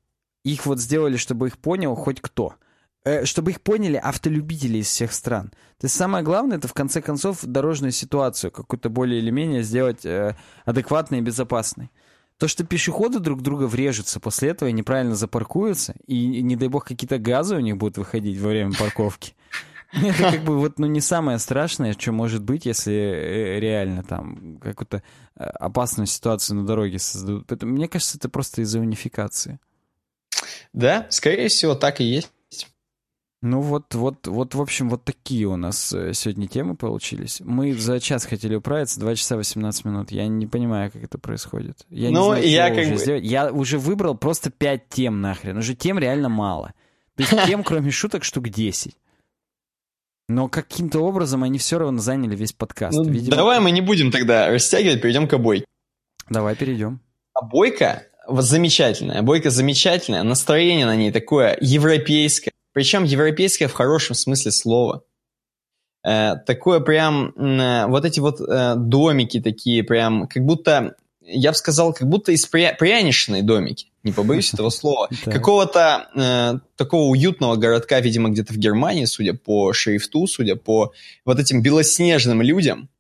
их 0.44 0.65
вот 0.65 0.81
сделали, 0.81 1.18
чтобы 1.18 1.49
их 1.49 1.59
понял 1.59 1.94
хоть 1.94 2.23
кто. 2.23 2.55
Э, 3.05 3.26
чтобы 3.26 3.51
их 3.51 3.60
поняли 3.60 3.97
автолюбители 3.97 4.78
из 4.78 4.86
всех 4.86 5.12
стран. 5.12 5.51
То 5.78 5.85
есть 5.85 5.94
самое 5.94 6.25
главное, 6.25 6.57
это 6.57 6.68
в 6.68 6.75
конце 6.75 7.02
концов 7.02 7.41
дорожную 7.43 7.93
ситуацию 7.93 8.51
какую-то 8.51 8.89
более 8.89 9.20
или 9.20 9.31
менее 9.31 9.62
сделать 9.62 10.07
э, 10.07 10.35
адекватной 10.65 11.18
и 11.18 11.23
безопасной. 11.23 11.91
То, 12.39 12.48
что 12.48 12.65
пешеходы 12.65 13.18
друг 13.18 13.42
друга 13.42 13.65
врежутся 13.65 14.20
после 14.20 14.50
этого 14.50 14.68
и 14.68 14.73
неправильно 14.73 15.15
запаркуются, 15.15 15.94
и, 16.06 16.42
не 16.42 16.56
дай 16.56 16.68
бог, 16.68 16.84
какие-то 16.84 17.18
газы 17.18 17.56
у 17.56 17.60
них 17.60 17.76
будут 17.76 17.98
выходить 17.98 18.39
во 18.39 18.48
время 18.48 18.73
парковки– 18.73 19.34
Это 19.92 20.32
как 20.32 20.44
бы 20.44 20.58
вот, 20.58 20.78
ну, 20.78 20.86
не 20.86 21.00
самое 21.00 21.39
страшное, 21.39 21.92
что 21.92 22.12
может 22.12 22.42
быть, 22.42 22.66
если 22.66 22.92
э, 22.92 23.60
реально 23.60 24.02
там 24.02 24.58
какую-то 24.58 25.02
э, 25.36 25.44
опасную 25.44 26.06
ситуацию 26.06 26.56
на 26.56 26.66
дороге 26.66 26.98
создадут. 26.98 27.47
Поэтому, 27.47 27.73
мне 27.73 27.89
кажется, 27.89 28.18
это 28.18 28.28
просто 28.28 28.62
из-за 28.62 28.81
унификации. 28.81 29.58
Да, 30.73 31.06
скорее 31.10 31.48
всего, 31.48 31.74
так 31.74 32.00
и 32.00 32.05
есть. 32.05 32.31
Ну 33.42 33.60
вот, 33.60 33.94
вот, 33.94 34.26
вот, 34.26 34.55
в 34.55 34.60
общем, 34.60 34.89
вот 34.89 35.05
такие 35.05 35.47
у 35.47 35.56
нас 35.56 35.92
э, 35.92 36.15
сегодня 36.15 36.48
темы 36.48 36.74
получились. 36.74 37.40
Мы 37.44 37.74
за 37.74 38.00
час 38.00 38.24
хотели 38.24 38.55
управиться, 38.55 38.98
2 38.98 39.15
часа 39.15 39.36
18 39.36 39.84
минут. 39.84 40.10
Я 40.10 40.26
не 40.26 40.47
понимаю, 40.47 40.90
как 40.90 41.05
это 41.05 41.18
происходит. 41.18 41.84
Я 41.90 42.10
ну, 42.10 42.34
не 42.34 42.40
знаю, 42.40 42.48
я 42.48 42.74
как 42.74 42.89
бы... 42.89 42.97
Сделать. 42.97 43.24
Я 43.24 43.52
уже 43.52 43.78
выбрал 43.78 44.16
просто 44.16 44.50
5 44.50 44.89
тем 44.89 45.20
нахрен. 45.20 45.58
Уже 45.58 45.74
тем 45.74 45.98
реально 45.98 46.31
мало. 46.31 46.73
То 47.16 47.23
есть 47.23 47.34
тем, 47.47 47.62
кроме 47.65 47.90
шуток, 47.90 48.24
штук 48.24 48.48
10. 48.48 48.97
Но 50.28 50.48
каким-то 50.48 51.00
образом 51.00 51.42
они 51.44 51.58
все 51.58 51.78
равно 51.78 52.00
заняли 52.00 52.34
весь 52.34 52.52
подкаст. 52.52 52.97
Ну, 52.97 53.05
Видимо, 53.05 53.36
давай 53.36 53.60
мы 53.60 53.70
не 53.70 53.81
будем 53.81 54.10
тогда 54.10 54.48
растягивать, 54.48 55.00
перейдем 55.02 55.28
к 55.28 55.34
обойке. 55.34 55.66
Давай 56.28 56.56
перейдем. 56.56 57.00
Обойка 57.32 58.06
замечательная. 58.26 59.20
Обойка 59.20 59.50
замечательная. 59.50 60.23
Настроение 60.23 60.86
на 60.86 60.97
ней 60.97 61.12
такое 61.12 61.56
европейское. 61.60 62.52
Причем 62.77 63.05
европейское 63.05 63.69
в 63.69 63.73
хорошем 63.73 64.15
смысле 64.15 64.53
слова. 64.53 65.03
Э, 66.05 66.35
такое 66.45 66.81
прям, 66.81 67.31
э, 67.31 67.87
вот 67.87 68.05
эти 68.05 68.21
вот 68.21 68.39
э, 68.39 68.75
домики 68.77 69.41
такие 69.41 69.83
прям, 69.83 70.29
как 70.29 70.45
будто, 70.45 70.95
я 71.23 71.53
бы 71.53 71.57
сказал, 71.57 71.95
как 71.95 72.07
будто 72.07 72.33
из 72.33 72.45
пря 72.45 72.77
пряничные 72.79 73.43
домики, 73.43 73.87
не 74.03 74.13
побоюсь 74.13 74.53
этого 74.53 74.69
слова. 74.69 75.09
Какого-то 75.25 76.11
э, 76.15 76.59
такого 76.77 77.05
уютного 77.05 77.57
городка, 77.57 77.99
видимо, 78.01 78.29
где-то 78.29 78.53
в 78.53 78.59
Германии, 78.59 79.07
судя 79.07 79.33
по 79.33 79.73
шрифту, 79.73 80.27
судя 80.27 80.57
по 80.57 80.93
вот 81.25 81.41
этим 81.41 81.63
белоснежным 81.63 82.43
людям. 82.43 82.91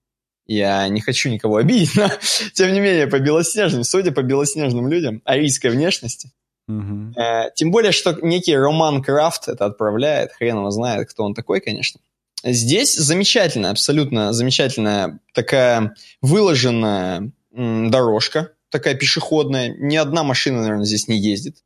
Я 0.46 0.88
не 0.88 1.02
хочу 1.02 1.28
никого 1.28 1.56
обидеть, 1.56 1.94
но 1.96 2.08
тем 2.54 2.72
не 2.72 2.80
менее 2.80 3.08
по 3.08 3.18
белоснежным, 3.18 3.84
судя 3.84 4.10
по 4.10 4.22
белоснежным 4.22 4.88
людям, 4.88 5.20
арийской 5.26 5.70
внешности, 5.70 6.32
Угу. 6.68 7.14
тем 7.54 7.70
более, 7.70 7.92
что 7.92 8.18
некий 8.22 8.56
Роман 8.56 9.00
Крафт 9.00 9.46
это 9.46 9.66
отправляет, 9.66 10.32
хрен 10.32 10.56
его 10.56 10.70
знает, 10.70 11.08
кто 11.08 11.22
он 11.22 11.32
такой, 11.32 11.60
конечно. 11.60 12.00
Здесь 12.42 12.94
замечательная, 12.94 13.70
абсолютно 13.70 14.32
замечательная 14.32 15.20
такая 15.32 15.94
выложенная 16.22 17.32
дорожка, 17.52 18.52
такая 18.70 18.94
пешеходная. 18.94 19.74
Ни 19.78 19.96
одна 19.96 20.22
машина, 20.22 20.60
наверное, 20.60 20.84
здесь 20.84 21.08
не 21.08 21.18
ездит. 21.18 21.56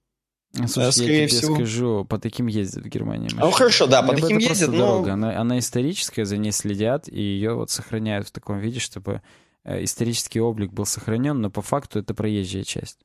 А, 0.58 0.66
слушай, 0.66 0.92
Скорее 0.92 1.22
я 1.22 1.28
тебе 1.28 1.38
всего. 1.38 1.54
скажу, 1.54 2.04
по 2.04 2.18
таким 2.18 2.46
ездят 2.48 2.84
в 2.84 2.88
Германии. 2.88 3.24
Машины. 3.24 3.42
Ну 3.42 3.50
хорошо, 3.50 3.86
да, 3.86 4.02
по 4.02 4.14
таким 4.14 4.38
ездят, 4.38 4.70
но... 4.70 4.78
дорога, 4.78 5.12
она, 5.12 5.38
она 5.38 5.58
историческая, 5.58 6.24
за 6.24 6.36
ней 6.38 6.50
следят, 6.50 7.08
и 7.08 7.20
ее 7.20 7.54
вот 7.54 7.70
сохраняют 7.70 8.28
в 8.28 8.32
таком 8.32 8.58
виде, 8.58 8.80
чтобы 8.80 9.22
э, 9.64 9.84
исторический 9.84 10.40
облик 10.40 10.72
был 10.72 10.86
сохранен, 10.86 11.40
но 11.40 11.50
по 11.50 11.62
факту 11.62 12.00
это 12.00 12.14
проезжая 12.14 12.64
часть. 12.64 12.98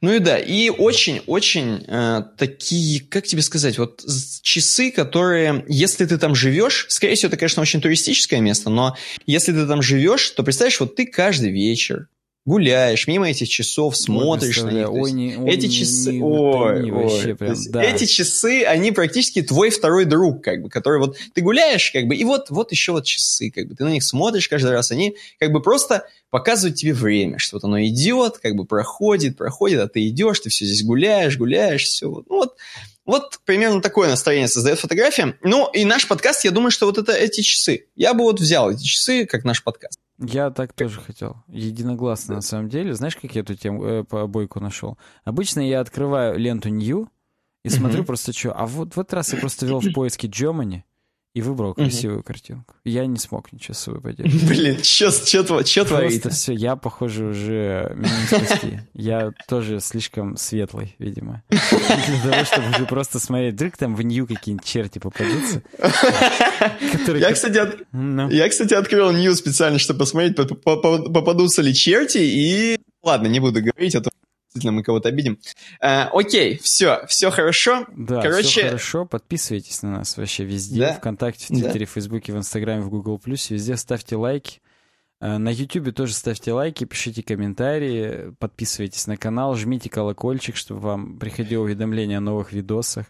Ну 0.00 0.12
и 0.12 0.18
да, 0.18 0.38
и 0.38 0.68
очень-очень 0.68 1.84
э, 1.86 2.22
такие, 2.36 3.00
как 3.00 3.24
тебе 3.26 3.42
сказать, 3.42 3.78
вот 3.78 4.04
часы, 4.42 4.90
которые, 4.90 5.64
если 5.68 6.04
ты 6.04 6.18
там 6.18 6.34
живешь, 6.34 6.86
скорее 6.88 7.14
всего, 7.14 7.28
это, 7.28 7.36
конечно, 7.36 7.62
очень 7.62 7.80
туристическое 7.80 8.40
место, 8.40 8.70
но 8.70 8.96
если 9.24 9.52
ты 9.52 9.66
там 9.66 9.82
живешь, 9.82 10.30
то 10.30 10.42
представляешь, 10.42 10.80
вот 10.80 10.96
ты 10.96 11.06
каждый 11.06 11.50
вечер 11.50 12.08
гуляешь 12.44 13.06
мимо 13.06 13.28
этих 13.30 13.48
часов, 13.48 13.96
смотришь 13.96 14.58
ой, 14.58 14.64
на 14.64 14.76
них. 14.76 14.90
Ой, 14.90 15.12
не, 15.12 15.36
ой, 15.36 15.50
эти 15.50 15.66
часы, 15.68 16.12
не, 16.12 16.22
ой, 16.22 16.82
не, 16.82 16.92
ой, 16.92 17.04
вообще 17.04 17.34
прям, 17.34 17.56
да. 17.70 17.82
эти 17.82 18.04
часы, 18.04 18.64
они 18.64 18.92
практически 18.92 19.42
твой 19.42 19.70
второй 19.70 20.04
друг, 20.04 20.44
как 20.44 20.62
бы, 20.62 20.68
который 20.68 21.00
вот 21.00 21.16
ты 21.32 21.40
гуляешь, 21.40 21.90
как 21.90 22.04
бы, 22.04 22.14
и 22.14 22.24
вот 22.24 22.50
вот 22.50 22.70
еще 22.70 22.92
вот 22.92 23.04
часы, 23.04 23.50
как 23.50 23.66
бы, 23.66 23.74
ты 23.74 23.84
на 23.84 23.90
них 23.90 24.04
смотришь 24.04 24.48
каждый 24.48 24.72
раз, 24.72 24.90
они 24.90 25.16
как 25.38 25.52
бы 25.52 25.62
просто 25.62 26.06
показывают 26.30 26.76
тебе 26.76 26.92
время, 26.92 27.38
что 27.38 27.56
вот 27.56 27.64
оно 27.64 27.82
идет, 27.84 28.38
как 28.38 28.54
бы 28.54 28.66
проходит, 28.66 29.36
проходит, 29.36 29.80
а 29.80 29.88
ты 29.88 30.06
идешь, 30.08 30.40
ты 30.40 30.50
все 30.50 30.66
здесь 30.66 30.84
гуляешь, 30.84 31.38
гуляешь, 31.38 31.84
все 31.84 32.10
вот, 32.10 32.26
ну, 32.28 32.36
вот. 32.36 32.56
Вот 33.06 33.40
примерно 33.44 33.82
такое 33.82 34.08
настроение 34.08 34.48
создает 34.48 34.80
фотография. 34.80 35.36
Ну, 35.42 35.70
и 35.70 35.84
наш 35.84 36.08
подкаст, 36.08 36.42
я 36.44 36.50
думаю, 36.50 36.70
что 36.70 36.86
вот 36.86 36.96
это 36.96 37.12
эти 37.12 37.42
часы. 37.42 37.84
Я 37.94 38.14
бы 38.14 38.24
вот 38.24 38.40
взял 38.40 38.70
эти 38.70 38.82
часы, 38.82 39.26
как 39.26 39.44
наш 39.44 39.62
подкаст. 39.62 39.98
Я 40.18 40.50
так 40.50 40.72
тоже 40.72 41.00
хотел. 41.00 41.36
Единогласно, 41.48 42.36
на 42.36 42.40
самом 42.40 42.68
деле. 42.68 42.94
Знаешь, 42.94 43.16
как 43.16 43.34
я 43.34 43.40
эту 43.40 43.54
тему 43.54 43.84
э, 43.84 44.04
по 44.04 44.22
обойку 44.22 44.60
нашел? 44.60 44.96
Обычно 45.24 45.60
я 45.60 45.80
открываю 45.80 46.38
ленту 46.38 46.68
New 46.68 47.08
и 47.64 47.68
смотрю 47.68 48.04
просто 48.04 48.32
что. 48.32 48.52
А 48.52 48.66
вот 48.66 48.94
в 48.94 49.00
этот 49.00 49.14
раз 49.14 49.32
я 49.32 49.40
просто 49.40 49.66
вел 49.66 49.80
в 49.80 49.92
поиске 49.92 50.28
Germany 50.28 50.82
и 51.34 51.42
выбрал 51.42 51.74
красивую 51.74 52.18
угу. 52.20 52.26
картинку. 52.26 52.74
Я 52.84 53.06
не 53.06 53.18
смог 53.18 53.52
ничего 53.52 53.74
с 53.74 53.78
собой 53.80 54.00
поделать. 54.00 54.32
Блин, 54.48 54.82
что 54.82 55.84
творится? 55.84 56.30
Все, 56.30 56.52
я, 56.52 56.76
похоже, 56.76 57.26
уже 57.26 57.92
меня 57.96 58.86
Я 58.94 59.32
тоже 59.48 59.80
слишком 59.80 60.36
светлый, 60.36 60.94
видимо. 61.00 61.42
Для 61.50 62.30
того, 62.30 62.44
чтобы 62.44 62.70
уже 62.70 62.86
просто 62.86 63.18
смотреть. 63.18 63.54
Вдруг 63.54 63.76
там 63.76 63.96
в 63.96 64.02
нью 64.02 64.28
какие-нибудь 64.28 64.64
черти 64.64 65.00
попадутся. 65.00 65.62
Я, 67.08 67.32
кстати, 67.32 67.84
ну. 67.90 68.30
я, 68.30 68.48
кстати, 68.48 68.74
открыл 68.74 69.10
нью 69.12 69.34
специально, 69.34 69.80
чтобы 69.80 70.00
посмотреть, 70.00 70.36
попадутся 70.36 71.62
ли 71.62 71.74
черти, 71.74 72.18
и... 72.18 72.78
Ладно, 73.02 73.26
не 73.26 73.40
буду 73.40 73.60
говорить, 73.60 73.94
а 73.96 74.00
то 74.00 74.10
действительно 74.54 74.72
мы 74.72 74.82
кого-то 74.84 75.08
обидим. 75.08 75.38
А, 75.80 76.08
окей, 76.12 76.58
все, 76.58 77.04
все 77.08 77.30
хорошо. 77.30 77.86
Да, 77.96 78.22
Короче... 78.22 78.48
все 78.48 78.64
хорошо. 78.66 79.04
Подписывайтесь 79.04 79.82
на 79.82 79.98
нас 79.98 80.16
вообще 80.16 80.44
везде. 80.44 80.80
Да? 80.80 80.92
Вконтакте, 80.94 81.46
в 81.46 81.48
Твиттере, 81.48 81.86
да? 81.86 81.90
в 81.90 81.94
Фейсбуке, 81.94 82.32
в 82.32 82.36
Инстаграме, 82.36 82.82
в 82.82 82.88
Google+. 82.88 83.20
Везде 83.24 83.76
ставьте 83.76 84.14
лайки. 84.14 84.60
А, 85.20 85.38
на 85.38 85.48
Ютубе 85.48 85.90
тоже 85.90 86.14
ставьте 86.14 86.52
лайки, 86.52 86.84
пишите 86.84 87.24
комментарии, 87.24 88.32
подписывайтесь 88.38 89.08
на 89.08 89.16
канал, 89.16 89.56
жмите 89.56 89.90
колокольчик, 89.90 90.54
чтобы 90.54 90.80
вам 90.80 91.18
приходило 91.18 91.64
уведомления 91.64 92.18
о 92.18 92.20
новых 92.20 92.52
видосах 92.52 93.06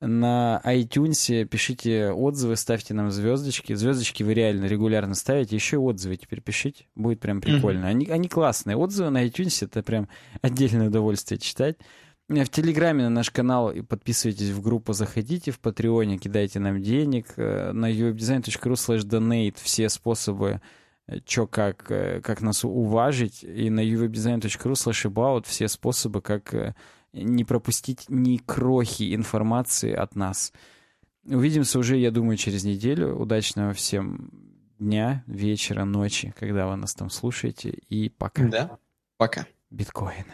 на 0.00 0.60
iTunes 0.64 1.44
пишите 1.46 2.10
отзывы, 2.10 2.56
ставьте 2.56 2.92
нам 2.92 3.10
звездочки. 3.10 3.74
Звездочки 3.74 4.22
вы 4.22 4.34
реально 4.34 4.66
регулярно 4.66 5.14
ставите. 5.14 5.56
Еще 5.56 5.78
отзывы 5.78 6.16
теперь 6.16 6.42
пишите. 6.42 6.86
Будет 6.94 7.20
прям 7.20 7.40
прикольно. 7.40 7.88
Они, 7.88 8.06
они 8.06 8.28
классные. 8.28 8.76
Отзывы 8.76 9.10
на 9.10 9.26
iTunes 9.26 9.64
это 9.64 9.82
прям 9.82 10.08
отдельное 10.42 10.88
удовольствие 10.88 11.38
читать. 11.38 11.76
В 12.28 12.48
Телеграме 12.48 13.04
на 13.04 13.10
наш 13.10 13.30
канал 13.30 13.72
подписывайтесь 13.88 14.50
в 14.50 14.60
группу, 14.60 14.92
заходите, 14.92 15.52
в 15.52 15.60
Патреоне 15.60 16.18
кидайте 16.18 16.58
нам 16.58 16.82
денег. 16.82 17.32
Э, 17.36 17.70
на 17.72 17.90
uwebdesign.ru 17.90 18.72
slash 18.72 19.04
donate 19.04 19.56
все 19.62 19.88
способы, 19.88 20.60
э, 21.06 21.20
чё 21.24 21.46
как, 21.46 21.88
э, 21.88 22.20
как 22.22 22.42
нас 22.42 22.64
уважить. 22.64 23.44
И 23.44 23.70
на 23.70 23.80
uwebdesign.ru 23.80 24.72
slash 24.72 25.08
about 25.08 25.46
все 25.46 25.68
способы, 25.68 26.20
как 26.20 26.74
не 27.24 27.44
пропустить 27.44 28.06
ни 28.08 28.36
крохи 28.36 29.14
информации 29.14 29.92
от 29.92 30.16
нас. 30.16 30.52
Увидимся 31.24 31.78
уже, 31.78 31.96
я 31.96 32.10
думаю, 32.10 32.36
через 32.36 32.64
неделю. 32.64 33.16
Удачного 33.16 33.72
всем 33.72 34.30
дня, 34.78 35.24
вечера, 35.26 35.84
ночи, 35.84 36.34
когда 36.38 36.66
вы 36.66 36.76
нас 36.76 36.94
там 36.94 37.10
слушаете. 37.10 37.70
И 37.88 38.08
пока. 38.08 38.44
Да, 38.44 38.78
пока. 39.16 39.46
Биткоин. 39.70 40.26